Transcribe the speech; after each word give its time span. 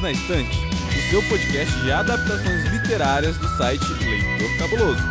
Perdidos 0.00 0.02
na 0.02 0.12
Estante, 0.12 0.58
o 0.58 1.10
seu 1.10 1.22
podcast 1.24 1.80
de 1.80 1.92
adaptações 1.92 2.64
literárias 2.72 3.36
do 3.36 3.48
site 3.56 3.84
Leitor 3.84 4.58
Cabuloso. 4.58 5.02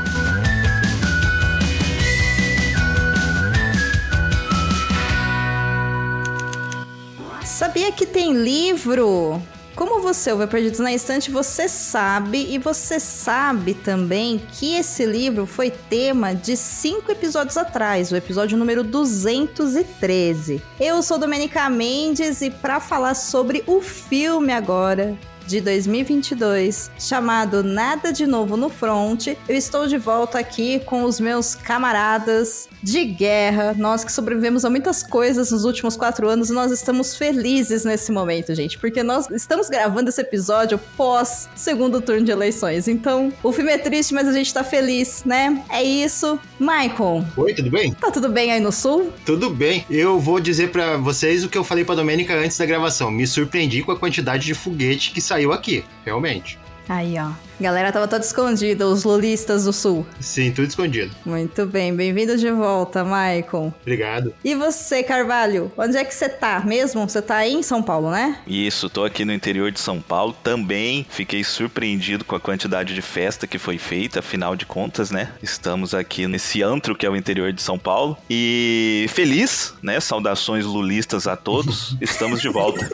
Sabia 7.46 7.92
que 7.92 8.06
tem 8.06 8.34
livro? 8.34 9.42
Como 9.80 10.02
você 10.02 10.34
ouve 10.34 10.46
Perdidos 10.46 10.80
na 10.80 10.92
Estante, 10.92 11.32
você 11.32 11.70
sabe 11.70 12.54
e 12.54 12.58
você 12.58 13.00
sabe 13.00 13.74
também 13.74 14.38
que 14.52 14.76
esse 14.76 15.06
livro 15.06 15.46
foi 15.46 15.72
tema 15.72 16.36
de 16.36 16.58
cinco 16.58 17.10
episódios 17.14 17.56
atrás, 17.56 18.12
o 18.12 18.16
episódio 18.18 18.58
número 18.58 18.84
213. 18.84 20.62
Eu 20.78 21.02
sou 21.02 21.18
Domenica 21.18 21.70
Mendes 21.70 22.42
e 22.42 22.52
para 22.52 22.82
falar 22.82 23.14
sobre 23.14 23.64
o 23.66 23.80
filme 23.80 24.52
agora 24.52 25.18
de 25.50 25.60
2022, 25.62 26.92
chamado 27.00 27.64
Nada 27.64 28.14
de 28.14 28.28
Novo 28.28 28.56
no 28.56 28.70
Front. 28.70 29.30
Eu 29.48 29.56
estou 29.56 29.88
de 29.88 29.98
volta 29.98 30.38
aqui 30.38 30.80
com 30.82 31.04
os 31.04 31.20
meus 31.20 31.56
camaradas 31.56 32.70
de 32.84 33.04
guerra. 33.04 33.74
Nós 33.76 34.04
que 34.04 34.12
sobrevivemos 34.12 34.64
a 34.64 34.70
muitas 34.70 35.02
coisas 35.02 35.50
nos 35.50 35.66
últimos 35.66 35.98
quatro 35.98 36.30
anos, 36.30 36.52
nós 36.52 36.72
estamos 36.72 37.16
felizes 37.16 37.84
nesse 37.84 38.12
momento, 38.12 38.54
gente, 38.54 38.78
porque 38.78 39.02
nós 39.02 39.28
estamos 39.32 39.70
gravando 39.70 40.10
esse 40.10 40.22
episódio 40.22 40.80
pós 40.96 41.50
segundo 41.56 42.00
turno 42.00 42.24
de 42.24 42.32
eleições. 42.32 42.88
Então, 42.88 43.34
o 43.42 43.52
filme 43.52 43.72
é 43.72 43.78
triste, 43.80 44.14
mas 44.14 44.28
a 44.28 44.32
gente 44.32 44.54
tá 44.54 44.64
feliz, 44.64 45.24
né? 45.26 45.64
É 45.70 45.82
isso. 45.82 46.40
Michael. 46.60 47.26
Oi, 47.38 47.54
tudo 47.54 47.70
bem? 47.72 47.94
Tá 47.94 48.12
tudo 48.12 48.30
bem 48.30 48.52
aí 48.52 48.60
no 48.60 48.72
sul? 48.72 49.14
Tudo 49.26 49.50
bem. 49.50 49.86
Eu 49.90 50.20
vou 50.20 50.40
dizer 50.40 50.72
para 50.72 50.98
vocês 50.98 51.44
o 51.44 51.50
que 51.50 51.58
eu 51.58 51.64
falei 51.64 51.86
pra 51.86 51.96
Domênica 51.96 52.36
antes 52.36 52.58
da 52.58 52.66
gravação. 52.66 53.10
Me 53.10 53.26
surpreendi 53.26 53.82
com 53.82 53.92
a 53.92 53.98
quantidade 53.98 54.46
de 54.46 54.54
foguete 54.54 55.12
que 55.12 55.22
saiu 55.22 55.54
aqui, 55.54 55.84
realmente. 56.06 56.60
Aí, 56.88 57.16
ó. 57.18 57.32
Galera 57.60 57.92
tava 57.92 58.08
toda 58.08 58.24
escondida, 58.24 58.88
os 58.88 59.04
lulistas 59.04 59.66
do 59.66 59.74
sul. 59.74 60.08
Sim, 60.22 60.52
tudo 60.52 60.70
escondido. 60.70 61.14
Muito 61.26 61.66
bem, 61.66 61.94
bem-vindo 61.94 62.38
de 62.38 62.50
volta, 62.52 63.04
Maicon. 63.04 63.74
Obrigado. 63.82 64.34
E 64.44 64.56
você, 64.56 65.04
Carvalho? 65.04 65.70
Onde 65.78 65.98
é 65.98 66.06
que 66.06 66.16
você 66.16 66.30
tá 66.30 66.62
mesmo? 66.62 67.08
Você 67.08 67.22
tá 67.22 67.36
aí 67.36 67.54
em 67.54 67.62
São 67.62 67.84
Paulo, 67.84 68.12
né? 68.12 68.40
Isso, 68.48 68.90
tô 68.90 69.04
aqui 69.04 69.26
no 69.26 69.34
interior 69.34 69.72
de 69.72 69.80
São 69.82 70.00
Paulo. 70.00 70.34
Também 70.42 71.06
fiquei 71.10 71.44
surpreendido 71.44 72.24
com 72.24 72.34
a 72.34 72.40
quantidade 72.40 72.96
de 72.96 73.02
festa 73.02 73.46
que 73.46 73.60
foi 73.60 73.78
feita, 73.78 74.20
afinal 74.20 74.56
de 74.56 74.66
contas, 74.66 75.12
né? 75.12 75.30
Estamos 75.44 75.94
aqui 75.94 76.28
nesse 76.28 76.64
antro 76.64 76.96
que 76.96 77.06
é 77.06 77.10
o 77.10 77.16
interior 77.16 77.52
de 77.52 77.62
São 77.62 77.78
Paulo. 77.78 78.18
E 78.30 79.06
feliz, 79.10 79.74
né? 79.84 80.00
Saudações 80.00 80.64
lulistas 80.64 81.28
a 81.28 81.36
todos. 81.36 81.98
Estamos 82.00 82.40
de 82.40 82.48
volta. 82.48 82.90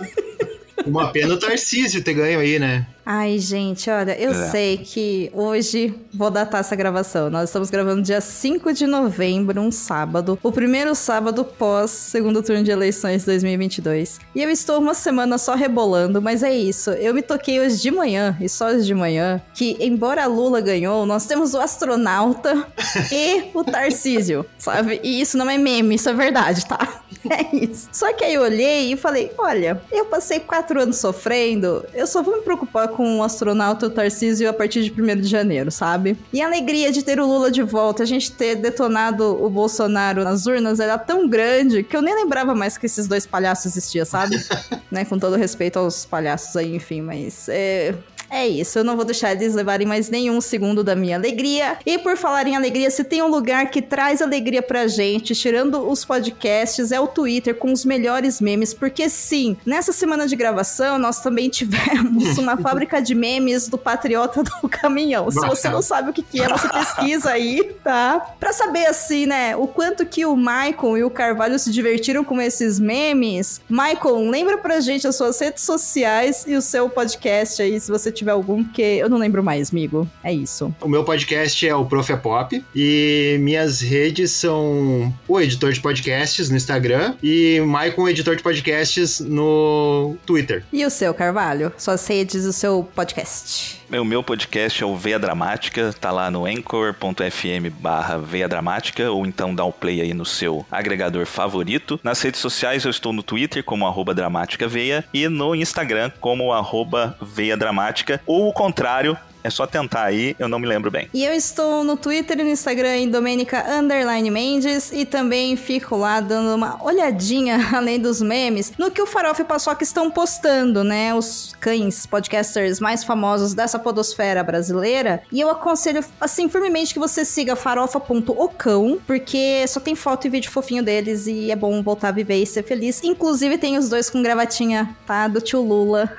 Uma 0.86 1.12
pena 1.12 1.36
o 1.36 1.38
Tarcísio 1.38 2.04
ter 2.04 2.14
ganho 2.14 2.40
aí, 2.40 2.58
né? 2.58 2.88
Ai, 3.06 3.38
gente, 3.38 3.88
olha, 3.88 4.20
eu 4.20 4.32
é. 4.32 4.50
sei 4.50 4.78
que 4.80 5.30
hoje 5.32 5.94
vou 6.12 6.32
datar 6.32 6.62
essa 6.62 6.76
gravação. 6.76 7.30
Nós 7.30 7.50
estamos 7.50 7.70
gravando 7.70 8.02
dia 8.02 8.20
5 8.20 8.74
de 8.74 8.88
novembro, 8.88 9.62
um 9.62 9.72
sábado. 9.72 10.40
O 10.42 10.52
primeiro 10.52 10.96
sábado 10.96 11.46
pós 11.46 11.92
segundo 11.92 12.42
turno 12.42 12.64
de 12.64 12.72
eleições 12.72 13.24
2022. 13.24 14.20
E 14.34 14.42
eu 14.42 14.50
estou 14.50 14.80
uma 14.80 14.96
semana 14.96 15.38
só 15.38 15.54
rebolando, 15.54 16.20
mas 16.20 16.42
é 16.42 16.52
isso. 16.52 16.90
Eu 16.92 17.14
me 17.14 17.22
toquei 17.22 17.60
hoje 17.60 17.80
de 17.80 17.92
manhã, 17.92 18.36
e 18.42 18.50
só 18.50 18.70
hoje 18.70 18.88
de 18.88 18.96
manhã, 18.96 19.40
que 19.54 19.78
embora 19.80 20.26
Lula 20.26 20.60
ganhou, 20.60 21.06
nós 21.06 21.28
temos 21.28 21.54
o 21.54 21.60
astronauta 21.60 22.66
e 23.12 23.52
o 23.54 23.64
Tarcísio, 23.64 24.44
sabe? 24.58 25.00
E 25.04 25.22
isso 25.22 25.38
não 25.38 25.48
é 25.48 25.60
meme, 25.60 25.94
isso 25.94 26.10
é 26.10 26.14
verdade, 26.14 26.66
tá? 26.66 27.02
É 27.30 27.56
isso. 27.56 27.90
Só 27.92 28.14
que 28.14 28.24
aí 28.24 28.36
eu 28.36 28.42
olhei 28.42 28.94
e 28.94 28.98
falei: 28.98 29.32
olha, 29.38 29.82
eu 29.92 30.06
passei 30.06 30.40
quatro 30.40 30.80
anos 30.80 30.98
sofrendo, 30.98 31.84
eu 31.94 32.06
só 32.06 32.22
vou 32.22 32.38
me 32.38 32.42
preocupar 32.44 32.88
com 32.96 33.20
o 33.20 33.24
astronauta 33.24 33.90
Tarcísio 33.90 34.50
a 34.50 34.54
partir 34.54 34.84
de 34.84 35.02
1 35.02 35.22
de 35.22 35.28
janeiro, 35.28 35.72
sabe? 35.72 36.18
E 36.32 36.42
a 36.42 36.46
alegria 36.46 36.92
de 36.92 37.04
ter 37.04 37.20
o 37.20 37.26
Lula 37.26 37.52
de 37.52 37.62
volta, 37.62 38.04
a 38.04 38.06
gente 38.06 38.32
ter 38.32 38.56
detonado 38.56 39.44
o 39.44 39.50
Bolsonaro 39.50 40.24
nas 40.24 40.46
urnas 40.46 40.80
era 40.80 40.98
tão 40.98 41.28
grande 41.28 41.84
que 41.84 41.96
eu 41.96 42.02
nem 42.02 42.16
lembrava 42.16 42.56
mais 42.56 42.78
que 42.78 42.86
esses 42.86 43.08
dois 43.08 43.26
palhaços 43.26 43.66
existiam, 43.66 44.06
sabe? 44.06 44.36
né? 44.90 45.06
Com 45.06 45.20
todo 45.20 45.36
respeito 45.36 45.78
aos 45.78 46.06
palhaços 46.06 46.56
aí, 46.56 46.76
enfim, 46.76 47.02
mas 47.02 47.48
é, 47.50 47.94
é 48.30 48.48
isso, 48.48 48.80
eu 48.80 48.84
não 48.84 48.96
vou 48.96 49.06
deixar 49.06 49.32
eles 49.32 49.54
levarem 49.54 49.88
mais 49.88 50.10
nenhum 50.10 50.42
segundo 50.42 50.84
da 50.84 50.96
minha 50.96 51.16
alegria. 51.16 51.78
E 51.86 51.98
por 51.98 52.18
falar 52.18 52.48
em 52.48 52.56
alegria, 52.56 52.90
se 52.90 53.04
tem 53.04 53.22
um 53.22 53.28
lugar 53.28 53.70
que 53.70 53.82
traz 53.82 54.22
alegria 54.22 54.62
pra 54.62 54.88
gente, 54.88 55.36
tirando 55.36 55.88
os 55.90 56.04
podcasts, 56.04 56.92
é 56.92 57.00
o 57.00 57.08
Twitter 57.08 57.56
com 57.56 57.72
os 57.72 57.86
melhores 57.86 58.42
memes, 58.42 58.74
porque 58.74 59.10
sim, 59.10 59.58
nessa 59.66 59.92
semana 59.92 60.28
de 60.28 60.36
gravação 60.36 60.98
nós 60.98 61.20
também 61.20 61.50
tivemos 61.50 62.38
uma 62.38 62.58
fábrica 62.62 63.02
de 63.02 63.14
memes 63.14 63.68
do 63.68 63.78
Patriota 63.78 64.44
do 64.44 64.70
Caminhão. 64.70 65.30
Se 65.30 65.40
você 65.40 65.70
não 65.70 65.82
sabe 65.82 66.10
o 66.10 66.14
que, 66.14 66.24
que 66.24 66.42
é, 66.42 66.48
você 66.48 66.68
pesquisa 66.70 67.32
aí, 67.32 67.64
tá? 67.84 68.36
Pra 68.40 68.54
saber 68.54 68.86
assim, 68.88 69.26
né, 69.26 69.56
o 69.56 69.68
quanto 69.68 70.06
que 70.06 70.26
o 70.26 70.36
Michael 70.36 70.98
e 70.98 71.04
o 71.04 71.10
Carvalho 71.10 71.58
se 71.60 71.72
divertiram 71.72 72.24
com 72.24 72.42
esses 72.42 72.80
memes. 72.80 73.62
Michael, 73.70 74.30
lembra 74.30 74.58
pra 74.58 74.80
gente 74.80 75.08
as 75.08 75.16
suas 75.16 75.40
redes 75.40 75.64
sociais 75.64 76.46
e 76.48 76.56
o 76.56 76.62
seu 76.62 76.90
podcast 76.90 77.62
aí, 77.62 77.80
se 77.80 77.92
você 77.92 78.12
tiver 78.16 78.32
algum, 78.32 78.64
porque 78.64 78.82
eu 78.82 79.10
não 79.10 79.18
lembro 79.18 79.44
mais, 79.44 79.72
amigo. 79.72 80.10
É 80.24 80.34
isso. 80.34 80.74
O 80.82 80.88
meu 80.88 81.04
podcast 81.04 81.68
é 81.68 81.76
o 81.76 81.86
Prof. 81.86 82.12
é 82.12 82.16
Pop 82.16 82.64
e 82.76 83.38
minhas 83.42 83.82
redes 83.82 84.32
são 84.32 85.14
o 85.28 85.40
editor 85.40 85.74
de 85.74 85.80
podcasts 85.80 86.50
no 86.50 86.56
Instagram 86.56 87.16
e 87.22 87.60
Maicon, 87.66 88.08
editor 88.08 88.36
de 88.36 88.44
podcasts 88.44 89.20
no 89.20 90.16
Twitter. 90.26 90.64
E 90.72 90.86
o 90.86 90.90
seu, 90.90 91.14
Carvalho? 91.14 91.72
Suas 91.78 92.06
redes, 92.08 92.46
o 92.46 92.54
seu 92.54 92.88
podcast. 92.96 93.84
O 93.92 94.04
meu 94.04 94.24
podcast 94.24 94.82
é 94.82 94.86
o 94.86 94.96
Veia 94.96 95.20
Dramática, 95.20 95.94
tá 95.94 96.12
lá 96.12 96.32
no 96.32 96.46
anchor.fm 96.46 97.70
barra 97.80 98.18
Veia 98.18 98.48
Dramática, 98.48 99.12
ou 99.12 99.26
então 99.26 99.54
dá 99.54 99.64
o 99.64 99.70
um 99.70 99.72
play 99.72 100.02
aí 100.02 100.14
no 100.14 100.26
seu 100.26 100.66
agregador 100.72 101.26
favorito. 101.28 102.00
Nas 102.04 102.20
redes 102.20 102.40
sociais 102.40 102.84
eu 102.84 102.90
estou 102.90 103.14
no 103.14 103.22
Twitter 103.22 103.64
como 103.64 103.86
arroba 103.86 104.14
Dramática 104.14 104.68
Veia 104.68 105.06
e 105.14 105.30
no 105.30 105.54
Instagram 105.54 106.12
como 106.20 106.52
arroba 106.52 107.16
Veia 107.22 107.56
Dramática, 107.56 108.20
ou 108.26 108.50
o 108.50 108.54
contrário, 108.54 109.16
é 109.46 109.50
só 109.52 109.68
tentar 109.68 110.06
aí, 110.06 110.36
eu 110.40 110.48
não 110.48 110.58
me 110.58 110.66
lembro 110.66 110.90
bem. 110.90 111.08
E 111.14 111.24
eu 111.24 111.32
estou 111.32 111.84
no 111.84 111.96
Twitter 111.96 112.40
e 112.40 112.44
no 112.44 112.50
Instagram 112.50 112.98
em 112.98 113.10
Domenica 113.10 113.64
Underline 113.70 114.32
Mendes 114.32 114.92
e 114.92 115.06
também 115.06 115.56
fico 115.56 115.96
lá 115.96 116.20
dando 116.20 116.56
uma 116.56 116.84
olhadinha, 116.84 117.60
além 117.72 118.00
dos 118.00 118.24
memes, 118.24 118.74
no 118.76 118.90
que 118.90 119.00
o 119.00 119.06
Farofa 119.06 119.44
e 119.44 119.46
Paçoca 119.46 119.84
estão 119.84 120.10
postando, 120.10 120.84
né? 120.84 121.14
Os 121.14 121.54
cães 121.60 122.08
podcasters 122.08 122.80
mais 122.80 123.04
famosos 123.04 123.54
dessa 123.54 123.78
podosfera 123.78 124.44
brasileira. 124.44 125.22
E 125.32 125.40
eu 125.42 125.52
aconselho, 125.52 126.04
assim, 126.20 126.50
firmemente 126.50 126.92
que 126.92 127.00
você 127.00 127.24
siga 127.24 127.56
farofa.ocão, 127.56 128.98
porque 129.06 129.64
só 129.68 129.80
tem 129.80 129.94
foto 129.94 130.26
e 130.26 130.30
vídeo 130.32 130.50
fofinho 130.50 130.82
deles 130.82 131.28
e 131.28 131.52
é 131.52 131.56
bom 131.56 131.84
voltar 131.84 132.08
a 132.08 132.12
viver 132.12 132.42
e 132.42 132.48
ser 132.48 132.64
feliz. 132.64 133.04
Inclusive 133.04 133.60
tem 133.60 133.78
os 133.78 133.90
dois 133.90 134.10
com 134.10 134.24
gravatinha, 134.24 134.90
tá? 135.06 135.28
Do 135.28 135.40
tio 135.40 135.62
Lula, 135.62 136.12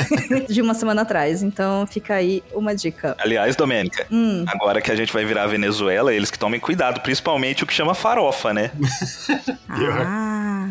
de 0.50 0.60
uma 0.60 0.74
semana 0.74 1.00
atrás. 1.00 1.42
Então 1.42 1.86
fica 1.86 2.16
aí 2.16 2.44
uma 2.52 2.73
dica. 2.74 3.16
Aliás, 3.18 3.56
Domênica, 3.56 4.06
hum. 4.10 4.44
agora 4.48 4.80
que 4.80 4.90
a 4.90 4.96
gente 4.96 5.12
vai 5.12 5.24
virar 5.24 5.44
a 5.44 5.46
Venezuela, 5.46 6.12
eles 6.12 6.30
que 6.30 6.38
tomem 6.38 6.60
cuidado, 6.60 7.00
principalmente 7.00 7.64
o 7.64 7.66
que 7.66 7.72
chama 7.72 7.94
farofa, 7.94 8.52
né? 8.52 8.70
ah. 9.68 10.68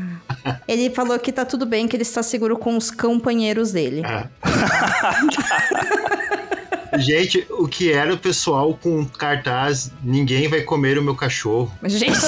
Ele 0.67 0.89
falou 0.89 1.17
que 1.19 1.31
tá 1.31 1.45
tudo 1.45 1.65
bem, 1.65 1.87
que 1.87 1.95
ele 1.95 2.03
está 2.03 2.21
seguro 2.21 2.57
com 2.57 2.75
os 2.75 2.91
companheiros 2.91 3.71
dele. 3.71 4.01
Ah. 4.05 4.27
Gente, 6.97 7.45
o 7.49 7.67
que 7.67 7.91
era 7.91 8.13
o 8.13 8.17
pessoal 8.17 8.77
com 8.81 9.05
cartaz 9.05 9.91
Ninguém 10.03 10.47
vai 10.47 10.61
comer 10.61 10.97
o 10.97 11.03
meu 11.03 11.15
cachorro. 11.15 11.71
Gente. 11.83 12.17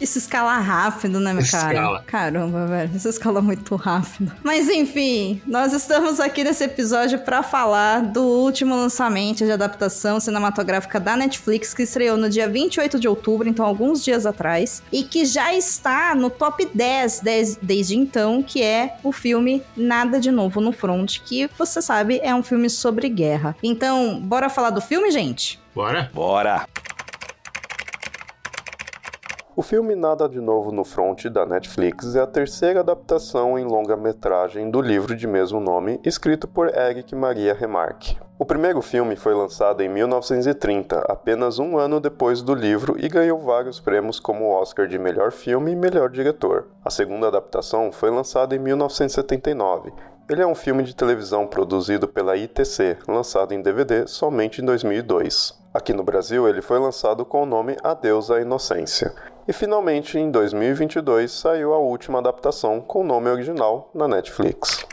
Isso 0.00 0.18
escala 0.18 0.58
rápido, 0.58 1.18
né, 1.18 1.32
meu 1.32 1.44
cara? 1.50 1.72
Escala. 1.72 2.02
Caramba, 2.06 2.66
velho. 2.66 2.90
Isso 2.94 3.08
escala 3.08 3.40
muito 3.40 3.74
rápido. 3.76 4.32
Mas 4.42 4.68
enfim, 4.68 5.40
nós 5.46 5.72
estamos 5.72 6.20
aqui 6.20 6.44
nesse 6.44 6.64
episódio 6.64 7.18
para 7.20 7.42
falar 7.42 8.02
do 8.02 8.22
último 8.22 8.76
lançamento 8.76 9.44
de 9.44 9.50
adaptação 9.50 10.20
cinematográfica 10.20 11.00
da 11.00 11.16
Netflix 11.16 11.72
que 11.74 11.82
estreou 11.82 12.16
no 12.16 12.28
dia 12.28 12.48
28 12.48 13.00
de 13.00 13.08
outubro, 13.08 13.48
então 13.48 13.64
alguns 13.64 14.04
dias 14.04 14.26
atrás, 14.26 14.82
e 14.92 15.02
que 15.02 15.24
já 15.24 15.54
está 15.54 16.14
no 16.14 16.30
top 16.30 16.68
10 16.72 17.20
desde, 17.20 17.58
desde 17.62 17.96
então, 17.96 18.42
que 18.42 18.62
é 18.62 18.96
o 19.02 19.12
filme 19.12 19.62
Nada 19.76 20.20
de 20.20 20.30
Novo 20.30 20.60
no 20.60 20.72
Front, 20.72 21.20
que 21.24 21.48
você 21.58 21.80
sabe 21.80 22.20
é 22.22 22.34
um 22.36 22.42
filme 22.42 22.70
sobre 22.70 23.08
guerra. 23.08 23.56
Então, 23.62 24.20
bora 24.20 24.48
falar 24.48 24.70
do 24.70 24.80
filme, 24.80 25.10
gente? 25.10 25.60
Bora? 25.74 26.10
Bora! 26.14 26.66
O 29.58 29.62
filme 29.62 29.94
Nada 29.94 30.28
de 30.28 30.38
Novo 30.38 30.70
no 30.70 30.84
Front 30.84 31.24
da 31.28 31.46
Netflix 31.46 32.14
é 32.14 32.20
a 32.20 32.26
terceira 32.26 32.80
adaptação 32.80 33.58
em 33.58 33.64
longa-metragem 33.64 34.70
do 34.70 34.82
livro 34.82 35.16
de 35.16 35.26
mesmo 35.26 35.58
nome, 35.58 35.98
escrito 36.04 36.46
por 36.46 36.68
Eric 36.68 37.14
Maria 37.14 37.54
Remarque. 37.54 38.18
O 38.38 38.44
primeiro 38.44 38.82
filme 38.82 39.16
foi 39.16 39.32
lançado 39.32 39.82
em 39.82 39.88
1930, 39.88 40.98
apenas 41.08 41.58
um 41.58 41.78
ano 41.78 41.98
depois 41.98 42.42
do 42.42 42.54
livro, 42.54 42.96
e 42.98 43.08
ganhou 43.08 43.40
vários 43.40 43.80
prêmios 43.80 44.20
como 44.20 44.44
o 44.44 44.50
Oscar 44.50 44.86
de 44.86 44.98
Melhor 44.98 45.32
Filme 45.32 45.72
e 45.72 45.76
Melhor 45.76 46.10
Diretor. 46.10 46.66
A 46.84 46.90
segunda 46.90 47.28
adaptação 47.28 47.90
foi 47.90 48.10
lançada 48.10 48.54
em 48.54 48.58
1979. 48.58 49.90
Ele 50.28 50.42
é 50.42 50.46
um 50.46 50.56
filme 50.56 50.82
de 50.82 50.92
televisão 50.92 51.46
produzido 51.46 52.08
pela 52.08 52.36
ITC, 52.36 52.98
lançado 53.06 53.54
em 53.54 53.62
DVD 53.62 54.08
somente 54.08 54.60
em 54.60 54.64
2002. 54.64 55.56
Aqui 55.72 55.92
no 55.92 56.02
Brasil, 56.02 56.48
ele 56.48 56.60
foi 56.60 56.80
lançado 56.80 57.24
com 57.24 57.44
o 57.44 57.46
nome 57.46 57.76
Adeus 57.80 58.28
à 58.28 58.40
Inocência. 58.40 59.14
E 59.46 59.52
finalmente, 59.52 60.18
em 60.18 60.28
2022, 60.28 61.30
saiu 61.30 61.72
a 61.72 61.78
última 61.78 62.18
adaptação 62.18 62.80
com 62.80 63.02
o 63.02 63.06
nome 63.06 63.30
original 63.30 63.88
na 63.94 64.08
Netflix. 64.08 64.84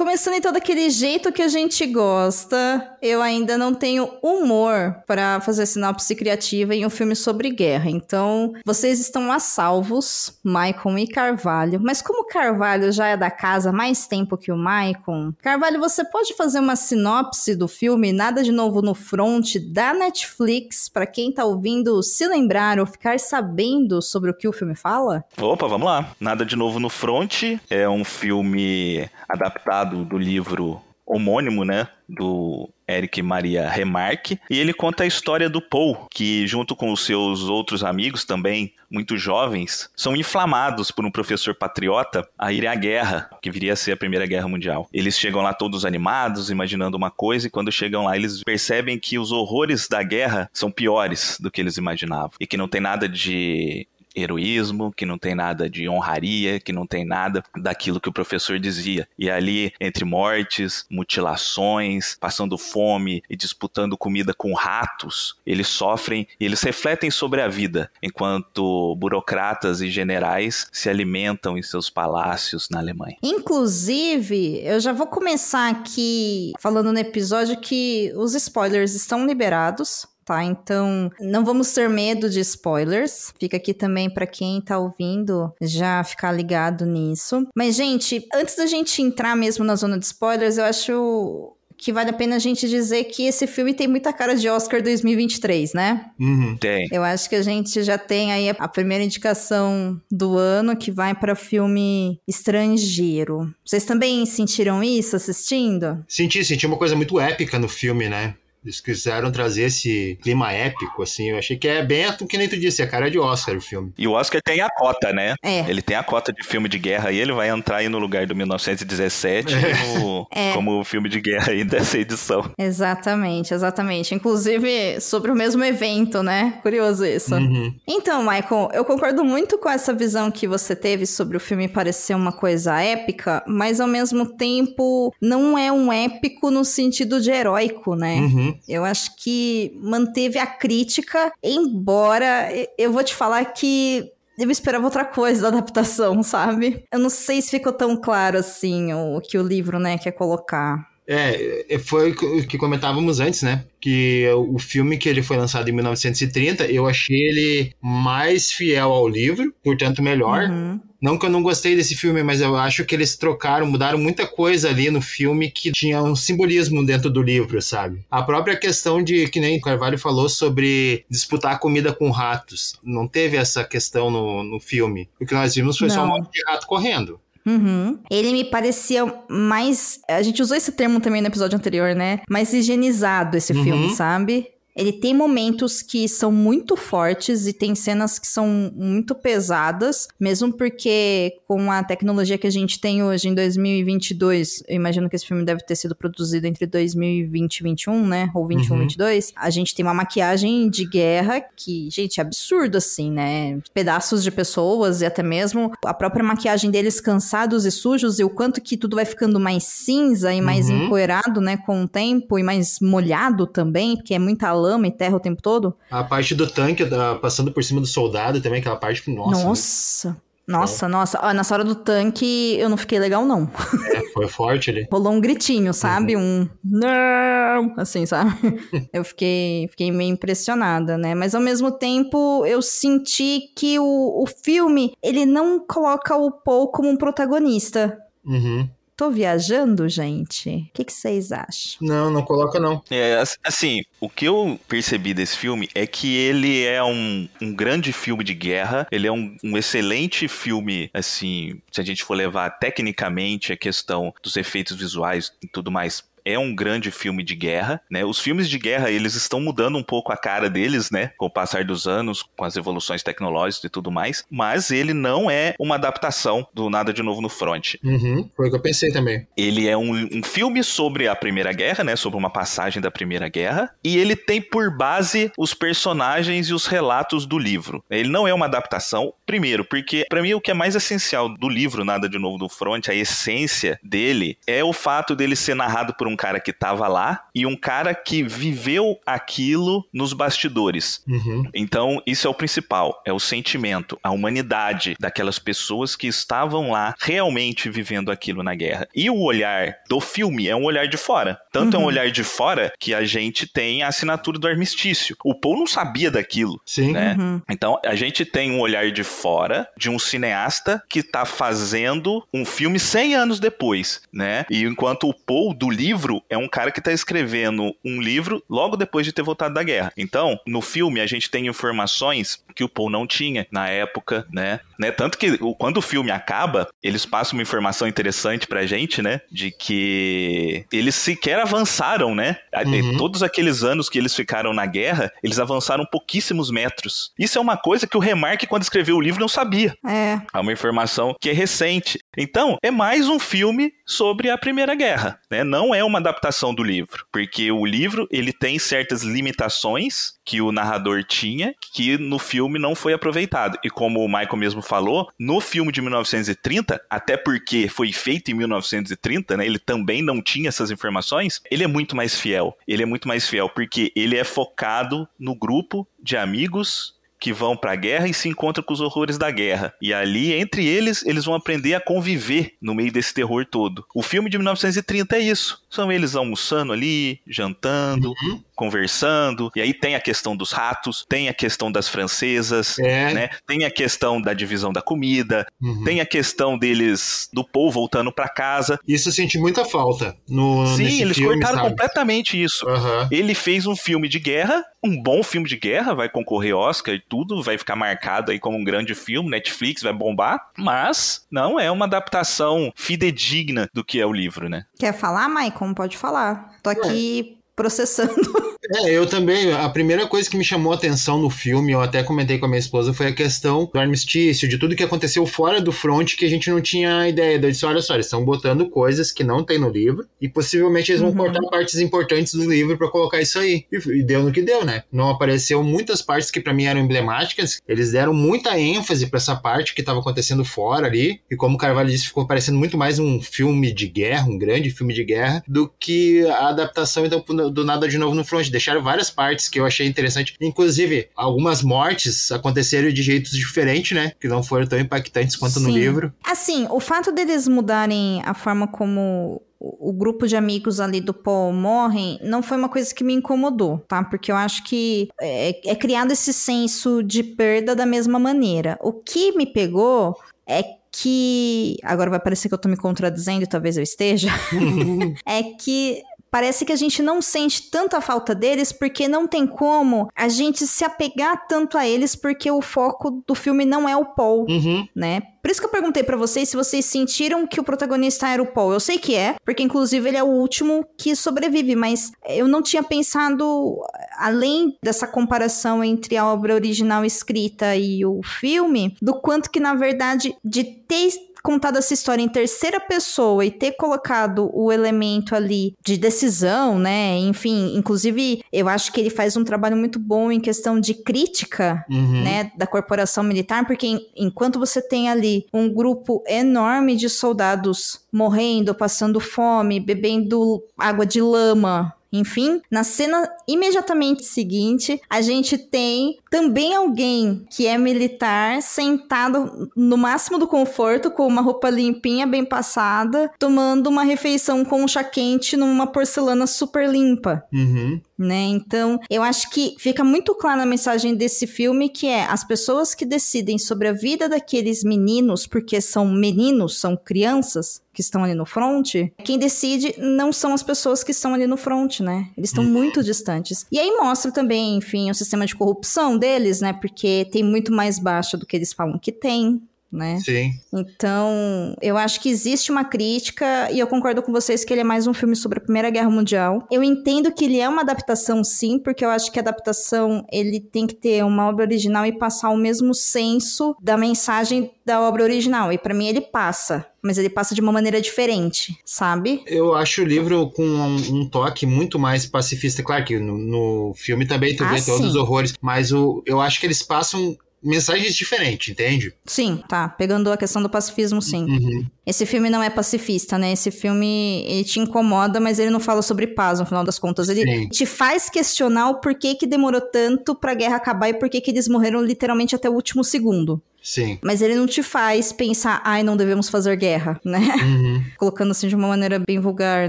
Começando 0.00 0.32
então 0.32 0.50
daquele 0.50 0.88
jeito 0.88 1.30
que 1.30 1.42
a 1.42 1.48
gente 1.48 1.86
gosta, 1.86 2.96
eu 3.02 3.20
ainda 3.20 3.58
não 3.58 3.74
tenho 3.74 4.10
humor 4.22 4.96
para 5.06 5.42
fazer 5.42 5.66
sinopse 5.66 6.16
criativa 6.16 6.74
em 6.74 6.86
um 6.86 6.90
filme 6.90 7.14
sobre 7.14 7.50
guerra. 7.50 7.90
Então, 7.90 8.54
vocês 8.64 8.98
estão 8.98 9.30
a 9.30 9.38
salvos, 9.38 10.40
Maicon 10.42 10.96
e 10.96 11.06
Carvalho. 11.06 11.78
Mas 11.82 12.00
como 12.00 12.26
Carvalho 12.26 12.90
já 12.90 13.08
é 13.08 13.16
da 13.16 13.30
casa 13.30 13.70
mais 13.72 14.06
tempo 14.06 14.38
que 14.38 14.50
o 14.50 14.56
Maicon, 14.56 15.34
Carvalho, 15.42 15.78
você 15.78 16.02
pode 16.02 16.34
fazer 16.34 16.60
uma 16.60 16.76
sinopse 16.76 17.54
do 17.54 17.68
filme 17.68 18.10
Nada 18.10 18.42
de 18.42 18.52
Novo 18.52 18.80
no 18.80 18.94
Front 18.94 19.56
da 19.70 19.92
Netflix 19.92 20.88
para 20.88 21.04
quem 21.04 21.30
tá 21.30 21.44
ouvindo 21.44 22.02
se 22.02 22.26
lembrar 22.26 22.80
ou 22.80 22.86
ficar 22.86 23.20
sabendo 23.20 24.00
sobre 24.00 24.30
o 24.30 24.34
que 24.34 24.48
o 24.48 24.52
filme 24.52 24.74
fala? 24.74 25.22
Opa, 25.38 25.68
vamos 25.68 25.86
lá. 25.86 26.10
Nada 26.18 26.46
de 26.46 26.56
Novo 26.56 26.80
no 26.80 26.88
Front 26.88 27.42
é 27.68 27.86
um 27.86 28.02
filme 28.02 29.06
adaptado 29.28 29.89
do, 29.90 30.04
do 30.04 30.16
livro 30.16 30.80
homônimo, 31.10 31.64
né, 31.64 31.88
do 32.08 32.70
Eric 32.88 33.20
Maria 33.20 33.68
Remarque, 33.68 34.38
e 34.48 34.58
ele 34.58 34.72
conta 34.72 35.02
a 35.02 35.06
história 35.06 35.50
do 35.50 35.60
Paul, 35.60 36.06
que 36.10 36.46
junto 36.46 36.76
com 36.76 36.92
os 36.92 37.04
seus 37.04 37.42
outros 37.42 37.82
amigos 37.82 38.24
também 38.24 38.72
muito 38.90 39.16
jovens, 39.16 39.88
são 39.96 40.16
inflamados 40.16 40.90
por 40.90 41.04
um 41.04 41.10
professor 41.10 41.54
patriota 41.54 42.28
a 42.38 42.52
irem 42.52 42.68
à 42.68 42.74
guerra, 42.74 43.30
que 43.40 43.50
viria 43.50 43.72
a 43.72 43.76
ser 43.76 43.92
a 43.92 43.96
Primeira 43.96 44.26
Guerra 44.26 44.48
Mundial. 44.48 44.88
Eles 44.92 45.18
chegam 45.18 45.42
lá 45.42 45.54
todos 45.54 45.84
animados, 45.84 46.50
imaginando 46.50 46.96
uma 46.96 47.10
coisa, 47.10 47.46
e 47.46 47.50
quando 47.50 47.70
chegam 47.70 48.04
lá 48.04 48.16
eles 48.16 48.42
percebem 48.42 48.98
que 48.98 49.18
os 49.18 49.30
horrores 49.30 49.86
da 49.88 50.02
guerra 50.02 50.50
são 50.52 50.70
piores 50.70 51.38
do 51.40 51.50
que 51.50 51.60
eles 51.60 51.76
imaginavam 51.76 52.32
e 52.40 52.46
que 52.46 52.56
não 52.56 52.66
tem 52.66 52.80
nada 52.80 53.08
de 53.08 53.86
heroísmo, 54.14 54.92
que 54.92 55.06
não 55.06 55.18
tem 55.18 55.34
nada 55.34 55.68
de 55.68 55.88
honraria, 55.88 56.60
que 56.60 56.72
não 56.72 56.86
tem 56.86 57.04
nada 57.04 57.42
daquilo 57.56 58.00
que 58.00 58.08
o 58.08 58.12
professor 58.12 58.58
dizia. 58.58 59.08
E 59.18 59.30
ali, 59.30 59.72
entre 59.80 60.04
mortes, 60.04 60.84
mutilações, 60.90 62.16
passando 62.20 62.58
fome 62.58 63.22
e 63.28 63.36
disputando 63.36 63.96
comida 63.96 64.34
com 64.34 64.52
ratos, 64.54 65.36
eles 65.46 65.68
sofrem 65.68 66.26
e 66.38 66.44
eles 66.44 66.62
refletem 66.62 67.10
sobre 67.10 67.40
a 67.40 67.48
vida, 67.48 67.90
enquanto 68.02 68.94
burocratas 68.96 69.80
e 69.80 69.90
generais 69.90 70.66
se 70.72 70.88
alimentam 70.88 71.56
em 71.56 71.62
seus 71.62 71.88
palácios 71.88 72.68
na 72.70 72.78
Alemanha. 72.78 73.16
Inclusive, 73.22 74.60
eu 74.64 74.80
já 74.80 74.92
vou 74.92 75.06
começar 75.06 75.70
aqui 75.70 76.52
falando 76.58 76.92
no 76.92 76.98
episódio 76.98 77.60
que 77.60 78.12
os 78.16 78.34
spoilers 78.34 78.94
estão 78.94 79.26
liberados 79.26 80.06
tá? 80.30 80.44
Então, 80.44 81.10
não 81.20 81.44
vamos 81.44 81.72
ter 81.72 81.90
medo 81.90 82.30
de 82.30 82.38
spoilers. 82.38 83.34
Fica 83.40 83.56
aqui 83.56 83.74
também 83.74 84.08
para 84.08 84.26
quem 84.26 84.60
tá 84.60 84.78
ouvindo 84.78 85.52
já 85.60 86.04
ficar 86.04 86.30
ligado 86.30 86.86
nisso. 86.86 87.48
Mas, 87.56 87.74
gente, 87.74 88.24
antes 88.32 88.54
da 88.54 88.66
gente 88.66 89.02
entrar 89.02 89.34
mesmo 89.34 89.64
na 89.64 89.74
zona 89.74 89.98
de 89.98 90.04
spoilers, 90.04 90.56
eu 90.56 90.64
acho 90.64 91.56
que 91.80 91.92
vale 91.92 92.10
a 92.10 92.12
pena 92.12 92.36
a 92.36 92.38
gente 92.38 92.68
dizer 92.68 93.04
que 93.04 93.24
esse 93.24 93.46
filme 93.46 93.72
tem 93.72 93.88
muita 93.88 94.12
cara 94.12 94.36
de 94.36 94.48
Oscar 94.48 94.82
2023, 94.82 95.72
né? 95.72 96.10
Uhum. 96.20 96.56
Tem. 96.58 96.86
Eu 96.92 97.02
acho 97.02 97.28
que 97.28 97.34
a 97.34 97.42
gente 97.42 97.82
já 97.82 97.96
tem 97.96 98.32
aí 98.32 98.50
a 98.50 98.68
primeira 98.68 99.02
indicação 99.02 99.98
do 100.10 100.36
ano 100.36 100.76
que 100.76 100.90
vai 100.90 101.14
para 101.14 101.34
filme 101.34 102.20
estrangeiro. 102.28 103.52
Vocês 103.64 103.84
também 103.84 104.26
sentiram 104.26 104.84
isso 104.84 105.16
assistindo? 105.16 106.04
Senti, 106.06 106.44
senti 106.44 106.66
uma 106.66 106.76
coisa 106.76 106.94
muito 106.94 107.18
épica 107.18 107.58
no 107.58 107.68
filme, 107.68 108.08
né? 108.10 108.34
Eles 108.64 108.80
quiseram 108.80 109.30
trazer 109.30 109.62
esse 109.62 110.18
clima 110.22 110.52
épico, 110.52 111.02
assim. 111.02 111.30
Eu 111.30 111.38
achei 111.38 111.56
que 111.56 111.66
é 111.66 111.82
bem 111.84 112.06
o 112.08 112.26
que 112.26 112.36
nem 112.36 112.48
tu 112.48 112.58
disse, 112.58 112.82
é 112.82 112.86
cara 112.86 113.10
de 113.10 113.18
Oscar 113.18 113.56
o 113.56 113.60
filme. 113.60 113.92
E 113.96 114.06
o 114.06 114.12
Oscar 114.12 114.40
tem 114.42 114.60
a 114.60 114.68
cota, 114.68 115.12
né? 115.12 115.34
É. 115.42 115.60
Ele 115.68 115.80
tem 115.82 115.96
a 115.96 116.02
cota 116.02 116.32
de 116.32 116.42
filme 116.42 116.68
de 116.68 116.78
guerra 116.78 117.10
e 117.10 117.18
ele 117.18 117.32
vai 117.32 117.48
entrar 117.48 117.78
aí 117.78 117.88
no 117.88 117.98
lugar 117.98 118.26
do 118.26 118.34
1917 118.34 119.54
é. 119.54 119.76
como, 119.76 120.28
é. 120.30 120.52
como 120.52 120.84
filme 120.84 121.08
de 121.08 121.20
guerra 121.20 121.52
aí 121.52 121.64
dessa 121.64 121.98
edição. 121.98 122.50
Exatamente, 122.58 123.54
exatamente. 123.54 124.14
Inclusive 124.14 125.00
sobre 125.00 125.30
o 125.30 125.34
mesmo 125.34 125.64
evento, 125.64 126.22
né? 126.22 126.58
Curioso 126.62 127.04
isso. 127.04 127.34
Uhum. 127.34 127.74
Então, 127.86 128.22
Michael, 128.22 128.70
eu 128.72 128.84
concordo 128.84 129.24
muito 129.24 129.58
com 129.58 129.68
essa 129.68 129.94
visão 129.94 130.30
que 130.30 130.46
você 130.46 130.76
teve 130.76 131.06
sobre 131.06 131.36
o 131.36 131.40
filme 131.40 131.68
parecer 131.68 132.14
uma 132.14 132.32
coisa 132.32 132.80
épica, 132.80 133.42
mas 133.46 133.80
ao 133.80 133.88
mesmo 133.88 134.26
tempo 134.36 135.14
não 135.20 135.56
é 135.56 135.72
um 135.72 135.92
épico 135.92 136.50
no 136.50 136.64
sentido 136.64 137.20
de 137.20 137.30
heróico, 137.30 137.94
né? 137.94 138.16
Uhum. 138.16 138.49
Eu 138.68 138.84
acho 138.84 139.16
que 139.16 139.72
manteve 139.82 140.38
a 140.38 140.46
crítica, 140.46 141.32
embora 141.42 142.48
eu 142.78 142.92
vou 142.92 143.02
te 143.02 143.14
falar 143.14 143.44
que 143.46 144.10
eu 144.38 144.50
esperava 144.50 144.84
outra 144.84 145.04
coisa 145.04 145.42
da 145.42 145.48
adaptação, 145.48 146.22
sabe? 146.24 146.84
Eu 146.92 146.98
não 146.98 147.10
sei 147.10 147.42
se 147.42 147.50
ficou 147.50 147.72
tão 147.72 147.96
claro 147.96 148.38
assim 148.38 148.92
o 148.92 149.20
que 149.20 149.36
o 149.38 149.42
livro, 149.42 149.78
né, 149.78 149.98
quer 149.98 150.12
colocar. 150.12 150.89
É, 151.12 151.74
é 151.74 151.78
foi 151.78 152.12
o 152.12 152.46
que 152.46 152.56
comentávamos 152.56 153.18
antes, 153.18 153.42
né? 153.42 153.64
Que 153.80 154.28
o 154.36 154.60
filme 154.60 154.96
que 154.96 155.08
ele 155.08 155.24
foi 155.24 155.36
lançado 155.36 155.68
em 155.68 155.72
1930, 155.72 156.66
eu 156.66 156.86
achei 156.86 157.16
ele 157.16 157.72
mais 157.82 158.52
fiel 158.52 158.92
ao 158.92 159.08
livro, 159.08 159.52
portanto 159.64 160.00
melhor. 160.00 160.44
Uhum. 160.48 160.80
Não 161.02 161.18
que 161.18 161.26
eu 161.26 161.30
não 161.30 161.42
gostei 161.42 161.74
desse 161.74 161.96
filme, 161.96 162.22
mas 162.22 162.40
eu 162.40 162.54
acho 162.56 162.84
que 162.84 162.94
eles 162.94 163.16
trocaram, 163.16 163.66
mudaram 163.66 163.98
muita 163.98 164.26
coisa 164.26 164.68
ali 164.68 164.90
no 164.90 165.00
filme 165.00 165.50
que 165.50 165.72
tinha 165.72 166.00
um 166.02 166.14
simbolismo 166.14 166.84
dentro 166.84 167.10
do 167.10 167.22
livro, 167.22 167.60
sabe? 167.62 168.04
A 168.10 168.22
própria 168.22 168.54
questão 168.54 169.02
de, 169.02 169.26
que 169.28 169.40
nem 169.40 169.58
o 169.58 169.60
Carvalho 169.62 169.98
falou, 169.98 170.28
sobre 170.28 171.04
disputar 171.10 171.58
comida 171.58 171.92
com 171.92 172.10
ratos. 172.10 172.78
Não 172.84 173.08
teve 173.08 173.36
essa 173.36 173.64
questão 173.64 174.10
no, 174.10 174.44
no 174.44 174.60
filme. 174.60 175.08
O 175.18 175.24
que 175.24 175.34
nós 175.34 175.54
vimos 175.54 175.78
foi 175.78 175.88
não. 175.88 175.94
só 175.94 176.04
um 176.04 176.08
monte 176.08 176.30
de 176.32 176.42
rato 176.46 176.66
correndo. 176.66 177.18
Uhum. 177.46 177.98
Ele 178.10 178.32
me 178.32 178.44
parecia 178.44 179.04
mais. 179.28 180.00
A 180.08 180.22
gente 180.22 180.42
usou 180.42 180.56
esse 180.56 180.72
termo 180.72 181.00
também 181.00 181.20
no 181.20 181.28
episódio 181.28 181.56
anterior, 181.56 181.94
né? 181.94 182.20
Mais 182.28 182.52
higienizado 182.52 183.36
esse 183.36 183.52
uhum. 183.52 183.64
filme, 183.64 183.90
sabe? 183.90 184.46
Ele 184.80 184.92
tem 184.92 185.14
momentos 185.14 185.82
que 185.82 186.08
são 186.08 186.32
muito 186.32 186.74
fortes 186.74 187.46
e 187.46 187.52
tem 187.52 187.74
cenas 187.74 188.18
que 188.18 188.26
são 188.26 188.72
muito 188.74 189.14
pesadas, 189.14 190.08
mesmo 190.18 190.50
porque 190.50 191.34
com 191.46 191.70
a 191.70 191.84
tecnologia 191.84 192.38
que 192.38 192.46
a 192.46 192.50
gente 192.50 192.80
tem 192.80 193.02
hoje 193.02 193.28
em 193.28 193.34
2022, 193.34 194.62
eu 194.66 194.76
imagino 194.76 195.10
que 195.10 195.16
esse 195.16 195.26
filme 195.26 195.44
deve 195.44 195.62
ter 195.62 195.76
sido 195.76 195.94
produzido 195.94 196.46
entre 196.46 196.64
2020 196.66 197.58
e 197.58 197.62
2021, 197.64 198.06
né? 198.06 198.30
Ou 198.34 198.46
21 198.46 198.74
uhum. 198.74 198.80
22. 198.82 199.32
A 199.36 199.50
gente 199.50 199.74
tem 199.74 199.84
uma 199.84 199.92
maquiagem 199.92 200.70
de 200.70 200.86
guerra 200.86 201.40
que, 201.40 201.88
gente, 201.90 202.18
é 202.18 202.22
absurdo 202.22 202.78
assim, 202.78 203.10
né? 203.10 203.58
Pedaços 203.74 204.22
de 204.22 204.30
pessoas 204.30 205.02
e 205.02 205.06
até 205.06 205.22
mesmo 205.22 205.72
a 205.84 205.92
própria 205.92 206.24
maquiagem 206.24 206.70
deles 206.70 207.00
cansados 207.00 207.66
e 207.66 207.70
sujos 207.70 208.18
e 208.18 208.24
o 208.24 208.30
quanto 208.30 208.60
que 208.60 208.76
tudo 208.76 208.96
vai 208.96 209.04
ficando 209.04 209.38
mais 209.38 209.64
cinza 209.64 210.32
e 210.32 210.40
mais 210.40 210.70
uhum. 210.70 210.84
empoeirado, 210.84 211.40
né, 211.40 211.56
com 211.58 211.82
o 211.82 211.88
tempo 211.88 212.38
e 212.38 212.42
mais 212.42 212.78
molhado 212.80 213.46
também, 213.46 213.96
porque 213.96 214.14
é 214.14 214.18
muita 214.18 214.52
lama 214.70 214.86
e 214.86 214.90
terra 214.92 215.16
o 215.16 215.20
tempo 215.20 215.42
todo. 215.42 215.74
A 215.90 216.04
parte 216.04 216.34
do 216.34 216.46
tanque 216.46 216.84
da, 216.84 217.16
passando 217.16 217.52
por 217.52 217.62
cima 217.62 217.80
do 217.80 217.86
soldado 217.86 218.40
também, 218.40 218.60
aquela 218.60 218.76
parte, 218.76 219.10
nossa. 219.10 219.44
Nossa. 219.44 220.30
Nossa, 220.50 220.86
é. 220.86 220.88
nossa. 220.88 221.20
Ó, 221.22 221.32
nessa 221.32 221.54
hora 221.54 221.64
do 221.64 221.76
tanque 221.76 222.56
eu 222.58 222.68
não 222.68 222.76
fiquei 222.76 222.98
legal, 222.98 223.24
não. 223.24 223.48
É, 223.94 224.12
foi 224.12 224.26
forte 224.26 224.70
ali. 224.70 224.86
Rolou 224.90 225.12
um 225.12 225.20
gritinho, 225.20 225.72
sabe? 225.72 226.16
Uhum. 226.16 226.42
Um 226.42 226.48
não! 226.64 227.74
Assim, 227.76 228.04
sabe? 228.04 228.32
eu 228.92 229.04
fiquei, 229.04 229.68
fiquei 229.68 229.92
meio 229.92 230.12
impressionada, 230.12 230.98
né? 230.98 231.14
Mas 231.14 231.34
ao 231.34 231.40
mesmo 231.40 231.70
tempo 231.70 232.44
eu 232.44 232.60
senti 232.60 233.52
que 233.56 233.78
o, 233.78 234.22
o 234.22 234.26
filme, 234.26 234.92
ele 235.02 235.24
não 235.24 235.64
coloca 235.64 236.16
o 236.16 236.32
Paul 236.32 236.68
como 236.68 236.88
um 236.88 236.96
protagonista. 236.96 237.96
Uhum. 238.24 238.68
Tô 239.00 239.10
viajando, 239.10 239.88
gente? 239.88 240.50
O 240.50 240.72
que, 240.74 240.84
que 240.84 240.92
vocês 240.92 241.32
acham? 241.32 241.78
Não, 241.80 242.10
não 242.10 242.22
coloca 242.22 242.60
não. 242.60 242.82
É, 242.90 243.24
assim, 243.42 243.80
o 243.98 244.10
que 244.10 244.26
eu 244.26 244.60
percebi 244.68 245.14
desse 245.14 245.38
filme 245.38 245.70
é 245.74 245.86
que 245.86 246.14
ele 246.14 246.64
é 246.66 246.84
um, 246.84 247.26
um 247.40 247.54
grande 247.54 247.94
filme 247.94 248.22
de 248.22 248.34
guerra, 248.34 248.86
ele 248.92 249.06
é 249.06 249.10
um, 249.10 249.34
um 249.42 249.56
excelente 249.56 250.28
filme, 250.28 250.90
assim, 250.92 251.62
se 251.72 251.80
a 251.80 251.84
gente 251.84 252.04
for 252.04 252.12
levar 252.12 252.50
tecnicamente 252.50 253.54
a 253.54 253.56
questão 253.56 254.12
dos 254.22 254.36
efeitos 254.36 254.76
visuais 254.76 255.32
e 255.42 255.48
tudo 255.48 255.70
mais, 255.70 256.04
é 256.24 256.38
um 256.38 256.54
grande 256.54 256.90
filme 256.90 257.22
de 257.22 257.34
guerra, 257.34 257.80
né? 257.90 258.04
Os 258.04 258.20
filmes 258.20 258.48
de 258.48 258.58
guerra, 258.58 258.90
eles 258.90 259.14
estão 259.14 259.40
mudando 259.40 259.76
um 259.76 259.82
pouco 259.82 260.12
a 260.12 260.16
cara 260.16 260.48
deles, 260.48 260.90
né? 260.90 261.12
Com 261.16 261.26
o 261.26 261.30
passar 261.30 261.64
dos 261.64 261.86
anos, 261.86 262.22
com 262.22 262.44
as 262.44 262.56
evoluções 262.56 263.02
tecnológicas 263.02 263.64
e 263.64 263.68
tudo 263.68 263.90
mais, 263.90 264.24
mas 264.30 264.70
ele 264.70 264.92
não 264.94 265.30
é 265.30 265.54
uma 265.58 265.74
adaptação 265.74 266.46
do 266.54 266.70
Nada 266.70 266.92
de 266.92 267.02
Novo 267.02 267.20
no 267.20 267.28
Front. 267.28 267.74
Uhum, 267.82 268.28
foi 268.36 268.48
o 268.48 268.50
que 268.50 268.56
eu 268.56 268.62
pensei 268.62 268.92
também. 268.92 269.26
Ele 269.36 269.68
é 269.68 269.76
um, 269.76 269.92
um 270.12 270.22
filme 270.22 270.62
sobre 270.62 271.08
a 271.08 271.16
Primeira 271.16 271.52
Guerra, 271.52 271.84
né? 271.84 271.96
Sobre 271.96 272.18
uma 272.18 272.30
passagem 272.30 272.80
da 272.80 272.90
Primeira 272.90 273.28
Guerra, 273.28 273.74
e 273.82 273.98
ele 273.98 274.16
tem 274.16 274.40
por 274.40 274.76
base 274.76 275.32
os 275.36 275.54
personagens 275.54 276.48
e 276.48 276.54
os 276.54 276.66
relatos 276.66 277.26
do 277.26 277.38
livro. 277.38 277.82
Ele 277.90 278.08
não 278.08 278.26
é 278.26 278.34
uma 278.34 278.46
adaptação, 278.46 279.12
primeiro, 279.26 279.64
porque 279.64 280.06
para 280.08 280.22
mim 280.22 280.34
o 280.34 280.40
que 280.40 280.50
é 280.50 280.54
mais 280.54 280.74
essencial 280.74 281.28
do 281.28 281.48
livro 281.48 281.84
Nada 281.84 282.08
de 282.08 282.18
Novo 282.18 282.38
no 282.38 282.48
Front, 282.48 282.88
a 282.88 282.94
essência 282.94 283.78
dele, 283.82 284.38
é 284.46 284.62
o 284.62 284.72
fato 284.72 285.14
dele 285.14 285.36
ser 285.36 285.54
narrado 285.54 285.94
por 285.94 286.06
um 286.06 286.16
cara 286.20 286.38
que 286.38 286.52
tava 286.52 286.86
lá 286.86 287.24
e 287.34 287.46
um 287.46 287.56
cara 287.56 287.94
que 287.94 288.22
viveu 288.22 289.00
aquilo 289.06 289.86
nos 289.90 290.12
bastidores. 290.12 291.02
Uhum. 291.08 291.48
Então, 291.54 292.02
isso 292.06 292.26
é 292.26 292.30
o 292.30 292.34
principal, 292.34 293.02
é 293.06 293.12
o 293.12 293.18
sentimento, 293.18 293.98
a 294.02 294.10
humanidade 294.10 294.96
daquelas 295.00 295.38
pessoas 295.38 295.96
que 295.96 296.06
estavam 296.06 296.72
lá 296.72 296.94
realmente 297.00 297.70
vivendo 297.70 298.10
aquilo 298.10 298.42
na 298.42 298.54
guerra. 298.54 298.86
E 298.94 299.08
o 299.08 299.18
olhar 299.18 299.78
do 299.88 299.98
filme 299.98 300.46
é 300.46 300.54
um 300.54 300.64
olhar 300.64 300.86
de 300.86 300.98
fora. 300.98 301.40
Tanto 301.50 301.78
é 301.78 301.80
um 301.80 301.84
olhar 301.84 302.10
de 302.10 302.22
fora 302.22 302.70
que 302.78 302.92
a 302.92 303.02
gente 303.02 303.46
tem 303.46 303.82
a 303.82 303.88
assinatura 303.88 304.38
do 304.38 304.46
armistício. 304.46 305.16
O 305.24 305.34
Paul 305.34 305.58
não 305.58 305.66
sabia 305.66 306.10
daquilo, 306.10 306.60
Sim. 306.66 306.92
né? 306.92 307.16
Então, 307.48 307.80
a 307.82 307.94
gente 307.94 308.26
tem 308.26 308.50
um 308.50 308.60
olhar 308.60 308.90
de 308.90 309.02
fora 309.02 309.66
de 309.74 309.88
um 309.88 309.98
cineasta 309.98 310.82
que 310.86 311.02
tá 311.02 311.24
fazendo 311.24 312.22
um 312.32 312.44
filme 312.44 312.78
100 312.78 313.14
anos 313.14 313.40
depois, 313.40 314.02
né? 314.12 314.44
E 314.50 314.64
enquanto 314.64 315.08
o 315.08 315.14
Paul 315.14 315.54
do 315.54 315.70
livro 315.70 315.99
é 316.28 316.36
um 316.36 316.48
cara 316.48 316.70
que 316.70 316.80
tá 316.80 316.92
escrevendo 316.92 317.74
um 317.84 318.00
livro 318.00 318.42
logo 318.48 318.76
depois 318.76 319.04
de 319.06 319.12
ter 319.12 319.22
voltado 319.22 319.54
da 319.54 319.62
guerra. 319.62 319.92
Então, 319.96 320.38
no 320.46 320.60
filme 320.60 321.00
a 321.00 321.06
gente 321.06 321.30
tem 321.30 321.46
informações 321.46 322.42
que 322.54 322.64
o 322.64 322.68
Paul 322.68 322.90
não 322.90 323.06
tinha 323.06 323.46
na 323.50 323.68
época, 323.68 324.26
né? 324.32 324.60
né? 324.78 324.90
Tanto 324.90 325.18
que 325.18 325.38
quando 325.58 325.76
o 325.76 325.82
filme 325.82 326.10
acaba, 326.10 326.68
eles 326.82 327.04
passam 327.04 327.38
uma 327.38 327.42
informação 327.42 327.86
interessante 327.86 328.46
pra 328.46 328.66
gente, 328.66 329.02
né? 329.02 329.20
De 329.30 329.50
que 329.50 330.64
eles 330.72 330.94
sequer 330.94 331.38
avançaram, 331.38 332.14
né? 332.14 332.38
Uhum. 332.64 332.96
Todos 332.96 333.22
aqueles 333.22 333.62
anos 333.62 333.88
que 333.88 333.98
eles 333.98 334.14
ficaram 334.14 334.52
na 334.52 334.66
guerra, 334.66 335.12
eles 335.22 335.38
avançaram 335.38 335.84
pouquíssimos 335.84 336.50
metros. 336.50 337.12
Isso 337.18 337.38
é 337.38 337.40
uma 337.40 337.56
coisa 337.56 337.86
que 337.86 337.96
o 337.96 338.00
Remarque, 338.00 338.46
quando 338.46 338.62
escreveu 338.62 338.96
o 338.96 339.00
livro, 339.00 339.20
não 339.20 339.28
sabia. 339.28 339.76
É. 339.86 340.20
É 340.32 340.40
uma 340.40 340.52
informação 340.52 341.14
que 341.20 341.28
é 341.28 341.32
recente. 341.32 341.98
Então, 342.16 342.56
é 342.62 342.70
mais 342.70 343.08
um 343.08 343.18
filme 343.18 343.72
sobre 343.86 344.30
a 344.30 344.38
Primeira 344.38 344.74
Guerra, 344.74 345.19
né? 345.30 345.44
Não 345.44 345.74
é 345.74 345.84
uma 345.84 345.98
adaptação 345.98 346.54
do 346.54 346.62
livro, 346.62 347.06
porque 347.12 347.50
o 347.52 347.64
livro 347.64 348.08
ele 348.10 348.32
tem 348.32 348.58
certas 348.58 349.02
limitações 349.02 350.14
que 350.24 350.40
o 350.40 350.52
narrador 350.52 351.04
tinha 351.04 351.54
que 351.72 351.96
no 351.98 352.18
filme 352.18 352.58
não 352.58 352.74
foi 352.74 352.92
aproveitado. 352.92 353.58
E 353.64 353.70
como 353.70 354.00
o 354.00 354.08
Michael 354.08 354.36
mesmo 354.36 354.62
falou, 354.62 355.08
no 355.18 355.40
filme 355.40 355.72
de 355.72 355.80
1930, 355.80 356.80
até 356.88 357.16
porque 357.16 357.68
foi 357.68 357.92
feito 357.92 358.30
em 358.30 358.34
1930, 358.34 359.36
né? 359.36 359.46
Ele 359.46 359.58
também 359.58 360.02
não 360.02 360.20
tinha 360.20 360.48
essas 360.48 360.70
informações. 360.70 361.40
Ele 361.50 361.64
é 361.64 361.66
muito 361.66 361.94
mais 361.94 362.18
fiel. 362.18 362.56
Ele 362.66 362.82
é 362.82 362.86
muito 362.86 363.06
mais 363.06 363.28
fiel 363.28 363.48
porque 363.48 363.92
ele 363.94 364.16
é 364.16 364.24
focado 364.24 365.08
no 365.18 365.34
grupo 365.34 365.86
de 366.02 366.16
amigos 366.16 366.99
que 367.20 367.32
vão 367.32 367.56
pra 367.56 367.76
guerra 367.76 368.08
e 368.08 368.14
se 368.14 368.28
encontram 368.28 368.64
com 368.64 368.72
os 368.72 368.80
horrores 368.80 369.18
da 369.18 369.30
guerra. 369.30 369.74
E 369.80 369.92
ali, 369.92 370.32
entre 370.32 370.66
eles, 370.66 371.04
eles 371.04 371.24
vão 371.24 371.34
aprender 371.34 371.74
a 371.74 371.80
conviver 371.80 372.54
no 372.60 372.74
meio 372.74 372.90
desse 372.90 373.12
terror 373.12 373.44
todo. 373.44 373.84
O 373.94 374.02
filme 374.02 374.30
de 374.30 374.38
1930 374.38 375.16
é 375.16 375.20
isso. 375.20 375.62
São 375.68 375.92
eles 375.92 376.16
almoçando 376.16 376.72
ali, 376.72 377.20
jantando, 377.28 378.12
conversando. 378.54 379.50
E 379.56 379.60
aí 379.60 379.72
tem 379.74 379.94
a 379.94 380.00
questão 380.00 380.36
dos 380.36 380.52
ratos, 380.52 381.04
tem 381.08 381.28
a 381.28 381.34
questão 381.34 381.70
das 381.72 381.88
francesas, 381.88 382.78
É. 382.78 383.12
né? 383.12 383.30
Tem 383.46 383.64
a 383.64 383.70
questão 383.70 384.20
da 384.20 384.32
divisão 384.32 384.72
da 384.72 384.80
comida, 384.82 385.46
Uhum. 385.60 385.84
tem 385.84 386.00
a 386.00 386.06
questão 386.06 386.56
deles 386.58 387.28
do 387.32 387.42
povo 387.44 387.70
voltando 387.80 388.12
pra 388.12 388.28
casa. 388.28 388.78
Isso 388.86 389.10
senti 389.10 389.38
muita 389.38 389.64
falta 389.64 390.16
no 390.28 390.66
Sim, 390.76 391.02
eles 391.02 391.16
filme, 391.16 391.34
cortaram 391.34 391.56
sabe? 391.58 391.68
completamente 391.70 392.40
isso. 392.42 392.68
Aham. 392.68 393.08
Ele 393.10 393.34
fez 393.34 393.66
um 393.66 393.74
filme 393.76 394.08
de 394.08 394.18
guerra, 394.18 394.64
um 394.82 395.00
bom 395.02 395.22
filme 395.22 395.48
de 395.48 395.56
guerra, 395.56 395.94
vai 395.94 396.08
concorrer 396.08 396.54
Oscar 396.54 397.00
tudo, 397.10 397.42
vai 397.42 397.58
ficar 397.58 397.74
marcado 397.74 398.30
aí 398.30 398.38
como 398.38 398.56
um 398.56 398.64
grande 398.64 398.94
filme, 398.94 399.28
Netflix 399.28 399.82
vai 399.82 399.92
bombar, 399.92 400.50
mas 400.56 401.26
não 401.30 401.58
é 401.58 401.70
uma 401.70 401.84
adaptação 401.84 402.72
fidedigna 402.76 403.68
do 403.74 403.84
que 403.84 404.00
é 404.00 404.06
o 404.06 404.12
livro, 404.12 404.48
né? 404.48 404.64
Quer 404.78 404.94
falar, 404.94 405.28
Maicon? 405.28 405.74
Pode 405.74 405.98
falar. 405.98 406.56
Tô 406.62 406.70
aqui 406.70 407.39
processando. 407.56 408.14
É, 408.72 408.90
eu 408.92 409.04
também. 409.04 409.50
A 409.52 409.68
primeira 409.68 410.06
coisa 410.06 410.30
que 410.30 410.36
me 410.36 410.44
chamou 410.44 410.70
a 410.72 410.76
atenção 410.76 411.18
no 411.18 411.28
filme, 411.28 411.72
eu 411.72 411.80
até 411.80 412.04
comentei 412.04 412.38
com 412.38 412.44
a 412.46 412.48
minha 412.48 412.58
esposa, 412.58 412.94
foi 412.94 413.06
a 413.06 413.12
questão 413.12 413.68
do 413.72 413.80
armistício, 413.80 414.46
de 414.46 414.58
tudo 414.58 414.76
que 414.76 414.82
aconteceu 414.84 415.26
fora 415.26 415.60
do 415.60 415.72
front 415.72 416.14
que 416.14 416.24
a 416.24 416.28
gente 416.28 416.48
não 416.48 416.60
tinha 416.60 417.08
ideia. 417.08 417.34
Eu 417.34 417.40
disse: 417.50 417.66
olha 417.66 417.80
só, 417.82 417.94
eles 417.94 418.06
estão 418.06 418.24
botando 418.24 418.68
coisas 418.70 419.10
que 419.10 419.24
não 419.24 419.42
tem 419.42 419.58
no 419.58 419.68
livro 419.68 420.06
e 420.20 420.28
possivelmente 420.28 420.92
eles 420.92 421.00
vão 421.00 421.10
Uhum. 421.10 421.16
cortar 421.16 421.40
partes 421.50 421.76
importantes 421.80 422.34
do 422.34 422.48
livro 422.48 422.78
pra 422.78 422.88
colocar 422.88 423.20
isso 423.20 423.40
aí. 423.40 423.64
E, 423.72 423.76
e 423.98 424.04
deu 424.04 424.22
no 424.22 424.30
que 424.30 424.42
deu, 424.42 424.64
né? 424.64 424.84
Não 424.92 425.08
apareceu 425.08 425.64
muitas 425.64 426.00
partes 426.00 426.30
que 426.30 426.40
pra 426.40 426.54
mim 426.54 426.64
eram 426.66 426.80
emblemáticas. 426.80 427.58
Eles 427.66 427.90
deram 427.90 428.14
muita 428.14 428.56
ênfase 428.56 429.06
pra 429.08 429.16
essa 429.18 429.34
parte 429.34 429.74
que 429.74 429.82
tava 429.82 429.98
acontecendo 429.98 430.44
fora 430.44 430.86
ali. 430.86 431.20
E 431.28 431.34
como 431.34 431.56
o 431.56 431.58
Carvalho 431.58 431.90
disse, 431.90 432.06
ficou 432.06 432.24
parecendo 432.24 432.58
muito 432.58 432.78
mais 432.78 433.00
um 433.00 433.20
filme 433.20 433.72
de 433.72 433.88
guerra, 433.88 434.28
um 434.28 434.38
grande 434.38 434.70
filme 434.70 434.94
de 434.94 435.02
guerra, 435.02 435.42
do 435.48 435.68
que 435.80 436.24
a 436.26 436.50
adaptação 436.50 437.04
então, 437.04 437.20
do 437.48 437.64
Nada 437.64 437.88
de 437.88 437.96
Novo 437.96 438.14
no 438.14 438.24
Front. 438.24 438.50
Deixaram 438.50 438.82
várias 438.82 439.10
partes 439.10 439.48
que 439.48 439.60
eu 439.60 439.64
achei 439.64 439.86
interessante. 439.86 440.34
Inclusive, 440.40 441.08
algumas 441.16 441.62
mortes 441.62 442.30
aconteceram 442.32 442.90
de 442.90 443.02
jeitos 443.02 443.32
diferentes, 443.32 443.92
né? 443.92 444.12
Que 444.20 444.28
não 444.28 444.42
foram 444.42 444.66
tão 444.66 444.78
impactantes 444.78 445.36
quanto 445.36 445.60
no 445.60 445.72
Sim. 445.72 445.78
livro. 445.78 446.12
Assim, 446.24 446.66
o 446.70 446.80
fato 446.80 447.12
deles 447.12 447.46
mudarem 447.48 448.20
a 448.24 448.34
forma 448.34 448.66
como 448.66 449.40
o 449.58 449.90
o 449.90 449.92
grupo 449.92 450.26
de 450.26 450.36
amigos 450.36 450.80
ali 450.80 451.00
do 451.00 451.12
Paul 451.12 451.52
morrem 451.52 452.18
não 452.22 452.42
foi 452.42 452.56
uma 452.56 452.68
coisa 452.68 452.94
que 452.94 453.04
me 453.04 453.12
incomodou, 453.12 453.78
tá? 453.86 454.02
Porque 454.02 454.32
eu 454.32 454.36
acho 454.36 454.64
que 454.64 455.08
é, 455.20 455.70
é 455.70 455.74
criado 455.74 456.12
esse 456.12 456.32
senso 456.32 457.02
de 457.02 457.22
perda 457.22 457.76
da 457.76 457.84
mesma 457.84 458.18
maneira. 458.18 458.78
O 458.80 458.92
que 458.92 459.32
me 459.32 459.46
pegou 459.46 460.16
é 460.46 460.64
que. 460.90 461.76
Agora 461.82 462.10
vai 462.10 462.20
parecer 462.20 462.48
que 462.48 462.54
eu 462.54 462.58
tô 462.58 462.68
me 462.68 462.76
contradizendo, 462.76 463.46
talvez 463.46 463.76
eu 463.76 463.82
esteja. 463.82 464.28
é 465.26 465.42
que 465.42 466.02
parece 466.30 466.64
que 466.64 466.72
a 466.72 466.76
gente 466.76 467.02
não 467.02 467.20
sente 467.20 467.70
tanta 467.70 468.00
falta 468.00 468.34
deles 468.34 468.72
porque 468.72 469.08
não 469.08 469.26
tem 469.26 469.46
como 469.46 470.08
a 470.16 470.28
gente 470.28 470.66
se 470.66 470.84
apegar 470.84 471.46
tanto 471.46 471.76
a 471.76 471.86
eles 471.86 472.14
porque 472.14 472.50
o 472.50 472.60
foco 472.62 473.22
do 473.26 473.34
filme 473.34 473.64
não 473.64 473.88
é 473.88 473.96
o 473.96 474.04
Paul, 474.04 474.46
Uhum. 474.48 474.86
né? 474.94 475.22
Por 475.42 475.50
isso 475.50 475.60
que 475.60 475.66
eu 475.66 475.70
perguntei 475.70 476.02
pra 476.02 476.18
vocês 476.18 476.50
se 476.50 476.56
vocês 476.56 476.84
sentiram 476.84 477.46
que 477.46 477.58
o 477.58 477.64
protagonista 477.64 478.28
era 478.28 478.42
o 478.42 478.46
Paul. 478.52 478.74
Eu 478.74 478.80
sei 478.80 478.98
que 478.98 479.14
é, 479.14 479.36
porque 479.42 479.62
inclusive 479.62 480.06
ele 480.06 480.18
é 480.18 480.22
o 480.22 480.26
último 480.26 480.84
que 480.98 481.16
sobrevive, 481.16 481.74
mas 481.74 482.12
eu 482.28 482.46
não 482.46 482.60
tinha 482.60 482.82
pensado 482.82 483.78
além 484.18 484.76
dessa 484.82 485.06
comparação 485.06 485.82
entre 485.82 486.16
a 486.16 486.26
obra 486.26 486.54
original 486.54 487.04
escrita 487.06 487.74
e 487.74 488.04
o 488.04 488.20
filme, 488.22 488.94
do 489.00 489.14
quanto 489.14 489.50
que 489.50 489.58
na 489.60 489.74
verdade 489.74 490.36
de 490.44 490.62
ter 490.62 491.06
contado 491.42 491.78
essa 491.78 491.94
história 491.94 492.22
em 492.22 492.28
terceira 492.28 492.78
pessoa 492.80 493.44
e 493.44 493.50
ter 493.50 493.72
colocado 493.72 494.50
o 494.52 494.70
elemento 494.72 495.34
ali 495.34 495.74
de 495.84 495.96
decisão, 495.96 496.78
né? 496.78 497.16
Enfim, 497.18 497.74
inclusive 497.76 498.42
eu 498.52 498.68
acho 498.68 498.92
que 498.92 499.00
ele 499.00 499.10
faz 499.10 499.36
um 499.36 499.44
trabalho 499.44 499.76
muito 499.76 499.98
bom 499.98 500.30
em 500.30 500.40
questão 500.40 500.78
de 500.80 500.94
crítica 500.94 501.84
Uhum. 501.90 502.22
né, 502.22 502.52
da 502.56 502.66
corporação 502.66 503.24
militar, 503.24 503.66
porque 503.66 503.86
en- 503.86 504.00
enquanto 504.16 504.58
você 504.58 504.80
tem 504.80 505.08
ali 505.08 505.46
um 505.52 505.68
grupo 505.72 506.22
enorme 506.26 506.96
de 506.96 507.08
soldados 507.08 508.00
morrendo, 508.12 508.74
passando 508.74 509.18
fome, 509.20 509.80
bebendo 509.80 510.62
água 510.78 511.04
de 511.06 511.20
lama, 511.20 511.94
enfim, 512.12 512.60
na 512.70 512.82
cena 512.82 513.28
imediatamente 513.46 514.24
seguinte, 514.24 515.00
a 515.08 515.20
gente 515.20 515.56
tem 515.56 516.18
também 516.30 516.74
alguém 516.74 517.44
que 517.50 517.66
é 517.66 517.76
militar 517.76 518.62
sentado 518.62 519.70
no 519.76 519.96
máximo 519.98 520.38
do 520.38 520.46
conforto, 520.46 521.10
com 521.10 521.26
uma 521.26 521.42
roupa 521.42 521.68
limpinha, 521.68 522.26
bem 522.26 522.44
passada, 522.44 523.30
tomando 523.38 523.88
uma 523.88 524.04
refeição 524.04 524.64
com 524.64 524.82
um 524.84 524.88
chá 524.88 525.02
quente 525.02 525.56
numa 525.56 525.86
porcelana 525.88 526.46
super 526.46 526.88
limpa 526.88 527.42
Uhum. 527.52 528.00
né? 528.16 528.42
Então, 528.44 528.98
eu 529.10 529.22
acho 529.22 529.50
que 529.50 529.74
fica 529.78 530.04
muito 530.04 530.34
clara 530.34 530.62
a 530.62 530.66
mensagem 530.66 531.14
desse 531.14 531.46
filme 531.46 531.88
que 531.88 532.06
é 532.06 532.24
as 532.24 532.44
pessoas 532.44 532.94
que 532.94 533.04
decidem 533.04 533.58
sobre 533.58 533.88
a 533.88 533.92
vida 533.92 534.28
daqueles 534.28 534.84
meninos, 534.84 535.46
porque 535.46 535.80
são 535.80 536.06
meninos, 536.06 536.78
são 536.78 536.96
crianças 536.96 537.82
que 537.92 538.02
estão 538.02 538.22
ali 538.22 538.34
no 538.34 538.46
front, 538.46 538.94
quem 539.24 539.36
decide 539.36 539.94
não 539.98 540.32
são 540.32 540.54
as 540.54 540.62
pessoas 540.62 541.02
que 541.02 541.10
estão 541.10 541.34
ali 541.34 541.46
no 541.46 541.56
front, 541.56 542.00
né? 542.00 542.28
Eles 542.36 542.50
estão 542.50 542.62
muito 542.62 543.02
distantes. 543.02 543.66
E 543.70 543.78
aí 543.80 543.90
mostra 543.96 544.30
também, 544.30 544.76
enfim, 544.76 545.10
o 545.10 545.14
sistema 545.14 545.44
de 545.44 545.56
corrupção 545.56 546.16
deles, 546.20 546.60
né? 546.60 546.72
Porque 546.72 547.26
tem 547.32 547.42
muito 547.42 547.72
mais 547.72 547.98
baixa 547.98 548.36
do 548.36 548.46
que 548.46 548.56
eles 548.56 548.72
falam 548.72 548.98
que 548.98 549.10
tem. 549.10 549.60
Né? 549.92 550.18
Sim. 550.20 550.52
Então, 550.72 551.74
eu 551.82 551.96
acho 551.96 552.20
que 552.20 552.28
existe 552.28 552.70
uma 552.70 552.84
crítica 552.84 553.70
e 553.72 553.78
eu 553.78 553.86
concordo 553.86 554.22
com 554.22 554.32
vocês 554.32 554.64
que 554.64 554.72
ele 554.72 554.82
é 554.82 554.84
mais 554.84 555.06
um 555.06 555.14
filme 555.14 555.34
sobre 555.34 555.58
a 555.58 555.62
Primeira 555.62 555.90
Guerra 555.90 556.10
Mundial. 556.10 556.66
Eu 556.70 556.82
entendo 556.82 557.32
que 557.32 557.44
ele 557.44 557.58
é 557.58 557.68
uma 557.68 557.82
adaptação, 557.82 558.44
sim, 558.44 558.78
porque 558.78 559.04
eu 559.04 559.10
acho 559.10 559.32
que 559.32 559.38
a 559.38 559.42
adaptação 559.42 560.24
ele 560.32 560.60
tem 560.60 560.86
que 560.86 560.94
ter 560.94 561.24
uma 561.24 561.48
obra 561.48 561.64
original 561.64 562.06
e 562.06 562.12
passar 562.12 562.50
o 562.50 562.56
mesmo 562.56 562.94
senso 562.94 563.74
da 563.82 563.96
mensagem 563.96 564.70
da 564.84 565.00
obra 565.00 565.22
original. 565.22 565.72
E 565.72 565.78
para 565.78 565.94
mim 565.94 566.08
ele 566.08 566.20
passa, 566.20 566.86
mas 567.02 567.18
ele 567.18 567.30
passa 567.30 567.54
de 567.54 567.60
uma 567.60 567.72
maneira 567.72 568.00
diferente, 568.00 568.76
sabe? 568.84 569.42
Eu 569.46 569.74
acho 569.74 570.02
o 570.02 570.04
livro 570.04 570.50
com 570.50 570.64
um, 570.64 570.96
um 571.20 571.28
toque 571.28 571.66
muito 571.66 571.98
mais 571.98 572.26
pacifista. 572.26 572.82
Claro 572.82 573.04
que 573.04 573.18
no, 573.18 573.38
no 573.38 573.94
filme 573.94 574.26
também 574.26 574.54
tu 574.54 574.64
Ah, 574.64 574.72
vê 574.72 574.82
todos 574.82 575.06
os 575.06 575.14
horrores, 575.14 575.54
mas 575.60 575.92
o, 575.92 576.22
eu 576.26 576.40
acho 576.40 576.60
que 576.60 576.66
eles 576.66 576.82
passam 576.82 577.36
mensagens 577.62 578.14
diferentes, 578.14 578.68
entende? 578.70 579.12
Sim, 579.26 579.62
tá. 579.68 579.88
Pegando 579.88 580.32
a 580.32 580.36
questão 580.36 580.62
do 580.62 580.68
pacifismo, 580.68 581.20
sim. 581.20 581.44
Uhum. 581.44 581.86
Esse 582.06 582.24
filme 582.26 582.50
não 582.50 582.62
é 582.62 582.70
pacifista, 582.70 583.38
né? 583.38 583.52
Esse 583.52 583.70
filme, 583.70 584.44
ele 584.46 584.64
te 584.64 584.80
incomoda, 584.80 585.38
mas 585.38 585.58
ele 585.58 585.70
não 585.70 585.80
fala 585.80 586.02
sobre 586.02 586.26
paz, 586.26 586.58
no 586.58 586.66
final 586.66 586.82
das 586.82 586.98
contas. 586.98 587.28
Ele 587.28 587.42
Sim. 587.44 587.68
te 587.68 587.86
faz 587.86 588.28
questionar 588.28 588.90
o 588.90 589.00
porquê 589.00 589.34
que 589.34 589.46
demorou 589.46 589.80
tanto 589.80 590.34
pra 590.34 590.54
guerra 590.54 590.76
acabar 590.76 591.08
e 591.08 591.14
por 591.14 591.28
que 591.28 591.40
que 591.40 591.50
eles 591.50 591.68
morreram 591.68 592.02
literalmente 592.02 592.54
até 592.56 592.68
o 592.68 592.72
último 592.72 593.04
segundo. 593.04 593.62
Sim. 593.82 594.18
Mas 594.22 594.42
ele 594.42 594.54
não 594.54 594.66
te 594.66 594.82
faz 594.82 595.32
pensar, 595.32 595.80
ai, 595.84 596.02
não 596.02 596.16
devemos 596.16 596.48
fazer 596.48 596.76
guerra, 596.76 597.20
né? 597.24 597.40
Uhum. 597.62 598.04
Colocando 598.18 598.50
assim 598.50 598.68
de 598.68 598.74
uma 598.74 598.88
maneira 598.88 599.18
bem 599.18 599.38
vulgar, 599.38 599.88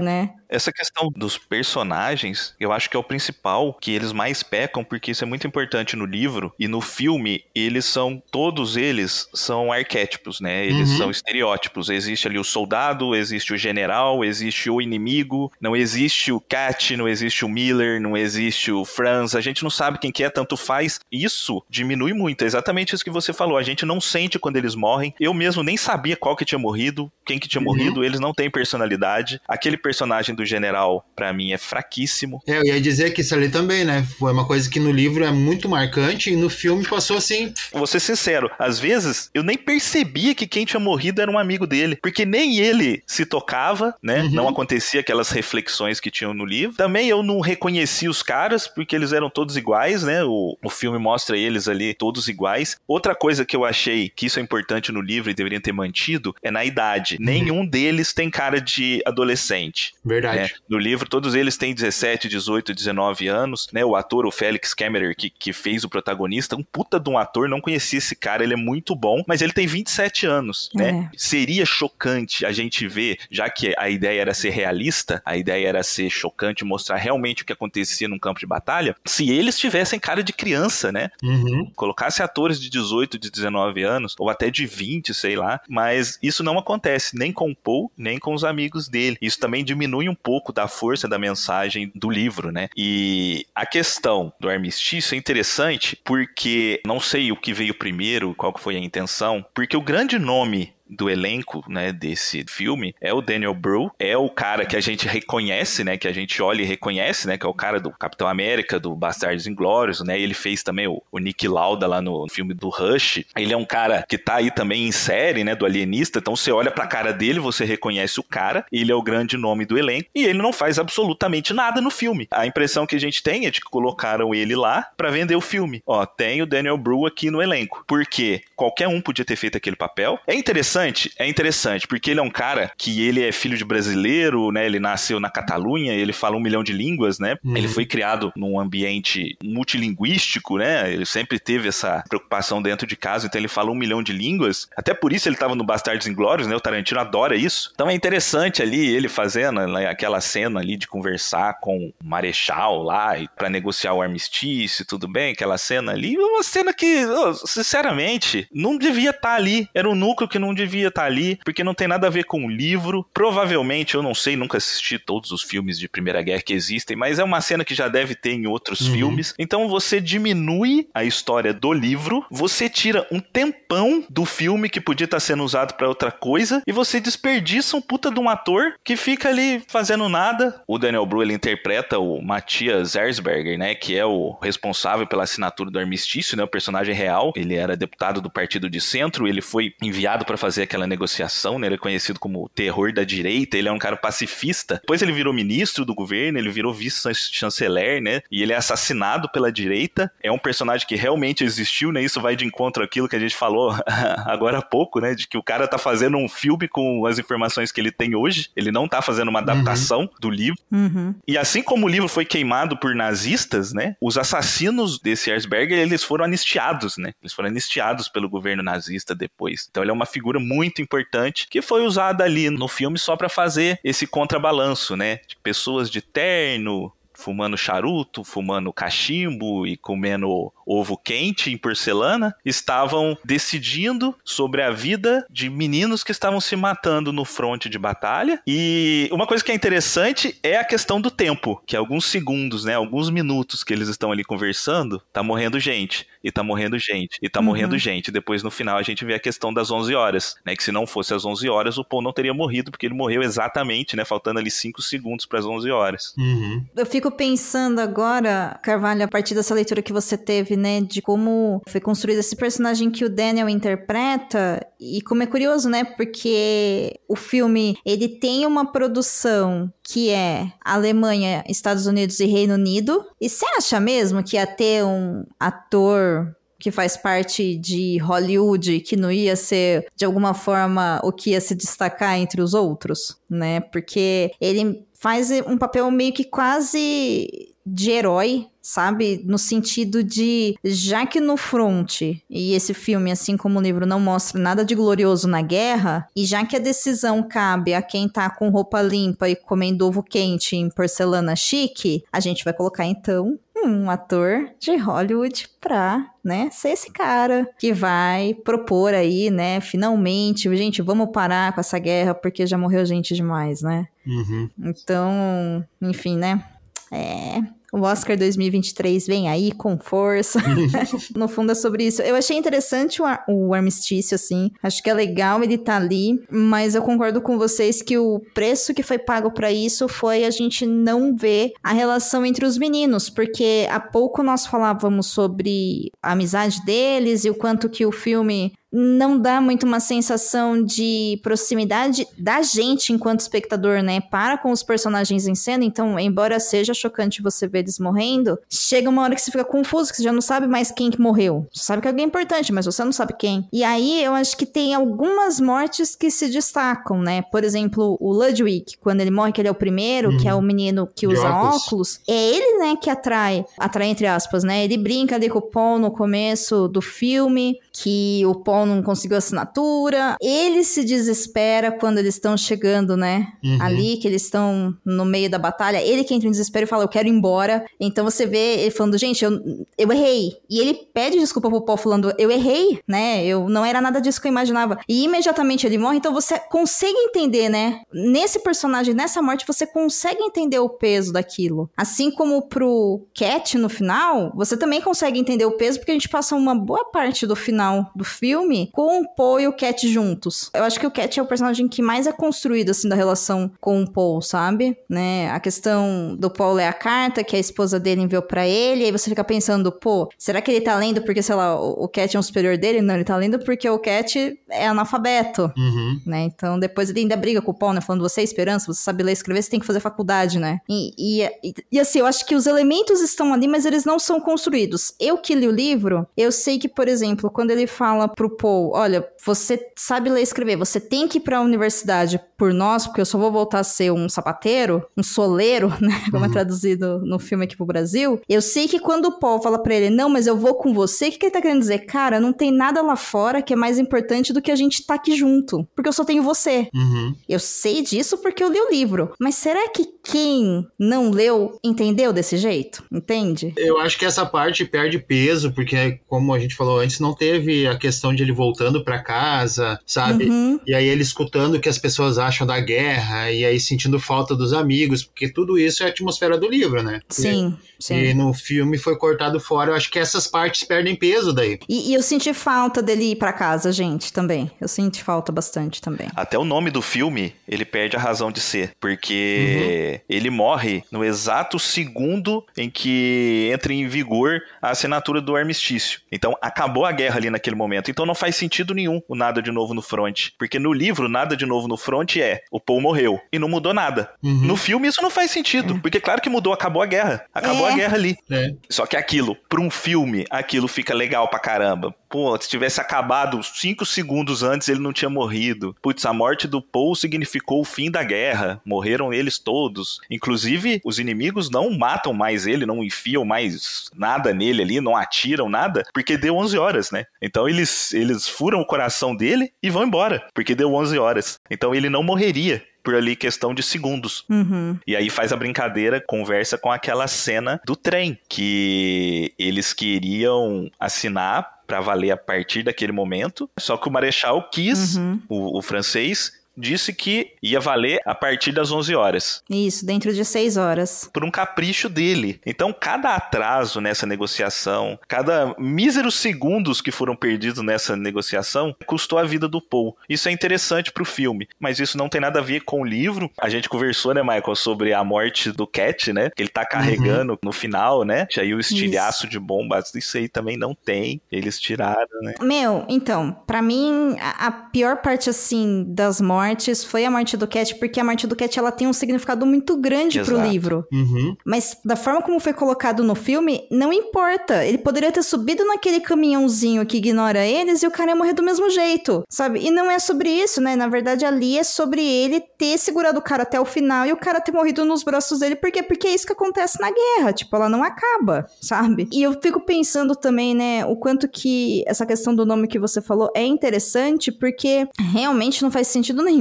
né? 0.00 0.30
Essa 0.52 0.70
questão 0.70 1.10
dos 1.16 1.38
personagens, 1.38 2.54
eu 2.60 2.72
acho 2.72 2.90
que 2.90 2.96
é 2.96 3.00
o 3.00 3.02
principal 3.04 3.72
que 3.80 3.90
eles 3.92 4.12
mais 4.12 4.42
pecam, 4.42 4.84
porque 4.84 5.10
isso 5.12 5.24
é 5.24 5.26
muito 5.26 5.46
importante 5.46 5.96
no 5.96 6.04
livro 6.04 6.52
e 6.58 6.68
no 6.68 6.80
filme, 6.82 7.42
eles 7.54 7.86
são 7.86 8.22
todos 8.30 8.76
eles 8.76 9.28
são 9.34 9.72
arquétipos, 9.72 10.40
né? 10.40 10.66
Eles 10.66 10.90
Uhum. 10.92 10.98
são 10.98 11.10
estereótipos. 11.10 11.88
Existe 11.88 12.28
ali 12.28 12.38
o 12.38 12.44
soldado, 12.44 13.14
existe 13.14 13.54
o 13.54 13.56
general, 13.56 14.22
existe 14.24 14.68
o 14.68 14.80
inimigo, 14.80 15.50
não 15.60 15.74
existe 15.74 16.30
o 16.30 16.38
Cat, 16.40 16.96
não 16.96 17.08
existe 17.08 17.44
o 17.44 17.48
Miller, 17.48 18.00
não 18.00 18.14
existe 18.16 18.70
o 18.70 18.84
Franz. 18.84 19.34
A 19.34 19.40
gente 19.40 19.62
não 19.62 19.70
sabe 19.70 19.98
quem 19.98 20.12
que 20.12 20.22
é, 20.22 20.28
tanto 20.30 20.56
faz. 20.56 21.00
Isso 21.10 21.64
diminui 21.70 22.12
muito. 22.12 22.42
É 22.42 22.46
exatamente 22.46 22.94
isso 22.94 23.04
que 23.04 23.10
você 23.10 23.32
falou. 23.32 23.56
A 23.56 23.62
gente 23.62 23.86
não 23.86 24.00
sente 24.00 24.38
quando 24.38 24.56
eles 24.58 24.74
morrem. 24.74 25.14
Eu 25.18 25.32
mesmo 25.32 25.62
nem 25.62 25.76
sabia 25.78 26.16
qual 26.16 26.36
que 26.36 26.44
tinha 26.44 26.58
morrido, 26.58 27.10
quem 27.24 27.38
que 27.38 27.48
tinha 27.48 27.60
Uhum. 27.60 27.64
morrido. 27.66 28.04
Eles 28.04 28.20
não 28.20 28.34
têm 28.34 28.50
personalidade. 28.50 29.40
Aquele 29.48 29.76
personagem 29.78 30.34
do 30.34 30.41
general, 30.46 31.06
pra 31.14 31.32
mim, 31.32 31.52
é 31.52 31.58
fraquíssimo. 31.58 32.42
É, 32.46 32.58
eu 32.58 32.64
ia 32.64 32.80
dizer 32.80 33.12
que 33.12 33.20
isso 33.20 33.34
ali 33.34 33.48
também, 33.48 33.84
né? 33.84 34.04
Foi 34.18 34.32
uma 34.32 34.46
coisa 34.46 34.68
que 34.68 34.80
no 34.80 34.90
livro 34.90 35.24
é 35.24 35.30
muito 35.30 35.68
marcante 35.68 36.30
e 36.30 36.36
no 36.36 36.50
filme 36.50 36.86
passou 36.86 37.16
assim. 37.16 37.52
Vou 37.72 37.86
ser 37.86 38.00
sincero, 38.00 38.50
às 38.58 38.78
vezes 38.78 39.30
eu 39.34 39.42
nem 39.42 39.56
percebia 39.56 40.34
que 40.34 40.46
quem 40.46 40.64
tinha 40.64 40.80
morrido 40.80 41.20
era 41.20 41.30
um 41.30 41.38
amigo 41.38 41.66
dele, 41.66 41.96
porque 41.96 42.24
nem 42.24 42.58
ele 42.58 43.02
se 43.06 43.24
tocava, 43.24 43.94
né? 44.02 44.22
Uhum. 44.22 44.30
Não 44.30 44.48
acontecia 44.48 45.00
aquelas 45.00 45.30
reflexões 45.30 46.00
que 46.00 46.10
tinham 46.10 46.34
no 46.34 46.44
livro. 46.44 46.76
Também 46.76 47.08
eu 47.08 47.22
não 47.22 47.40
reconhecia 47.40 48.10
os 48.10 48.22
caras, 48.22 48.66
porque 48.66 48.94
eles 48.94 49.12
eram 49.12 49.30
todos 49.30 49.56
iguais, 49.56 50.02
né? 50.02 50.24
O, 50.24 50.56
o 50.62 50.70
filme 50.70 50.98
mostra 50.98 51.36
eles 51.36 51.68
ali 51.68 51.94
todos 51.94 52.28
iguais. 52.28 52.76
Outra 52.86 53.14
coisa 53.14 53.44
que 53.44 53.56
eu 53.56 53.64
achei 53.64 54.08
que 54.08 54.26
isso 54.26 54.38
é 54.38 54.42
importante 54.42 54.92
no 54.92 55.00
livro 55.00 55.30
e 55.30 55.34
deveriam 55.34 55.60
ter 55.60 55.72
mantido 55.72 56.34
é 56.42 56.50
na 56.50 56.64
idade. 56.64 57.16
Nenhum 57.20 57.66
deles 57.66 58.12
tem 58.12 58.30
cara 58.30 58.60
de 58.60 59.02
adolescente. 59.06 59.94
Verdade. 60.04 60.31
Né? 60.36 60.48
No 60.68 60.78
livro, 60.78 61.08
todos 61.08 61.34
eles 61.34 61.56
têm 61.56 61.74
17, 61.74 62.28
18, 62.28 62.74
19 62.74 63.28
anos, 63.28 63.68
né? 63.72 63.84
O 63.84 63.96
ator, 63.96 64.26
o 64.26 64.30
Félix 64.30 64.74
Kammerer, 64.74 65.16
que, 65.16 65.30
que 65.30 65.52
fez 65.52 65.84
o 65.84 65.88
protagonista, 65.88 66.56
um 66.56 66.62
puta 66.62 66.98
de 66.98 67.10
um 67.10 67.18
ator, 67.18 67.48
não 67.48 67.60
conhecia 67.60 67.98
esse 67.98 68.16
cara, 68.16 68.42
ele 68.42 68.54
é 68.54 68.56
muito 68.56 68.94
bom, 68.94 69.22
mas 69.26 69.42
ele 69.42 69.52
tem 69.52 69.66
27 69.66 70.26
anos, 70.26 70.70
né? 70.74 71.10
Seria 71.16 71.64
chocante 71.64 72.44
a 72.44 72.52
gente 72.52 72.86
ver, 72.86 73.18
já 73.30 73.48
que 73.48 73.74
a 73.78 73.88
ideia 73.88 74.20
era 74.20 74.34
ser 74.34 74.50
realista, 74.50 75.22
a 75.24 75.36
ideia 75.36 75.68
era 75.68 75.82
ser 75.82 76.10
chocante, 76.10 76.64
mostrar 76.64 76.96
realmente 76.96 77.42
o 77.42 77.46
que 77.46 77.52
acontecia 77.52 78.08
num 78.08 78.18
campo 78.18 78.40
de 78.40 78.46
batalha, 78.46 78.96
se 79.04 79.30
eles 79.30 79.58
tivessem 79.58 79.98
cara 79.98 80.22
de 80.22 80.32
criança, 80.32 80.90
né? 80.92 81.10
Uhum. 81.22 81.70
colocasse 81.74 82.22
atores 82.22 82.60
de 82.60 82.68
18, 82.70 83.18
de 83.18 83.30
19 83.30 83.82
anos, 83.82 84.14
ou 84.18 84.28
até 84.30 84.50
de 84.50 84.66
20, 84.66 85.14
sei 85.14 85.36
lá, 85.36 85.60
mas 85.68 86.18
isso 86.22 86.42
não 86.42 86.58
acontece 86.58 87.16
nem 87.16 87.32
com 87.32 87.50
o 87.50 87.56
Paul, 87.56 87.90
nem 87.96 88.18
com 88.18 88.34
os 88.34 88.44
amigos 88.44 88.88
dele. 88.88 89.16
Isso 89.20 89.38
também 89.38 89.64
diminui 89.64 90.08
um 90.08 90.14
pouco 90.22 90.52
da 90.52 90.68
força 90.68 91.08
da 91.08 91.18
mensagem 91.18 91.90
do 91.94 92.10
livro, 92.10 92.52
né? 92.52 92.68
E 92.76 93.46
a 93.54 93.66
questão 93.66 94.32
do 94.40 94.48
armistício 94.48 95.14
é 95.14 95.18
interessante 95.18 95.98
porque 96.04 96.80
não 96.86 97.00
sei 97.00 97.32
o 97.32 97.36
que 97.36 97.52
veio 97.52 97.74
primeiro, 97.74 98.34
qual 98.34 98.54
foi 98.56 98.76
a 98.76 98.80
intenção, 98.80 99.44
porque 99.54 99.76
o 99.76 99.82
grande 99.82 100.18
nome 100.18 100.74
do 100.92 101.10
elenco, 101.10 101.64
né, 101.68 101.92
desse 101.92 102.44
filme 102.48 102.94
é 103.00 103.12
o 103.12 103.20
Daniel 103.20 103.54
Bru, 103.54 103.90
é 103.98 104.16
o 104.16 104.28
cara 104.28 104.64
que 104.64 104.76
a 104.76 104.80
gente 104.80 105.06
reconhece, 105.08 105.84
né, 105.84 105.96
que 105.96 106.08
a 106.08 106.12
gente 106.12 106.42
olha 106.42 106.62
e 106.62 106.66
reconhece, 106.66 107.26
né, 107.26 107.36
que 107.36 107.46
é 107.46 107.48
o 107.48 107.54
cara 107.54 107.80
do 107.80 107.90
Capitão 107.90 108.28
América, 108.28 108.78
do 108.78 108.94
Bastardos 108.94 109.46
Inglórios, 109.46 110.00
né, 110.00 110.20
ele 110.20 110.34
fez 110.34 110.62
também 110.62 110.86
o, 110.86 111.02
o 111.10 111.18
Nick 111.18 111.46
Lauda 111.48 111.86
lá 111.86 112.00
no 112.00 112.28
filme 112.28 112.54
do 112.54 112.68
Rush, 112.68 113.24
ele 113.36 113.52
é 113.52 113.56
um 113.56 113.64
cara 113.64 114.04
que 114.08 114.18
tá 114.18 114.36
aí 114.36 114.50
também 114.50 114.86
em 114.86 114.92
série, 114.92 115.44
né, 115.44 115.54
do 115.54 115.64
Alienista, 115.64 116.18
então 116.18 116.36
você 116.36 116.52
olha 116.52 116.70
pra 116.70 116.86
cara 116.86 117.12
dele, 117.12 117.40
você 117.40 117.64
reconhece 117.64 118.20
o 118.20 118.22
cara, 118.22 118.64
ele 118.70 118.92
é 118.92 118.94
o 118.94 119.02
grande 119.02 119.36
nome 119.36 119.64
do 119.64 119.78
elenco, 119.78 120.08
e 120.14 120.24
ele 120.24 120.38
não 120.38 120.52
faz 120.52 120.78
absolutamente 120.78 121.52
nada 121.52 121.80
no 121.80 121.90
filme. 121.90 122.28
A 122.30 122.46
impressão 122.46 122.86
que 122.86 122.96
a 122.96 123.00
gente 123.00 123.22
tem 123.22 123.46
é 123.46 123.50
de 123.50 123.60
que 123.60 123.70
colocaram 123.70 124.34
ele 124.34 124.54
lá 124.54 124.88
pra 124.96 125.10
vender 125.10 125.36
o 125.36 125.40
filme. 125.40 125.82
Ó, 125.86 126.04
tem 126.04 126.42
o 126.42 126.46
Daniel 126.46 126.76
Bru 126.76 127.06
aqui 127.06 127.30
no 127.30 127.42
elenco. 127.42 127.84
Porque 127.86 128.42
qualquer 128.56 128.88
um 128.88 129.00
podia 129.00 129.24
ter 129.24 129.36
feito 129.36 129.56
aquele 129.56 129.76
papel. 129.76 130.18
É 130.26 130.34
interessante, 130.34 130.81
é 131.18 131.28
interessante, 131.28 131.86
porque 131.86 132.10
ele 132.10 132.20
é 132.20 132.22
um 132.22 132.30
cara 132.30 132.72
que 132.76 133.02
ele 133.02 133.22
é 133.22 133.32
filho 133.32 133.56
de 133.56 133.64
brasileiro, 133.64 134.50
né? 134.50 134.66
Ele 134.66 134.78
nasceu 134.78 135.20
na 135.20 135.30
Catalunha, 135.30 135.92
ele 135.92 136.12
fala 136.12 136.36
um 136.36 136.40
milhão 136.40 136.62
de 136.62 136.72
línguas, 136.72 137.18
né? 137.18 137.36
Uhum. 137.44 137.56
Ele 137.56 137.68
foi 137.68 137.86
criado 137.86 138.32
num 138.36 138.58
ambiente 138.58 139.36
multilinguístico, 139.42 140.58
né? 140.58 140.92
Ele 140.92 141.06
sempre 141.06 141.38
teve 141.38 141.68
essa 141.68 142.02
preocupação 142.08 142.62
dentro 142.62 142.86
de 142.86 142.96
casa, 142.96 143.26
então 143.26 143.40
ele 143.40 143.48
fala 143.48 143.70
um 143.70 143.74
milhão 143.74 144.02
de 144.02 144.12
línguas. 144.12 144.68
Até 144.76 144.94
por 144.94 145.12
isso 145.12 145.28
ele 145.28 145.36
tava 145.36 145.54
no 145.54 145.64
Bastardos 145.64 146.06
Inglórios, 146.06 146.46
né? 146.46 146.56
O 146.56 146.60
Tarantino 146.60 147.00
adora 147.00 147.36
isso. 147.36 147.70
Então 147.74 147.88
é 147.88 147.94
interessante 147.94 148.62
ali 148.62 148.88
ele 148.88 149.08
fazendo 149.08 149.66
né, 149.66 149.86
aquela 149.86 150.20
cena 150.20 150.60
ali 150.60 150.76
de 150.76 150.86
conversar 150.86 151.60
com 151.60 151.88
o 151.88 151.92
Marechal 152.02 152.82
lá 152.82 153.14
para 153.36 153.48
negociar 153.48 153.94
o 153.94 154.02
armistício, 154.02 154.86
tudo 154.86 155.08
bem? 155.08 155.32
Aquela 155.32 155.58
cena 155.58 155.92
ali, 155.92 156.16
uma 156.18 156.42
cena 156.42 156.72
que, 156.72 157.04
sinceramente, 157.46 158.46
não 158.52 158.76
devia 158.76 159.10
estar 159.10 159.34
ali. 159.34 159.68
Era 159.74 159.88
um 159.88 159.94
núcleo 159.94 160.28
que 160.28 160.38
não 160.38 160.54
devia 160.54 160.71
estar 160.80 161.04
ali, 161.04 161.38
porque 161.44 161.62
não 161.64 161.74
tem 161.74 161.88
nada 161.88 162.06
a 162.06 162.10
ver 162.10 162.24
com 162.24 162.44
o 162.46 162.50
livro. 162.50 163.06
Provavelmente, 163.12 163.94
eu 163.94 164.02
não 164.02 164.14
sei, 164.14 164.36
nunca 164.36 164.58
assisti 164.58 164.98
todos 164.98 165.30
os 165.30 165.42
filmes 165.42 165.78
de 165.78 165.88
Primeira 165.88 166.20
Guerra 166.22 166.42
que 166.42 166.52
existem, 166.52 166.96
mas 166.96 167.18
é 167.18 167.24
uma 167.24 167.40
cena 167.40 167.64
que 167.64 167.74
já 167.74 167.88
deve 167.88 168.14
ter 168.14 168.32
em 168.32 168.46
outros 168.46 168.80
Uhum. 168.82 168.92
filmes. 168.92 169.34
Então 169.38 169.68
você 169.68 170.00
diminui 170.00 170.86
a 170.94 171.02
história 171.04 171.52
do 171.54 171.72
livro, 171.72 172.24
você 172.30 172.68
tira 172.68 173.06
um 173.10 173.18
tempão 173.20 174.04
do 174.10 174.24
filme 174.24 174.68
que 174.68 174.80
podia 174.80 175.04
estar 175.06 175.18
sendo 175.20 175.42
usado 175.42 175.74
para 175.74 175.88
outra 175.88 176.12
coisa 176.12 176.62
e 176.66 176.72
você 176.72 177.00
desperdiça 177.00 177.76
um 177.76 177.80
puta 177.80 178.10
de 178.10 178.20
um 178.20 178.28
ator 178.28 178.74
que 178.84 178.96
fica 178.96 179.28
ali 179.30 179.62
fazendo 179.68 180.08
nada. 180.08 180.62
O 180.66 180.78
Daniel 180.78 181.06
Bru 181.06 181.22
ele 181.22 181.32
interpreta 181.34 181.98
o 181.98 182.20
Matias 182.22 182.94
Erzberger, 182.94 183.58
né, 183.58 183.74
que 183.74 183.96
é 183.96 184.04
o 184.04 184.38
responsável 184.42 185.06
pela 185.06 185.22
assinatura 185.24 185.70
do 185.70 185.78
armistício, 185.78 186.36
né, 186.36 186.44
o 186.44 186.48
personagem 186.48 186.94
real. 186.94 187.32
Ele 187.34 187.54
era 187.54 187.76
deputado 187.76 188.20
do 188.20 188.30
Partido 188.30 188.68
de 188.68 188.80
Centro, 188.80 189.26
ele 189.26 189.40
foi 189.40 189.72
enviado 189.82 190.24
para 190.26 190.36
fazer 190.36 190.51
aquela 190.60 190.86
negociação, 190.86 191.58
né, 191.58 191.66
ele 191.68 191.76
é 191.76 191.78
conhecido 191.78 192.18
como 192.18 192.44
o 192.44 192.48
terror 192.48 192.92
da 192.92 193.04
direita, 193.04 193.56
ele 193.56 193.68
é 193.68 193.72
um 193.72 193.78
cara 193.78 193.96
pacifista. 193.96 194.76
Depois 194.76 195.00
ele 195.00 195.12
virou 195.12 195.32
ministro 195.32 195.84
do 195.84 195.94
governo, 195.94 196.38
ele 196.38 196.50
virou 196.50 196.74
vice-chanceler, 196.74 198.02
né, 198.02 198.20
e 198.30 198.42
ele 198.42 198.52
é 198.52 198.56
assassinado 198.56 199.28
pela 199.30 199.50
direita. 199.50 200.12
É 200.22 200.30
um 200.30 200.38
personagem 200.38 200.86
que 200.86 200.96
realmente 200.96 201.44
existiu, 201.44 201.92
né, 201.92 202.02
isso 202.02 202.20
vai 202.20 202.36
de 202.36 202.44
encontro 202.44 202.82
àquilo 202.82 203.08
que 203.08 203.16
a 203.16 203.20
gente 203.20 203.34
falou 203.34 203.74
agora 204.26 204.58
há 204.58 204.62
pouco, 204.62 205.00
né, 205.00 205.14
de 205.14 205.26
que 205.26 205.38
o 205.38 205.42
cara 205.42 205.66
tá 205.66 205.78
fazendo 205.78 206.16
um 206.16 206.28
filme 206.28 206.68
com 206.68 207.06
as 207.06 207.18
informações 207.18 207.72
que 207.72 207.80
ele 207.80 207.90
tem 207.90 208.14
hoje, 208.14 208.50
ele 208.56 208.70
não 208.70 208.88
tá 208.88 209.00
fazendo 209.00 209.28
uma 209.28 209.38
adaptação 209.38 210.10
do 210.20 210.28
livro. 210.28 210.60
Uhum. 210.70 211.14
E 211.26 211.38
assim 211.38 211.62
como 211.62 211.86
o 211.86 211.88
livro 211.88 212.08
foi 212.08 212.24
queimado 212.24 212.76
por 212.76 212.94
nazistas, 212.94 213.72
né, 213.72 213.96
os 214.00 214.18
assassinos 214.18 214.98
desse 214.98 215.30
Erzberger, 215.30 215.78
eles 215.78 216.02
foram 216.02 216.24
anistiados, 216.24 216.96
né? 216.96 217.12
Eles 217.22 217.32
foram 217.32 217.48
anistiados 217.48 218.08
pelo 218.08 218.28
governo 218.28 218.62
nazista 218.62 219.14
depois. 219.14 219.66
Então 219.70 219.82
ele 219.82 219.90
é 219.90 219.94
uma 219.94 220.06
figura 220.06 220.38
muito 220.42 220.82
importante 220.82 221.46
que 221.48 221.62
foi 221.62 221.84
usada 221.84 222.24
ali 222.24 222.50
no 222.50 222.68
filme 222.68 222.98
só 222.98 223.16
para 223.16 223.28
fazer 223.28 223.78
esse 223.82 224.06
contrabalanço, 224.06 224.96
né? 224.96 225.20
De 225.26 225.36
pessoas 225.36 225.90
de 225.90 226.02
terno, 226.02 226.92
fumando 227.22 227.56
charuto, 227.56 228.24
fumando 228.24 228.72
cachimbo 228.72 229.66
e 229.66 229.76
comendo 229.76 230.52
ovo 230.66 230.96
quente 230.96 231.50
em 231.50 231.56
porcelana, 231.56 232.34
estavam 232.44 233.16
decidindo 233.24 234.14
sobre 234.24 234.62
a 234.62 234.70
vida 234.70 235.24
de 235.30 235.48
meninos 235.48 236.02
que 236.02 236.12
estavam 236.12 236.40
se 236.40 236.56
matando 236.56 237.12
no 237.12 237.24
fronte 237.24 237.68
de 237.68 237.78
batalha. 237.78 238.40
E 238.46 239.08
uma 239.12 239.26
coisa 239.26 239.44
que 239.44 239.52
é 239.52 239.54
interessante 239.54 240.38
é 240.42 240.56
a 240.56 240.64
questão 240.64 241.00
do 241.00 241.10
tempo, 241.10 241.62
que 241.66 241.76
alguns 241.76 242.06
segundos, 242.06 242.64
né, 242.64 242.74
alguns 242.74 243.10
minutos 243.10 243.62
que 243.62 243.72
eles 243.72 243.88
estão 243.88 244.10
ali 244.10 244.24
conversando, 244.24 245.00
tá 245.12 245.22
morrendo 245.22 245.60
gente. 245.60 246.06
E 246.22 246.30
tá 246.30 246.42
morrendo 246.42 246.78
gente, 246.78 247.18
e 247.22 247.28
tá 247.28 247.40
Uhum. 247.40 247.46
morrendo 247.46 247.76
gente. 247.78 248.10
Depois, 248.10 248.42
no 248.42 248.50
final, 248.50 248.76
a 248.78 248.82
gente 248.82 249.04
vê 249.04 249.14
a 249.14 249.18
questão 249.20 249.52
das 249.52 249.70
11 249.70 249.94
horas, 249.94 250.36
né? 250.44 250.54
Que 250.56 250.62
se 250.62 250.72
não 250.72 250.86
fosse 250.86 251.12
às 251.14 251.24
11 251.24 251.48
horas, 251.48 251.78
o 251.78 251.84
Paul 251.84 252.02
não 252.02 252.12
teria 252.12 252.32
morrido, 252.34 252.70
porque 252.70 252.86
ele 252.86 252.94
morreu 252.94 253.22
exatamente, 253.22 253.96
né? 253.96 254.04
Faltando 254.04 254.38
ali 254.38 254.50
5 254.50 254.80
segundos 254.82 255.26
para 255.26 255.38
as 255.38 255.44
11 255.46 255.70
horas. 255.70 256.12
Uhum. 256.16 256.64
Eu 256.76 256.86
fico 256.86 257.10
pensando 257.10 257.80
agora, 257.80 258.58
Carvalho, 258.62 259.04
a 259.04 259.08
partir 259.08 259.34
dessa 259.34 259.54
leitura 259.54 259.82
que 259.82 259.92
você 259.92 260.16
teve, 260.16 260.56
né, 260.56 260.80
de 260.80 261.02
como 261.02 261.60
foi 261.68 261.80
construído 261.80 262.18
esse 262.18 262.36
personagem 262.36 262.90
que 262.90 263.04
o 263.04 263.08
Daniel 263.10 263.48
interpreta, 263.48 264.64
e 264.80 265.00
como 265.02 265.22
é 265.22 265.26
curioso, 265.26 265.68
né, 265.68 265.84
porque 265.84 266.94
o 267.08 267.16
filme, 267.16 267.76
ele 267.84 268.08
tem 268.08 268.46
uma 268.46 268.70
produção 268.70 269.72
que 269.92 270.08
é 270.08 270.50
Alemanha, 270.64 271.44
Estados 271.46 271.84
Unidos 271.84 272.18
e 272.18 272.24
Reino 272.24 272.54
Unido, 272.54 273.04
e 273.20 273.28
você 273.28 273.44
acha 273.58 273.78
mesmo 273.78 274.24
que 274.24 274.36
ia 274.36 274.46
ter 274.46 274.82
um 274.82 275.22
ator 275.38 276.34
que 276.58 276.70
faz 276.70 276.96
parte 276.96 277.56
de 277.56 277.98
Hollywood, 277.98 278.80
que 278.80 278.96
não 278.96 279.12
ia 279.12 279.36
ser, 279.36 279.86
de 279.94 280.06
alguma 280.06 280.32
forma, 280.32 280.98
o 281.04 281.12
que 281.12 281.30
ia 281.30 281.40
se 281.42 281.54
destacar 281.54 282.16
entre 282.16 282.40
os 282.40 282.54
outros, 282.54 283.18
né? 283.28 283.60
Porque 283.60 284.30
ele 284.40 284.86
faz 285.02 285.32
um 285.48 285.58
papel 285.58 285.90
meio 285.90 286.12
que 286.12 286.22
quase 286.22 287.52
de 287.66 287.90
herói, 287.90 288.46
sabe? 288.60 289.20
No 289.24 289.36
sentido 289.36 290.02
de, 290.02 290.56
já 290.64 291.04
que 291.04 291.20
no 291.20 291.36
front, 291.36 292.02
e 292.30 292.54
esse 292.54 292.72
filme, 292.72 293.10
assim 293.10 293.36
como 293.36 293.58
o 293.58 293.62
livro, 293.62 293.84
não 293.84 293.98
mostra 293.98 294.40
nada 294.40 294.64
de 294.64 294.76
glorioso 294.76 295.26
na 295.26 295.42
guerra, 295.42 296.08
e 296.14 296.24
já 296.24 296.46
que 296.46 296.54
a 296.54 296.60
decisão 296.60 297.20
cabe 297.20 297.74
a 297.74 297.82
quem 297.82 298.08
tá 298.08 298.30
com 298.30 298.48
roupa 298.48 298.80
limpa 298.80 299.28
e 299.28 299.34
comendo 299.34 299.86
ovo 299.86 300.04
quente 300.04 300.54
em 300.54 300.70
porcelana 300.70 301.34
chique, 301.34 302.04
a 302.12 302.20
gente 302.20 302.44
vai 302.44 302.52
colocar 302.52 302.86
então 302.86 303.36
um 303.64 303.90
ator 303.90 304.50
de 304.58 304.76
Hollywood 304.76 305.48
pra, 305.60 306.10
né, 306.24 306.48
ser 306.50 306.70
esse 306.70 306.90
cara 306.90 307.48
que 307.58 307.72
vai 307.72 308.34
propor 308.34 308.94
aí, 308.94 309.30
né, 309.30 309.60
finalmente, 309.60 310.54
gente, 310.56 310.82
vamos 310.82 311.10
parar 311.12 311.52
com 311.52 311.60
essa 311.60 311.78
guerra 311.78 312.14
porque 312.14 312.46
já 312.46 312.58
morreu 312.58 312.84
gente 312.84 313.14
demais, 313.14 313.62
né? 313.62 313.86
Uhum. 314.06 314.50
Então, 314.58 315.64
enfim, 315.80 316.16
né? 316.16 316.44
É. 316.90 317.40
O 317.72 317.80
Oscar 317.80 318.18
2023 318.18 319.06
vem 319.06 319.28
aí 319.30 319.50
com 319.50 319.78
força. 319.78 320.38
no 321.16 321.26
fundo 321.26 321.52
é 321.52 321.54
sobre 321.54 321.84
isso. 321.86 322.02
Eu 322.02 322.14
achei 322.14 322.36
interessante 322.36 323.00
o, 323.00 323.04
ar- 323.06 323.24
o 323.26 323.54
armistício, 323.54 324.14
assim. 324.14 324.50
Acho 324.62 324.82
que 324.82 324.90
é 324.90 324.94
legal 324.94 325.42
ele 325.42 325.56
tá 325.56 325.76
ali, 325.76 326.18
mas 326.30 326.74
eu 326.74 326.82
concordo 326.82 327.22
com 327.22 327.38
vocês 327.38 327.80
que 327.80 327.96
o 327.96 328.20
preço 328.34 328.74
que 328.74 328.82
foi 328.82 328.98
pago 328.98 329.32
pra 329.32 329.50
isso 329.50 329.88
foi 329.88 330.24
a 330.24 330.30
gente 330.30 330.66
não 330.66 331.16
ver 331.16 331.52
a 331.62 331.72
relação 331.72 332.26
entre 332.26 332.44
os 332.44 332.58
meninos, 332.58 333.08
porque 333.08 333.66
há 333.70 333.80
pouco 333.80 334.22
nós 334.22 334.46
falávamos 334.46 335.06
sobre 335.06 335.90
a 336.02 336.12
amizade 336.12 336.62
deles 336.66 337.24
e 337.24 337.30
o 337.30 337.34
quanto 337.34 337.70
que 337.70 337.86
o 337.86 337.92
filme 337.92 338.52
não 338.72 339.18
dá 339.18 339.40
muito 339.40 339.66
uma 339.66 339.80
sensação 339.80 340.62
de 340.64 341.20
proximidade 341.22 342.06
da 342.16 342.40
gente 342.42 342.92
enquanto 342.92 343.20
espectador, 343.20 343.82
né? 343.82 344.00
Para 344.00 344.38
com 344.38 344.50
os 344.50 344.62
personagens 344.62 345.26
em 345.26 345.34
cena. 345.34 345.64
Então, 345.64 345.98
embora 345.98 346.40
seja 346.40 346.72
chocante 346.72 347.22
você 347.22 347.46
ver 347.46 347.60
eles 347.60 347.78
morrendo, 347.78 348.38
chega 348.48 348.88
uma 348.88 349.02
hora 349.02 349.14
que 349.14 349.20
você 349.20 349.30
fica 349.30 349.44
confuso, 349.44 349.90
que 349.90 349.98
você 349.98 350.02
já 350.04 350.12
não 350.12 350.20
sabe 350.20 350.46
mais 350.46 350.70
quem 350.70 350.90
que 350.90 351.00
morreu. 351.00 351.46
Você 351.52 351.64
sabe 351.64 351.82
que 351.82 351.88
é 351.88 351.90
alguém 351.90 352.06
importante, 352.06 352.52
mas 352.52 352.64
você 352.64 352.82
não 352.84 352.92
sabe 352.92 353.14
quem. 353.18 353.46
E 353.52 353.62
aí, 353.62 354.02
eu 354.02 354.14
acho 354.14 354.36
que 354.36 354.46
tem 354.46 354.74
algumas 354.74 355.38
mortes 355.38 355.94
que 355.94 356.10
se 356.10 356.30
destacam, 356.30 357.00
né? 357.00 357.22
Por 357.22 357.44
exemplo, 357.44 357.96
o 358.00 358.12
Ludwig, 358.12 358.76
quando 358.80 359.00
ele 359.00 359.10
morre, 359.10 359.32
que 359.32 359.40
ele 359.40 359.48
é 359.48 359.52
o 359.52 359.54
primeiro, 359.54 360.16
que 360.18 360.28
é 360.28 360.34
o 360.34 360.40
menino 360.40 360.88
que 360.94 361.06
usa 361.06 361.28
óculos. 361.28 361.66
óculos. 361.66 362.00
É 362.08 362.12
ele, 362.12 362.58
né, 362.58 362.76
que 362.76 362.88
atrai, 362.88 363.44
atrai 363.58 363.88
entre 363.88 364.06
aspas, 364.06 364.44
né? 364.44 364.64
Ele 364.64 364.76
brinca 364.78 365.16
ali 365.16 365.28
com 365.28 365.38
o 365.38 365.42
Paul 365.42 365.78
no 365.78 365.90
começo 365.90 366.68
do 366.68 366.80
filme, 366.80 367.58
que 367.72 368.22
o 368.26 368.34
Paul 368.34 368.66
não 368.66 368.82
conseguiu 368.82 369.16
assinatura. 369.16 370.16
Ele 370.20 370.62
se 370.62 370.84
desespera 370.84 371.72
quando 371.72 371.98
eles 371.98 372.14
estão 372.14 372.36
chegando, 372.36 372.96
né? 372.96 373.32
Uhum. 373.42 373.58
Ali, 373.62 373.96
que 373.96 374.06
eles 374.06 374.22
estão 374.22 374.76
no 374.84 375.04
meio 375.04 375.30
da 375.30 375.38
batalha. 375.38 375.82
Ele 375.82 376.04
que 376.04 376.14
entra 376.14 376.28
em 376.28 376.30
desespero 376.30 376.64
e 376.64 376.68
fala, 376.68 376.84
eu 376.84 376.88
quero 376.88 377.08
ir 377.08 377.10
embora. 377.10 377.64
Então 377.80 378.04
você 378.04 378.26
vê 378.26 378.62
ele 378.62 378.70
falando, 378.70 378.98
gente, 378.98 379.24
eu, 379.24 379.32
eu 379.78 379.90
errei. 379.90 380.32
E 380.50 380.60
ele 380.60 380.74
pede 380.92 381.18
desculpa 381.18 381.48
pro 381.48 381.64
Paul 381.64 381.78
falando, 381.78 382.12
eu 382.18 382.30
errei, 382.30 382.80
né? 382.86 383.24
Eu 383.24 383.48
não 383.48 383.64
era 383.64 383.80
nada 383.80 384.00
disso 384.00 384.20
que 384.20 384.28
eu 384.28 384.32
imaginava. 384.32 384.78
E 384.88 385.04
imediatamente 385.04 385.66
ele 385.66 385.78
morre, 385.78 385.96
então 385.96 386.12
você 386.12 386.38
consegue 386.38 386.98
entender, 386.98 387.48
né? 387.48 387.80
Nesse 387.92 388.40
personagem, 388.40 388.94
nessa 388.94 389.22
morte, 389.22 389.46
você 389.46 389.66
consegue 389.66 390.22
entender 390.22 390.58
o 390.58 390.68
peso 390.68 391.12
daquilo. 391.12 391.70
Assim 391.76 392.10
como 392.10 392.42
pro 392.42 393.06
Cat 393.14 393.56
no 393.56 393.68
final, 393.68 394.32
você 394.34 394.56
também 394.56 394.80
consegue 394.80 395.18
entender 395.18 395.46
o 395.46 395.56
peso, 395.56 395.78
porque 395.78 395.92
a 395.92 395.94
gente 395.94 396.08
passa 396.08 396.34
uma 396.34 396.54
boa 396.54 396.90
parte 396.90 397.26
do 397.26 397.36
final 397.36 397.61
do 397.94 398.04
filme 398.04 398.70
com 398.72 399.00
o 399.02 399.14
Paul 399.14 399.40
e 399.40 399.46
o 399.48 399.52
Cat 399.52 399.88
juntos. 399.88 400.50
Eu 400.54 400.64
acho 400.64 400.78
que 400.78 400.86
o 400.86 400.90
Cat 400.90 401.18
é 401.18 401.22
o 401.22 401.26
personagem 401.26 401.68
que 401.68 401.82
mais 401.82 402.06
é 402.06 402.12
construído, 402.12 402.70
assim, 402.70 402.88
da 402.88 402.96
relação 402.96 403.50
com 403.60 403.82
o 403.82 403.90
Paul, 403.90 404.20
sabe? 404.22 404.76
Né? 404.88 405.30
A 405.30 405.40
questão 405.40 406.16
do 406.18 406.30
Paul 406.30 406.54
ler 406.54 406.66
a 406.66 406.72
carta 406.72 407.24
que 407.24 407.36
a 407.36 407.38
esposa 407.38 407.78
dele 407.78 408.02
enviou 408.02 408.22
pra 408.22 408.46
ele, 408.46 408.82
e 408.82 408.84
aí 408.86 408.92
você 408.92 409.08
fica 409.10 409.24
pensando, 409.24 409.70
pô, 409.70 410.08
será 410.18 410.40
que 410.40 410.50
ele 410.50 410.60
tá 410.60 410.76
lendo 410.76 411.02
porque, 411.02 411.22
sei 411.22 411.34
lá, 411.34 411.58
o 411.60 411.88
Cat 411.88 412.16
é 412.16 412.18
um 412.18 412.22
superior 412.22 412.56
dele? 412.56 412.80
Não, 412.82 412.94
ele 412.94 413.04
tá 413.04 413.16
lendo 413.16 413.38
porque 413.38 413.68
o 413.68 413.78
Cat 413.78 414.38
é 414.50 414.66
analfabeto 414.66 415.52
Uhum. 415.56 416.00
né? 416.06 416.22
Então 416.24 416.58
depois 416.58 416.90
ele 416.90 417.00
ainda 417.00 417.16
briga 417.16 417.40
com 417.40 417.50
o 417.50 417.54
Paul, 417.54 417.72
né? 417.72 417.80
Falando, 417.80 418.02
você 418.02 418.20
é 418.20 418.24
esperança, 418.24 418.72
você 418.72 418.82
sabe 418.82 419.02
ler 419.02 419.12
e 419.12 419.14
escrever, 419.14 419.42
você 419.42 419.50
tem 419.50 419.60
que 419.60 419.66
fazer 419.66 419.80
faculdade, 419.80 420.38
né? 420.38 420.60
E, 420.68 420.92
e, 420.98 421.30
e, 421.42 421.54
e, 421.72 421.80
assim, 421.80 422.00
eu 422.00 422.06
acho 422.06 422.26
que 422.26 422.34
os 422.34 422.46
elementos 422.46 423.00
estão 423.00 423.32
ali, 423.32 423.46
mas 423.46 423.64
eles 423.64 423.84
não 423.84 423.98
são 423.98 424.20
construídos. 424.20 424.94
Eu 424.98 425.18
que 425.18 425.34
li 425.34 425.46
o 425.46 425.50
livro, 425.50 426.06
eu 426.16 426.32
sei 426.32 426.58
que, 426.58 426.68
por 426.68 426.88
exemplo, 426.88 427.30
quando 427.30 427.50
ele 427.52 427.66
fala 427.66 428.08
pro 428.08 428.36
Paul, 428.36 428.72
olha, 428.74 429.06
você 429.24 429.60
sabe 429.76 430.10
ler 430.10 430.20
e 430.20 430.22
escrever, 430.22 430.56
você 430.56 430.80
tem 430.80 431.06
que 431.06 431.18
ir 431.18 431.20
pra 431.20 431.40
universidade 431.40 432.20
por 432.36 432.52
nós, 432.52 432.86
porque 432.86 433.00
eu 433.00 433.06
só 433.06 433.18
vou 433.18 433.30
voltar 433.30 433.60
a 433.60 433.64
ser 433.64 433.92
um 433.92 434.08
sapateiro, 434.08 434.84
um 434.96 435.02
soleiro, 435.02 435.68
né? 435.80 436.04
Como 436.10 436.24
é 436.24 436.28
traduzido 436.28 437.00
no 437.04 437.18
filme 437.18 437.44
aqui 437.44 437.56
pro 437.56 437.66
Brasil. 437.66 438.20
Eu 438.28 438.42
sei 438.42 438.66
que 438.66 438.80
quando 438.80 439.06
o 439.06 439.18
Paul 439.18 439.40
fala 439.40 439.62
pra 439.62 439.74
ele, 439.74 439.90
não, 439.90 440.08
mas 440.08 440.26
eu 440.26 440.36
vou 440.36 440.54
com 440.54 440.72
você, 440.72 441.08
o 441.08 441.10
que, 441.12 441.18
que 441.18 441.26
ele 441.26 441.32
tá 441.32 441.40
querendo 441.40 441.60
dizer? 441.60 441.80
Cara, 441.80 442.20
não 442.20 442.32
tem 442.32 442.50
nada 442.50 442.82
lá 442.82 442.96
fora 442.96 443.42
que 443.42 443.52
é 443.52 443.56
mais 443.56 443.78
importante 443.78 444.32
do 444.32 444.42
que 444.42 444.50
a 444.50 444.56
gente 444.56 444.84
tá 444.84 444.94
aqui 444.94 445.16
junto. 445.16 445.66
Porque 445.74 445.88
eu 445.88 445.92
só 445.92 446.04
tenho 446.04 446.22
você. 446.22 446.68
Uhum. 446.74 447.14
Eu 447.28 447.38
sei 447.38 447.82
disso 447.82 448.18
porque 448.18 448.42
eu 448.42 448.50
li 448.50 448.60
o 448.60 448.70
livro. 448.70 449.12
Mas 449.20 449.36
será 449.36 449.68
que 449.68 449.86
quem 450.04 450.66
não 450.78 451.10
leu 451.10 451.58
entendeu 451.64 452.12
desse 452.12 452.36
jeito? 452.36 452.84
Entende? 452.90 453.52
Eu 453.56 453.78
acho 453.78 453.98
que 453.98 454.04
essa 454.04 454.24
parte 454.24 454.64
perde 454.64 454.98
peso, 454.98 455.52
porque, 455.52 456.00
como 456.06 456.32
a 456.32 456.38
gente 456.38 456.54
falou 456.54 456.80
antes, 456.80 457.00
não 457.00 457.14
teve 457.14 457.41
a 457.68 457.76
questão 457.76 458.14
de 458.14 458.22
ele 458.22 458.32
voltando 458.32 458.84
pra 458.84 459.02
casa, 459.02 459.78
sabe? 459.86 460.24
Uhum. 460.24 460.60
E 460.66 460.74
aí 460.74 460.86
ele 460.86 461.02
escutando 461.02 461.54
o 461.54 461.60
que 461.60 461.68
as 461.68 461.78
pessoas 461.78 462.18
acham 462.18 462.46
da 462.46 462.58
guerra, 462.60 463.30
e 463.30 463.44
aí 463.44 463.58
sentindo 463.58 463.98
falta 463.98 464.34
dos 464.34 464.52
amigos, 464.52 465.04
porque 465.04 465.28
tudo 465.28 465.58
isso 465.58 465.82
é 465.82 465.86
a 465.86 465.88
atmosfera 465.88 466.38
do 466.38 466.48
livro, 466.48 466.82
né? 466.82 467.00
Sim, 467.08 467.56
sim. 467.78 467.94
E 467.94 468.14
no 468.14 468.32
filme 468.32 468.78
foi 468.78 468.96
cortado 468.96 469.38
fora. 469.40 469.70
Eu 469.70 469.74
acho 469.74 469.90
que 469.90 469.98
essas 469.98 470.26
partes 470.26 470.64
perdem 470.64 470.96
peso 470.96 471.32
daí. 471.32 471.58
E, 471.68 471.90
e 471.90 471.94
eu 471.94 472.02
senti 472.02 472.32
falta 472.32 472.82
dele 472.82 473.12
ir 473.12 473.16
pra 473.16 473.32
casa, 473.32 473.72
gente, 473.72 474.12
também. 474.12 474.50
Eu 474.60 474.68
senti 474.68 475.02
falta 475.02 475.32
bastante 475.32 475.80
também. 475.80 476.08
Até 476.14 476.38
o 476.38 476.44
nome 476.44 476.70
do 476.70 476.82
filme, 476.82 477.34
ele 477.46 477.64
perde 477.64 477.96
a 477.96 478.00
razão 478.00 478.30
de 478.30 478.40
ser. 478.40 478.72
Porque 478.80 480.00
ele 480.08 480.30
morre 480.30 480.82
no 480.90 481.04
exato 481.04 481.58
segundo 481.58 482.44
em 482.56 482.70
que 482.70 483.50
entra 483.52 483.72
em 483.72 483.86
vigor 483.86 484.40
a 484.60 484.70
assinatura 484.70 485.20
do 485.20 485.36
armistício. 485.36 486.00
Então, 486.10 486.36
acabou 486.40 486.84
a 486.84 486.92
guerra 486.92 487.16
ali 487.16 487.30
naquele 487.32 487.56
momento. 487.56 487.90
Então, 487.90 488.06
não 488.06 488.14
faz 488.14 488.36
sentido 488.36 488.74
nenhum 488.74 489.00
o 489.08 489.14
Nada 489.16 489.42
de 489.42 489.50
Novo 489.50 489.74
no 489.74 489.82
Front. 489.82 490.28
Porque 490.38 490.58
no 490.58 490.72
livro, 490.72 491.08
Nada 491.08 491.36
de 491.36 491.44
Novo 491.46 491.66
no 491.66 491.76
Front 491.76 492.16
é 492.16 492.42
o 492.50 492.60
Paul 492.60 492.80
morreu. 492.80 493.20
E 493.32 493.38
não 493.38 493.48
mudou 493.48 493.74
nada. 493.74 494.10
Uhum. 494.22 494.32
No 494.44 494.56
filme, 494.56 494.86
isso 494.88 495.02
não 495.02 495.10
faz 495.10 495.30
sentido. 495.30 495.80
Porque, 495.80 495.98
claro 496.00 496.20
que 496.20 496.28
mudou, 496.30 496.52
acabou 496.52 496.82
a 496.82 496.86
guerra. 496.86 497.24
Acabou 497.34 497.66
É. 497.68 497.72
a 497.72 497.76
guerra 497.76 497.96
ali. 497.96 498.16
É. 498.30 498.50
Só 498.70 498.86
que 498.86 498.96
aquilo, 498.96 499.36
pra 499.48 499.60
um 499.60 499.70
filme, 499.70 500.24
aquilo 500.30 500.68
fica 500.68 500.94
legal 500.94 501.26
pra 501.28 501.38
caramba. 501.38 501.94
Pô, 502.12 502.38
se 502.38 502.46
tivesse 502.46 502.78
acabado 502.78 503.42
cinco 503.42 503.86
segundos 503.86 504.42
antes, 504.42 504.68
ele 504.68 504.80
não 504.80 504.92
tinha 504.92 505.08
morrido. 505.08 505.74
Putz, 505.80 506.04
a 506.04 506.12
morte 506.12 506.46
do 506.46 506.60
Paul 506.60 506.94
significou 506.94 507.62
o 507.62 507.64
fim 507.64 507.90
da 507.90 508.04
guerra. 508.04 508.60
Morreram 508.66 509.14
eles 509.14 509.38
todos. 509.38 509.98
Inclusive, 510.10 510.78
os 510.84 510.98
inimigos 510.98 511.50
não 511.50 511.70
matam 511.70 512.12
mais 512.12 512.46
ele, 512.46 512.66
não 512.66 512.84
enfiam 512.84 513.24
mais 513.24 513.90
nada 513.96 514.34
nele 514.34 514.60
ali, 514.60 514.78
não 514.78 514.94
atiram 514.94 515.48
nada, 515.48 515.84
porque 515.94 516.18
deu 516.18 516.36
11 516.36 516.58
horas, 516.58 516.90
né? 516.90 517.06
Então 517.22 517.48
eles, 517.48 517.94
eles 517.94 518.28
furam 518.28 518.60
o 518.60 518.66
coração 518.66 519.16
dele 519.16 519.50
e 519.62 519.70
vão 519.70 519.84
embora, 519.84 520.22
porque 520.34 520.54
deu 520.54 520.74
11 520.74 520.98
horas. 520.98 521.40
Então 521.50 521.74
ele 521.74 521.88
não 521.88 522.02
morreria 522.02 522.62
por 522.82 522.94
ali 522.94 523.14
questão 523.16 523.54
de 523.54 523.62
segundos. 523.62 524.24
Uhum. 524.28 524.76
E 524.86 524.96
aí 524.96 525.08
faz 525.08 525.32
a 525.32 525.36
brincadeira, 525.36 526.00
conversa 526.00 526.58
com 526.58 526.70
aquela 526.70 527.06
cena 527.06 527.60
do 527.64 527.76
trem, 527.76 528.18
que 528.28 529.32
eles 529.38 529.72
queriam 529.72 530.70
assinar 530.78 531.51
pra 531.66 531.80
valer 531.80 532.10
a 532.10 532.16
partir 532.16 532.62
daquele 532.62 532.92
momento, 532.92 533.48
só 533.58 533.76
que 533.76 533.88
o 533.88 533.92
Marechal 533.92 534.48
quis, 534.50 534.96
Uhum. 534.96 535.20
o, 535.28 535.58
o 535.58 535.62
francês, 535.62 536.41
disse 536.56 536.92
que 536.92 537.32
ia 537.42 537.60
valer 537.60 538.00
a 538.04 538.14
partir 538.14 538.52
das 538.52 538.70
11 538.70 538.94
horas. 538.94 539.42
Isso, 539.48 539.84
dentro 539.86 540.12
de 540.12 540.24
6 540.24 540.56
horas. 540.56 541.10
Por 541.12 541.24
um 541.24 541.30
capricho 541.30 541.88
dele. 541.88 542.40
Então, 542.44 542.72
cada 542.72 543.14
atraso 543.14 543.80
nessa 543.80 544.06
negociação, 544.06 544.98
cada 545.08 545.54
míseros 545.58 546.14
segundos 546.14 546.80
que 546.80 546.90
foram 546.90 547.16
perdidos 547.16 547.62
nessa 547.64 547.96
negociação, 547.96 548.74
custou 548.86 549.18
a 549.18 549.24
vida 549.24 549.48
do 549.48 549.60
Paul. 549.60 549.96
Isso 550.08 550.28
é 550.28 550.32
interessante 550.32 550.92
pro 550.92 551.04
filme, 551.04 551.48
mas 551.58 551.80
isso 551.80 551.96
não 551.96 552.08
tem 552.08 552.20
nada 552.20 552.40
a 552.40 552.42
ver 552.42 552.60
com 552.60 552.82
o 552.82 552.84
livro. 552.84 553.30
A 553.40 553.48
gente 553.48 553.68
conversou, 553.68 554.14
né, 554.14 554.22
Michael, 554.22 554.54
sobre 554.54 554.92
a 554.92 555.02
morte 555.02 555.50
do 555.52 555.66
Cat, 555.66 556.12
né? 556.12 556.30
Que 556.34 556.42
ele 556.42 556.50
tá 556.50 556.64
carregando 556.64 557.32
uhum. 557.32 557.38
no 557.42 557.52
final, 557.52 558.04
né? 558.04 558.26
Aí 558.38 558.54
o 558.54 558.60
estilhaço 558.60 559.24
isso. 559.24 559.28
de 559.28 559.38
bombas, 559.38 559.94
isso 559.94 560.16
aí 560.16 560.28
também 560.28 560.56
não 560.56 560.74
tem. 560.74 561.20
Eles 561.30 561.58
tiraram, 561.58 562.06
né? 562.22 562.34
Meu, 562.40 562.84
então, 562.88 563.32
para 563.46 563.62
mim, 563.62 564.16
a, 564.20 564.46
a 564.48 564.50
pior 564.50 564.98
parte, 564.98 565.30
assim, 565.30 565.84
das 565.88 566.20
mortes 566.20 566.41
foi 566.84 567.04
a 567.04 567.10
morte 567.10 567.36
do 567.36 567.46
Cat, 567.46 567.74
porque 567.76 568.00
a 568.00 568.04
morte 568.04 568.26
do 568.26 568.36
Cat, 568.36 568.58
ela 568.58 568.70
tem 568.70 568.86
um 568.86 568.92
significado 568.92 569.44
muito 569.46 569.76
grande 569.76 570.18
Exato. 570.18 570.38
pro 570.38 570.48
livro. 570.48 570.86
Uhum. 570.92 571.36
Mas 571.44 571.76
da 571.84 571.96
forma 571.96 572.22
como 572.22 572.40
foi 572.40 572.52
colocado 572.52 573.04
no 573.04 573.14
filme, 573.14 573.66
não 573.70 573.92
importa. 573.92 574.64
Ele 574.64 574.78
poderia 574.78 575.12
ter 575.12 575.22
subido 575.22 575.64
naquele 575.64 576.00
caminhãozinho 576.00 576.84
que 576.86 576.96
ignora 576.96 577.44
eles 577.44 577.82
e 577.82 577.86
o 577.86 577.90
cara 577.90 578.10
ia 578.10 578.16
morrer 578.16 578.32
do 578.32 578.42
mesmo 578.42 578.68
jeito, 578.70 579.22
sabe? 579.28 579.60
E 579.60 579.70
não 579.70 579.90
é 579.90 579.98
sobre 579.98 580.30
isso, 580.30 580.60
né? 580.60 580.76
Na 580.76 580.88
verdade, 580.88 581.24
ali 581.24 581.58
é 581.58 581.64
sobre 581.64 582.04
ele 582.04 582.40
ter 582.40 582.78
segurado 582.78 583.18
o 583.18 583.22
cara 583.22 583.42
até 583.42 583.60
o 583.60 583.64
final 583.64 584.06
e 584.06 584.12
o 584.12 584.16
cara 584.16 584.40
ter 584.40 584.52
morrido 584.52 584.84
nos 584.84 585.02
braços 585.02 585.40
dele. 585.40 585.56
Por 585.56 585.70
quê? 585.70 585.82
Porque 585.82 586.06
é 586.06 586.14
isso 586.14 586.26
que 586.26 586.32
acontece 586.32 586.80
na 586.80 586.90
guerra. 586.90 587.32
Tipo, 587.32 587.56
ela 587.56 587.68
não 587.68 587.82
acaba, 587.82 588.46
sabe? 588.60 589.08
E 589.12 589.22
eu 589.22 589.38
fico 589.40 589.60
pensando 589.60 590.14
também, 590.14 590.54
né, 590.54 590.84
o 590.86 590.96
quanto 590.96 591.28
que 591.28 591.84
essa 591.86 592.06
questão 592.06 592.34
do 592.34 592.46
nome 592.46 592.68
que 592.68 592.78
você 592.78 593.00
falou 593.00 593.30
é 593.34 593.44
interessante, 593.44 594.32
porque 594.32 594.88
realmente 595.12 595.62
não 595.62 595.70
faz 595.70 595.88
sentido 595.88 596.22
nenhum 596.22 596.31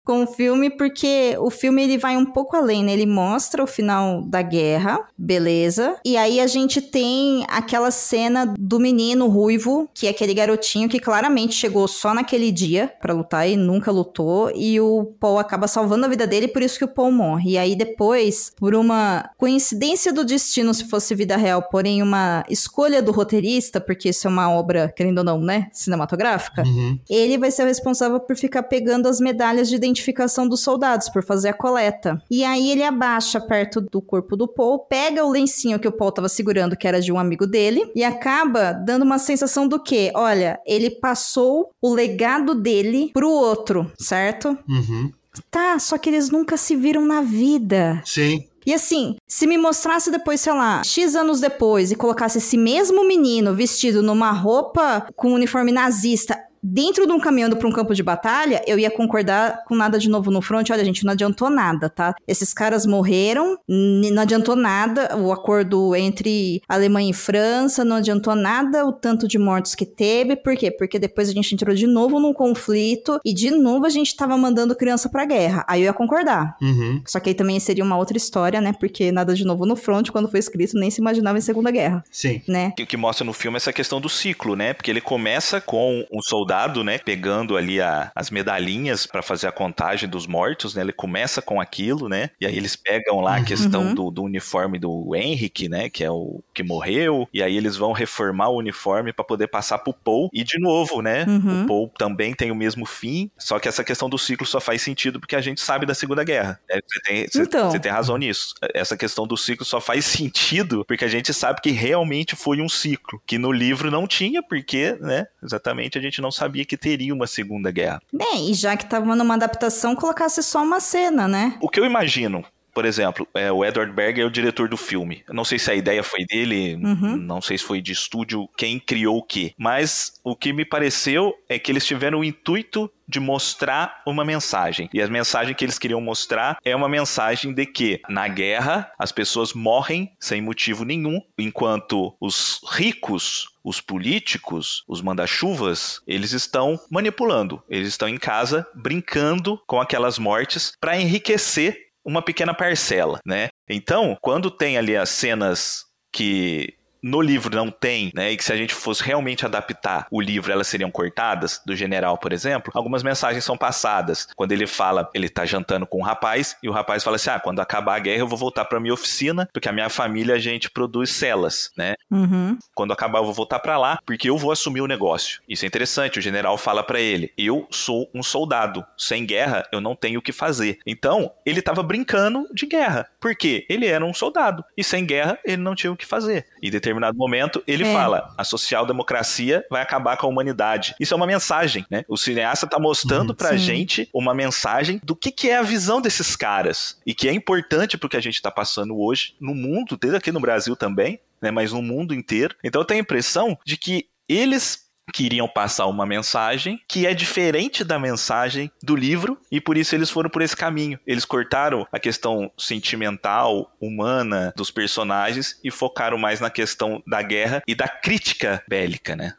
com 0.04 0.24
o 0.24 0.26
filme, 0.26 0.70
porque 0.70 1.36
o 1.38 1.50
filme 1.50 1.82
ele 1.82 1.98
vai 1.98 2.16
um 2.16 2.24
pouco 2.24 2.56
além, 2.56 2.84
né? 2.84 2.92
Ele 2.92 3.06
mostra 3.06 3.62
o 3.62 3.66
final 3.66 4.22
da 4.22 4.42
guerra, 4.42 4.98
beleza. 5.16 5.96
E 6.04 6.16
aí 6.16 6.40
a 6.40 6.46
gente 6.46 6.80
tem 6.80 7.44
aquela 7.48 7.90
cena 7.90 8.54
do 8.58 8.80
menino 8.80 9.28
ruivo, 9.28 9.88
que 9.94 10.06
é 10.06 10.10
aquele 10.10 10.34
garotinho 10.34 10.88
que 10.88 10.98
claramente 10.98 11.54
chegou 11.54 11.86
só 11.86 12.14
naquele 12.14 12.50
dia 12.50 12.92
para 13.00 13.14
lutar 13.14 13.48
e 13.48 13.56
nunca 13.56 13.90
lutou, 13.90 14.50
e 14.54 14.80
o 14.80 15.14
Paul 15.20 15.38
acaba 15.38 15.68
salvando 15.68 16.06
a 16.06 16.08
vida 16.08 16.26
dele, 16.26 16.48
por 16.48 16.62
isso 16.62 16.78
que 16.78 16.84
o 16.84 16.88
Paul 16.88 17.12
morre. 17.12 17.52
E 17.52 17.58
aí 17.58 17.76
depois, 17.76 18.52
por 18.56 18.74
uma 18.74 19.30
coincidência 19.36 20.12
do 20.12 20.24
destino, 20.24 20.74
se 20.74 20.88
fosse 20.88 21.14
vida 21.14 21.36
real, 21.36 21.62
porém 21.62 22.02
uma 22.02 22.44
escolha 22.48 23.02
do 23.02 23.12
roteirista, 23.12 23.80
porque 23.80 24.08
isso 24.08 24.26
é 24.26 24.30
uma 24.30 24.50
obra, 24.50 24.92
querendo 24.96 25.18
ou 25.18 25.24
não, 25.24 25.40
né, 25.40 25.68
cinematográfica, 25.72 26.62
uhum. 26.62 26.98
ele 27.08 27.38
vai 27.38 27.50
ser 27.50 27.62
o 27.62 27.66
responsável 27.66 27.99
por 28.08 28.36
ficar 28.36 28.62
pegando 28.62 29.08
as 29.08 29.20
medalhas 29.20 29.68
de 29.68 29.74
identificação 29.74 30.48
dos 30.48 30.62
soldados, 30.62 31.08
por 31.08 31.22
fazer 31.22 31.50
a 31.50 31.54
coleta. 31.54 32.22
E 32.30 32.44
aí 32.44 32.70
ele 32.70 32.82
abaixa 32.82 33.40
perto 33.40 33.80
do 33.80 34.00
corpo 34.00 34.36
do 34.36 34.48
Paul, 34.48 34.78
pega 34.78 35.24
o 35.24 35.30
lencinho 35.30 35.78
que 35.78 35.88
o 35.88 35.92
Paul 35.92 36.12
tava 36.12 36.28
segurando, 36.28 36.76
que 36.76 36.88
era 36.88 37.00
de 37.00 37.12
um 37.12 37.18
amigo 37.18 37.46
dele, 37.46 37.90
e 37.94 38.02
acaba 38.02 38.72
dando 38.72 39.02
uma 39.02 39.18
sensação 39.18 39.68
do 39.68 39.82
que, 39.82 40.10
olha, 40.14 40.58
ele 40.66 40.90
passou 40.90 41.70
o 41.82 41.92
legado 41.92 42.54
dele 42.54 43.10
pro 43.12 43.28
outro, 43.28 43.90
certo? 43.98 44.56
Uhum. 44.68 45.10
Tá, 45.50 45.78
só 45.78 45.96
que 45.98 46.10
eles 46.10 46.30
nunca 46.30 46.56
se 46.56 46.74
viram 46.76 47.06
na 47.06 47.20
vida. 47.20 48.02
Sim. 48.04 48.44
E 48.66 48.74
assim, 48.74 49.16
se 49.26 49.46
me 49.46 49.56
mostrasse 49.56 50.10
depois, 50.10 50.40
sei 50.40 50.52
lá, 50.52 50.82
X 50.84 51.14
anos 51.16 51.40
depois 51.40 51.90
e 51.90 51.96
colocasse 51.96 52.38
esse 52.38 52.58
mesmo 52.58 53.06
menino 53.06 53.54
vestido 53.54 54.02
numa 54.02 54.30
roupa 54.32 55.06
com 55.16 55.32
uniforme 55.32 55.72
nazista 55.72 56.38
dentro 56.62 57.06
de 57.06 57.12
um 57.12 57.20
caminhando 57.20 57.56
para 57.56 57.68
um 57.68 57.72
campo 57.72 57.94
de 57.94 58.02
batalha, 58.02 58.62
eu 58.66 58.78
ia 58.78 58.90
concordar 58.90 59.64
com 59.64 59.74
nada 59.74 59.98
de 59.98 60.08
novo 60.08 60.30
no 60.30 60.42
front. 60.42 60.68
Olha, 60.70 60.84
gente, 60.84 61.04
não 61.04 61.12
adiantou 61.12 61.50
nada, 61.50 61.88
tá? 61.88 62.14
Esses 62.26 62.52
caras 62.52 62.86
morreram, 62.86 63.58
não 63.68 64.22
adiantou 64.22 64.56
nada 64.56 65.16
o 65.16 65.32
acordo 65.32 65.94
entre 65.96 66.60
Alemanha 66.68 67.10
e 67.10 67.14
França, 67.14 67.84
não 67.84 67.96
adiantou 67.96 68.34
nada 68.34 68.84
o 68.86 68.92
tanto 68.92 69.26
de 69.26 69.38
mortos 69.38 69.74
que 69.74 69.86
teve. 69.86 70.36
Por 70.36 70.56
quê? 70.56 70.70
Porque 70.70 70.98
depois 70.98 71.28
a 71.28 71.32
gente 71.32 71.54
entrou 71.54 71.74
de 71.74 71.86
novo 71.86 72.20
num 72.20 72.32
conflito 72.32 73.18
e 73.24 73.32
de 73.32 73.50
novo 73.50 73.86
a 73.86 73.90
gente 73.90 74.14
tava 74.14 74.36
mandando 74.36 74.76
criança 74.76 75.08
pra 75.08 75.24
guerra. 75.24 75.64
Aí 75.68 75.82
eu 75.82 75.86
ia 75.86 75.92
concordar. 75.92 76.56
Uhum. 76.60 77.02
Só 77.06 77.18
que 77.20 77.30
aí 77.30 77.34
também 77.34 77.58
seria 77.58 77.84
uma 77.84 77.96
outra 77.96 78.16
história, 78.16 78.60
né? 78.60 78.72
Porque 78.78 79.10
nada 79.10 79.34
de 79.34 79.44
novo 79.44 79.64
no 79.64 79.76
front, 79.76 80.10
quando 80.10 80.28
foi 80.28 80.40
escrito, 80.40 80.78
nem 80.78 80.90
se 80.90 81.00
imaginava 81.00 81.38
em 81.38 81.42
Segunda 81.42 81.70
Guerra. 81.70 82.04
Sim. 82.10 82.42
Né? 82.46 82.72
O 82.78 82.86
que 82.86 82.96
mostra 82.96 83.24
no 83.24 83.32
filme 83.32 83.56
é 83.56 83.58
essa 83.58 83.72
questão 83.72 84.00
do 84.00 84.08
ciclo, 84.08 84.54
né? 84.54 84.72
Porque 84.72 84.90
ele 84.90 85.00
começa 85.00 85.60
com 85.60 86.04
um 86.12 86.20
soldado 86.22 86.49
soldado, 86.50 86.82
né, 86.82 86.98
pegando 86.98 87.56
ali 87.56 87.80
a, 87.80 88.10
as 88.14 88.28
medalhinhas 88.28 89.06
para 89.06 89.22
fazer 89.22 89.46
a 89.46 89.52
contagem 89.52 90.08
dos 90.08 90.26
mortos, 90.26 90.74
né? 90.74 90.82
Ele 90.82 90.92
começa 90.92 91.40
com 91.40 91.60
aquilo, 91.60 92.08
né? 92.08 92.30
E 92.40 92.46
aí 92.46 92.56
eles 92.56 92.74
pegam 92.74 93.20
lá 93.20 93.36
a 93.36 93.38
uhum. 93.38 93.44
questão 93.44 93.82
uhum. 93.82 93.94
do, 93.94 94.10
do, 94.10 94.22
uniforme 94.24 94.78
do 94.78 95.14
Henrique, 95.14 95.68
né, 95.68 95.88
que 95.88 96.02
é 96.02 96.10
o 96.10 96.42
que 96.52 96.62
morreu, 96.62 97.28
e 97.32 97.42
aí 97.42 97.56
eles 97.56 97.76
vão 97.76 97.92
reformar 97.92 98.48
o 98.48 98.56
uniforme 98.56 99.12
para 99.12 99.24
poder 99.24 99.46
passar 99.46 99.78
pro 99.78 99.92
Paul. 99.92 100.28
E 100.32 100.42
de 100.42 100.58
novo, 100.58 101.00
né? 101.00 101.24
Uhum. 101.28 101.62
O 101.62 101.66
Paul 101.66 101.92
também 101.96 102.34
tem 102.34 102.50
o 102.50 102.54
mesmo 102.54 102.84
fim, 102.84 103.30
só 103.38 103.58
que 103.58 103.68
essa 103.68 103.84
questão 103.84 104.08
do 104.08 104.18
ciclo 104.18 104.46
só 104.46 104.60
faz 104.60 104.82
sentido 104.82 105.20
porque 105.20 105.36
a 105.36 105.40
gente 105.40 105.60
sabe 105.60 105.86
da 105.86 105.94
Segunda 105.94 106.24
Guerra. 106.24 106.58
É, 106.68 106.80
você, 106.84 107.00
tem, 107.00 107.26
você, 107.28 107.42
então. 107.42 107.70
você 107.70 107.78
tem 107.78 107.92
razão 107.92 108.16
nisso. 108.16 108.54
Essa 108.74 108.96
questão 108.96 109.26
do 109.26 109.36
ciclo 109.36 109.64
só 109.64 109.80
faz 109.80 110.04
sentido 110.06 110.84
porque 110.84 111.04
a 111.04 111.08
gente 111.08 111.32
sabe 111.32 111.60
que 111.60 111.70
realmente 111.70 112.34
foi 112.34 112.60
um 112.60 112.68
ciclo, 112.68 113.22
que 113.24 113.38
no 113.38 113.52
livro 113.52 113.90
não 113.90 114.06
tinha, 114.06 114.42
porque, 114.42 114.96
né, 115.00 115.26
exatamente 115.42 115.96
a 115.96 116.00
gente 116.00 116.20
não 116.20 116.30
sabia 116.40 116.64
que 116.64 116.76
teria 116.76 117.12
uma 117.12 117.26
Segunda 117.26 117.70
Guerra. 117.70 118.00
Bem, 118.12 118.50
e 118.50 118.54
já 118.54 118.76
que 118.76 118.84
estava 118.84 119.14
numa 119.14 119.34
adaptação, 119.34 119.94
colocasse 119.94 120.42
só 120.42 120.62
uma 120.62 120.80
cena, 120.80 121.28
né? 121.28 121.58
O 121.60 121.68
que 121.68 121.78
eu 121.78 121.84
imagino 121.84 122.44
por 122.80 122.86
exemplo, 122.86 123.28
é, 123.34 123.52
o 123.52 123.62
Edward 123.62 123.92
Berger 123.92 124.24
é 124.24 124.26
o 124.26 124.30
diretor 124.30 124.66
do 124.66 124.76
filme. 124.78 125.22
Eu 125.28 125.34
não 125.34 125.44
sei 125.44 125.58
se 125.58 125.70
a 125.70 125.74
ideia 125.74 126.02
foi 126.02 126.24
dele, 126.24 126.76
uhum. 126.76 127.14
não 127.14 127.42
sei 127.42 127.58
se 127.58 127.64
foi 127.64 127.82
de 127.82 127.92
estúdio, 127.92 128.48
quem 128.56 128.80
criou 128.80 129.18
o 129.18 129.22
quê. 129.22 129.52
Mas 129.58 130.18
o 130.24 130.34
que 130.34 130.50
me 130.50 130.64
pareceu 130.64 131.34
é 131.46 131.58
que 131.58 131.70
eles 131.70 131.84
tiveram 131.84 132.20
o 132.20 132.24
intuito 132.24 132.90
de 133.06 133.20
mostrar 133.20 134.00
uma 134.06 134.24
mensagem. 134.24 134.88
E 134.94 135.02
a 135.02 135.08
mensagem 135.08 135.54
que 135.54 135.62
eles 135.62 135.78
queriam 135.78 136.00
mostrar 136.00 136.56
é 136.64 136.74
uma 136.74 136.88
mensagem 136.88 137.52
de 137.52 137.66
que 137.66 138.00
na 138.08 138.26
guerra 138.28 138.90
as 138.98 139.12
pessoas 139.12 139.52
morrem 139.52 140.10
sem 140.18 140.40
motivo 140.40 140.82
nenhum, 140.82 141.20
enquanto 141.36 142.16
os 142.18 142.62
ricos 142.72 143.50
os 143.62 143.78
políticos, 143.78 144.82
os 144.88 145.02
manda-chuvas, 145.02 146.00
eles 146.06 146.32
estão 146.32 146.80
manipulando. 146.90 147.62
Eles 147.68 147.88
estão 147.88 148.08
em 148.08 148.16
casa 148.16 148.66
brincando 148.74 149.60
com 149.66 149.78
aquelas 149.78 150.18
mortes 150.18 150.72
para 150.80 150.98
enriquecer 150.98 151.89
uma 152.04 152.22
pequena 152.22 152.54
parcela, 152.54 153.20
né? 153.26 153.48
Então, 153.68 154.16
quando 154.20 154.50
tem 154.50 154.76
ali 154.78 154.96
as 154.96 155.10
cenas 155.10 155.84
que 156.12 156.74
no 157.02 157.20
livro 157.20 157.54
não 157.54 157.70
tem, 157.70 158.10
né? 158.14 158.32
E 158.32 158.36
que 158.36 158.44
se 158.44 158.52
a 158.52 158.56
gente 158.56 158.74
fosse 158.74 159.02
realmente 159.02 159.44
adaptar 159.44 160.06
o 160.10 160.20
livro, 160.20 160.52
elas 160.52 160.66
seriam 160.66 160.90
cortadas, 160.90 161.60
do 161.64 161.74
general, 161.74 162.18
por 162.18 162.32
exemplo, 162.32 162.72
algumas 162.74 163.02
mensagens 163.02 163.44
são 163.44 163.56
passadas. 163.56 164.28
Quando 164.36 164.52
ele 164.52 164.66
fala, 164.66 165.10
ele 165.14 165.28
tá 165.28 165.44
jantando 165.44 165.86
com 165.86 165.98
um 165.98 166.02
rapaz, 166.02 166.56
e 166.62 166.68
o 166.68 166.72
rapaz 166.72 167.02
fala 167.02 167.16
assim: 167.16 167.30
ah, 167.30 167.40
quando 167.40 167.60
acabar 167.60 167.96
a 167.96 167.98
guerra, 167.98 168.20
eu 168.20 168.28
vou 168.28 168.38
voltar 168.38 168.64
pra 168.64 168.80
minha 168.80 168.94
oficina, 168.94 169.48
porque 169.52 169.68
a 169.68 169.72
minha 169.72 169.88
família 169.88 170.34
a 170.34 170.38
gente 170.38 170.70
produz 170.70 171.10
celas, 171.10 171.70
né? 171.76 171.94
Uhum. 172.10 172.58
Quando 172.74 172.92
acabar, 172.92 173.18
eu 173.18 173.24
vou 173.24 173.34
voltar 173.34 173.58
para 173.58 173.78
lá, 173.78 173.98
porque 174.04 174.28
eu 174.28 174.36
vou 174.36 174.52
assumir 174.52 174.80
o 174.80 174.86
negócio. 174.86 175.40
Isso 175.48 175.64
é 175.64 175.68
interessante. 175.68 176.18
O 176.18 176.22
general 176.22 176.56
fala 176.56 176.82
para 176.82 177.00
ele: 177.00 177.32
eu 177.36 177.66
sou 177.70 178.10
um 178.14 178.22
soldado. 178.22 178.84
Sem 178.96 179.24
guerra, 179.24 179.66
eu 179.72 179.80
não 179.80 179.94
tenho 179.94 180.20
o 180.20 180.22
que 180.22 180.32
fazer. 180.32 180.78
Então, 180.86 181.32
ele 181.44 181.62
tava 181.62 181.82
brincando 181.82 182.46
de 182.52 182.66
guerra. 182.66 183.08
Por 183.20 183.34
quê? 183.34 183.66
Ele 183.68 183.86
era 183.86 184.04
um 184.04 184.14
soldado. 184.14 184.64
E 184.76 184.84
sem 184.84 185.04
guerra, 185.04 185.38
ele 185.44 185.62
não 185.62 185.74
tinha 185.74 185.92
o 185.92 185.96
que 185.96 186.06
fazer. 186.06 186.46
E 186.62 186.70
determinado 186.70 186.89
momento, 187.14 187.62
ele 187.66 187.84
é. 187.84 187.92
fala: 187.92 188.32
a 188.36 188.44
social-democracia 188.44 189.64
vai 189.70 189.82
acabar 189.82 190.16
com 190.16 190.26
a 190.26 190.30
humanidade. 190.30 190.94
Isso 190.98 191.14
é 191.14 191.16
uma 191.16 191.26
mensagem, 191.26 191.84
né? 191.90 192.04
O 192.08 192.16
cineasta 192.16 192.66
tá 192.66 192.78
mostrando 192.78 193.30
uhum, 193.30 193.36
pra 193.36 193.50
sim. 193.50 193.58
gente 193.58 194.08
uma 194.12 194.34
mensagem 194.34 195.00
do 195.02 195.14
que, 195.14 195.30
que 195.30 195.48
é 195.48 195.56
a 195.56 195.62
visão 195.62 196.00
desses 196.00 196.36
caras 196.36 196.98
e 197.06 197.14
que 197.14 197.28
é 197.28 197.32
importante 197.32 197.96
pro 197.96 198.08
que 198.08 198.16
a 198.16 198.22
gente 198.22 198.40
tá 198.40 198.50
passando 198.50 198.98
hoje 198.98 199.34
no 199.40 199.54
mundo, 199.54 199.96
desde 199.96 200.16
aqui 200.16 200.32
no 200.32 200.40
Brasil 200.40 200.76
também, 200.76 201.20
né? 201.40 201.50
Mas 201.50 201.72
no 201.72 201.82
mundo 201.82 202.14
inteiro. 202.14 202.54
Então 202.62 202.80
eu 202.80 202.86
tenho 202.86 203.00
a 203.00 203.02
impressão 203.02 203.58
de 203.64 203.76
que 203.76 204.06
eles 204.28 204.89
queriam 205.10 205.48
passar 205.48 205.86
uma 205.86 206.06
mensagem 206.06 206.80
que 206.88 207.06
é 207.06 207.14
diferente 207.14 207.84
da 207.84 207.98
mensagem 207.98 208.70
do 208.82 208.96
livro 208.96 209.38
e 209.50 209.60
por 209.60 209.76
isso 209.76 209.94
eles 209.94 210.10
foram 210.10 210.30
por 210.30 210.42
esse 210.42 210.56
caminho. 210.56 210.98
Eles 211.06 211.24
cortaram 211.24 211.86
a 211.92 211.98
questão 211.98 212.50
sentimental, 212.58 213.72
humana 213.80 214.52
dos 214.56 214.70
personagens 214.70 215.58
e 215.62 215.70
focaram 215.70 216.18
mais 216.18 216.40
na 216.40 216.50
questão 216.50 217.02
da 217.06 217.22
guerra 217.22 217.62
e 217.66 217.74
da 217.74 217.88
crítica 217.88 218.62
bélica, 218.68 219.16
né? 219.16 219.34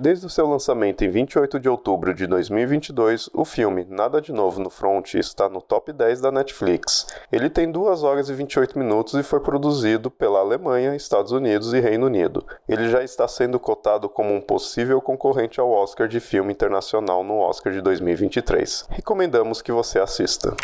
Desde 0.00 0.24
o 0.24 0.30
seu 0.30 0.46
lançamento 0.46 1.02
em 1.02 1.10
28 1.10 1.58
de 1.58 1.68
outubro 1.68 2.14
de 2.14 2.24
2022, 2.24 3.30
o 3.34 3.44
filme 3.44 3.84
Nada 3.90 4.20
de 4.20 4.30
Novo 4.30 4.60
no 4.60 4.70
Front 4.70 5.14
está 5.14 5.48
no 5.48 5.60
top 5.60 5.92
10 5.92 6.20
da 6.20 6.30
Netflix. 6.30 7.04
Ele 7.32 7.50
tem 7.50 7.68
2 7.68 8.04
horas 8.04 8.28
e 8.28 8.32
28 8.32 8.78
minutos 8.78 9.14
e 9.14 9.24
foi 9.24 9.40
produzido 9.40 10.08
pela 10.08 10.38
Alemanha, 10.38 10.94
Estados 10.94 11.32
Unidos 11.32 11.72
e 11.74 11.80
Reino 11.80 12.06
Unido. 12.06 12.46
Ele 12.68 12.88
já 12.88 13.02
está 13.02 13.26
sendo 13.26 13.58
cotado 13.58 14.08
como 14.08 14.32
um 14.32 14.40
possível 14.40 15.00
concorrente 15.00 15.58
ao 15.58 15.68
Oscar 15.68 16.06
de 16.06 16.20
filme 16.20 16.52
internacional 16.52 17.24
no 17.24 17.40
Oscar 17.40 17.72
de 17.72 17.80
2023. 17.80 18.86
Recomendamos 18.90 19.60
que 19.60 19.72
você 19.72 19.98
assista. 19.98 20.54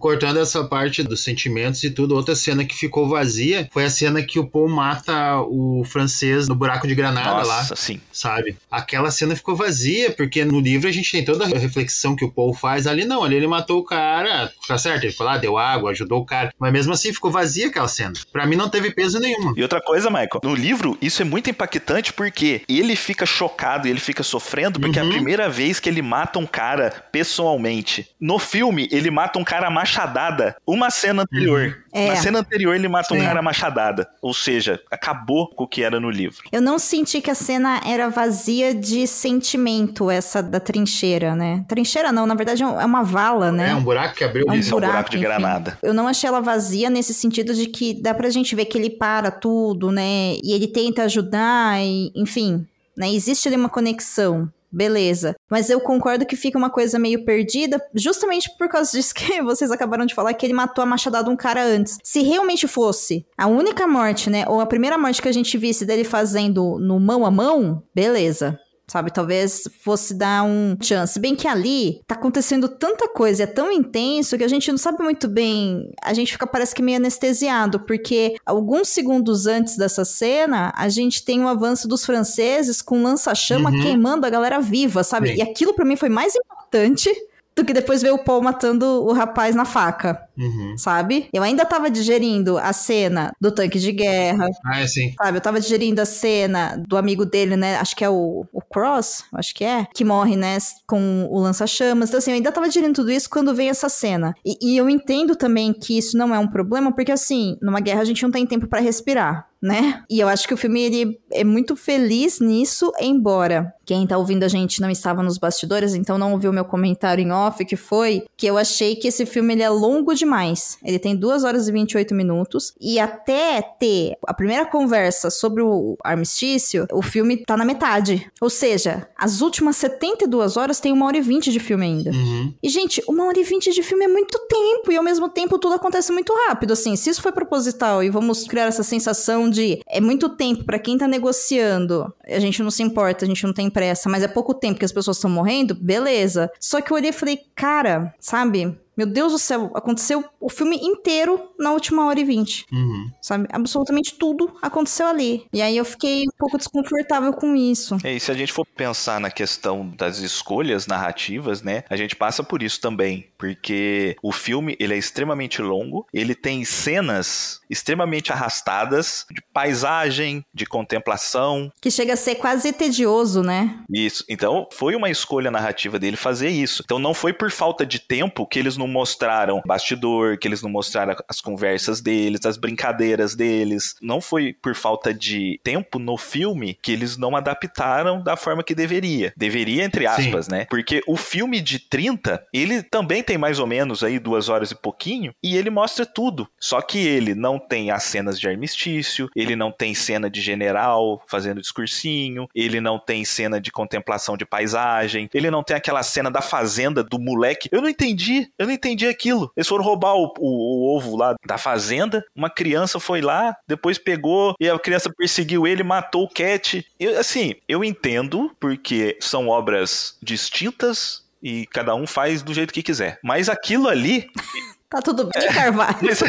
Cortando 0.00 0.38
essa 0.38 0.62
parte 0.62 1.02
dos 1.02 1.24
sentimentos 1.24 1.82
e 1.82 1.90
tudo, 1.90 2.14
outra 2.14 2.36
cena 2.36 2.64
que 2.64 2.74
ficou 2.74 3.08
vazia 3.08 3.68
foi 3.72 3.84
a 3.84 3.90
cena 3.90 4.22
que 4.22 4.38
o 4.38 4.46
Paul 4.46 4.68
mata 4.68 5.40
o 5.40 5.82
francês 5.84 6.46
no 6.46 6.54
buraco 6.54 6.86
de 6.86 6.94
granada 6.94 7.42
Nossa, 7.42 7.48
lá. 7.48 7.76
Sim. 7.76 8.00
Sabe? 8.12 8.56
Aquela 8.70 9.10
cena 9.10 9.34
ficou 9.34 9.56
vazia, 9.56 10.12
porque 10.12 10.44
no 10.44 10.60
livro 10.60 10.88
a 10.88 10.92
gente 10.92 11.10
tem 11.10 11.24
toda 11.24 11.44
a 11.44 11.58
reflexão 11.58 12.14
que 12.14 12.24
o 12.24 12.30
Paul 12.30 12.54
faz. 12.54 12.86
Ali 12.86 13.04
não, 13.04 13.24
ali 13.24 13.34
ele 13.34 13.48
matou 13.48 13.80
o 13.80 13.84
cara, 13.84 14.52
tá 14.66 14.78
certo? 14.78 15.04
Ele 15.04 15.12
foi 15.12 15.26
lá, 15.26 15.36
deu 15.36 15.58
água, 15.58 15.90
ajudou 15.90 16.20
o 16.20 16.26
cara. 16.26 16.52
Mas 16.58 16.72
mesmo 16.72 16.92
assim 16.92 17.12
ficou 17.12 17.30
vazia 17.30 17.66
aquela 17.66 17.88
cena. 17.88 18.12
Pra 18.32 18.46
mim 18.46 18.54
não 18.54 18.68
teve 18.68 18.92
peso 18.92 19.18
nenhum. 19.18 19.52
E 19.56 19.62
outra 19.62 19.80
coisa, 19.80 20.08
Michael, 20.08 20.40
no 20.44 20.54
livro 20.54 20.96
isso 21.02 21.22
é 21.22 21.24
muito 21.24 21.50
impactante 21.50 22.12
porque 22.12 22.62
ele 22.68 22.94
fica 22.94 23.26
chocado 23.26 23.88
e 23.88 23.90
ele 23.90 24.00
fica 24.00 24.22
sofrendo 24.22 24.78
porque 24.78 25.00
uhum. 25.00 25.06
é 25.06 25.08
a 25.08 25.12
primeira 25.12 25.48
vez 25.48 25.80
que 25.80 25.88
ele 25.88 26.02
mata 26.02 26.38
um 26.38 26.46
cara 26.46 26.90
pessoalmente. 27.10 28.08
No 28.20 28.38
filme, 28.38 28.88
ele 28.92 29.10
mata 29.10 29.38
um 29.38 29.44
cara 29.44 29.70
machadada 29.88 30.56
uma 30.66 30.90
cena 30.90 31.22
anterior. 31.22 31.66
Uhum. 31.66 32.00
É. 32.00 32.08
Na 32.08 32.16
cena 32.16 32.38
anterior, 32.40 32.74
ele 32.74 32.86
mata 32.86 33.14
um 33.14 33.18
cara 33.18 33.40
machadada. 33.40 34.08
Ou 34.20 34.34
seja, 34.34 34.80
acabou 34.90 35.48
com 35.48 35.64
o 35.64 35.68
que 35.68 35.82
era 35.82 35.98
no 35.98 36.10
livro. 36.10 36.44
Eu 36.52 36.60
não 36.60 36.78
senti 36.78 37.20
que 37.20 37.30
a 37.30 37.34
cena 37.34 37.80
era 37.84 38.08
vazia 38.08 38.74
de 38.74 39.06
sentimento, 39.06 40.10
essa 40.10 40.42
da 40.42 40.60
trincheira, 40.60 41.34
né? 41.34 41.64
Trincheira 41.66 42.12
não, 42.12 42.26
na 42.26 42.34
verdade 42.34 42.62
é 42.62 42.66
uma 42.66 43.02
vala, 43.02 43.50
né? 43.50 43.70
É 43.70 43.74
um 43.74 43.82
buraco 43.82 44.14
que 44.14 44.24
abriu. 44.24 44.44
É 44.46 44.52
um 44.52 44.54
Isso, 44.54 44.70
buraco, 44.70 44.84
é 44.84 44.88
um 44.88 44.92
buraco 44.92 45.10
de 45.10 45.16
enfim. 45.16 45.26
granada. 45.26 45.78
Eu 45.82 45.94
não 45.94 46.06
achei 46.06 46.28
ela 46.28 46.40
vazia 46.40 46.90
nesse 46.90 47.14
sentido 47.14 47.54
de 47.54 47.66
que 47.66 47.94
dá 47.94 48.12
pra 48.12 48.28
gente 48.30 48.54
ver 48.54 48.66
que 48.66 48.76
ele 48.76 48.90
para 48.90 49.30
tudo, 49.30 49.90
né? 49.90 50.36
E 50.42 50.52
ele 50.52 50.68
tenta 50.68 51.04
ajudar, 51.04 51.80
e, 51.80 52.12
enfim, 52.14 52.66
né? 52.96 53.10
Existe 53.10 53.48
ali 53.48 53.56
uma 53.56 53.68
conexão. 53.68 54.48
Beleza. 54.70 55.34
Mas 55.50 55.70
eu 55.70 55.80
concordo 55.80 56.26
que 56.26 56.36
fica 56.36 56.58
uma 56.58 56.70
coisa 56.70 56.98
meio 56.98 57.24
perdida, 57.24 57.80
justamente 57.94 58.50
por 58.58 58.68
causa 58.68 58.90
disso 58.92 59.14
que 59.14 59.40
vocês 59.42 59.70
acabaram 59.70 60.06
de 60.06 60.14
falar, 60.14 60.34
que 60.34 60.44
ele 60.44 60.52
matou 60.52 60.82
a 60.82 60.86
machadada 60.86 61.30
um 61.30 61.36
cara 61.36 61.64
antes. 61.64 61.98
Se 62.02 62.22
realmente 62.22 62.66
fosse 62.66 63.26
a 63.36 63.46
única 63.46 63.86
morte, 63.86 64.28
né? 64.28 64.44
Ou 64.48 64.60
a 64.60 64.66
primeira 64.66 64.98
morte 64.98 65.22
que 65.22 65.28
a 65.28 65.32
gente 65.32 65.56
visse 65.56 65.84
dele 65.84 66.04
fazendo 66.04 66.78
no 66.78 67.00
mão 67.00 67.24
a 67.24 67.30
mão, 67.30 67.82
beleza 67.94 68.58
sabe? 68.88 69.12
Talvez 69.12 69.68
fosse 69.82 70.14
dar 70.14 70.44
um 70.44 70.76
chance. 70.80 71.20
Bem 71.20 71.36
que 71.36 71.46
ali 71.46 72.00
tá 72.06 72.14
acontecendo 72.14 72.68
tanta 72.68 73.08
coisa, 73.08 73.44
é 73.44 73.46
tão 73.46 73.70
intenso 73.70 74.36
que 74.36 74.44
a 74.44 74.48
gente 74.48 74.70
não 74.70 74.78
sabe 74.78 75.02
muito 75.02 75.28
bem. 75.28 75.92
A 76.02 76.14
gente 76.14 76.32
fica, 76.32 76.46
parece 76.46 76.74
que 76.74 76.82
meio 76.82 76.96
anestesiado, 76.96 77.80
porque 77.80 78.36
alguns 78.44 78.88
segundos 78.88 79.46
antes 79.46 79.76
dessa 79.76 80.04
cena, 80.04 80.72
a 80.74 80.88
gente 80.88 81.24
tem 81.24 81.40
o 81.40 81.44
um 81.44 81.48
avanço 81.48 81.86
dos 81.86 82.04
franceses 82.04 82.80
com 82.80 83.02
lança-chama 83.02 83.70
uhum. 83.70 83.80
queimando 83.82 84.26
a 84.26 84.30
galera 84.30 84.60
viva, 84.60 85.04
sabe? 85.04 85.28
Sim. 85.28 85.36
E 85.36 85.42
aquilo 85.42 85.74
para 85.74 85.84
mim 85.84 85.96
foi 85.96 86.08
mais 86.08 86.34
importante 86.34 87.10
do 87.58 87.64
que 87.64 87.72
depois 87.72 88.02
ver 88.02 88.12
o 88.12 88.18
Paul 88.18 88.42
matando 88.42 88.84
o 89.04 89.12
rapaz 89.12 89.54
na 89.54 89.64
faca. 89.64 90.22
Uhum. 90.36 90.76
Sabe? 90.78 91.28
Eu 91.32 91.42
ainda 91.42 91.64
tava 91.64 91.90
digerindo 91.90 92.56
a 92.56 92.72
cena 92.72 93.32
do 93.40 93.50
tanque 93.50 93.78
de 93.78 93.92
guerra. 93.92 94.46
Ah, 94.64 94.80
é 94.80 94.86
sim. 94.86 95.12
Sabe? 95.20 95.38
Eu 95.38 95.42
tava 95.42 95.60
digerindo 95.60 96.00
a 96.00 96.04
cena 96.04 96.82
do 96.86 96.96
amigo 96.96 97.26
dele, 97.26 97.56
né? 97.56 97.76
Acho 97.76 97.96
que 97.96 98.04
é 98.04 98.08
o, 98.08 98.46
o 98.52 98.60
Cross, 98.62 99.24
acho 99.34 99.54
que 99.54 99.64
é. 99.64 99.86
Que 99.92 100.04
morre, 100.04 100.36
né? 100.36 100.58
Com 100.86 101.26
o 101.30 101.38
lança-chamas. 101.40 102.08
Então, 102.08 102.18
assim, 102.18 102.30
eu 102.30 102.36
ainda 102.36 102.52
tava 102.52 102.68
digerindo 102.68 102.94
tudo 102.94 103.10
isso 103.10 103.28
quando 103.28 103.54
vem 103.54 103.68
essa 103.68 103.88
cena. 103.88 104.34
E, 104.44 104.56
e 104.60 104.76
eu 104.76 104.88
entendo 104.88 105.34
também 105.34 105.72
que 105.72 105.98
isso 105.98 106.16
não 106.16 106.34
é 106.34 106.38
um 106.38 106.48
problema, 106.48 106.92
porque, 106.92 107.12
assim, 107.12 107.56
numa 107.60 107.80
guerra 107.80 108.02
a 108.02 108.04
gente 108.04 108.22
não 108.22 108.30
tem 108.30 108.46
tempo 108.46 108.66
para 108.66 108.80
respirar 108.80 109.48
né? 109.60 110.04
E 110.08 110.20
eu 110.20 110.28
acho 110.28 110.46
que 110.46 110.54
o 110.54 110.56
filme 110.56 110.80
ele 110.80 111.20
é 111.32 111.42
muito 111.42 111.74
feliz 111.74 112.40
nisso, 112.40 112.92
embora 113.00 113.74
quem 113.88 114.06
tá 114.06 114.18
ouvindo 114.18 114.44
a 114.44 114.48
gente 114.48 114.82
não 114.82 114.90
estava 114.90 115.22
nos 115.22 115.38
bastidores, 115.38 115.94
então 115.94 116.18
não 116.18 116.32
ouviu 116.32 116.52
meu 116.52 116.64
comentário 116.66 117.24
em 117.24 117.32
off, 117.32 117.64
que 117.64 117.74
foi 117.74 118.22
que 118.36 118.46
eu 118.46 118.58
achei 118.58 118.94
que 118.94 119.08
esse 119.08 119.24
filme 119.24 119.54
ele 119.54 119.62
é 119.62 119.70
longo 119.70 120.14
demais. 120.14 120.76
Ele 120.84 120.98
tem 120.98 121.16
2 121.16 121.42
horas 121.42 121.66
e 121.66 121.72
28 121.72 122.14
minutos 122.14 122.74
e 122.78 123.00
até 123.00 123.62
ter 123.62 124.12
a 124.26 124.34
primeira 124.34 124.66
conversa 124.66 125.30
sobre 125.30 125.62
o 125.62 125.96
armistício, 126.04 126.86
o 126.92 127.00
filme 127.00 127.38
tá 127.38 127.56
na 127.56 127.64
metade. 127.64 128.30
Ou 128.42 128.50
seja, 128.50 129.08
as 129.16 129.40
últimas 129.40 129.76
72 129.76 130.58
horas 130.58 130.80
tem 130.80 130.92
uma 130.92 131.06
hora 131.06 131.16
e 131.16 131.22
20 131.22 131.50
de 131.50 131.58
filme 131.58 131.86
ainda. 131.86 132.10
Uhum. 132.10 132.52
E 132.62 132.68
gente, 132.68 133.02
uma 133.08 133.24
hora 133.24 133.40
e 133.40 133.42
20 133.42 133.72
de 133.72 133.82
filme 133.82 134.04
é 134.04 134.08
muito 134.08 134.38
tempo 134.50 134.92
e 134.92 134.98
ao 134.98 135.02
mesmo 135.02 135.30
tempo 135.30 135.58
tudo 135.58 135.76
acontece 135.76 136.12
muito 136.12 136.34
rápido, 136.46 136.74
assim. 136.74 136.94
Se 136.94 137.08
isso 137.08 137.22
foi 137.22 137.32
proposital 137.32 138.04
e 138.04 138.10
vamos 138.10 138.46
criar 138.46 138.66
essa 138.66 138.82
sensação 138.82 139.48
de 139.48 139.80
é 139.88 139.98
muito 139.98 140.28
tempo 140.28 140.64
para 140.64 140.78
quem 140.78 140.98
tá 140.98 141.08
negociando, 141.08 142.12
a 142.26 142.38
gente 142.38 142.62
não 142.62 142.70
se 142.70 142.82
importa, 142.82 143.24
a 143.24 143.28
gente 143.28 143.46
não 143.46 143.54
tem 143.54 143.70
pressa, 143.78 144.08
mas 144.08 144.24
é 144.24 144.28
pouco 144.28 144.52
tempo 144.52 144.80
que 144.80 144.84
as 144.84 144.90
pessoas 144.90 145.18
estão 145.18 145.30
morrendo, 145.30 145.72
beleza. 145.72 146.50
Só 146.58 146.80
que 146.80 146.90
eu 146.90 146.96
olhei 146.96 147.10
e 147.10 147.12
falei, 147.12 147.38
cara, 147.54 148.12
sabe? 148.18 148.76
Meu 148.98 149.06
Deus 149.06 149.30
do 149.30 149.38
céu, 149.38 149.70
aconteceu 149.76 150.24
o 150.40 150.50
filme 150.50 150.76
inteiro 150.82 151.52
na 151.56 151.70
última 151.70 152.04
hora 152.06 152.18
e 152.18 152.24
vinte. 152.24 152.66
Uhum. 152.72 153.08
Sabe? 153.22 153.46
Absolutamente 153.52 154.16
tudo 154.18 154.52
aconteceu 154.60 155.06
ali. 155.06 155.46
E 155.52 155.62
aí 155.62 155.76
eu 155.76 155.84
fiquei 155.84 156.24
um 156.24 156.36
pouco 156.36 156.58
desconfortável 156.58 157.32
com 157.32 157.54
isso. 157.54 157.96
É, 158.02 158.14
e 158.14 158.18
se 158.18 158.32
a 158.32 158.34
gente 158.34 158.52
for 158.52 158.66
pensar 158.66 159.20
na 159.20 159.30
questão 159.30 159.88
das 159.96 160.18
escolhas 160.18 160.88
narrativas, 160.88 161.62
né? 161.62 161.84
A 161.88 161.96
gente 161.96 162.16
passa 162.16 162.42
por 162.42 162.60
isso 162.60 162.80
também. 162.80 163.28
Porque 163.38 164.16
o 164.20 164.32
filme, 164.32 164.76
ele 164.80 164.94
é 164.94 164.98
extremamente 164.98 165.62
longo, 165.62 166.04
ele 166.12 166.34
tem 166.34 166.64
cenas 166.64 167.60
extremamente 167.70 168.32
arrastadas 168.32 169.24
de 169.30 169.40
paisagem, 169.52 170.44
de 170.52 170.66
contemplação. 170.66 171.70
Que 171.80 171.90
chega 171.90 172.14
a 172.14 172.16
ser 172.16 172.34
quase 172.34 172.72
tedioso, 172.72 173.44
né? 173.44 173.78
Isso. 173.88 174.24
Então, 174.28 174.66
foi 174.72 174.96
uma 174.96 175.08
escolha 175.08 175.52
narrativa 175.52 176.00
dele 176.00 176.16
fazer 176.16 176.48
isso. 176.48 176.82
Então, 176.84 176.98
não 176.98 177.14
foi 177.14 177.32
por 177.32 177.52
falta 177.52 177.86
de 177.86 178.00
tempo 178.00 178.44
que 178.44 178.58
eles 178.58 178.76
não 178.76 178.87
mostraram 178.88 179.62
bastidor, 179.64 180.38
que 180.38 180.48
eles 180.48 180.62
não 180.62 180.70
mostraram 180.70 181.14
as 181.28 181.40
conversas 181.40 182.00
deles, 182.00 182.44
as 182.44 182.56
brincadeiras 182.56 183.34
deles. 183.34 183.94
Não 184.00 184.20
foi 184.20 184.52
por 184.52 184.74
falta 184.74 185.12
de 185.12 185.60
tempo 185.62 185.98
no 185.98 186.16
filme 186.16 186.78
que 186.82 186.92
eles 186.92 187.16
não 187.16 187.36
adaptaram 187.36 188.22
da 188.22 188.36
forma 188.36 188.62
que 188.62 188.74
deveria. 188.74 189.32
Deveria, 189.36 189.84
entre 189.84 190.06
aspas, 190.06 190.46
Sim. 190.46 190.52
né? 190.52 190.66
Porque 190.68 191.02
o 191.06 191.16
filme 191.16 191.60
de 191.60 191.78
30, 191.78 192.42
ele 192.52 192.82
também 192.82 193.22
tem 193.22 193.38
mais 193.38 193.58
ou 193.58 193.66
menos 193.66 194.02
aí 194.02 194.18
duas 194.18 194.48
horas 194.48 194.70
e 194.70 194.74
pouquinho, 194.74 195.32
e 195.42 195.56
ele 195.56 195.70
mostra 195.70 196.06
tudo. 196.06 196.48
Só 196.58 196.80
que 196.80 196.98
ele 196.98 197.34
não 197.34 197.58
tem 197.58 197.90
as 197.90 198.04
cenas 198.04 198.38
de 198.38 198.48
armistício, 198.48 199.28
ele 199.34 199.54
não 199.54 199.70
tem 199.70 199.94
cena 199.94 200.30
de 200.30 200.40
general 200.40 201.22
fazendo 201.26 201.60
discursinho, 201.60 202.48
ele 202.54 202.80
não 202.80 202.98
tem 202.98 203.24
cena 203.24 203.60
de 203.60 203.70
contemplação 203.70 204.36
de 204.36 204.44
paisagem, 204.44 205.28
ele 205.32 205.50
não 205.50 205.62
tem 205.62 205.76
aquela 205.76 206.02
cena 206.02 206.30
da 206.30 206.40
fazenda 206.40 207.02
do 207.02 207.18
moleque. 207.18 207.68
Eu 207.70 207.80
não 207.80 207.88
entendi, 207.88 208.50
eu 208.58 208.66
não 208.66 208.72
entendi 208.78 209.06
aquilo. 209.06 209.50
Eles 209.56 209.68
foram 209.68 209.84
roubar 209.84 210.14
o, 210.14 210.32
o, 210.38 210.48
o 210.48 210.96
ovo 210.96 211.16
lá 211.16 211.34
da 211.46 211.58
fazenda, 211.58 212.24
uma 212.34 212.48
criança 212.48 212.98
foi 212.98 213.20
lá, 213.20 213.56
depois 213.66 213.98
pegou 213.98 214.54
e 214.60 214.68
a 214.68 214.78
criança 214.78 215.12
perseguiu 215.16 215.66
ele, 215.66 215.82
matou 215.82 216.24
o 216.24 216.28
Cat. 216.28 216.86
Eu, 216.98 217.18
assim, 217.18 217.54
eu 217.68 217.84
entendo 217.84 218.50
porque 218.58 219.16
são 219.20 219.48
obras 219.48 220.16
distintas 220.22 221.24
e 221.42 221.66
cada 221.66 221.94
um 221.94 222.06
faz 222.06 222.42
do 222.42 222.54
jeito 222.54 222.72
que 222.72 222.82
quiser. 222.82 223.18
Mas 223.22 223.48
aquilo 223.48 223.88
ali. 223.88 224.28
Tá 224.90 225.02
tudo 225.02 225.28
bem, 225.28 225.46
Carvalho. 225.52 225.98
Mas 226.00 226.22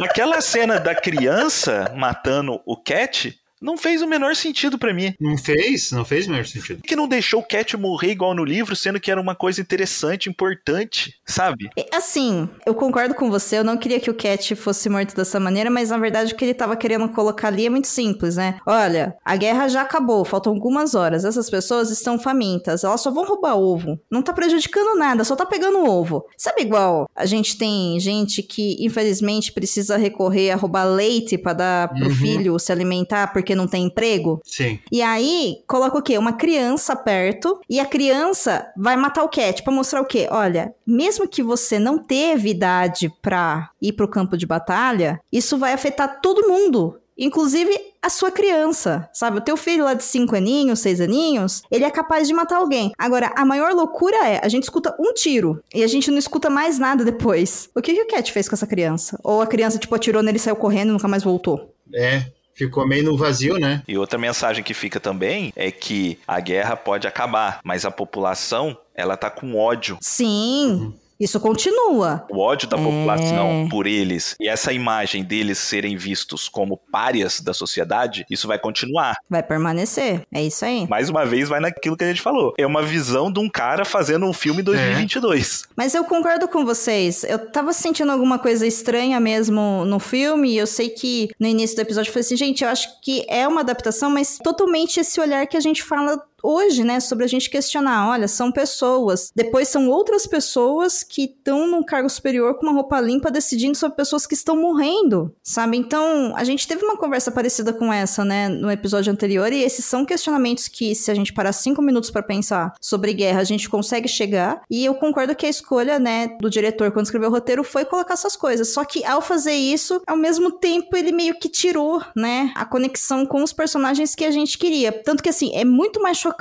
aquela 0.00 0.40
cena 0.40 0.80
da 0.80 0.94
criança 0.94 1.92
matando 1.94 2.62
o 2.64 2.74
Cat 2.74 3.38
não 3.60 3.76
fez 3.76 4.02
o 4.02 4.06
menor 4.06 4.34
sentido 4.36 4.78
para 4.78 4.92
mim. 4.92 5.14
Não 5.20 5.36
fez? 5.36 5.90
Não 5.90 6.04
fez 6.04 6.26
o 6.26 6.30
menor 6.30 6.46
sentido. 6.46 6.82
Que 6.82 6.96
não 6.96 7.08
deixou 7.08 7.40
o 7.40 7.46
Cat 7.46 7.76
morrer 7.76 8.10
igual 8.10 8.34
no 8.34 8.44
livro, 8.44 8.76
sendo 8.76 9.00
que 9.00 9.10
era 9.10 9.20
uma 9.20 9.34
coisa 9.34 9.60
interessante, 9.60 10.28
importante, 10.28 11.14
sabe? 11.24 11.68
Assim, 11.92 12.48
eu 12.66 12.74
concordo 12.74 13.14
com 13.14 13.30
você, 13.30 13.58
eu 13.58 13.64
não 13.64 13.76
queria 13.76 14.00
que 14.00 14.10
o 14.10 14.14
Cat 14.14 14.54
fosse 14.54 14.88
morto 14.88 15.14
dessa 15.14 15.40
maneira, 15.40 15.70
mas 15.70 15.90
na 15.90 15.98
verdade 15.98 16.32
o 16.32 16.36
que 16.36 16.44
ele 16.44 16.54
tava 16.54 16.76
querendo 16.76 17.08
colocar 17.08 17.48
ali 17.48 17.66
é 17.66 17.70
muito 17.70 17.88
simples, 17.88 18.36
né? 18.36 18.58
Olha, 18.66 19.14
a 19.24 19.36
guerra 19.36 19.68
já 19.68 19.82
acabou, 19.82 20.24
faltam 20.24 20.52
algumas 20.52 20.94
horas, 20.94 21.24
essas 21.24 21.48
pessoas 21.48 21.90
estão 21.90 22.18
famintas, 22.18 22.84
elas 22.84 23.00
só 23.00 23.10
vão 23.10 23.24
roubar 23.24 23.56
ovo. 23.56 23.98
Não 24.10 24.22
tá 24.22 24.32
prejudicando 24.32 24.98
nada, 24.98 25.24
só 25.24 25.34
tá 25.34 25.46
pegando 25.46 25.84
ovo. 25.84 26.24
Sabe 26.36 26.62
igual 26.62 27.08
a 27.14 27.26
gente 27.26 27.56
tem 27.56 27.98
gente 28.00 28.42
que 28.42 28.76
infelizmente 28.80 29.52
precisa 29.52 29.96
recorrer 29.96 30.50
a 30.50 30.56
roubar 30.56 30.84
leite 30.84 31.38
para 31.38 31.52
dar 31.52 31.88
pro 31.88 32.08
uhum. 32.08 32.14
filho 32.14 32.58
se 32.58 32.72
alimentar 32.72 33.32
porque 33.46 33.54
não 33.54 33.68
tem 33.68 33.84
emprego. 33.84 34.40
Sim. 34.44 34.80
E 34.90 35.00
aí, 35.00 35.58
coloca 35.68 35.96
o 35.96 36.02
quê? 36.02 36.18
Uma 36.18 36.32
criança 36.32 36.96
perto 36.96 37.60
e 37.70 37.78
a 37.78 37.86
criança 37.86 38.66
vai 38.76 38.96
matar 38.96 39.22
o 39.22 39.28
cat 39.28 39.62
para 39.62 39.72
mostrar 39.72 40.00
o 40.00 40.04
quê? 40.04 40.26
Olha, 40.32 40.74
mesmo 40.84 41.28
que 41.28 41.44
você 41.44 41.78
não 41.78 41.96
teve 41.96 42.50
idade 42.50 43.08
pra 43.22 43.70
ir 43.80 43.92
pro 43.92 44.08
campo 44.08 44.36
de 44.36 44.44
batalha, 44.44 45.20
isso 45.32 45.56
vai 45.56 45.72
afetar 45.72 46.20
todo 46.20 46.48
mundo 46.48 46.98
inclusive 47.18 47.74
a 48.02 48.10
sua 48.10 48.30
criança, 48.30 49.08
sabe? 49.10 49.38
O 49.38 49.40
teu 49.40 49.56
filho 49.56 49.84
lá 49.84 49.94
de 49.94 50.04
5 50.04 50.36
aninhos, 50.36 50.80
6 50.80 51.00
aninhos, 51.00 51.62
ele 51.70 51.82
é 51.82 51.90
capaz 51.90 52.28
de 52.28 52.34
matar 52.34 52.58
alguém. 52.58 52.92
Agora, 52.98 53.32
a 53.34 53.42
maior 53.42 53.72
loucura 53.72 54.16
é, 54.28 54.38
a 54.44 54.48
gente 54.48 54.64
escuta 54.64 54.94
um 55.00 55.14
tiro 55.14 55.62
e 55.74 55.82
a 55.82 55.86
gente 55.86 56.10
não 56.10 56.18
escuta 56.18 56.50
mais 56.50 56.78
nada 56.78 57.06
depois. 57.06 57.70
O 57.74 57.80
que, 57.80 57.94
que 57.94 58.02
o 58.02 58.06
Cat 58.06 58.30
fez 58.30 58.50
com 58.50 58.54
essa 58.54 58.66
criança? 58.66 59.18
Ou 59.24 59.40
a 59.40 59.46
criança, 59.46 59.78
tipo, 59.78 59.94
atirou 59.94 60.22
nele, 60.22 60.38
saiu 60.38 60.56
correndo 60.56 60.90
e 60.90 60.92
nunca 60.92 61.08
mais 61.08 61.24
voltou? 61.24 61.74
É, 61.94 62.26
ficou 62.56 62.86
meio 62.86 63.04
no 63.04 63.16
vazio, 63.16 63.58
né? 63.58 63.82
E 63.86 63.96
outra 63.98 64.18
mensagem 64.18 64.64
que 64.64 64.74
fica 64.74 64.98
também 64.98 65.52
é 65.54 65.70
que 65.70 66.18
a 66.26 66.40
guerra 66.40 66.74
pode 66.74 67.06
acabar, 67.06 67.60
mas 67.62 67.84
a 67.84 67.90
população, 67.90 68.76
ela 68.94 69.16
tá 69.16 69.30
com 69.30 69.54
ódio. 69.56 69.98
Sim. 70.00 70.70
Uhum. 70.70 71.05
Isso 71.18 71.40
continua. 71.40 72.26
O 72.30 72.38
ódio 72.38 72.68
da 72.68 72.76
população 72.76 73.64
é... 73.66 73.68
por 73.68 73.86
eles 73.86 74.36
e 74.40 74.48
essa 74.48 74.72
imagem 74.72 75.24
deles 75.24 75.58
serem 75.58 75.96
vistos 75.96 76.48
como 76.48 76.76
párias 76.90 77.40
da 77.40 77.54
sociedade, 77.54 78.24
isso 78.30 78.46
vai 78.46 78.58
continuar. 78.58 79.16
Vai 79.28 79.42
permanecer. 79.42 80.22
É 80.32 80.42
isso 80.42 80.64
aí. 80.64 80.86
Mais 80.88 81.08
uma 81.08 81.24
vez, 81.24 81.48
vai 81.48 81.60
naquilo 81.60 81.96
que 81.96 82.04
a 82.04 82.08
gente 82.08 82.20
falou. 82.22 82.54
É 82.58 82.66
uma 82.66 82.82
visão 82.82 83.32
de 83.32 83.40
um 83.40 83.48
cara 83.48 83.84
fazendo 83.84 84.26
um 84.26 84.32
filme 84.32 84.60
em 84.60 84.64
2022. 84.64 85.62
É. 85.64 85.66
Mas 85.76 85.94
eu 85.94 86.04
concordo 86.04 86.48
com 86.48 86.64
vocês. 86.64 87.24
Eu 87.24 87.50
tava 87.50 87.72
sentindo 87.72 88.12
alguma 88.12 88.38
coisa 88.38 88.66
estranha 88.66 89.18
mesmo 89.20 89.84
no 89.84 89.98
filme. 89.98 90.52
E 90.52 90.58
eu 90.58 90.66
sei 90.66 90.90
que 90.90 91.30
no 91.38 91.46
início 91.46 91.76
do 91.76 91.82
episódio 91.82 92.08
eu 92.08 92.12
falei 92.12 92.24
assim, 92.24 92.36
gente, 92.36 92.64
eu 92.64 92.70
acho 92.70 93.00
que 93.00 93.24
é 93.28 93.46
uma 93.46 93.60
adaptação, 93.60 94.10
mas 94.10 94.38
totalmente 94.42 95.00
esse 95.00 95.20
olhar 95.20 95.46
que 95.46 95.56
a 95.56 95.60
gente 95.60 95.82
fala 95.82 96.22
hoje, 96.46 96.84
né, 96.84 97.00
sobre 97.00 97.24
a 97.24 97.28
gente 97.28 97.50
questionar, 97.50 98.08
olha, 98.08 98.28
são 98.28 98.52
pessoas, 98.52 99.32
depois 99.34 99.68
são 99.68 99.88
outras 99.88 100.26
pessoas 100.26 101.02
que 101.02 101.24
estão 101.24 101.66
num 101.66 101.82
cargo 101.82 102.08
superior 102.08 102.54
com 102.54 102.66
uma 102.66 102.72
roupa 102.72 103.00
limpa 103.00 103.30
decidindo 103.30 103.76
sobre 103.76 103.96
pessoas 103.96 104.26
que 104.26 104.34
estão 104.34 104.56
morrendo, 104.56 105.34
sabe? 105.42 105.76
Então, 105.76 106.32
a 106.36 106.44
gente 106.44 106.68
teve 106.68 106.84
uma 106.84 106.96
conversa 106.96 107.30
parecida 107.30 107.72
com 107.72 107.92
essa, 107.92 108.24
né, 108.24 108.48
no 108.48 108.70
episódio 108.70 109.12
anterior, 109.12 109.52
e 109.52 109.62
esses 109.62 109.84
são 109.84 110.04
questionamentos 110.04 110.68
que, 110.68 110.94
se 110.94 111.10
a 111.10 111.14
gente 111.14 111.32
parar 111.32 111.52
cinco 111.52 111.82
minutos 111.82 112.10
para 112.10 112.22
pensar 112.22 112.74
sobre 112.80 113.12
guerra, 113.12 113.40
a 113.40 113.44
gente 113.44 113.68
consegue 113.68 114.06
chegar, 114.06 114.62
e 114.70 114.84
eu 114.84 114.94
concordo 114.94 115.34
que 115.34 115.46
a 115.46 115.50
escolha, 115.50 115.98
né, 115.98 116.28
do 116.40 116.48
diretor 116.48 116.92
quando 116.92 117.06
escreveu 117.06 117.28
o 117.28 117.32
roteiro 117.32 117.64
foi 117.64 117.84
colocar 117.84 118.14
essas 118.14 118.36
coisas, 118.36 118.72
só 118.72 118.84
que 118.84 119.04
ao 119.04 119.20
fazer 119.20 119.54
isso, 119.54 120.00
ao 120.06 120.16
mesmo 120.16 120.52
tempo 120.52 120.96
ele 120.96 121.10
meio 121.10 121.38
que 121.38 121.48
tirou, 121.48 122.00
né, 122.14 122.52
a 122.54 122.64
conexão 122.64 123.26
com 123.26 123.42
os 123.42 123.52
personagens 123.52 124.14
que 124.14 124.24
a 124.24 124.30
gente 124.30 124.56
queria. 124.56 124.92
Tanto 124.92 125.22
que, 125.22 125.28
assim, 125.28 125.50
é 125.54 125.64
muito 125.64 126.00
mais 126.00 126.16
chocante 126.16 126.35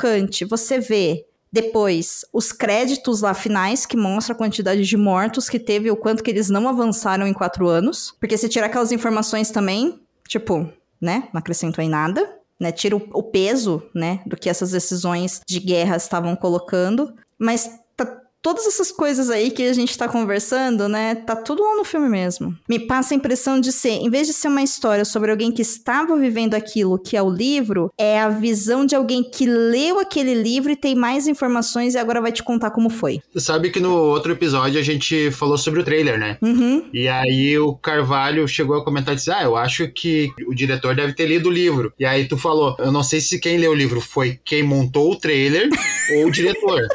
você 0.46 0.80
ver 0.80 1.26
depois, 1.56 2.26
os 2.34 2.52
créditos 2.52 3.22
lá 3.22 3.34
finais, 3.34 3.86
que 3.86 3.96
mostra 3.96 4.34
a 4.34 4.38
quantidade 4.38 4.84
de 4.84 4.98
mortos 4.98 5.48
que 5.48 5.58
teve, 5.58 5.90
o 5.90 5.96
quanto 5.96 6.22
que 6.22 6.30
eles 6.30 6.50
não 6.50 6.68
avançaram 6.68 7.26
em 7.26 7.32
quatro 7.32 7.70
anos. 7.70 8.14
Porque 8.20 8.38
se 8.38 8.50
tirar 8.50 8.66
aquelas 8.66 8.92
informações 8.92 9.52
também, 9.52 10.02
tipo, 10.28 10.70
né, 11.00 11.30
não 11.32 11.40
acrescentou 11.40 11.82
em 11.82 11.88
nada. 11.88 12.30
Né, 12.60 12.74
tira 12.74 12.98
o, 12.98 13.10
o 13.14 13.24
peso, 13.24 13.84
né, 13.94 14.22
do 14.26 14.36
que 14.36 14.50
essas 14.50 14.72
decisões 14.72 15.40
de 15.48 15.60
guerra 15.62 15.96
estavam 15.96 16.36
colocando, 16.36 17.14
mas 17.40 17.70
todas 18.46 18.68
essas 18.68 18.92
coisas 18.92 19.32
aí 19.32 19.50
que 19.50 19.64
a 19.64 19.74
gente 19.74 19.98
tá 19.98 20.08
conversando, 20.08 20.88
né? 20.88 21.16
Tá 21.16 21.36
tudo 21.36 21.64
lá 21.64 21.78
no 21.78 21.84
filme 21.84 22.08
mesmo. 22.08 22.56
Me 22.70 22.78
passa 22.78 23.16
a 23.16 23.18
impressão 23.18 23.60
de 23.60 23.72
ser, 23.72 23.94
em 23.94 24.08
vez 24.08 24.28
de 24.28 24.34
ser 24.34 24.50
uma 24.50 24.62
história 24.62 25.04
sobre 25.04 25.32
alguém 25.32 25.52
que 25.52 25.64
estava 25.64 26.16
vivendo 26.16 26.54
aquilo 26.54 27.00
que 27.00 27.18
é 27.18 27.24
o 27.24 27.28
livro, 27.28 27.92
é 27.98 28.20
a 28.20 28.30
visão 28.30 28.86
de 28.86 28.96
alguém 28.96 29.24
que 29.24 29.48
leu 29.48 29.98
aquele 29.98 30.36
livro 30.36 30.72
e 30.72 30.76
tem 30.76 30.94
mais 30.94 31.26
informações 31.26 31.96
e 31.96 31.98
agora 31.98 32.22
vai 32.22 32.32
te 32.32 32.44
contar 32.44 32.70
como 32.70 32.88
foi. 32.88 33.20
Você 33.34 33.40
sabe 33.40 33.72
que 33.72 33.80
no 33.80 33.96
outro 33.96 34.34
episódio 34.34 34.80
a 34.80 34.84
gente 34.84 35.32
falou 35.32 35.58
sobre 35.58 35.80
o 35.80 35.84
trailer, 35.84 36.20
né? 36.20 36.38
Uhum. 36.40 36.88
E 36.94 37.08
aí 37.08 37.58
o 37.58 37.74
Carvalho 37.74 38.48
chegou 38.48 38.78
a 38.78 38.84
comentar 38.84 39.16
e 39.16 39.18
disse: 39.18 39.32
Ah, 39.32 39.42
eu 39.42 39.56
acho 39.56 39.88
que 39.88 40.32
o 40.48 40.54
diretor 40.54 40.96
deve 40.96 41.14
ter 41.14 41.26
lido 41.26 41.50
o 41.50 41.52
livro. 41.52 41.92
E 42.00 42.06
aí 42.06 42.28
tu 42.28 42.38
falou: 42.38 42.76
Eu 42.78 42.92
não 42.92 43.02
sei 43.02 43.20
se 43.20 43.40
quem 43.40 43.58
leu 43.58 43.72
o 43.72 43.76
livro 43.76 44.00
foi 44.00 44.40
quem 44.46 44.62
montou 44.62 45.12
o 45.12 45.16
trailer 45.16 45.68
ou 46.18 46.28
o 46.28 46.32
diretor. 46.32 46.88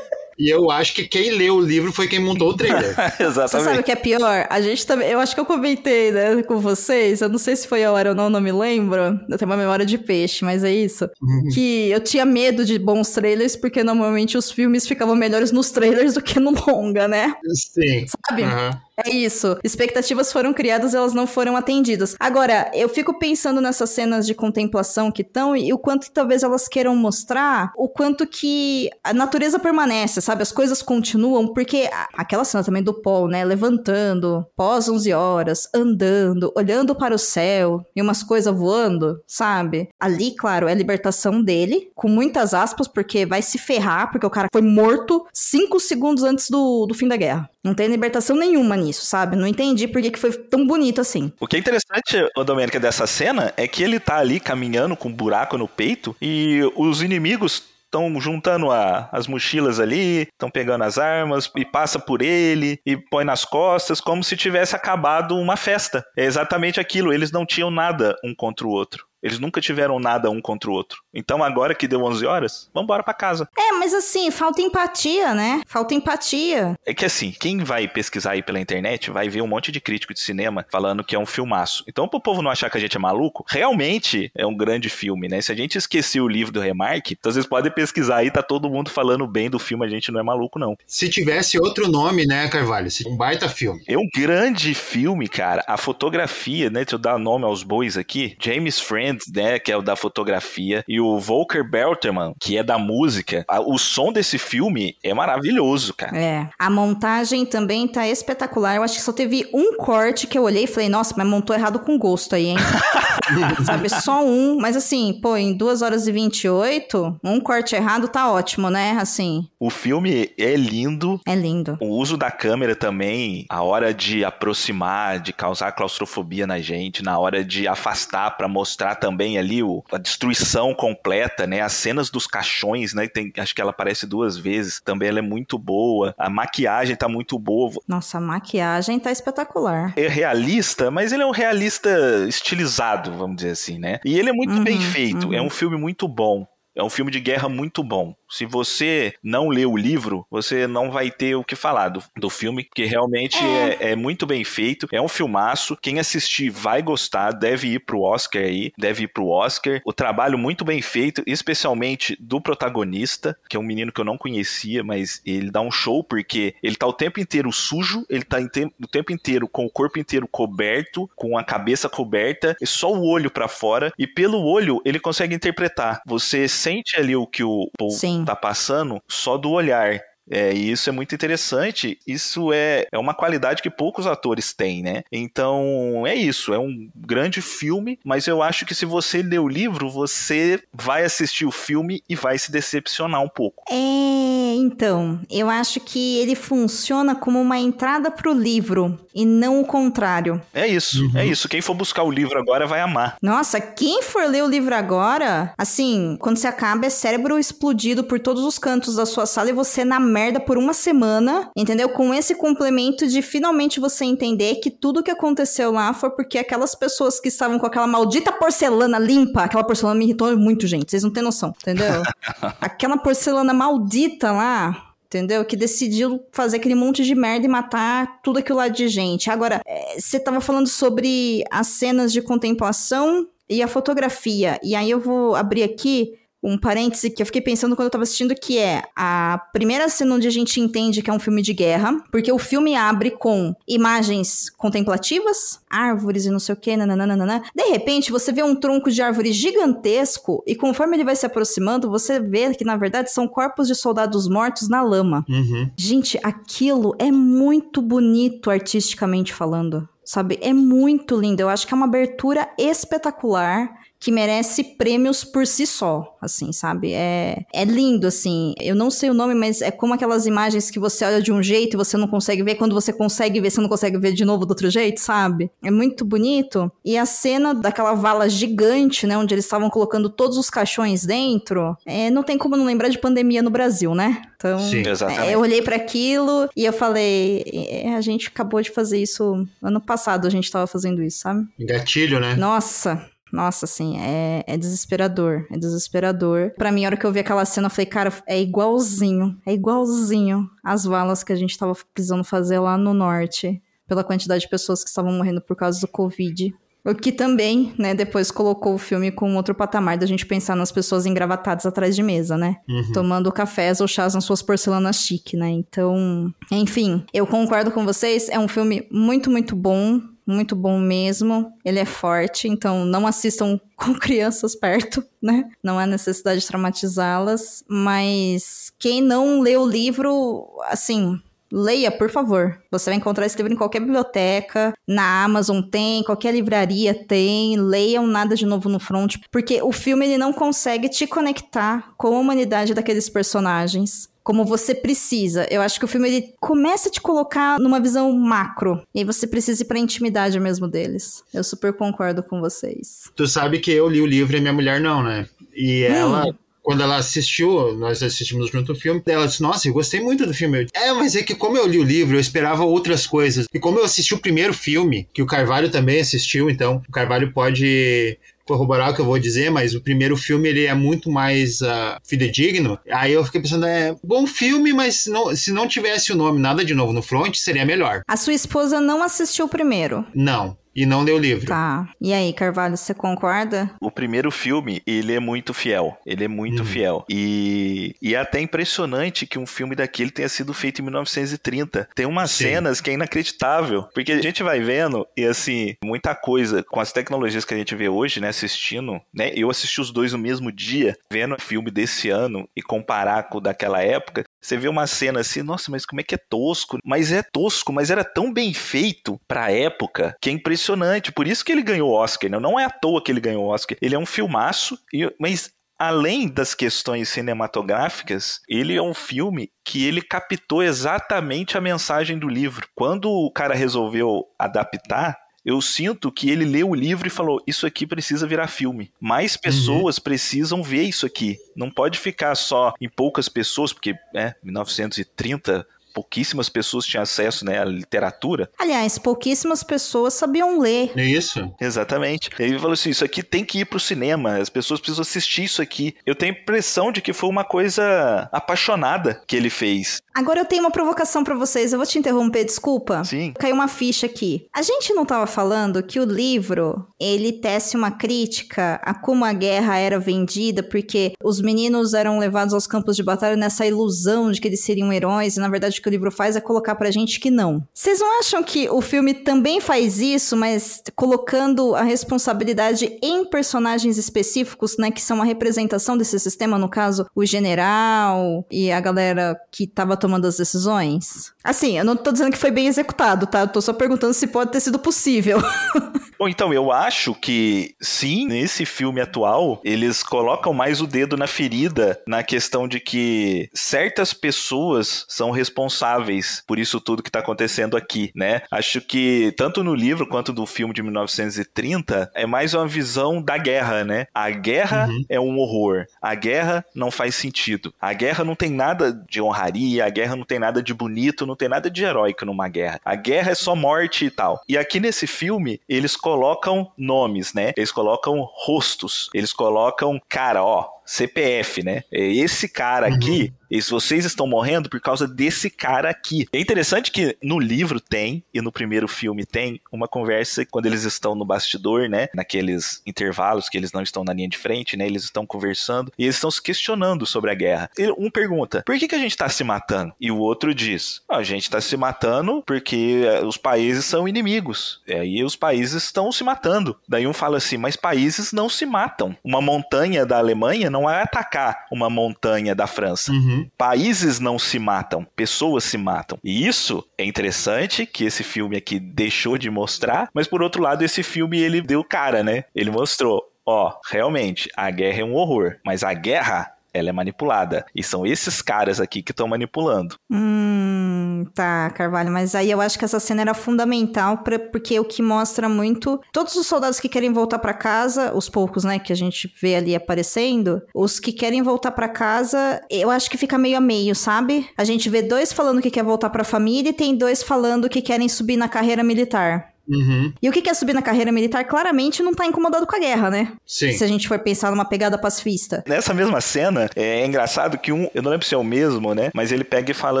E 0.38 0.48
eu 0.48 0.70
acho 0.70 0.94
que 0.94 1.04
quem 1.04 1.30
leu 1.30 1.56
o 1.56 1.60
livro 1.60 1.92
foi 1.92 2.08
quem 2.08 2.18
montou 2.18 2.50
o 2.50 2.56
trailer. 2.56 2.94
Exatamente. 3.20 3.50
Você 3.50 3.60
sabe 3.60 3.78
o 3.78 3.82
que 3.82 3.92
é 3.92 3.96
pior? 3.96 4.46
A 4.50 4.60
gente 4.60 4.86
também. 4.86 5.08
Eu 5.08 5.20
acho 5.20 5.34
que 5.34 5.40
eu 5.40 5.46
comentei, 5.46 6.10
né, 6.10 6.42
com 6.42 6.58
vocês. 6.58 7.20
Eu 7.20 7.28
não 7.28 7.38
sei 7.38 7.56
se 7.56 7.68
foi 7.68 7.84
a 7.84 7.92
hora 7.92 8.10
ou 8.10 8.14
não, 8.14 8.28
não 8.28 8.40
me 8.40 8.52
lembro. 8.52 9.20
Eu 9.28 9.38
tenho 9.38 9.50
uma 9.50 9.56
memória 9.56 9.86
de 9.86 9.98
peixe, 9.98 10.44
mas 10.44 10.64
é 10.64 10.72
isso. 10.72 11.08
Uhum. 11.22 11.48
Que 11.52 11.90
eu 11.90 12.00
tinha 12.00 12.24
medo 12.24 12.64
de 12.64 12.78
bons 12.78 13.10
trailers, 13.10 13.56
porque 13.56 13.82
normalmente 13.82 14.36
os 14.36 14.50
filmes 14.50 14.86
ficavam 14.86 15.14
melhores 15.14 15.52
nos 15.52 15.70
trailers 15.70 16.14
do 16.14 16.22
que 16.22 16.40
no 16.40 16.54
longa, 16.66 17.06
né? 17.08 17.34
Sim. 17.52 18.06
Sabe? 18.28 18.42
Uhum. 18.42 18.70
É 18.96 19.10
isso. 19.10 19.58
Expectativas 19.64 20.32
foram 20.32 20.52
criadas, 20.52 20.94
elas 20.94 21.12
não 21.12 21.26
foram 21.26 21.56
atendidas. 21.56 22.14
Agora, 22.18 22.70
eu 22.74 22.88
fico 22.88 23.18
pensando 23.18 23.60
nessas 23.60 23.90
cenas 23.90 24.24
de 24.26 24.34
contemplação 24.34 25.10
que 25.10 25.22
estão 25.22 25.56
e 25.56 25.72
o 25.72 25.78
quanto 25.78 26.10
talvez 26.12 26.42
elas 26.42 26.68
queiram 26.68 26.94
mostrar 26.94 27.72
o 27.76 27.88
quanto 27.88 28.26
que 28.26 28.88
a 29.02 29.12
natureza 29.12 29.58
permanece, 29.58 30.20
sabe? 30.20 30.42
As 30.42 30.52
coisas 30.52 30.80
continuam, 30.80 31.52
porque 31.52 31.90
aquela 32.16 32.44
cena 32.44 32.62
também 32.62 32.82
do 32.82 32.94
Paul, 32.94 33.26
né? 33.26 33.44
Levantando, 33.44 34.46
pós 34.56 34.88
11 34.88 35.12
horas, 35.12 35.68
andando, 35.74 36.52
olhando 36.56 36.94
para 36.94 37.14
o 37.14 37.18
céu 37.18 37.84
e 37.96 38.02
umas 38.02 38.22
coisas 38.22 38.54
voando, 38.54 39.20
sabe? 39.26 39.88
Ali, 39.98 40.36
claro, 40.36 40.68
é 40.68 40.72
a 40.72 40.76
libertação 40.76 41.42
dele, 41.42 41.90
com 41.94 42.08
muitas 42.08 42.54
aspas, 42.54 42.86
porque 42.86 43.26
vai 43.26 43.42
se 43.42 43.58
ferrar, 43.58 44.10
porque 44.12 44.26
o 44.26 44.30
cara 44.30 44.48
foi 44.52 44.62
morto 44.62 45.26
cinco 45.32 45.80
segundos 45.80 46.22
antes 46.22 46.48
do, 46.48 46.86
do 46.86 46.94
fim 46.94 47.08
da 47.08 47.16
guerra. 47.16 47.50
Não 47.64 47.74
tem 47.74 47.88
libertação 47.88 48.36
nenhuma 48.36 48.76
nisso, 48.84 49.04
sabe? 49.04 49.36
Não 49.36 49.46
entendi 49.46 49.88
por 49.88 50.00
que, 50.02 50.10
que 50.10 50.18
foi 50.18 50.32
tão 50.32 50.66
bonito 50.66 51.00
assim. 51.00 51.32
O 51.40 51.46
que 51.46 51.56
é 51.56 51.58
interessante, 51.58 52.16
Domênica, 52.44 52.78
dessa 52.78 53.06
cena 53.06 53.52
é 53.56 53.66
que 53.66 53.82
ele 53.82 53.98
tá 53.98 54.16
ali 54.16 54.38
caminhando 54.38 54.96
com 54.96 55.08
um 55.08 55.12
buraco 55.12 55.56
no 55.56 55.68
peito 55.68 56.14
e 56.20 56.60
os 56.76 57.02
inimigos 57.02 57.74
estão 57.94 58.20
juntando 58.20 58.70
a, 58.70 59.08
as 59.12 59.28
mochilas 59.28 59.78
ali, 59.78 60.22
estão 60.22 60.50
pegando 60.50 60.82
as 60.82 60.98
armas 60.98 61.50
e 61.56 61.64
passa 61.64 61.98
por 61.98 62.22
ele 62.22 62.80
e 62.84 62.96
põe 62.96 63.24
nas 63.24 63.44
costas 63.44 64.00
como 64.00 64.24
se 64.24 64.36
tivesse 64.36 64.74
acabado 64.74 65.36
uma 65.36 65.56
festa. 65.56 66.04
É 66.16 66.24
exatamente 66.24 66.80
aquilo, 66.80 67.12
eles 67.12 67.30
não 67.30 67.46
tinham 67.46 67.70
nada 67.70 68.16
um 68.24 68.34
contra 68.34 68.66
o 68.66 68.70
outro. 68.70 69.06
Eles 69.24 69.38
nunca 69.38 69.58
tiveram 69.60 69.98
nada 69.98 70.30
um 70.30 70.40
contra 70.40 70.70
o 70.70 70.74
outro. 70.74 71.02
Então 71.14 71.42
agora 71.42 71.74
que 71.74 71.88
deu 71.88 72.04
11 72.04 72.26
horas, 72.26 72.70
vamos 72.74 72.84
embora 72.84 73.02
para 73.02 73.14
casa. 73.14 73.48
É, 73.58 73.72
mas 73.72 73.94
assim, 73.94 74.30
falta 74.30 74.60
empatia, 74.60 75.34
né? 75.34 75.62
Falta 75.66 75.94
empatia. 75.94 76.78
É 76.84 76.92
que 76.92 77.06
assim, 77.06 77.32
quem 77.32 77.64
vai 77.64 77.88
pesquisar 77.88 78.32
aí 78.32 78.42
pela 78.42 78.60
internet 78.60 79.10
vai 79.10 79.28
ver 79.30 79.40
um 79.40 79.46
monte 79.46 79.72
de 79.72 79.80
crítico 79.80 80.12
de 80.12 80.20
cinema 80.20 80.66
falando 80.70 81.02
que 81.02 81.16
é 81.16 81.18
um 81.18 81.24
filmaço. 81.24 81.84
Então, 81.88 82.06
pro 82.06 82.20
povo 82.20 82.42
não 82.42 82.50
achar 82.50 82.68
que 82.68 82.76
a 82.76 82.80
gente 82.80 82.96
é 82.96 83.00
maluco, 83.00 83.44
realmente 83.48 84.30
é 84.34 84.46
um 84.46 84.54
grande 84.54 84.90
filme, 84.90 85.26
né? 85.28 85.40
Se 85.40 85.50
a 85.50 85.54
gente 85.54 85.78
esquecer 85.78 86.20
o 86.20 86.28
livro 86.28 86.52
do 86.52 86.60
Remarque, 86.60 87.16
então 87.18 87.32
vocês 87.32 87.46
podem 87.46 87.72
pesquisar 87.72 88.16
aí, 88.16 88.30
tá 88.30 88.42
todo 88.42 88.68
mundo 88.68 88.90
falando 88.90 89.26
bem 89.26 89.48
do 89.48 89.58
filme, 89.58 89.86
a 89.86 89.88
gente 89.88 90.12
não 90.12 90.20
é 90.20 90.22
maluco, 90.22 90.58
não. 90.58 90.76
Se 90.86 91.08
tivesse 91.08 91.58
outro 91.58 91.88
nome, 91.88 92.26
né, 92.26 92.46
Carvalho? 92.48 92.88
Um 93.06 93.16
baita 93.16 93.48
filme. 93.48 93.82
É 93.88 93.96
um 93.96 94.08
grande 94.14 94.74
filme, 94.74 95.28
cara. 95.28 95.64
A 95.66 95.78
fotografia, 95.78 96.68
né? 96.68 96.80
Deixa 96.80 96.96
eu 96.96 96.98
dar 96.98 97.18
nome 97.18 97.44
aos 97.44 97.62
bois 97.62 97.96
aqui. 97.96 98.36
James 98.38 98.78
Friend 98.78 99.13
né, 99.32 99.58
que 99.58 99.72
é 99.72 99.76
o 99.76 99.82
da 99.82 99.96
fotografia, 99.96 100.84
e 100.88 101.00
o 101.00 101.18
Volker 101.18 101.68
Belterman, 101.68 102.34
que 102.40 102.56
é 102.56 102.62
da 102.62 102.78
música. 102.78 103.44
O 103.66 103.78
som 103.78 104.12
desse 104.12 104.38
filme 104.38 104.96
é 105.02 105.12
maravilhoso, 105.14 105.94
cara. 105.94 106.16
É. 106.16 106.48
A 106.58 106.70
montagem 106.70 107.44
também 107.46 107.86
tá 107.88 108.06
espetacular. 108.06 108.76
Eu 108.76 108.82
acho 108.82 108.94
que 108.96 109.02
só 109.02 109.12
teve 109.12 109.48
um 109.52 109.76
corte 109.76 110.26
que 110.26 110.38
eu 110.38 110.42
olhei 110.42 110.64
e 110.64 110.68
falei, 110.68 110.88
nossa, 110.88 111.14
mas 111.16 111.26
montou 111.26 111.54
errado 111.54 111.78
com 111.78 111.98
gosto 111.98 112.34
aí, 112.34 112.46
hein? 112.46 112.56
Sabe, 113.64 113.88
só 113.88 114.24
um. 114.24 114.58
Mas 114.58 114.76
assim, 114.76 115.18
pô, 115.22 115.36
em 115.36 115.54
2 115.56 115.82
horas 115.82 116.06
e 116.06 116.12
28, 116.12 117.18
um 117.22 117.40
corte 117.40 117.74
errado 117.74 118.08
tá 118.08 118.30
ótimo, 118.30 118.70
né? 118.70 118.96
Assim. 119.00 119.48
O 119.58 119.70
filme 119.70 120.30
é 120.38 120.56
lindo. 120.56 121.20
É 121.26 121.34
lindo. 121.34 121.78
O 121.80 121.98
uso 121.98 122.16
da 122.16 122.30
câmera 122.30 122.76
também, 122.76 123.46
a 123.48 123.62
hora 123.62 123.94
de 123.94 124.24
aproximar, 124.24 125.20
de 125.20 125.32
causar 125.32 125.72
claustrofobia 125.72 126.46
na 126.46 126.60
gente, 126.60 127.02
na 127.02 127.18
hora 127.18 127.44
de 127.44 127.66
afastar 127.66 128.36
para 128.36 128.48
mostrar 128.48 128.94
também 129.04 129.36
ali 129.36 129.62
o, 129.62 129.84
a 129.92 129.98
destruição 129.98 130.72
completa, 130.72 131.46
né? 131.46 131.60
As 131.60 131.74
cenas 131.74 132.08
dos 132.08 132.26
caixões, 132.26 132.94
né? 132.94 133.06
Tem, 133.06 133.30
acho 133.36 133.54
que 133.54 133.60
ela 133.60 133.70
aparece 133.70 134.06
duas 134.06 134.34
vezes. 134.34 134.80
Também 134.82 135.10
ela 135.10 135.18
é 135.18 135.22
muito 135.22 135.58
boa. 135.58 136.14
A 136.16 136.30
maquiagem 136.30 136.96
tá 136.96 137.06
muito 137.06 137.38
boa. 137.38 137.70
Nossa, 137.86 138.16
a 138.16 138.20
maquiagem 138.20 138.98
tá 138.98 139.12
espetacular. 139.12 139.92
É 139.94 140.08
realista, 140.08 140.90
mas 140.90 141.12
ele 141.12 141.22
é 141.22 141.26
um 141.26 141.32
realista 141.32 141.90
estilizado, 142.26 143.12
vamos 143.12 143.36
dizer 143.36 143.50
assim, 143.50 143.78
né? 143.78 144.00
E 144.06 144.18
ele 144.18 144.30
é 144.30 144.32
muito 144.32 144.54
uhum, 144.54 144.64
bem 144.64 144.80
feito. 144.80 145.26
Uhum. 145.26 145.34
É 145.34 145.42
um 145.42 145.50
filme 145.50 145.76
muito 145.76 146.08
bom. 146.08 146.46
É 146.74 146.82
um 146.82 146.90
filme 146.90 147.10
de 147.10 147.20
guerra 147.20 147.48
muito 147.48 147.84
bom. 147.84 148.16
Se 148.34 148.44
você 148.44 149.14
não 149.22 149.48
lê 149.48 149.64
o 149.64 149.76
livro, 149.76 150.26
você 150.28 150.66
não 150.66 150.90
vai 150.90 151.08
ter 151.08 151.36
o 151.36 151.44
que 151.44 151.54
falar 151.54 151.88
do, 151.88 152.02
do 152.16 152.28
filme, 152.28 152.68
que 152.74 152.84
realmente 152.84 153.38
é. 153.38 153.76
É, 153.80 153.90
é. 153.92 153.96
muito 153.96 154.26
bem 154.26 154.42
feito. 154.42 154.88
É 154.90 155.00
um 155.00 155.06
filmaço. 155.06 155.78
Quem 155.80 156.00
assistir 156.00 156.50
vai 156.50 156.82
gostar, 156.82 157.30
deve 157.30 157.68
ir 157.68 157.78
pro 157.78 158.00
Oscar 158.00 158.42
aí, 158.42 158.72
deve 158.76 159.04
ir 159.04 159.08
pro 159.08 159.28
Oscar. 159.28 159.80
O 159.84 159.92
trabalho 159.92 160.36
muito 160.36 160.64
bem 160.64 160.82
feito, 160.82 161.22
especialmente 161.28 162.16
do 162.18 162.40
protagonista, 162.40 163.38
que 163.48 163.56
é 163.56 163.60
um 163.60 163.62
menino 163.62 163.92
que 163.92 164.00
eu 164.00 164.04
não 164.04 164.18
conhecia, 164.18 164.82
mas 164.82 165.22
ele 165.24 165.48
dá 165.48 165.60
um 165.60 165.70
show 165.70 166.02
porque 166.02 166.56
ele 166.60 166.74
tá 166.74 166.88
o 166.88 166.92
tempo 166.92 167.20
inteiro 167.20 167.52
sujo, 167.52 168.04
ele 168.10 168.24
tá 168.24 168.38
o 168.80 168.88
tempo 168.88 169.12
inteiro 169.12 169.46
com 169.46 169.64
o 169.64 169.70
corpo 169.70 170.00
inteiro 170.00 170.26
coberto, 170.26 171.08
com 171.14 171.38
a 171.38 171.44
cabeça 171.44 171.88
coberta, 171.88 172.56
e 172.60 172.66
só 172.66 172.92
o 172.92 173.06
olho 173.06 173.30
para 173.30 173.46
fora, 173.46 173.92
e 173.96 174.08
pelo 174.08 174.44
olho 174.44 174.82
ele 174.84 174.98
consegue 174.98 175.36
interpretar. 175.36 176.02
Você 176.04 176.48
sente 176.48 176.96
ali 176.96 177.14
o 177.14 177.28
que 177.28 177.44
o 177.44 177.70
Paul 177.78 177.92
Sim 177.92 178.23
tá 178.24 178.36
passando 178.36 179.02
só 179.08 179.36
do 179.36 179.50
olhar. 179.50 180.00
É, 180.30 180.52
e 180.52 180.70
isso 180.70 180.88
é 180.88 180.92
muito 180.92 181.14
interessante. 181.14 181.98
Isso 182.06 182.52
é, 182.52 182.86
é 182.90 182.98
uma 182.98 183.14
qualidade 183.14 183.62
que 183.62 183.70
poucos 183.70 184.06
atores 184.06 184.52
têm, 184.52 184.82
né? 184.82 185.02
Então, 185.10 186.04
é 186.06 186.14
isso. 186.14 186.52
É 186.52 186.58
um 186.58 186.88
grande 186.94 187.40
filme, 187.40 187.98
mas 188.04 188.26
eu 188.26 188.42
acho 188.42 188.64
que 188.64 188.74
se 188.74 188.86
você 188.86 189.22
ler 189.22 189.40
o 189.40 189.48
livro, 189.48 189.90
você 189.90 190.60
vai 190.72 191.04
assistir 191.04 191.44
o 191.44 191.50
filme 191.50 192.02
e 192.08 192.14
vai 192.14 192.38
se 192.38 192.50
decepcionar 192.50 193.22
um 193.22 193.28
pouco. 193.28 193.64
É, 193.70 194.54
então. 194.54 195.20
Eu 195.30 195.48
acho 195.50 195.80
que 195.80 196.18
ele 196.18 196.34
funciona 196.34 197.14
como 197.14 197.40
uma 197.40 197.58
entrada 197.58 198.10
pro 198.10 198.32
livro 198.32 198.98
e 199.14 199.24
não 199.24 199.60
o 199.60 199.64
contrário. 199.64 200.40
É 200.52 200.66
isso, 200.66 201.04
uhum. 201.04 201.18
é 201.18 201.26
isso. 201.26 201.48
Quem 201.48 201.60
for 201.60 201.74
buscar 201.74 202.02
o 202.02 202.10
livro 202.10 202.38
agora 202.38 202.66
vai 202.66 202.80
amar. 202.80 203.16
Nossa, 203.22 203.60
quem 203.60 204.02
for 204.02 204.26
ler 204.28 204.42
o 204.42 204.48
livro 204.48 204.74
agora, 204.74 205.52
assim, 205.56 206.16
quando 206.20 206.36
você 206.36 206.46
acaba, 206.46 206.86
é 206.86 206.90
cérebro 206.90 207.38
explodido 207.38 208.04
por 208.04 208.18
todos 208.18 208.44
os 208.44 208.58
cantos 208.58 208.96
da 208.96 209.06
sua 209.06 209.26
sala 209.26 209.50
e 209.50 209.52
você 209.52 209.84
na 209.84 210.00
merda 210.14 210.38
por 210.38 210.56
uma 210.56 210.72
semana, 210.72 211.50
entendeu? 211.56 211.88
Com 211.88 212.14
esse 212.14 212.36
complemento 212.36 213.04
de 213.08 213.20
finalmente 213.20 213.80
você 213.80 214.04
entender 214.04 214.56
que 214.56 214.70
tudo 214.70 215.02
que 215.02 215.10
aconteceu 215.10 215.72
lá 215.72 215.92
foi 215.92 216.10
porque 216.10 216.38
aquelas 216.38 216.76
pessoas 216.76 217.18
que 217.18 217.26
estavam 217.26 217.58
com 217.58 217.66
aquela 217.66 217.88
maldita 217.88 218.30
porcelana 218.30 218.96
limpa, 218.96 219.42
aquela 219.42 219.64
porcelana 219.64 219.98
me 219.98 220.04
irritou 220.04 220.36
muito, 220.38 220.68
gente. 220.68 220.88
Vocês 220.88 221.02
não 221.02 221.10
têm 221.10 221.22
noção, 221.22 221.52
entendeu? 221.60 222.02
aquela 222.60 222.96
porcelana 222.96 223.52
maldita 223.52 224.30
lá 224.30 224.90
entendeu? 225.06 225.44
Que 225.44 225.56
decidiu 225.56 226.20
fazer 226.32 226.56
aquele 226.56 226.74
monte 226.74 227.04
de 227.04 227.14
merda 227.14 227.46
e 227.46 227.48
matar 227.48 228.20
tudo 228.20 228.40
aquilo 228.40 228.58
lá 228.58 228.66
de 228.66 228.88
gente. 228.88 229.30
Agora, 229.30 229.60
é, 229.64 230.00
você 230.00 230.18
tava 230.18 230.40
falando 230.40 230.66
sobre 230.66 231.44
as 231.52 231.68
cenas 231.68 232.12
de 232.12 232.20
contemplação 232.20 233.28
e 233.48 233.62
a 233.62 233.68
fotografia. 233.68 234.58
E 234.60 234.74
aí 234.74 234.90
eu 234.90 234.98
vou 234.98 235.36
abrir 235.36 235.62
aqui 235.62 236.14
um 236.44 236.58
parêntese 236.58 237.08
que 237.08 237.22
eu 237.22 237.26
fiquei 237.26 237.40
pensando 237.40 237.74
quando 237.74 237.86
eu 237.86 237.90
tava 237.90 238.04
assistindo, 238.04 238.34
que 238.34 238.58
é 238.58 238.82
a 238.94 239.40
primeira 239.50 239.88
cena 239.88 240.14
onde 240.14 240.28
a 240.28 240.30
gente 240.30 240.60
entende 240.60 241.00
que 241.00 241.08
é 241.08 241.12
um 241.12 241.18
filme 241.18 241.40
de 241.40 241.54
guerra, 241.54 241.96
porque 242.12 242.30
o 242.30 242.38
filme 242.38 242.76
abre 242.76 243.10
com 243.10 243.56
imagens 243.66 244.50
contemplativas, 244.50 245.60
árvores 245.70 246.26
e 246.26 246.30
não 246.30 246.38
sei 246.38 246.54
o 246.54 246.58
que, 246.58 246.76
nananana. 246.76 247.42
De 247.54 247.64
repente, 247.64 248.12
você 248.12 248.30
vê 248.30 248.42
um 248.42 248.54
tronco 248.54 248.90
de 248.90 249.00
árvore 249.00 249.32
gigantesco 249.32 250.44
e 250.46 250.54
conforme 250.54 250.96
ele 250.96 251.04
vai 251.04 251.16
se 251.16 251.24
aproximando, 251.24 251.90
você 251.90 252.20
vê 252.20 252.54
que 252.54 252.64
na 252.64 252.76
verdade 252.76 253.10
são 253.10 253.26
corpos 253.26 253.66
de 253.66 253.74
soldados 253.74 254.28
mortos 254.28 254.68
na 254.68 254.82
lama. 254.82 255.24
Uhum. 255.26 255.70
Gente, 255.76 256.18
aquilo 256.22 256.94
é 256.98 257.10
muito 257.10 257.80
bonito 257.80 258.50
artisticamente 258.50 259.32
falando 259.32 259.88
sabe? 260.04 260.38
É 260.42 260.52
muito 260.52 261.18
lindo. 261.18 261.40
Eu 261.40 261.48
acho 261.48 261.66
que 261.66 261.72
é 261.72 261.76
uma 261.76 261.86
abertura 261.86 262.48
espetacular 262.58 263.83
que 264.04 264.12
merece 264.12 264.62
prêmios 264.62 265.24
por 265.24 265.46
si 265.46 265.66
só, 265.66 266.14
assim, 266.20 266.52
sabe? 266.52 266.92
É, 266.92 267.38
é 267.54 267.64
lindo, 267.64 268.06
assim. 268.06 268.52
Eu 268.60 268.74
não 268.74 268.90
sei 268.90 269.08
o 269.08 269.14
nome, 269.14 269.34
mas 269.34 269.62
é 269.62 269.70
como 269.70 269.94
aquelas 269.94 270.26
imagens 270.26 270.70
que 270.70 270.78
você 270.78 271.06
olha 271.06 271.22
de 271.22 271.32
um 271.32 271.42
jeito 271.42 271.72
e 271.72 271.78
você 271.78 271.96
não 271.96 272.06
consegue 272.06 272.42
ver, 272.42 272.56
quando 272.56 272.74
você 272.74 272.92
consegue 272.92 273.40
ver, 273.40 273.48
você 273.48 273.62
não 273.62 273.68
consegue 273.68 273.96
ver 273.96 274.12
de 274.12 274.22
novo 274.22 274.44
do 274.44 274.50
outro 274.50 274.68
jeito, 274.68 275.00
sabe? 275.00 275.50
É 275.64 275.70
muito 275.70 276.04
bonito. 276.04 276.70
E 276.84 276.98
a 276.98 277.06
cena 277.06 277.54
daquela 277.54 277.94
vala 277.94 278.28
gigante, 278.28 279.06
né, 279.06 279.16
onde 279.16 279.34
eles 279.34 279.46
estavam 279.46 279.70
colocando 279.70 280.10
todos 280.10 280.36
os 280.36 280.50
caixões 280.50 281.06
dentro, 281.06 281.74
é, 281.86 282.10
não 282.10 282.22
tem 282.22 282.36
como 282.36 282.58
não 282.58 282.66
lembrar 282.66 282.90
de 282.90 282.98
pandemia 282.98 283.42
no 283.42 283.48
Brasil, 283.48 283.94
né? 283.94 284.20
Então, 284.36 284.58
Sim, 284.58 284.82
é, 285.22 285.32
eu 285.34 285.40
olhei 285.40 285.62
para 285.62 285.76
aquilo 285.76 286.46
e 286.54 286.66
eu 286.66 286.74
falei, 286.74 287.42
é, 287.46 287.94
a 287.94 288.02
gente 288.02 288.28
acabou 288.28 288.60
de 288.60 288.70
fazer 288.70 289.00
isso 289.00 289.48
ano 289.62 289.80
passado, 289.80 290.26
a 290.26 290.30
gente 290.30 290.50
tava 290.50 290.66
fazendo 290.66 291.02
isso, 291.02 291.20
sabe? 291.20 291.46
Gatilho, 291.58 292.20
né? 292.20 292.34
Nossa, 292.34 293.08
nossa, 293.34 293.64
assim, 293.64 293.98
é, 293.98 294.44
é 294.46 294.56
desesperador. 294.56 295.44
É 295.50 295.58
desesperador. 295.58 296.52
Pra 296.56 296.70
mim, 296.70 296.84
a 296.84 296.88
hora 296.88 296.96
que 296.96 297.04
eu 297.04 297.12
vi 297.12 297.18
aquela 297.18 297.44
cena, 297.44 297.66
eu 297.66 297.70
falei, 297.70 297.86
cara, 297.86 298.12
é 298.28 298.40
igualzinho. 298.40 299.36
É 299.44 299.52
igualzinho 299.52 300.48
as 300.62 300.84
valas 300.84 301.24
que 301.24 301.32
a 301.32 301.36
gente 301.36 301.58
tava 301.58 301.74
precisando 301.92 302.22
fazer 302.22 302.60
lá 302.60 302.78
no 302.78 302.94
norte. 302.94 303.60
Pela 303.88 304.04
quantidade 304.04 304.42
de 304.42 304.48
pessoas 304.48 304.84
que 304.84 304.88
estavam 304.88 305.12
morrendo 305.12 305.40
por 305.40 305.56
causa 305.56 305.80
do 305.80 305.88
Covid. 305.88 306.54
O 306.86 306.94
que 306.94 307.10
também, 307.10 307.74
né, 307.78 307.94
depois 307.94 308.30
colocou 308.30 308.74
o 308.74 308.78
filme 308.78 309.10
com 309.10 309.34
outro 309.36 309.54
patamar 309.54 309.98
da 309.98 310.06
gente 310.06 310.24
pensar 310.24 310.54
nas 310.54 310.70
pessoas 310.70 311.04
engravatadas 311.04 311.66
atrás 311.66 311.96
de 311.96 312.02
mesa, 312.02 312.36
né? 312.36 312.56
Uhum. 312.68 312.92
Tomando 312.92 313.32
cafés 313.32 313.80
ou 313.80 313.88
chás 313.88 314.14
nas 314.14 314.24
suas 314.24 314.42
porcelanas 314.42 314.96
chique, 314.96 315.36
né? 315.36 315.48
Então, 315.48 316.32
enfim, 316.52 317.04
eu 317.12 317.26
concordo 317.26 317.70
com 317.70 317.84
vocês, 317.84 318.28
é 318.28 318.38
um 318.38 318.48
filme 318.48 318.86
muito, 318.92 319.30
muito 319.30 319.56
bom 319.56 320.00
muito 320.26 320.56
bom 320.56 320.78
mesmo. 320.78 321.52
Ele 321.64 321.78
é 321.78 321.84
forte, 321.84 322.48
então 322.48 322.84
não 322.84 323.06
assistam 323.06 323.60
com 323.76 323.94
crianças 323.94 324.54
perto, 324.54 325.04
né? 325.22 325.48
Não 325.62 325.78
há 325.78 325.86
necessidade 325.86 326.40
de 326.40 326.46
traumatizá-las. 326.46 327.64
Mas 327.68 328.72
quem 328.78 329.02
não 329.02 329.40
lê 329.40 329.56
o 329.56 329.66
livro, 329.66 330.48
assim, 330.64 331.20
leia, 331.52 331.90
por 331.90 332.10
favor. 332.10 332.60
Você 332.70 332.90
vai 332.90 332.96
encontrar 332.98 333.26
esse 333.26 333.36
livro 333.36 333.52
em 333.52 333.56
qualquer 333.56 333.80
biblioteca, 333.80 334.74
na 334.86 335.24
Amazon 335.24 335.60
tem, 335.60 336.02
qualquer 336.02 336.34
livraria 336.34 336.94
tem. 336.94 337.56
Leiam 337.56 338.06
Nada 338.06 338.34
de 338.34 338.44
Novo 338.44 338.68
no 338.68 338.80
Front, 338.80 339.16
porque 339.30 339.62
o 339.62 339.72
filme 339.72 340.06
ele 340.06 340.18
não 340.18 340.32
consegue 340.32 340.88
te 340.88 341.06
conectar 341.06 341.94
com 341.96 342.08
a 342.08 342.18
humanidade 342.18 342.74
daqueles 342.74 343.08
personagens 343.08 344.12
como 344.24 344.44
você 344.44 344.74
precisa. 344.74 345.46
Eu 345.50 345.60
acho 345.60 345.78
que 345.78 345.84
o 345.84 345.88
filme 345.88 346.08
ele 346.08 346.34
começa 346.40 346.88
a 346.88 346.92
te 346.92 347.00
colocar 347.00 347.60
numa 347.60 347.78
visão 347.78 348.10
macro. 348.12 348.82
E 348.94 349.00
aí 349.00 349.04
você 349.04 349.26
precisa 349.26 349.62
ir 349.62 349.66
pra 349.66 349.78
intimidade 349.78 350.40
mesmo 350.40 350.66
deles. 350.66 351.22
Eu 351.32 351.44
super 351.44 351.74
concordo 351.74 352.22
com 352.22 352.40
vocês. 352.40 353.10
Tu 353.14 353.28
sabe 353.28 353.60
que 353.60 353.70
eu 353.70 353.88
li 353.88 354.00
o 354.00 354.06
livro 354.06 354.36
e 354.36 354.40
minha 354.40 354.52
mulher 354.52 354.80
não, 354.80 355.02
né? 355.02 355.28
E 355.54 355.86
hum. 355.86 355.94
ela 355.94 356.34
quando 356.64 356.82
ela 356.82 356.96
assistiu, 356.96 357.76
nós 357.76 358.02
assistimos 358.02 358.50
junto 358.50 358.72
o 358.72 358.74
filme, 358.74 359.02
ela 359.04 359.26
disse: 359.26 359.42
Nossa, 359.42 359.68
eu 359.68 359.74
gostei 359.74 360.00
muito 360.00 360.24
do 360.26 360.32
filme. 360.32 360.66
É, 360.72 360.92
mas 360.94 361.14
é 361.14 361.22
que 361.22 361.34
como 361.34 361.58
eu 361.58 361.66
li 361.66 361.78
o 361.78 361.84
livro, 361.84 362.16
eu 362.16 362.20
esperava 362.20 362.64
outras 362.64 363.06
coisas. 363.06 363.46
E 363.52 363.60
como 363.60 363.78
eu 363.78 363.84
assisti 363.84 364.14
o 364.14 364.18
primeiro 364.18 364.54
filme, 364.54 365.06
que 365.12 365.20
o 365.20 365.26
Carvalho 365.26 365.70
também 365.70 366.00
assistiu, 366.00 366.48
então 366.48 366.82
o 366.88 366.90
Carvalho 366.90 367.30
pode 367.32 368.18
corroborar 368.44 368.90
o 368.90 368.94
que 368.94 369.00
eu 369.00 369.04
vou 369.04 369.18
dizer, 369.18 369.50
mas 369.50 369.74
o 369.74 369.80
primeiro 369.80 370.16
filme 370.16 370.48
ele 370.48 370.66
é 370.66 370.74
muito 370.74 371.10
mais 371.10 371.60
uh, 371.60 371.98
fidedigno. 372.04 372.78
Aí 372.90 373.12
eu 373.12 373.24
fiquei 373.24 373.40
pensando, 373.40 373.66
é 373.66 373.94
bom 374.02 374.26
filme, 374.26 374.72
mas 374.72 375.06
não, 375.06 375.34
se 375.34 375.52
não 375.52 375.66
tivesse 375.66 376.12
o 376.12 376.16
nome 376.16 376.40
Nada 376.40 376.64
de 376.64 376.74
Novo 376.74 376.92
no 376.92 377.02
Front, 377.02 377.36
seria 377.36 377.64
melhor. 377.64 378.02
A 378.06 378.16
sua 378.16 378.32
esposa 378.32 378.80
não 378.80 379.02
assistiu 379.02 379.46
o 379.46 379.48
primeiro? 379.48 380.04
Não 380.14 380.56
e 380.74 380.86
não 380.86 381.02
leu 381.02 381.16
o 381.16 381.18
livro. 381.18 381.46
Tá. 381.46 381.88
E 382.00 382.12
aí, 382.12 382.32
Carvalho, 382.32 382.76
você 382.76 382.94
concorda? 382.94 383.70
O 383.80 383.90
primeiro 383.90 384.30
filme, 384.30 384.82
ele 384.86 385.12
é 385.12 385.20
muito 385.20 385.54
fiel. 385.54 385.96
Ele 386.04 386.24
é 386.24 386.28
muito 386.28 386.60
uhum. 386.60 386.64
fiel. 386.64 387.04
E, 387.08 387.94
e 388.00 388.14
é 388.14 388.18
até 388.18 388.40
impressionante 388.40 389.26
que 389.26 389.38
um 389.38 389.46
filme 389.46 389.74
daquele 389.74 390.10
tenha 390.10 390.28
sido 390.28 390.52
feito 390.52 390.80
em 390.80 390.84
1930. 390.84 391.88
Tem 391.94 392.06
umas 392.06 392.30
Sim. 392.30 392.44
cenas 392.44 392.80
que 392.80 392.90
é 392.90 392.94
inacreditável. 392.94 393.84
Porque 393.94 394.12
a 394.12 394.20
gente 394.20 394.42
vai 394.42 394.60
vendo, 394.60 395.06
e 395.16 395.24
assim, 395.24 395.74
muita 395.82 396.14
coisa 396.14 396.62
com 396.62 396.80
as 396.80 396.92
tecnologias 396.92 397.44
que 397.44 397.54
a 397.54 397.56
gente 397.56 397.74
vê 397.74 397.88
hoje, 397.88 398.20
né, 398.20 398.28
assistindo, 398.28 399.00
né? 399.12 399.32
Eu 399.34 399.50
assisti 399.50 399.80
os 399.80 399.90
dois 399.90 400.12
no 400.12 400.18
mesmo 400.18 400.50
dia, 400.50 400.96
vendo 401.10 401.34
o 401.34 401.40
filme 401.40 401.70
desse 401.70 402.08
ano 402.08 402.48
e 402.56 402.62
comparar 402.62 403.24
com 403.24 403.38
o 403.38 403.40
daquela 403.40 403.82
época. 403.82 404.24
Você 404.44 404.58
vê 404.58 404.68
uma 404.68 404.86
cena 404.86 405.20
assim, 405.20 405.42
nossa, 405.42 405.70
mas 405.70 405.86
como 405.86 406.02
é 406.02 406.04
que 406.04 406.14
é 406.14 406.18
tosco? 406.18 406.78
Mas 406.84 407.10
é 407.10 407.22
tosco, 407.22 407.72
mas 407.72 407.90
era 407.90 408.04
tão 408.04 408.30
bem 408.30 408.52
feito 408.52 409.18
pra 409.26 409.50
época 409.50 410.14
que 410.20 410.28
é 410.28 410.32
impressionante. 410.32 411.10
Por 411.10 411.26
isso 411.26 411.42
que 411.42 411.50
ele 411.50 411.62
ganhou 411.62 411.88
o 411.88 411.94
Oscar, 411.94 412.30
né? 412.30 412.38
não 412.38 412.60
é 412.60 412.66
à 412.66 412.70
toa 412.70 413.02
que 413.02 413.10
ele 413.10 413.20
ganhou 413.20 413.44
o 413.44 413.48
Oscar. 413.48 413.78
Ele 413.80 413.94
é 413.94 413.98
um 413.98 414.04
filmaço, 414.04 414.78
mas 415.18 415.50
além 415.78 416.28
das 416.28 416.54
questões 416.54 417.08
cinematográficas, 417.08 418.40
ele 418.46 418.76
é 418.76 418.82
um 418.82 418.92
filme 418.92 419.50
que 419.64 419.86
ele 419.86 420.02
captou 420.02 420.62
exatamente 420.62 421.56
a 421.56 421.60
mensagem 421.60 422.18
do 422.18 422.28
livro. 422.28 422.68
Quando 422.74 423.10
o 423.10 423.30
cara 423.30 423.54
resolveu 423.54 424.26
adaptar, 424.38 425.16
eu 425.44 425.60
sinto 425.60 426.10
que 426.10 426.30
ele 426.30 426.44
leu 426.44 426.70
o 426.70 426.74
livro 426.74 427.06
e 427.06 427.10
falou: 427.10 427.42
Isso 427.46 427.66
aqui 427.66 427.86
precisa 427.86 428.26
virar 428.26 428.48
filme. 428.48 428.90
Mais 429.00 429.36
pessoas 429.36 429.98
uhum. 429.98 430.02
precisam 430.02 430.62
ver 430.62 430.82
isso 430.82 431.04
aqui. 431.04 431.38
Não 431.54 431.70
pode 431.70 431.98
ficar 431.98 432.34
só 432.34 432.72
em 432.80 432.88
poucas 432.88 433.28
pessoas, 433.28 433.72
porque 433.72 433.94
é 434.14 434.34
1930 434.42 435.66
pouquíssimas 435.94 436.48
pessoas 436.48 436.84
tinham 436.84 437.02
acesso 437.02 437.44
né, 437.44 437.60
à 437.60 437.64
literatura. 437.64 438.50
Aliás, 438.58 438.98
pouquíssimas 438.98 439.62
pessoas 439.62 440.12
sabiam 440.14 440.58
ler. 440.58 440.92
Isso. 440.98 441.54
Exatamente. 441.60 442.28
Ele 442.38 442.58
falou 442.58 442.72
assim: 442.72 442.90
isso 442.90 443.04
aqui 443.04 443.22
tem 443.22 443.44
que 443.44 443.60
ir 443.60 443.64
pro 443.64 443.78
cinema, 443.78 444.36
as 444.36 444.50
pessoas 444.50 444.80
precisam 444.80 445.02
assistir 445.02 445.44
isso 445.44 445.62
aqui. 445.62 445.94
Eu 446.04 446.16
tenho 446.16 446.34
a 446.34 446.38
impressão 446.38 446.90
de 446.90 447.00
que 447.00 447.12
foi 447.12 447.30
uma 447.30 447.44
coisa 447.44 448.28
apaixonada 448.32 449.22
que 449.26 449.36
ele 449.36 449.48
fez. 449.48 450.02
Agora 450.14 450.40
eu 450.40 450.44
tenho 450.44 450.62
uma 450.62 450.70
provocação 450.70 451.24
para 451.24 451.34
vocês, 451.34 451.72
eu 451.72 451.78
vou 451.78 451.86
te 451.86 451.98
interromper, 451.98 452.44
desculpa. 452.44 453.02
Sim. 453.02 453.32
Caiu 453.36 453.54
uma 453.54 453.66
ficha 453.66 454.06
aqui. 454.06 454.46
A 454.54 454.62
gente 454.62 454.94
não 454.94 455.04
tava 455.04 455.26
falando 455.26 455.82
que 455.82 455.98
o 455.98 456.04
livro, 456.04 456.86
ele 457.00 457.32
tece 457.32 457.76
uma 457.76 457.90
crítica 457.90 458.80
a 458.84 458.94
como 458.94 459.24
a 459.24 459.32
guerra 459.32 459.76
era 459.76 459.98
vendida, 459.98 460.62
porque 460.62 461.14
os 461.22 461.40
meninos 461.40 461.94
eram 461.94 462.18
levados 462.18 462.54
aos 462.54 462.66
campos 462.66 462.94
de 462.94 463.02
batalha 463.02 463.36
nessa 463.36 463.66
ilusão 463.66 464.30
de 464.30 464.40
que 464.40 464.46
eles 464.46 464.62
seriam 464.64 464.92
heróis, 464.92 465.36
e 465.36 465.40
na 465.40 465.48
verdade 465.48 465.80
o 465.80 465.82
que 465.82 465.88
o 465.88 465.90
livro 465.90 466.12
faz 466.12 466.36
é 466.36 466.40
colocar 466.40 466.76
pra 466.76 466.92
gente 466.92 467.18
que 467.18 467.30
não. 467.30 467.66
Vocês 467.74 467.98
não 467.98 468.20
acham 468.20 468.42
que 468.42 468.68
o 468.70 468.80
filme 468.80 469.14
também 469.14 469.60
faz 469.60 469.98
isso, 469.98 470.36
mas 470.36 470.80
colocando 470.94 471.74
a 471.74 471.82
responsabilidade 471.82 472.98
em 473.02 473.24
personagens 473.24 473.98
específicos, 473.98 474.76
né, 474.78 474.92
que 474.92 475.02
são 475.02 475.20
a 475.20 475.24
representação 475.24 475.98
desse 475.98 476.20
sistema, 476.20 476.56
no 476.56 476.68
caso, 476.68 477.06
o 477.16 477.26
general 477.26 478.46
e 478.48 478.70
a 478.70 478.78
galera 478.78 479.36
que 479.50 479.66
tava 479.66 479.96
tomando 480.04 480.26
as 480.26 480.36
decisões? 480.36 481.33
Assim, 481.44 481.78
eu 481.78 481.84
não 481.84 481.94
tô 481.94 482.10
dizendo 482.10 482.32
que 482.32 482.38
foi 482.38 482.50
bem 482.50 482.66
executado, 482.66 483.26
tá? 483.26 483.40
Eu 483.40 483.48
tô 483.48 483.60
só 483.60 483.72
perguntando 483.72 484.14
se 484.14 484.26
pode 484.26 484.50
ter 484.50 484.60
sido 484.60 484.78
possível. 484.78 485.38
Bom, 486.18 486.28
então, 486.28 486.54
eu 486.54 486.72
acho 486.72 487.14
que 487.14 487.74
sim, 487.80 488.26
nesse 488.26 488.64
filme 488.64 489.00
atual, 489.00 489.60
eles 489.64 490.02
colocam 490.02 490.54
mais 490.54 490.80
o 490.80 490.86
dedo 490.86 491.16
na 491.16 491.26
ferida 491.26 492.00
na 492.06 492.22
questão 492.22 492.66
de 492.66 492.80
que 492.80 493.50
certas 493.52 494.14
pessoas 494.14 495.04
são 495.08 495.30
responsáveis 495.30 496.42
por 496.46 496.58
isso 496.58 496.80
tudo 496.80 497.02
que 497.02 497.10
tá 497.10 497.18
acontecendo 497.18 497.76
aqui, 497.76 498.10
né? 498.14 498.42
Acho 498.50 498.80
que 498.80 499.34
tanto 499.36 499.62
no 499.62 499.74
livro 499.74 500.06
quanto 500.06 500.32
do 500.32 500.46
filme 500.46 500.72
de 500.72 500.82
1930 500.82 502.10
é 502.14 502.26
mais 502.26 502.54
uma 502.54 502.66
visão 502.66 503.20
da 503.20 503.36
guerra, 503.36 503.84
né? 503.84 504.06
A 504.14 504.30
guerra 504.30 504.86
uhum. 504.88 505.04
é 505.08 505.20
um 505.20 505.36
horror. 505.38 505.86
A 506.00 506.14
guerra 506.14 506.64
não 506.74 506.90
faz 506.90 507.14
sentido. 507.14 507.74
A 507.80 507.92
guerra 507.92 508.24
não 508.24 508.34
tem 508.34 508.50
nada 508.50 508.92
de 509.08 509.20
honraria, 509.20 509.84
a 509.84 509.90
guerra 509.90 510.16
não 510.16 510.24
tem 510.24 510.38
nada 510.38 510.62
de 510.62 510.72
bonito, 510.72 511.26
não 511.34 511.36
tem 511.36 511.48
nada 511.48 511.68
de 511.68 511.84
heróico 511.84 512.24
numa 512.24 512.48
guerra. 512.48 512.80
A 512.84 512.94
guerra 512.94 513.32
é 513.32 513.34
só 513.34 513.56
morte 513.56 514.04
e 514.06 514.10
tal. 514.10 514.40
E 514.48 514.56
aqui 514.56 514.78
nesse 514.78 515.04
filme, 515.06 515.60
eles 515.68 515.96
colocam 515.96 516.70
nomes, 516.78 517.34
né? 517.34 517.52
Eles 517.56 517.72
colocam 517.72 518.20
rostos. 518.32 519.10
Eles 519.12 519.32
colocam, 519.32 520.00
cara, 520.08 520.44
ó, 520.44 520.68
CPF, 520.84 521.62
né? 521.62 521.84
É 521.90 522.12
esse 522.12 522.48
cara 522.48 522.86
aqui, 522.86 523.22
uhum. 523.22 523.46
e 523.50 523.62
se 523.62 523.70
vocês 523.70 524.04
estão 524.04 524.26
morrendo 524.26 524.68
por 524.68 524.80
causa 524.80 525.06
desse 525.06 525.50
cara 525.50 525.90
aqui. 525.90 526.26
É 526.32 526.38
interessante 526.38 526.90
que 526.90 527.16
no 527.22 527.38
livro 527.38 527.80
tem, 527.80 528.24
e 528.32 528.40
no 528.40 528.52
primeiro 528.52 528.86
filme 528.88 529.24
tem, 529.24 529.60
uma 529.72 529.88
conversa 529.88 530.44
quando 530.46 530.66
eles 530.66 530.84
estão 530.84 531.14
no 531.14 531.24
bastidor, 531.24 531.88
né? 531.88 532.08
Naqueles 532.14 532.82
intervalos 532.86 533.48
que 533.48 533.56
eles 533.56 533.72
não 533.72 533.82
estão 533.82 534.04
na 534.04 534.12
linha 534.12 534.28
de 534.28 534.38
frente, 534.38 534.76
né? 534.76 534.86
Eles 534.86 535.04
estão 535.04 535.26
conversando 535.26 535.92
e 535.98 536.04
eles 536.04 536.16
estão 536.16 536.30
se 536.30 536.42
questionando 536.42 537.06
sobre 537.06 537.30
a 537.30 537.34
guerra. 537.34 537.70
Um 537.98 538.10
pergunta: 538.10 538.62
por 538.64 538.78
que, 538.78 538.88
que 538.88 538.94
a 538.94 538.98
gente 538.98 539.16
tá 539.16 539.28
se 539.28 539.44
matando? 539.44 539.92
E 540.00 540.10
o 540.10 540.18
outro 540.18 540.54
diz: 540.54 541.02
a 541.08 541.22
gente 541.22 541.50
tá 541.50 541.60
se 541.60 541.76
matando 541.76 542.42
porque 542.46 543.02
eh, 543.04 543.24
os 543.24 543.36
países 543.36 543.84
são 543.84 544.08
inimigos. 544.08 544.80
E 544.86 544.94
aí 544.94 545.24
os 545.24 545.36
países 545.36 545.84
estão 545.84 546.10
se 546.12 546.24
matando. 546.24 546.76
Daí 546.88 547.06
um 547.06 547.12
fala 547.12 547.38
assim: 547.38 547.56
mas 547.56 547.76
países 547.76 548.32
não 548.32 548.48
se 548.48 548.66
matam. 548.66 549.16
Uma 549.24 549.40
montanha 549.40 550.04
da 550.04 550.18
Alemanha 550.18 550.70
não 550.74 550.90
é 550.90 551.02
atacar 551.02 551.66
uma 551.70 551.88
montanha 551.88 552.52
da 552.52 552.66
França. 552.66 553.12
Uhum. 553.12 553.48
Países 553.56 554.18
não 554.18 554.40
se 554.40 554.58
matam, 554.58 555.06
pessoas 555.14 555.62
se 555.62 555.78
matam. 555.78 556.18
E 556.24 556.44
isso 556.48 556.84
é 556.98 557.04
interessante 557.04 557.86
que 557.86 558.04
esse 558.04 558.24
filme 558.24 558.56
aqui 558.56 558.80
deixou 558.80 559.38
de 559.38 559.48
mostrar, 559.48 560.08
mas 560.12 560.26
por 560.26 560.42
outro 560.42 560.60
lado, 560.60 560.82
esse 560.82 561.04
filme 561.04 561.38
ele 561.38 561.62
deu 561.62 561.84
cara, 561.84 562.24
né? 562.24 562.44
Ele 562.52 562.72
mostrou, 562.72 563.22
ó, 563.46 563.72
realmente, 563.88 564.50
a 564.56 564.68
guerra 564.68 565.02
é 565.02 565.04
um 565.04 565.14
horror, 565.14 565.58
mas 565.64 565.84
a 565.84 565.94
guerra 565.94 566.52
ela 566.74 566.90
é 566.90 566.92
manipulada. 566.92 567.64
E 567.74 567.82
são 567.82 568.04
esses 568.04 568.42
caras 568.42 568.80
aqui 568.80 569.02
que 569.02 569.12
estão 569.12 569.28
manipulando. 569.28 569.96
Hum, 570.10 571.24
tá, 571.34 571.70
Carvalho, 571.70 572.10
mas 572.10 572.34
aí 572.34 572.50
eu 572.50 572.60
acho 572.60 572.78
que 572.78 572.84
essa 572.84 572.98
cena 572.98 573.22
era 573.22 573.32
fundamental 573.32 574.18
pra, 574.18 574.38
porque 574.38 574.78
o 574.78 574.84
que 574.84 575.00
mostra 575.00 575.48
muito 575.48 576.00
todos 576.12 576.34
os 576.34 576.46
soldados 576.46 576.80
que 576.80 576.88
querem 576.88 577.12
voltar 577.12 577.38
para 577.38 577.54
casa, 577.54 578.12
os 578.14 578.28
poucos, 578.28 578.64
né, 578.64 578.78
que 578.78 578.92
a 578.92 578.96
gente 578.96 579.32
vê 579.40 579.54
ali 579.54 579.74
aparecendo, 579.74 580.60
os 580.74 580.98
que 580.98 581.12
querem 581.12 581.42
voltar 581.42 581.70
para 581.70 581.88
casa, 581.88 582.60
eu 582.68 582.90
acho 582.90 583.08
que 583.08 583.16
fica 583.16 583.38
meio 583.38 583.56
a 583.56 583.60
meio, 583.60 583.94
sabe? 583.94 584.48
A 584.58 584.64
gente 584.64 584.90
vê 584.90 585.02
dois 585.02 585.32
falando 585.32 585.62
que 585.62 585.70
quer 585.70 585.84
voltar 585.84 586.10
para 586.10 586.24
família 586.24 586.70
e 586.70 586.74
tem 586.74 586.96
dois 586.96 587.22
falando 587.22 587.68
que 587.68 587.80
querem 587.80 588.08
subir 588.08 588.36
na 588.36 588.48
carreira 588.48 588.82
militar. 588.82 589.53
Uhum. 589.68 590.12
E 590.20 590.28
o 590.28 590.32
que 590.32 590.48
é 590.48 590.54
subir 590.54 590.74
na 590.74 590.82
carreira 590.82 591.10
militar 591.10 591.44
claramente 591.44 592.02
não 592.02 592.14
tá 592.14 592.26
incomodado 592.26 592.66
com 592.66 592.76
a 592.76 592.78
guerra, 592.78 593.10
né? 593.10 593.32
Sim. 593.46 593.72
Se 593.72 593.82
a 593.82 593.86
gente 593.86 594.06
for 594.06 594.18
pensar 594.18 594.50
numa 594.50 594.64
pegada 594.64 594.98
pacifista. 594.98 595.64
Nessa 595.66 595.94
mesma 595.94 596.20
cena, 596.20 596.68
é 596.76 597.04
engraçado 597.04 597.58
que 597.58 597.72
um, 597.72 597.88
eu 597.94 598.02
não 598.02 598.10
lembro 598.10 598.26
se 598.26 598.34
é 598.34 598.38
o 598.38 598.44
mesmo, 598.44 598.94
né? 598.94 599.10
Mas 599.14 599.32
ele 599.32 599.44
pega 599.44 599.70
e 599.70 599.74
fala 599.74 600.00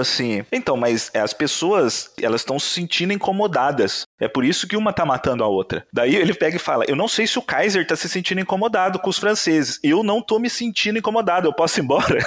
assim: 0.00 0.44
então, 0.52 0.76
mas 0.76 1.10
as 1.14 1.32
pessoas, 1.32 2.10
elas 2.20 2.42
estão 2.42 2.58
se 2.58 2.68
sentindo 2.68 3.12
incomodadas. 3.12 4.06
É 4.24 4.28
por 4.28 4.44
isso 4.44 4.66
que 4.66 4.76
uma 4.76 4.92
tá 4.92 5.04
matando 5.04 5.44
a 5.44 5.46
outra. 5.46 5.86
Daí 5.92 6.16
ele 6.16 6.32
pega 6.32 6.56
e 6.56 6.58
fala: 6.58 6.84
eu 6.88 6.96
não 6.96 7.06
sei 7.06 7.26
se 7.26 7.38
o 7.38 7.42
Kaiser 7.42 7.86
tá 7.86 7.94
se 7.94 8.08
sentindo 8.08 8.40
incomodado 8.40 8.98
com 8.98 9.10
os 9.10 9.18
franceses. 9.18 9.78
Eu 9.82 10.02
não 10.02 10.22
tô 10.22 10.38
me 10.38 10.48
sentindo 10.48 10.98
incomodado, 10.98 11.46
eu 11.46 11.52
posso 11.52 11.78
ir 11.78 11.82
embora. 11.82 12.18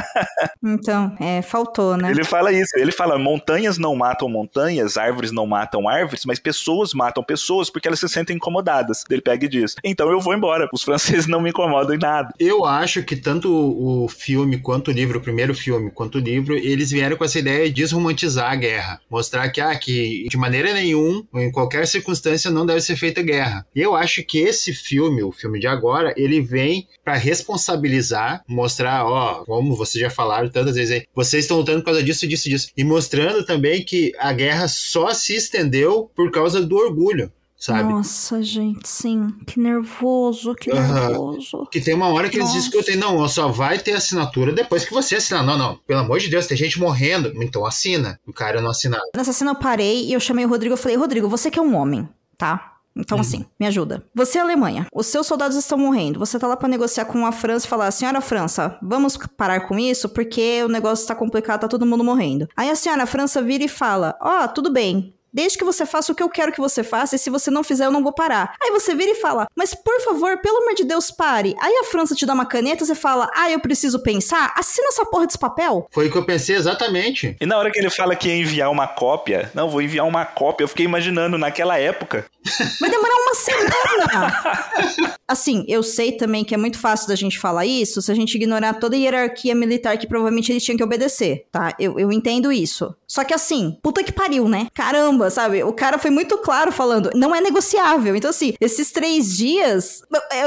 então, 0.62 1.16
é, 1.20 1.40
faltou, 1.42 1.96
né? 1.96 2.10
Ele 2.10 2.24
fala 2.24 2.52
isso. 2.52 2.76
Ele 2.76 2.90
fala: 2.90 3.16
montanhas 3.18 3.78
não 3.78 3.94
matam 3.94 4.28
montanhas, 4.28 4.96
árvores 4.96 5.30
não 5.30 5.46
matam 5.46 5.88
árvores, 5.88 6.24
mas 6.24 6.40
pessoas 6.40 6.92
matam 6.92 7.22
pessoas 7.22 7.70
porque 7.70 7.86
elas 7.86 8.00
se 8.00 8.08
sentem 8.08 8.36
incomodadas. 8.36 9.04
Ele 9.08 9.20
pega 9.20 9.44
e 9.44 9.48
diz: 9.48 9.76
então 9.84 10.10
eu 10.10 10.20
vou 10.20 10.34
embora, 10.34 10.68
os 10.72 10.82
franceses 10.82 11.26
não 11.28 11.40
me 11.40 11.50
incomodam 11.50 11.94
em 11.94 11.98
nada. 11.98 12.34
Eu 12.40 12.64
acho 12.64 13.04
que 13.04 13.14
tanto 13.14 13.48
o 13.48 14.08
filme 14.08 14.58
quanto 14.58 14.88
o 14.88 14.92
livro, 14.92 15.18
o 15.18 15.22
primeiro 15.22 15.54
filme 15.54 15.90
quanto 15.90 16.18
o 16.18 16.20
livro, 16.20 16.56
eles 16.56 16.90
vieram 16.90 17.16
com 17.16 17.24
essa 17.24 17.38
ideia 17.38 17.66
de 17.66 17.74
desromantizar 17.74 18.50
a 18.50 18.56
guerra. 18.56 19.00
Mostrar 19.08 19.48
que, 19.50 19.60
ah, 19.60 19.76
que 19.76 20.26
de 20.28 20.36
maneira 20.36 20.72
nenhuma, 20.72 21.24
em 21.40 21.50
qualquer 21.50 21.86
circunstância, 21.86 22.50
não 22.50 22.66
deve 22.66 22.80
ser 22.80 22.96
feita 22.96 23.22
guerra. 23.22 23.66
E 23.74 23.80
eu 23.80 23.94
acho 23.94 24.22
que 24.22 24.38
esse 24.38 24.72
filme, 24.72 25.22
o 25.22 25.32
filme 25.32 25.58
de 25.58 25.66
agora, 25.66 26.14
ele 26.16 26.40
vem 26.40 26.86
para 27.04 27.16
responsabilizar, 27.16 28.42
mostrar, 28.48 29.04
ó, 29.04 29.44
como 29.44 29.76
vocês 29.76 30.00
já 30.00 30.10
falaram 30.10 30.48
tantas 30.48 30.74
vezes 30.74 30.94
aí, 30.94 31.04
vocês 31.14 31.44
estão 31.44 31.58
lutando 31.58 31.80
por 31.80 31.86
causa 31.86 32.02
disso, 32.02 32.26
disso, 32.26 32.48
disso. 32.48 32.68
E 32.76 32.84
mostrando 32.84 33.44
também 33.44 33.84
que 33.84 34.12
a 34.18 34.32
guerra 34.32 34.68
só 34.68 35.12
se 35.12 35.34
estendeu 35.34 36.10
por 36.14 36.30
causa 36.30 36.64
do 36.64 36.76
orgulho. 36.76 37.30
Sabe? 37.58 37.90
Nossa, 37.90 38.42
gente, 38.42 38.86
sim. 38.86 39.28
Que 39.46 39.58
nervoso, 39.58 40.54
que 40.54 40.70
uhum. 40.70 40.92
nervoso. 40.92 41.66
Que 41.70 41.80
tem 41.80 41.94
uma 41.94 42.08
hora 42.08 42.28
que 42.28 42.38
Nossa. 42.38 42.52
eles 42.52 42.64
discutem, 42.64 42.96
não, 42.96 43.26
só 43.28 43.48
vai 43.48 43.78
ter 43.78 43.92
assinatura 43.92 44.52
depois 44.52 44.84
que 44.84 44.92
você 44.92 45.16
assinar. 45.16 45.44
Não, 45.44 45.56
não, 45.56 45.76
pelo 45.86 46.00
amor 46.00 46.18
de 46.18 46.28
Deus, 46.28 46.46
tem 46.46 46.56
gente 46.56 46.78
morrendo, 46.78 47.32
então 47.42 47.64
assina. 47.64 48.20
O 48.26 48.32
cara 48.32 48.60
não 48.60 48.70
assinar. 48.70 49.00
Nessa 49.16 49.32
cena 49.32 49.52
eu 49.52 49.56
parei 49.56 50.04
e 50.04 50.12
eu 50.12 50.20
chamei 50.20 50.44
o 50.44 50.48
Rodrigo 50.48 50.74
e 50.74 50.78
falei, 50.78 50.96
Rodrigo, 50.98 51.28
você 51.28 51.50
que 51.50 51.58
é 51.58 51.62
um 51.62 51.74
homem, 51.74 52.06
tá? 52.36 52.76
Então, 52.96 53.16
uhum. 53.16 53.20
assim, 53.20 53.44
me 53.60 53.66
ajuda. 53.66 54.02
Você 54.14 54.38
é 54.38 54.40
Alemanha, 54.40 54.86
os 54.92 55.06
seus 55.06 55.26
soldados 55.26 55.56
estão 55.56 55.76
morrendo. 55.76 56.18
Você 56.18 56.38
tá 56.38 56.46
lá 56.46 56.56
para 56.56 56.68
negociar 56.68 57.04
com 57.04 57.26
a 57.26 57.32
França 57.32 57.66
e 57.66 57.68
falar: 57.68 57.90
Senhora 57.90 58.22
França, 58.22 58.78
vamos 58.82 59.18
parar 59.36 59.60
com 59.68 59.78
isso 59.78 60.08
porque 60.08 60.62
o 60.64 60.68
negócio 60.68 61.02
está 61.02 61.14
complicado, 61.14 61.60
tá 61.60 61.68
todo 61.68 61.84
mundo 61.84 62.02
morrendo. 62.02 62.48
Aí 62.56 62.70
a 62.70 62.74
senhora 62.74 63.06
França 63.06 63.42
vira 63.42 63.64
e 63.64 63.68
fala: 63.68 64.16
Ó, 64.20 64.44
oh, 64.44 64.48
tudo 64.48 64.72
bem, 64.72 65.14
Desde 65.36 65.58
que 65.58 65.64
você 65.64 65.84
faça 65.84 66.10
o 66.10 66.14
que 66.14 66.22
eu 66.22 66.30
quero 66.30 66.50
que 66.50 66.62
você 66.62 66.82
faça, 66.82 67.14
e 67.14 67.18
se 67.18 67.28
você 67.28 67.50
não 67.50 67.62
fizer, 67.62 67.84
eu 67.84 67.90
não 67.90 68.02
vou 68.02 68.10
parar. 68.10 68.54
Aí 68.58 68.70
você 68.70 68.94
vira 68.94 69.10
e 69.10 69.16
fala, 69.16 69.46
mas 69.54 69.74
por 69.74 70.00
favor, 70.00 70.38
pelo 70.38 70.62
amor 70.62 70.74
de 70.74 70.82
Deus, 70.82 71.10
pare. 71.10 71.54
Aí 71.60 71.74
a 71.76 71.84
França 71.84 72.14
te 72.14 72.24
dá 72.24 72.32
uma 72.32 72.46
caneta, 72.46 72.86
você 72.86 72.94
fala, 72.94 73.28
ah, 73.36 73.50
eu 73.50 73.60
preciso 73.60 74.02
pensar, 74.02 74.54
assina 74.56 74.88
essa 74.88 75.04
porra 75.04 75.26
desse 75.26 75.38
papel. 75.38 75.88
Foi 75.92 76.08
o 76.08 76.10
que 76.10 76.16
eu 76.16 76.24
pensei 76.24 76.56
exatamente. 76.56 77.36
E 77.38 77.44
na 77.44 77.58
hora 77.58 77.70
que 77.70 77.78
ele 77.78 77.90
fala 77.90 78.16
que 78.16 78.28
ia 78.28 78.36
enviar 78.36 78.70
uma 78.70 78.88
cópia, 78.88 79.50
não, 79.52 79.68
vou 79.68 79.82
enviar 79.82 80.06
uma 80.06 80.24
cópia, 80.24 80.64
eu 80.64 80.68
fiquei 80.68 80.86
imaginando 80.86 81.36
naquela 81.36 81.78
época. 81.78 82.24
Vai 82.80 82.88
demorar 82.88 83.16
uma 83.16 83.34
semana. 83.34 85.18
assim, 85.28 85.66
eu 85.68 85.82
sei 85.82 86.12
também 86.12 86.44
que 86.44 86.54
é 86.54 86.58
muito 86.58 86.78
fácil 86.78 87.08
da 87.08 87.14
gente 87.14 87.38
falar 87.38 87.66
isso 87.66 88.00
se 88.00 88.10
a 88.10 88.14
gente 88.14 88.34
ignorar 88.36 88.74
toda 88.74 88.96
a 88.96 88.98
hierarquia 88.98 89.54
militar 89.54 89.98
que 89.98 90.06
provavelmente 90.06 90.50
ele 90.50 90.60
tinha 90.60 90.76
que 90.76 90.82
obedecer, 90.82 91.46
tá? 91.52 91.74
Eu, 91.78 91.98
eu 91.98 92.10
entendo 92.10 92.50
isso. 92.50 92.94
Só 93.06 93.22
que 93.22 93.34
assim, 93.34 93.76
puta 93.82 94.02
que 94.02 94.12
pariu, 94.12 94.48
né? 94.48 94.68
Caramba, 94.72 95.25
sabe? 95.30 95.62
O 95.62 95.72
cara 95.72 95.98
foi 95.98 96.10
muito 96.10 96.38
claro 96.38 96.70
falando, 96.72 97.10
não 97.14 97.34
é 97.34 97.40
negociável. 97.40 98.14
Então, 98.16 98.30
assim, 98.30 98.54
esses 98.60 98.90
três 98.90 99.36
dias, 99.36 100.02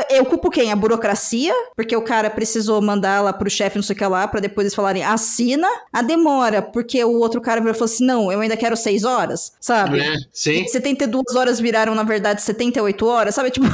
eu, 0.10 0.18
eu 0.18 0.26
culpo 0.26 0.50
quem? 0.50 0.72
A 0.72 0.76
burocracia, 0.76 1.54
porque 1.76 1.96
o 1.96 2.02
cara 2.02 2.30
precisou 2.30 2.82
mandar 2.82 3.22
lá 3.22 3.34
pro 3.34 3.50
chefe, 3.50 3.78
não 3.78 3.84
sei 3.84 3.96
o 3.96 3.98
que 4.00 4.06
lá, 4.06 4.28
pra 4.28 4.40
depois 4.40 4.66
eles 4.66 4.76
falarem, 4.76 5.04
assina. 5.04 5.68
A 5.92 6.02
demora, 6.02 6.62
porque 6.62 7.04
o 7.04 7.20
outro 7.20 7.42
cara 7.42 7.62
falou 7.62 7.86
assim, 7.86 8.06
não, 8.06 8.32
eu 8.32 8.40
ainda 8.40 8.56
quero 8.58 8.76
seis 8.78 9.04
horas, 9.04 9.54
sabe? 9.60 10.00
É, 10.00 10.16
sim. 10.32 10.68
72 10.68 11.36
horas 11.36 11.60
viraram, 11.60 11.94
na 11.96 12.04
verdade, 12.04 12.42
78 12.42 13.06
horas, 13.06 13.36
sabe? 13.36 13.50
Tipo, 13.60 13.68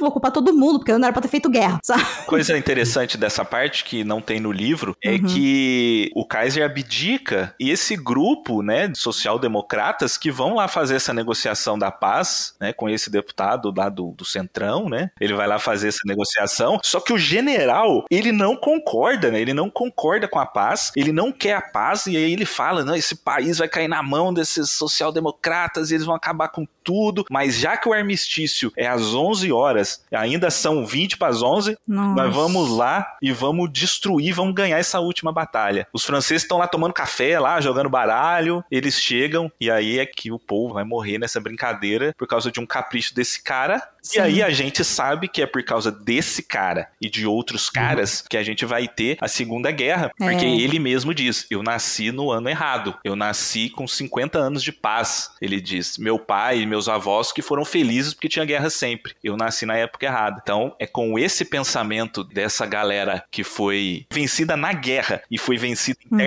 vou 0.00 0.10
culpar 0.10 0.32
todo 0.32 0.52
mundo, 0.52 0.78
porque 0.80 0.92
não 0.92 1.04
era 1.04 1.12
pra 1.12 1.22
ter 1.22 1.28
feito 1.28 1.48
guerra, 1.48 1.78
sabe? 1.84 2.04
Coisa 2.26 2.56
interessante 2.58 3.16
dessa 3.16 3.44
parte 3.44 3.84
que 3.84 4.02
não 4.04 4.20
tem 4.20 4.40
no 4.40 4.50
livro 4.52 4.96
é 5.02 5.12
Uhum. 5.12 5.26
que 5.26 6.10
o 6.16 6.26
Kaiser 6.26 6.64
abdica 6.64 7.54
e 7.60 7.70
esse 7.70 7.96
grupo, 7.96 8.62
né, 8.62 8.88
de 8.88 8.98
social-democratas 8.98 10.16
que 10.16 10.30
vão 10.30 10.41
lá 10.50 10.68
fazer 10.68 10.96
essa 10.96 11.12
negociação 11.12 11.78
da 11.78 11.90
paz, 11.90 12.54
né, 12.60 12.72
com 12.72 12.88
esse 12.88 13.10
deputado 13.10 13.72
lá 13.76 13.88
do, 13.88 14.12
do 14.12 14.24
Centrão, 14.24 14.88
né, 14.88 15.10
ele 15.20 15.34
vai 15.34 15.46
lá 15.46 15.58
fazer 15.58 15.88
essa 15.88 16.00
negociação, 16.06 16.78
só 16.82 17.00
que 17.00 17.12
o 17.12 17.18
general, 17.18 18.04
ele 18.10 18.32
não 18.32 18.56
concorda, 18.56 19.30
né, 19.30 19.40
ele 19.40 19.54
não 19.54 19.70
concorda 19.70 20.28
com 20.28 20.38
a 20.38 20.46
paz, 20.46 20.92
ele 20.96 21.12
não 21.12 21.32
quer 21.32 21.54
a 21.54 21.62
paz 21.62 22.06
e 22.06 22.16
aí 22.16 22.32
ele 22.32 22.44
fala, 22.44 22.84
não, 22.84 22.94
esse 22.94 23.16
país 23.16 23.58
vai 23.58 23.68
cair 23.68 23.88
na 23.88 24.02
mão 24.02 24.32
desses 24.32 24.70
social-democratas 24.70 25.90
e 25.90 25.94
eles 25.94 26.06
vão 26.06 26.14
acabar 26.14 26.48
com 26.48 26.66
tudo, 26.82 27.24
mas 27.30 27.58
já 27.58 27.76
que 27.76 27.88
o 27.88 27.92
armistício 27.92 28.72
é 28.76 28.86
às 28.86 29.14
11 29.14 29.52
horas, 29.52 30.04
ainda 30.12 30.50
são 30.50 30.84
20 30.84 31.16
para 31.16 31.28
as 31.28 31.42
11, 31.42 31.76
Nossa. 31.86 32.22
nós 32.22 32.34
vamos 32.34 32.70
lá 32.70 33.16
e 33.20 33.32
vamos 33.32 33.70
destruir, 33.72 34.34
vamos 34.34 34.54
ganhar 34.54 34.78
essa 34.78 35.00
última 35.00 35.32
batalha. 35.32 35.86
Os 35.92 36.04
franceses 36.04 36.42
estão 36.42 36.58
lá 36.58 36.66
tomando 36.66 36.92
café, 36.92 37.38
lá 37.38 37.60
jogando 37.60 37.88
baralho, 37.88 38.64
eles 38.70 39.00
chegam 39.00 39.50
e 39.60 39.70
aí 39.70 39.98
é 39.98 40.06
que 40.06 40.30
o 40.30 40.38
povo 40.38 40.74
vai 40.74 40.84
morrer 40.84 41.18
nessa 41.18 41.40
brincadeira 41.40 42.14
por 42.16 42.26
causa 42.26 42.50
de 42.50 42.60
um 42.60 42.66
capricho 42.66 43.14
desse 43.14 43.42
cara. 43.42 43.82
Sim. 44.02 44.18
E 44.18 44.20
aí 44.20 44.42
a 44.42 44.50
gente 44.50 44.82
sabe 44.84 45.28
que 45.28 45.40
é 45.40 45.46
por 45.46 45.62
causa 45.62 45.92
desse 45.92 46.42
cara 46.42 46.88
e 47.00 47.08
de 47.08 47.24
outros 47.26 47.70
caras 47.70 48.20
que 48.28 48.36
a 48.36 48.42
gente 48.42 48.64
vai 48.64 48.88
ter 48.88 49.16
a 49.20 49.28
Segunda 49.28 49.70
Guerra, 49.70 50.10
porque 50.18 50.44
É. 50.44 50.50
ele 50.56 50.78
mesmo 50.80 51.14
diz: 51.14 51.46
"Eu 51.50 51.62
nasci 51.62 52.10
no 52.10 52.30
ano 52.30 52.48
errado. 52.48 52.94
Eu 53.04 53.14
nasci 53.14 53.70
com 53.70 53.86
50 53.86 54.38
anos 54.38 54.62
de 54.62 54.72
paz". 54.72 55.30
Ele 55.40 55.60
diz: 55.60 55.98
"Meu 55.98 56.18
pai 56.18 56.60
e 56.62 56.66
meus 56.66 56.88
avós 56.88 57.30
que 57.30 57.40
foram 57.42 57.64
felizes 57.64 58.12
porque 58.12 58.28
tinha 58.28 58.44
guerra 58.44 58.70
sempre. 58.70 59.14
Eu 59.22 59.36
nasci 59.36 59.64
na 59.64 59.76
época 59.76 60.04
errada". 60.06 60.40
Então, 60.42 60.74
é 60.80 60.86
com 60.86 61.16
esse 61.18 61.44
pensamento 61.44 62.24
dessa 62.24 62.66
galera 62.66 63.24
que 63.30 63.44
foi 63.44 64.04
vencida 64.12 64.56
na 64.56 64.72
guerra 64.72 65.22
e 65.30 65.38
foi 65.38 65.56
vencida 65.56 65.98
Uhum. 66.10 66.18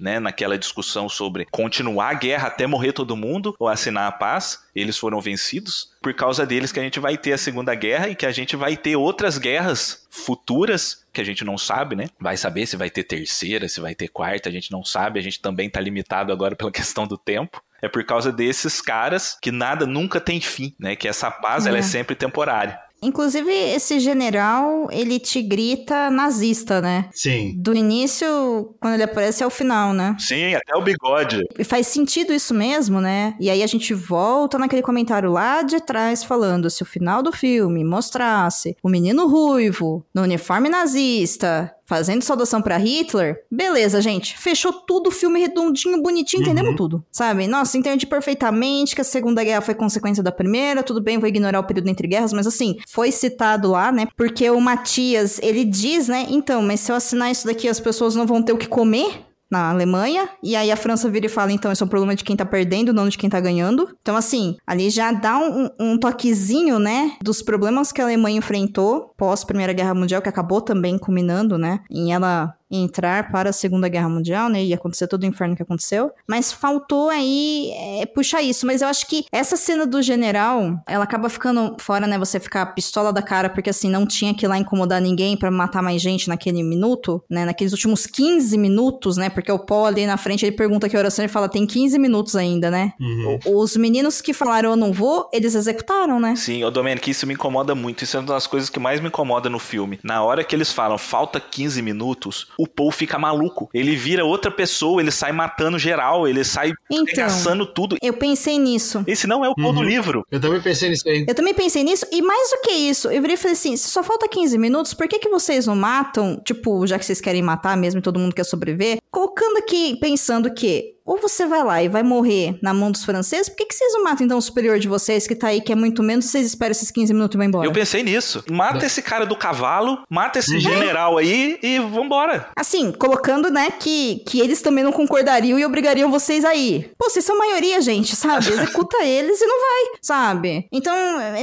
Né, 0.00 0.18
naquela 0.18 0.58
discussão 0.58 1.08
sobre 1.08 1.46
continuar 1.50 2.08
a 2.08 2.14
guerra 2.14 2.48
até 2.48 2.66
morrer 2.66 2.92
todo 2.92 3.16
mundo 3.16 3.54
ou 3.58 3.68
assinar 3.68 4.08
a 4.08 4.12
paz, 4.12 4.64
eles 4.74 4.96
foram 4.98 5.20
vencidos. 5.20 5.92
Por 6.02 6.14
causa 6.14 6.46
deles 6.46 6.72
que 6.72 6.80
a 6.80 6.82
gente 6.82 6.98
vai 6.98 7.16
ter 7.18 7.32
a 7.34 7.38
Segunda 7.38 7.74
Guerra 7.74 8.08
e 8.08 8.14
que 8.14 8.24
a 8.26 8.32
gente 8.32 8.56
vai 8.56 8.76
ter 8.76 8.96
outras 8.96 9.36
guerras 9.38 10.06
futuras 10.10 11.04
que 11.12 11.20
a 11.20 11.24
gente 11.24 11.44
não 11.44 11.58
sabe, 11.58 11.94
né? 11.96 12.06
Vai 12.18 12.36
saber 12.36 12.66
se 12.66 12.76
vai 12.76 12.88
ter 12.88 13.04
terceira, 13.04 13.68
se 13.68 13.80
vai 13.80 13.94
ter 13.94 14.08
quarta, 14.08 14.48
a 14.48 14.52
gente 14.52 14.70
não 14.72 14.84
sabe, 14.84 15.18
a 15.18 15.22
gente 15.22 15.40
também 15.40 15.68
tá 15.68 15.80
limitado 15.80 16.32
agora 16.32 16.56
pela 16.56 16.70
questão 16.72 17.06
do 17.06 17.18
tempo. 17.18 17.62
É 17.82 17.88
por 17.88 18.04
causa 18.04 18.30
desses 18.30 18.80
caras 18.80 19.38
que 19.40 19.50
nada 19.50 19.86
nunca 19.86 20.20
tem 20.20 20.40
fim, 20.40 20.74
né? 20.78 20.94
Que 20.94 21.08
essa 21.08 21.30
paz 21.30 21.66
ela 21.66 21.78
é 21.78 21.80
É. 21.80 21.82
sempre 21.82 22.14
temporária. 22.14 22.78
Inclusive, 23.02 23.50
esse 23.50 23.98
general, 23.98 24.88
ele 24.90 25.18
te 25.18 25.42
grita 25.42 26.10
nazista, 26.10 26.80
né? 26.80 27.08
Sim. 27.12 27.54
Do 27.56 27.74
início, 27.74 28.74
quando 28.80 28.94
ele 28.94 29.02
aparece, 29.02 29.42
é 29.42 29.46
o 29.46 29.50
final, 29.50 29.92
né? 29.92 30.16
Sim, 30.18 30.54
até 30.54 30.76
o 30.76 30.82
bigode. 30.82 31.40
E 31.58 31.64
faz 31.64 31.86
sentido 31.86 32.32
isso 32.32 32.52
mesmo, 32.52 33.00
né? 33.00 33.34
E 33.40 33.48
aí 33.48 33.62
a 33.62 33.66
gente 33.66 33.94
volta 33.94 34.58
naquele 34.58 34.82
comentário 34.82 35.30
lá 35.30 35.62
de 35.62 35.80
trás 35.80 36.22
falando 36.22 36.68
se 36.68 36.82
o 36.82 36.86
final 36.86 37.22
do 37.22 37.32
filme 37.32 37.84
mostrasse 37.84 38.76
o 38.82 38.88
menino 38.88 39.28
ruivo 39.28 40.04
no 40.14 40.22
uniforme 40.22 40.68
nazista 40.68 41.74
fazendo 41.90 42.22
saudação 42.22 42.62
pra 42.62 42.76
Hitler, 42.76 43.42
beleza, 43.50 44.00
gente. 44.00 44.38
Fechou 44.38 44.72
tudo 44.72 45.08
o 45.08 45.10
filme 45.10 45.40
redondinho, 45.40 46.00
bonitinho, 46.00 46.44
entendemos 46.44 46.76
tudo, 46.76 47.04
sabe? 47.10 47.48
Nossa, 47.48 47.76
entendi 47.76 48.06
perfeitamente 48.06 48.94
que 48.94 49.00
a 49.00 49.04
Segunda 49.04 49.42
Guerra 49.42 49.60
foi 49.60 49.74
consequência 49.74 50.22
da 50.22 50.30
Primeira, 50.30 50.84
tudo 50.84 51.00
bem, 51.02 51.18
vou 51.18 51.28
ignorar 51.28 51.58
o 51.58 51.64
período 51.64 51.88
entre 51.88 52.06
guerras, 52.06 52.32
mas 52.32 52.46
assim, 52.46 52.76
foi 52.86 53.10
citado 53.10 53.68
lá, 53.68 53.90
né? 53.90 54.06
Porque 54.16 54.48
o 54.48 54.60
Matias, 54.60 55.40
ele 55.42 55.64
diz, 55.64 56.06
né? 56.06 56.26
Então, 56.28 56.62
mas 56.62 56.78
se 56.78 56.92
eu 56.92 56.96
assinar 56.96 57.32
isso 57.32 57.44
daqui, 57.44 57.68
as 57.68 57.80
pessoas 57.80 58.14
não 58.14 58.24
vão 58.24 58.40
ter 58.40 58.52
o 58.52 58.56
que 58.56 58.68
comer? 58.68 59.26
Na 59.50 59.70
Alemanha, 59.70 60.28
e 60.42 60.54
aí 60.54 60.70
a 60.70 60.76
França 60.76 61.10
vira 61.10 61.26
e 61.26 61.28
fala, 61.28 61.52
então, 61.52 61.72
isso 61.72 61.82
é 61.82 61.86
um 61.86 61.90
problema 61.90 62.14
de 62.14 62.22
quem 62.24 62.36
tá 62.36 62.44
perdendo, 62.44 62.92
não 62.92 63.08
de 63.08 63.18
quem 63.18 63.28
tá 63.28 63.40
ganhando. 63.40 63.88
Então, 64.00 64.16
assim, 64.16 64.56
ali 64.66 64.90
já 64.90 65.10
dá 65.12 65.38
um, 65.38 65.68
um 65.78 65.98
toquezinho, 65.98 66.78
né, 66.78 67.12
dos 67.22 67.42
problemas 67.42 67.90
que 67.90 68.00
a 68.00 68.04
Alemanha 68.04 68.38
enfrentou 68.38 69.12
pós 69.16 69.44
Primeira 69.44 69.72
Guerra 69.72 69.94
Mundial, 69.94 70.22
que 70.22 70.28
acabou 70.28 70.60
também 70.60 70.98
culminando, 70.98 71.58
né, 71.58 71.80
em 71.90 72.12
ela 72.12 72.54
entrar 72.70 73.30
para 73.30 73.50
a 73.50 73.52
Segunda 73.52 73.88
Guerra 73.88 74.08
Mundial, 74.08 74.48
né, 74.48 74.62
e 74.62 74.72
acontecer 74.72 75.06
todo 75.06 75.22
o 75.22 75.26
inferno 75.26 75.56
que 75.56 75.62
aconteceu. 75.62 76.10
Mas 76.28 76.52
faltou 76.52 77.08
aí 77.08 77.72
é, 77.74 78.06
puxar 78.06 78.42
isso. 78.42 78.66
Mas 78.66 78.82
eu 78.82 78.88
acho 78.88 79.06
que 79.06 79.24
essa 79.32 79.56
cena 79.56 79.86
do 79.86 80.00
general, 80.02 80.80
ela 80.86 81.04
acaba 81.04 81.28
ficando 81.28 81.76
fora, 81.78 82.06
né, 82.06 82.18
você 82.18 82.38
ficar 82.38 82.66
pistola 82.66 83.12
da 83.12 83.22
cara, 83.22 83.48
porque 83.48 83.70
assim, 83.70 83.90
não 83.90 84.06
tinha 84.06 84.34
que 84.34 84.44
ir 84.44 84.48
lá 84.48 84.58
incomodar 84.58 85.00
ninguém 85.00 85.36
para 85.36 85.50
matar 85.50 85.82
mais 85.82 86.00
gente 86.00 86.28
naquele 86.28 86.62
minuto, 86.62 87.22
né, 87.28 87.44
naqueles 87.44 87.72
últimos 87.72 88.06
15 88.06 88.56
minutos, 88.56 89.16
né, 89.16 89.28
porque 89.28 89.50
o 89.50 89.58
Paul 89.58 89.86
ali 89.86 90.06
na 90.06 90.16
frente, 90.16 90.44
ele 90.44 90.56
pergunta 90.56 90.88
que 90.88 90.96
oração, 90.96 91.24
ele 91.24 91.32
fala, 91.32 91.48
tem 91.48 91.66
15 91.66 91.98
minutos 91.98 92.36
ainda, 92.36 92.70
né. 92.70 92.92
Uhum. 93.00 93.38
Os 93.46 93.76
meninos 93.76 94.20
que 94.20 94.32
falaram 94.32 94.70
eu 94.70 94.76
não 94.76 94.92
vou, 94.92 95.28
eles 95.32 95.54
executaram, 95.54 96.20
né. 96.20 96.36
Sim, 96.36 96.64
ô 96.64 96.70
Domenic, 96.70 97.10
isso 97.10 97.26
me 97.26 97.34
incomoda 97.34 97.74
muito. 97.74 98.04
Isso 98.04 98.16
é 98.16 98.20
uma 98.20 98.26
das 98.26 98.46
coisas 98.46 98.70
que 98.70 98.78
mais 98.78 99.00
me 99.00 99.08
incomoda 99.08 99.48
no 99.48 99.58
filme. 99.58 99.98
Na 100.02 100.22
hora 100.22 100.44
que 100.44 100.54
eles 100.54 100.72
falam 100.72 100.98
falta 100.98 101.40
15 101.40 101.82
minutos, 101.82 102.48
o 102.62 102.66
Paul 102.66 102.90
fica 102.90 103.18
maluco. 103.18 103.68
Ele 103.72 103.96
vira 103.96 104.24
outra 104.24 104.50
pessoa, 104.50 105.00
ele 105.00 105.10
sai 105.10 105.32
matando 105.32 105.78
geral, 105.78 106.26
ele 106.28 106.44
sai 106.44 106.72
Então. 106.90 107.66
tudo. 107.74 107.96
Eu 108.02 108.12
pensei 108.14 108.58
nisso. 108.58 109.02
Esse 109.06 109.26
não 109.26 109.44
é 109.44 109.48
o 109.48 109.54
Paul 109.54 109.72
do 109.72 109.80
Uhum. 109.80 109.84
livro. 109.84 110.24
Eu 110.30 110.40
também 110.40 110.60
pensei 110.60 110.88
nisso 110.90 111.08
aí. 111.08 111.24
Eu 111.26 111.34
também 111.34 111.54
pensei 111.54 111.82
nisso, 111.82 112.06
e 112.12 112.20
mais 112.22 112.50
do 112.50 112.60
que 112.62 112.72
isso, 112.72 113.08
eu 113.10 113.20
virei 113.20 113.34
e 113.34 113.36
falei 113.36 113.52
assim: 113.52 113.76
se 113.76 113.88
só 113.88 114.02
falta 114.02 114.28
15 114.28 114.58
minutos, 114.58 114.94
por 114.94 115.08
que, 115.08 115.18
que 115.18 115.28
vocês 115.28 115.66
não 115.66 115.76
matam? 115.76 116.40
Tipo, 116.44 116.86
já 116.86 116.98
que 116.98 117.04
vocês 117.04 117.20
querem 117.20 117.42
matar 117.42 117.76
mesmo 117.76 118.00
e 118.00 118.02
todo 118.02 118.18
mundo 118.18 118.34
quer 118.34 118.44
sobreviver, 118.44 118.98
colocando 119.10 119.56
aqui, 119.58 119.96
pensando 120.00 120.52
que. 120.52 120.96
Ou 121.10 121.18
você 121.20 121.44
vai 121.44 121.64
lá 121.64 121.82
e 121.82 121.88
vai 121.88 122.04
morrer 122.04 122.56
na 122.62 122.72
mão 122.72 122.88
dos 122.92 123.04
franceses, 123.04 123.48
por 123.48 123.56
que, 123.56 123.64
que 123.66 123.74
vocês 123.74 123.92
não 123.94 124.04
matam 124.04 124.24
então 124.24 124.38
o 124.38 124.40
superior 124.42 124.78
de 124.78 124.86
vocês, 124.86 125.26
que 125.26 125.34
tá 125.34 125.48
aí, 125.48 125.60
que 125.60 125.72
é 125.72 125.74
muito 125.74 126.04
menos, 126.04 126.26
vocês 126.26 126.46
esperam 126.46 126.70
esses 126.70 126.88
15 126.88 127.12
minutos 127.12 127.34
e 127.34 127.38
vão 127.38 127.46
embora? 127.48 127.66
Eu 127.66 127.72
pensei 127.72 128.04
nisso. 128.04 128.44
Mata 128.48 128.86
esse 128.86 129.02
cara 129.02 129.26
do 129.26 129.34
cavalo, 129.34 130.04
mata 130.08 130.38
esse 130.38 130.54
Uhum. 130.54 130.60
general 130.60 131.18
aí 131.18 131.58
e 131.62 131.80
vambora. 131.80 132.48
Assim, 132.56 132.92
colocando, 132.92 133.50
né, 133.50 133.70
que, 133.72 134.22
que 134.24 134.38
eles 134.40 134.62
também 134.62 134.84
não 134.84 134.92
concordariam 134.92 135.58
e 135.58 135.64
obrigariam 135.64 136.10
vocês 136.12 136.44
a 136.44 136.54
ir. 136.54 136.92
Pô, 136.96 137.10
vocês 137.10 137.24
são 137.24 137.36
maioria, 137.36 137.80
gente, 137.80 138.14
sabe? 138.14 138.46
Executa 138.52 139.02
eles 139.02 139.40
e 139.40 139.46
não 139.46 139.56
vai, 139.60 139.98
sabe? 140.00 140.68
Então. 140.70 140.94
é- 140.94 141.42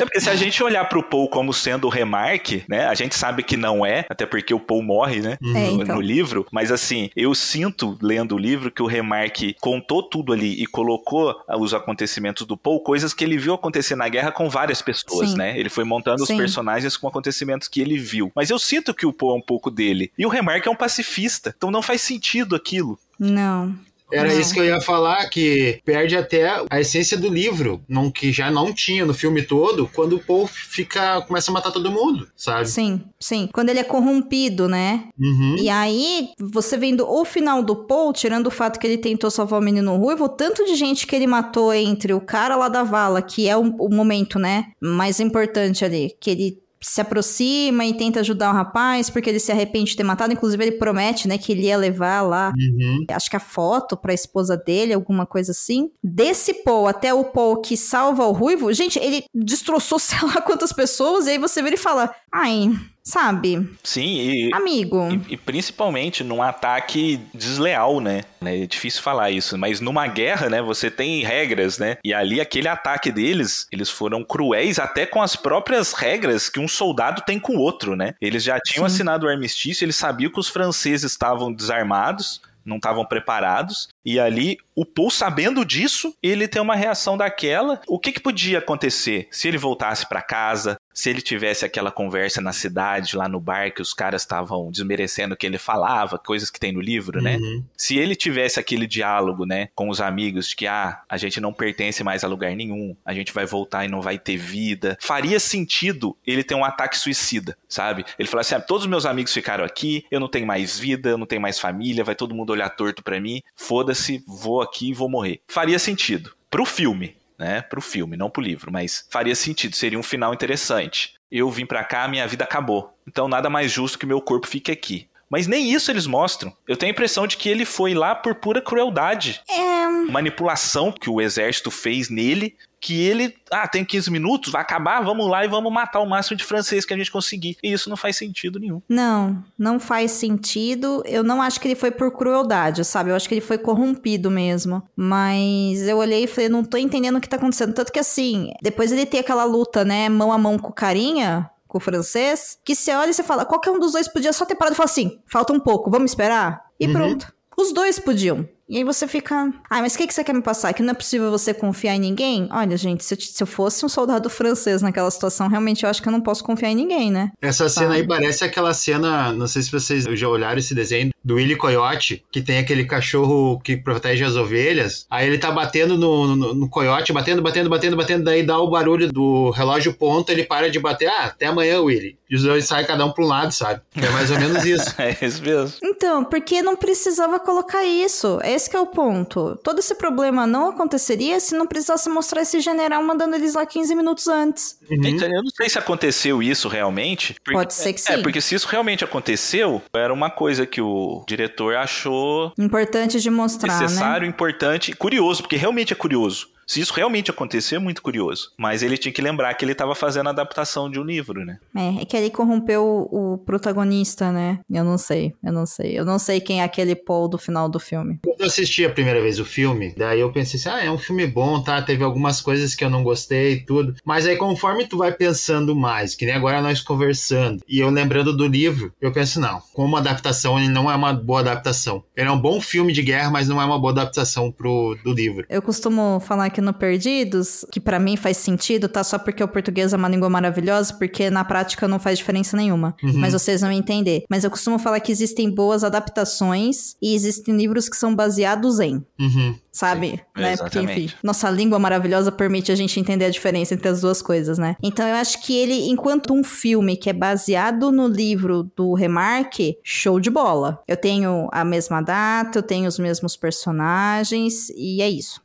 É 0.00 0.04
porque 0.04 0.20
se 0.20 0.28
a 0.28 0.34
gente 0.36 0.62
olhar 0.62 0.84
pro 0.88 1.02
Paul 1.02 1.28
como 1.28 1.52
sendo 1.52 1.86
o 1.86 1.90
Remarque, 1.90 2.64
né? 2.68 2.86
A 2.86 2.94
gente 2.94 3.14
sabe 3.14 3.42
que 3.42 3.56
não 3.56 3.84
é, 3.84 4.04
até 4.10 4.26
porque 4.26 4.52
o 4.52 4.60
Paul 4.60 4.82
morre, 4.82 5.20
né? 5.20 5.38
É, 5.42 5.46
no, 5.70 5.82
então. 5.82 5.94
no 5.96 6.00
livro. 6.00 6.46
Mas 6.52 6.70
assim, 6.70 7.10
eu 7.16 7.34
sinto, 7.34 7.96
lendo 8.02 8.25
o 8.34 8.38
livro, 8.38 8.70
que 8.70 8.82
o 8.82 8.86
Remarque 8.86 9.54
contou 9.60 10.02
tudo 10.02 10.32
ali 10.32 10.62
e 10.62 10.66
colocou 10.66 11.34
ah, 11.48 11.56
os 11.56 11.74
acontecimentos 11.74 12.46
do 12.46 12.56
Paul, 12.56 12.80
coisas 12.80 13.12
que 13.12 13.24
ele 13.24 13.36
viu 13.36 13.54
acontecer 13.54 13.96
na 13.96 14.08
guerra 14.08 14.32
com 14.32 14.48
várias 14.48 14.82
pessoas, 14.82 15.30
Sim. 15.30 15.36
né? 15.36 15.58
Ele 15.58 15.68
foi 15.68 15.84
montando 15.84 16.22
os 16.22 16.28
Sim. 16.28 16.36
personagens 16.36 16.96
com 16.96 17.08
acontecimentos 17.08 17.68
que 17.68 17.80
ele 17.80 17.98
viu. 17.98 18.32
Mas 18.34 18.50
eu 18.50 18.58
sinto 18.58 18.94
que 18.94 19.06
o 19.06 19.12
Paul 19.12 19.32
é 19.32 19.38
um 19.38 19.42
pouco 19.42 19.70
dele. 19.70 20.10
E 20.18 20.26
o 20.26 20.28
Remarque 20.28 20.68
é 20.68 20.70
um 20.70 20.76
pacifista. 20.76 21.54
Então 21.56 21.70
não 21.70 21.82
faz 21.82 22.00
sentido 22.00 22.56
aquilo. 22.56 22.98
Não. 23.18 23.74
Era 24.12 24.32
Não. 24.32 24.40
isso 24.40 24.54
que 24.54 24.60
eu 24.60 24.64
ia 24.64 24.80
falar, 24.80 25.28
que 25.28 25.80
perde 25.84 26.16
até 26.16 26.48
a 26.70 26.80
essência 26.80 27.18
do 27.18 27.28
livro, 27.28 27.82
não, 27.88 28.10
que 28.10 28.32
já 28.32 28.50
não 28.50 28.72
tinha 28.72 29.04
no 29.04 29.12
filme 29.12 29.42
todo, 29.42 29.90
quando 29.92 30.16
o 30.16 30.20
Paul 30.20 30.46
fica, 30.46 31.20
começa 31.22 31.50
a 31.50 31.54
matar 31.54 31.72
todo 31.72 31.90
mundo, 31.90 32.28
sabe? 32.36 32.68
Sim, 32.68 33.02
sim. 33.18 33.48
Quando 33.52 33.70
ele 33.70 33.80
é 33.80 33.84
corrompido, 33.84 34.68
né? 34.68 35.04
Uhum. 35.18 35.56
E 35.58 35.68
aí, 35.68 36.28
você 36.38 36.76
vendo 36.76 37.08
o 37.08 37.24
final 37.24 37.62
do 37.62 37.74
Paul, 37.74 38.12
tirando 38.12 38.46
o 38.46 38.50
fato 38.50 38.78
que 38.78 38.86
ele 38.86 38.98
tentou 38.98 39.30
salvar 39.30 39.60
o 39.60 39.64
menino 39.64 39.96
ruivo, 39.96 40.24
o 40.24 40.28
tanto 40.28 40.64
de 40.64 40.76
gente 40.76 41.06
que 41.06 41.16
ele 41.16 41.26
matou 41.26 41.74
entre 41.74 42.12
o 42.14 42.20
cara 42.20 42.54
lá 42.54 42.68
da 42.68 42.84
vala, 42.84 43.20
que 43.20 43.48
é 43.48 43.56
o, 43.56 43.74
o 43.78 43.88
momento, 43.92 44.38
né, 44.38 44.66
mais 44.80 45.18
importante 45.18 45.84
ali, 45.84 46.14
que 46.20 46.30
ele 46.30 46.65
se 46.88 47.00
aproxima 47.00 47.84
e 47.84 47.94
tenta 47.94 48.20
ajudar 48.20 48.50
o 48.50 48.54
rapaz, 48.54 49.10
porque 49.10 49.28
ele 49.28 49.40
se 49.40 49.50
arrepende 49.50 49.90
de 49.90 49.96
ter 49.96 50.04
matado, 50.04 50.32
inclusive 50.32 50.62
ele 50.62 50.78
promete, 50.78 51.26
né, 51.26 51.36
que 51.36 51.52
ele 51.52 51.62
ia 51.62 51.76
levar 51.76 52.22
lá 52.22 52.52
Uhum. 52.56 53.04
acho 53.10 53.28
que 53.28 53.36
a 53.36 53.40
foto 53.40 53.96
pra 53.96 54.14
esposa 54.14 54.56
dele, 54.56 54.92
alguma 54.92 55.26
coisa 55.26 55.50
assim. 55.52 55.90
Desse 56.02 56.54
Paul 56.62 56.86
até 56.86 57.12
o 57.12 57.24
Paul 57.24 57.60
que 57.60 57.76
salva 57.76 58.24
o 58.24 58.32
Ruivo, 58.32 58.72
gente, 58.72 58.98
ele 58.98 59.24
destroçou 59.34 59.98
sei 60.00 60.18
lá 60.22 60.40
quantas 60.40 60.72
pessoas, 60.72 61.26
e 61.26 61.30
aí 61.30 61.38
você 61.38 61.62
vira 61.62 61.74
e 61.74 61.78
fala, 61.78 62.14
ai, 62.32 62.70
sabe, 63.06 63.70
Sim, 63.84 64.18
e, 64.18 64.50
amigo. 64.52 65.08
E, 65.28 65.34
e 65.34 65.36
principalmente 65.36 66.24
num 66.24 66.42
ataque 66.42 67.20
desleal, 67.32 68.00
né? 68.00 68.22
É 68.44 68.66
difícil 68.66 69.00
falar 69.00 69.30
isso, 69.30 69.56
mas 69.56 69.80
numa 69.80 70.08
guerra, 70.08 70.50
né, 70.50 70.60
você 70.60 70.90
tem 70.90 71.22
regras, 71.22 71.78
né? 71.78 71.98
E 72.04 72.12
ali 72.12 72.40
aquele 72.40 72.66
ataque 72.66 73.12
deles, 73.12 73.68
eles 73.70 73.88
foram 73.88 74.24
cruéis 74.24 74.80
até 74.80 75.06
com 75.06 75.22
as 75.22 75.36
próprias 75.36 75.92
regras 75.92 76.48
que 76.48 76.58
um 76.58 76.66
soldado 76.66 77.22
tem 77.22 77.38
com 77.38 77.56
o 77.56 77.60
outro, 77.60 77.94
né? 77.94 78.14
Eles 78.20 78.42
já 78.42 78.58
tinham 78.58 78.88
Sim. 78.88 78.94
assinado 78.94 79.26
o 79.26 79.28
armistício, 79.28 79.84
eles 79.84 79.96
sabiam 79.96 80.30
que 80.30 80.40
os 80.40 80.48
franceses 80.48 81.12
estavam 81.12 81.52
desarmados, 81.52 82.40
não 82.64 82.76
estavam 82.76 83.04
preparados, 83.04 83.88
e 84.04 84.18
ali 84.18 84.58
O 84.76 84.84
Paul, 84.84 85.10
sabendo 85.10 85.64
disso, 85.64 86.14
ele 86.22 86.46
tem 86.46 86.60
uma 86.60 86.76
reação 86.76 87.16
daquela. 87.16 87.80
O 87.88 87.98
que, 87.98 88.12
que 88.12 88.20
podia 88.20 88.58
acontecer 88.58 89.26
se 89.30 89.48
ele 89.48 89.56
voltasse 89.56 90.06
para 90.06 90.20
casa? 90.20 90.78
se 90.96 91.10
ele 91.10 91.20
tivesse 91.20 91.62
aquela 91.62 91.90
conversa 91.90 92.40
na 92.40 92.54
cidade, 92.54 93.18
lá 93.18 93.28
no 93.28 93.38
bar, 93.38 93.70
que 93.70 93.82
os 93.82 93.92
caras 93.92 94.22
estavam 94.22 94.70
desmerecendo 94.70 95.34
o 95.34 95.36
que 95.36 95.44
ele 95.44 95.58
falava, 95.58 96.18
coisas 96.18 96.50
que 96.50 96.58
tem 96.58 96.72
no 96.72 96.80
livro, 96.80 97.20
né? 97.20 97.36
Uhum. 97.36 97.62
Se 97.76 97.98
ele 97.98 98.16
tivesse 98.16 98.58
aquele 98.58 98.86
diálogo, 98.86 99.44
né, 99.44 99.68
com 99.74 99.90
os 99.90 100.00
amigos, 100.00 100.48
de 100.48 100.56
que, 100.56 100.66
ah, 100.66 101.02
a 101.06 101.18
gente 101.18 101.38
não 101.38 101.52
pertence 101.52 102.02
mais 102.02 102.24
a 102.24 102.28
lugar 102.28 102.56
nenhum, 102.56 102.96
a 103.04 103.12
gente 103.12 103.30
vai 103.30 103.44
voltar 103.44 103.84
e 103.84 103.88
não 103.88 104.00
vai 104.00 104.18
ter 104.18 104.38
vida, 104.38 104.96
faria 104.98 105.38
sentido 105.38 106.16
ele 106.26 106.42
ter 106.42 106.54
um 106.54 106.64
ataque 106.64 106.96
suicida, 106.96 107.58
sabe? 107.68 108.02
Ele 108.18 108.26
falasse, 108.26 108.54
assim, 108.54 108.62
ah, 108.62 108.66
todos 108.66 108.84
os 108.84 108.90
meus 108.90 109.04
amigos 109.04 109.34
ficaram 109.34 109.66
aqui, 109.66 110.06
eu 110.10 110.18
não 110.18 110.28
tenho 110.28 110.46
mais 110.46 110.78
vida, 110.78 111.10
eu 111.10 111.18
não 111.18 111.26
tenho 111.26 111.42
mais 111.42 111.60
família, 111.60 112.04
vai 112.04 112.14
todo 112.14 112.34
mundo 112.34 112.54
olhar 112.54 112.70
torto 112.70 113.02
para 113.02 113.20
mim, 113.20 113.42
foda-se, 113.54 114.24
vou 114.26 114.62
aqui 114.66 114.90
e 114.90 114.94
vou 114.94 115.08
morrer. 115.08 115.40
Faria 115.48 115.78
sentido. 115.78 116.34
Pro 116.50 116.64
filme, 116.64 117.16
né, 117.38 117.62
pro 117.62 117.80
filme, 117.80 118.16
não 118.16 118.30
pro 118.30 118.42
livro, 118.42 118.72
mas 118.72 119.06
faria 119.10 119.34
sentido, 119.34 119.74
seria 119.74 119.98
um 119.98 120.02
final 120.02 120.32
interessante. 120.32 121.14
Eu 121.30 121.50
vim 121.50 121.66
para 121.66 121.84
cá, 121.84 122.06
minha 122.06 122.26
vida 122.26 122.44
acabou. 122.44 122.96
Então 123.06 123.28
nada 123.28 123.50
mais 123.50 123.70
justo 123.72 123.98
que 123.98 124.06
meu 124.06 124.20
corpo 124.20 124.46
fique 124.46 124.70
aqui. 124.70 125.08
Mas 125.30 125.46
nem 125.46 125.72
isso 125.72 125.90
eles 125.90 126.06
mostram. 126.06 126.52
Eu 126.68 126.76
tenho 126.76 126.90
a 126.90 126.94
impressão 126.94 127.26
de 127.26 127.36
que 127.36 127.48
ele 127.48 127.64
foi 127.64 127.94
lá 127.94 128.14
por 128.14 128.36
pura 128.36 128.62
crueldade. 128.62 129.40
É. 129.48 129.86
Manipulação 130.10 130.92
que 130.92 131.10
o 131.10 131.20
exército 131.20 131.70
fez 131.70 132.08
nele, 132.08 132.56
que 132.80 133.02
ele, 133.02 133.34
ah, 133.50 133.66
tem 133.66 133.84
15 133.84 134.10
minutos, 134.10 134.52
vai 134.52 134.62
acabar, 134.62 135.02
vamos 135.02 135.28
lá 135.28 135.44
e 135.44 135.48
vamos 135.48 135.72
matar 135.72 135.98
o 136.00 136.06
máximo 136.06 136.36
de 136.36 136.44
francês 136.44 136.84
que 136.84 136.94
a 136.94 136.96
gente 136.96 137.10
conseguir. 137.10 137.56
E 137.60 137.72
isso 137.72 137.90
não 137.90 137.96
faz 137.96 138.16
sentido 138.16 138.60
nenhum. 138.60 138.80
Não, 138.88 139.42
não 139.58 139.80
faz 139.80 140.12
sentido. 140.12 141.02
Eu 141.04 141.24
não 141.24 141.42
acho 141.42 141.60
que 141.60 141.66
ele 141.66 141.74
foi 141.74 141.90
por 141.90 142.12
crueldade, 142.12 142.84
sabe? 142.84 143.10
Eu 143.10 143.16
acho 143.16 143.28
que 143.28 143.34
ele 143.34 143.40
foi 143.40 143.58
corrompido 143.58 144.30
mesmo. 144.30 144.82
Mas 144.94 145.82
eu 145.88 145.98
olhei 145.98 146.24
e 146.24 146.28
falei, 146.28 146.48
não 146.48 146.62
tô 146.62 146.76
entendendo 146.76 147.16
o 147.16 147.20
que 147.20 147.28
tá 147.28 147.36
acontecendo. 147.36 147.74
Tanto 147.74 147.92
que 147.92 147.98
assim, 147.98 148.52
depois 148.62 148.92
ele 148.92 149.04
tem 149.04 149.18
aquela 149.18 149.44
luta, 149.44 149.84
né, 149.84 150.08
mão 150.08 150.32
a 150.32 150.38
mão 150.38 150.56
com 150.56 150.68
o 150.68 150.72
carinha, 150.72 151.50
com 151.66 151.78
o 151.78 151.80
francês, 151.80 152.58
que 152.64 152.74
você 152.74 152.92
olha 152.94 153.10
e 153.10 153.14
você 153.14 153.22
fala, 153.22 153.44
qualquer 153.44 153.70
um 153.70 153.78
dos 153.78 153.92
dois 153.92 154.08
podia 154.08 154.32
só 154.32 154.44
ter 154.44 154.54
parado 154.54 154.74
e 154.74 154.76
falar 154.76 154.86
assim, 154.86 155.18
falta 155.26 155.52
um 155.52 155.60
pouco, 155.60 155.90
vamos 155.90 156.10
esperar? 156.12 156.62
E 156.78 156.86
Uhum. 156.86 156.92
pronto. 156.92 157.34
Os 157.58 157.72
dois 157.72 157.98
podiam. 157.98 158.46
E 158.68 158.76
aí 158.78 158.84
você 158.84 159.06
fica, 159.08 159.50
ah, 159.70 159.80
mas 159.80 159.94
o 159.94 159.98
que, 159.98 160.06
que 160.08 160.12
você 160.12 160.22
quer 160.24 160.34
me 160.34 160.42
passar? 160.42 160.74
Que 160.74 160.82
não 160.82 160.90
é 160.90 160.94
possível 160.94 161.30
você 161.30 161.54
confiar 161.54 161.94
em 161.94 162.00
ninguém? 162.00 162.48
Olha, 162.52 162.76
gente, 162.76 163.02
se 163.04 163.14
eu, 163.14 163.18
se 163.20 163.40
eu 163.42 163.46
fosse 163.46 163.86
um 163.86 163.88
soldado 163.88 164.28
francês 164.28 164.82
naquela 164.82 165.10
situação, 165.10 165.48
realmente 165.48 165.84
eu 165.84 165.88
acho 165.88 166.02
que 166.02 166.08
eu 166.08 166.12
não 166.12 166.20
posso 166.20 166.42
confiar 166.44 166.70
em 166.70 166.74
ninguém, 166.74 167.10
né? 167.10 167.30
Essa 167.40 167.68
cena 167.68 167.92
aí 167.94 167.98
Sabe? 168.00 168.08
parece 168.08 168.44
aquela 168.44 168.74
cena, 168.74 169.32
não 169.32 169.46
sei 169.46 169.62
se 169.62 169.70
vocês 169.70 170.04
já 170.04 170.28
olharam 170.28 170.58
esse 170.58 170.74
desenho, 170.74 171.10
do 171.26 171.34
Willy 171.34 171.56
Coyote, 171.56 172.24
que 172.30 172.40
tem 172.40 172.58
aquele 172.58 172.84
cachorro 172.84 173.58
que 173.64 173.76
protege 173.76 174.24
as 174.24 174.36
ovelhas. 174.36 175.06
Aí 175.10 175.26
ele 175.26 175.38
tá 175.38 175.50
batendo 175.50 175.98
no, 175.98 176.36
no, 176.36 176.54
no 176.54 176.68
coiote, 176.70 177.12
batendo, 177.12 177.42
batendo, 177.42 177.68
batendo, 177.68 177.96
batendo, 177.96 178.22
daí 178.24 178.44
dá 178.44 178.56
o 178.60 178.70
barulho 178.70 179.12
do 179.12 179.50
relógio 179.50 179.92
ponto, 179.92 180.30
ele 180.30 180.44
para 180.44 180.70
de 180.70 180.78
bater. 180.78 181.08
Ah, 181.08 181.24
até 181.24 181.46
amanhã, 181.46 181.80
Willy. 181.80 182.16
E 182.30 182.36
os 182.36 182.44
dois 182.44 182.64
saem 182.66 182.86
cada 182.86 183.04
um 183.04 183.10
pra 183.10 183.24
um 183.24 183.26
lado, 183.26 183.52
sabe? 183.52 183.80
É 183.96 184.08
mais 184.10 184.30
ou 184.30 184.38
menos 184.38 184.64
isso. 184.64 184.86
É 184.98 185.16
isso 185.26 185.42
mesmo. 185.42 185.76
Então, 185.82 186.24
porque 186.24 186.62
não 186.62 186.76
precisava 186.76 187.38
colocar 187.40 187.84
isso. 187.84 188.38
Esse 188.44 188.70
que 188.70 188.76
é 188.76 188.80
o 188.80 188.86
ponto. 188.86 189.56
Todo 189.64 189.78
esse 189.80 189.94
problema 189.96 190.46
não 190.46 190.70
aconteceria 190.70 191.40
se 191.40 191.56
não 191.56 191.66
precisasse 191.66 192.08
mostrar 192.08 192.42
esse 192.42 192.60
general 192.60 193.02
mandando 193.02 193.34
eles 193.34 193.54
lá 193.54 193.66
15 193.66 193.94
minutos 193.96 194.28
antes. 194.28 194.78
Uhum. 194.90 194.98
Então, 195.06 195.28
Eu 195.28 195.42
não 195.42 195.50
sei 195.50 195.68
se 195.68 195.78
aconteceu 195.78 196.40
isso 196.42 196.68
realmente. 196.68 197.34
porque- 197.44 197.52
Pode 197.56 197.74
ser 197.74 197.92
que 197.92 198.00
É, 198.12 198.16
sim. 198.16 198.22
porque 198.22 198.40
se 198.40 198.54
isso 198.54 198.68
realmente 198.68 199.02
aconteceu, 199.04 199.82
era 199.94 200.12
uma 200.12 200.30
coisa 200.30 200.64
que 200.66 200.80
o 200.80 201.15
diretor 201.26 201.76
achou 201.76 202.52
Importante 202.58 203.20
de 203.20 203.30
mostrar, 203.30 203.74
né? 203.74 203.80
necessário, 203.82 204.26
importante, 204.26 204.92
curioso, 204.92 205.42
porque 205.42 205.56
realmente 205.56 205.92
é 205.92 205.96
curioso. 205.96 206.48
Se 206.66 206.80
isso 206.80 206.92
realmente 206.92 207.30
acontecer, 207.30 207.76
é 207.76 207.78
muito 207.78 208.02
curioso. 208.02 208.50
Mas 208.58 208.82
ele 208.82 208.98
tinha 208.98 209.12
que 209.12 209.22
lembrar 209.22 209.54
que 209.54 209.64
ele 209.64 209.72
estava 209.72 209.94
fazendo 209.94 210.26
a 210.26 210.30
adaptação 210.30 210.90
de 210.90 210.98
um 210.98 211.04
livro, 211.04 211.44
né? 211.44 211.58
É, 211.74 212.02
é 212.02 212.04
que 212.04 212.16
ele 212.16 212.28
corrompeu 212.28 213.08
o, 213.10 213.38
protagonista, 213.38 214.32
né? 214.32 214.58
Eu 214.68 214.84
não 214.84 214.98
sei, 214.98 215.32
eu 215.44 215.52
não 215.52 215.64
sei. 215.64 215.98
Eu 215.98 216.04
não 216.04 216.18
sei 216.18 216.40
quem 216.40 216.60
é 216.60 216.64
aquele 216.64 216.96
Paul 216.96 217.28
do 217.28 217.38
final 217.38 217.68
do 217.68 217.78
filme. 217.78 218.18
Quando 218.24 218.40
eu 218.40 218.46
assisti 218.46 218.84
a 218.84 218.90
primeira 218.90 219.20
vez 219.20 219.38
o 219.38 219.44
filme, 219.44 219.94
daí 219.96 220.20
eu 220.20 220.32
pensei 220.32 220.58
assim, 220.58 220.68
ah, 220.68 220.84
é 220.84 220.90
um 220.90 220.98
filme 220.98 221.26
bom, 221.26 221.62
tá? 221.62 221.80
Teve 221.80 222.02
algumas 222.02 222.40
coisas 222.40 222.74
que 222.74 222.84
eu 222.84 222.90
não 222.90 223.04
gostei 223.04 223.52
e 223.52 223.64
tudo. 223.64 223.94
Mas 224.04 224.26
aí 224.26 224.36
conforme 224.36 224.86
tu 224.86 224.98
vai 224.98 225.12
pensando 225.12 225.76
mais, 225.76 226.14
que 226.14 226.26
nem 226.26 226.34
agora 226.34 226.60
nós 226.60 226.80
conversando, 226.80 227.62
e 227.68 227.78
eu 227.78 227.90
lembrando 227.90 228.36
do 228.36 228.46
livro, 228.46 228.92
eu 229.00 229.12
penso, 229.12 229.40
não, 229.40 229.62
como 229.72 229.96
adaptação, 229.96 230.58
ele 230.58 230.68
não 230.68 230.90
é 230.90 230.94
uma 230.96 231.12
boa 231.12 231.40
adaptação. 231.40 232.02
Ele 232.16 232.28
é 232.28 232.32
um 232.32 232.40
bom 232.40 232.60
filme 232.60 232.92
de 232.92 233.02
guerra, 233.02 233.30
mas 233.30 233.48
não 233.48 233.62
é 233.62 233.64
uma 233.64 233.78
boa 233.78 233.92
adaptação 233.92 234.50
pro, 234.50 234.96
do 235.04 235.12
livro. 235.12 235.46
Eu 235.48 235.62
costumo 235.62 236.20
falar 236.20 236.50
que 236.50 236.55
no 236.60 236.72
Perdidos, 236.72 237.64
que 237.70 237.80
pra 237.80 237.98
mim 237.98 238.16
faz 238.16 238.36
sentido, 238.36 238.88
tá? 238.88 239.02
Só 239.02 239.18
porque 239.18 239.42
o 239.42 239.48
português 239.48 239.92
é 239.92 239.96
uma 239.96 240.08
língua 240.08 240.28
maravilhosa, 240.28 240.94
porque 240.94 241.30
na 241.30 241.44
prática 241.44 241.88
não 241.88 241.98
faz 241.98 242.18
diferença 242.18 242.56
nenhuma. 242.56 242.94
Uhum. 243.02 243.14
Mas 243.14 243.32
vocês 243.32 243.60
vão 243.60 243.72
entender. 243.72 244.24
Mas 244.28 244.44
eu 244.44 244.50
costumo 244.50 244.78
falar 244.78 245.00
que 245.00 245.12
existem 245.12 245.50
boas 245.50 245.84
adaptações 245.84 246.96
e 247.00 247.14
existem 247.14 247.56
livros 247.56 247.88
que 247.88 247.96
são 247.96 248.14
baseados 248.14 248.80
em. 248.80 249.04
Uhum. 249.18 249.54
Sabe? 249.72 250.12
Sim, 250.12 250.42
né? 250.42 250.56
Porque, 250.56 250.80
enfim, 250.80 251.10
nossa 251.22 251.50
língua 251.50 251.78
maravilhosa 251.78 252.32
permite 252.32 252.72
a 252.72 252.74
gente 252.74 252.98
entender 252.98 253.26
a 253.26 253.30
diferença 253.30 253.74
entre 253.74 253.86
as 253.86 254.00
duas 254.00 254.22
coisas, 254.22 254.56
né? 254.56 254.74
Então 254.82 255.06
eu 255.06 255.14
acho 255.14 255.42
que 255.42 255.54
ele, 255.54 255.90
enquanto 255.90 256.32
um 256.32 256.42
filme 256.42 256.96
que 256.96 257.10
é 257.10 257.12
baseado 257.12 257.92
no 257.92 258.08
livro 258.08 258.70
do 258.74 258.94
Remarque, 258.94 259.76
show 259.84 260.18
de 260.18 260.30
bola. 260.30 260.82
Eu 260.88 260.96
tenho 260.96 261.46
a 261.52 261.62
mesma 261.62 262.00
data, 262.00 262.58
eu 262.58 262.62
tenho 262.62 262.88
os 262.88 262.98
mesmos 262.98 263.36
personagens, 263.36 264.70
e 264.70 265.02
é 265.02 265.10
isso. 265.10 265.42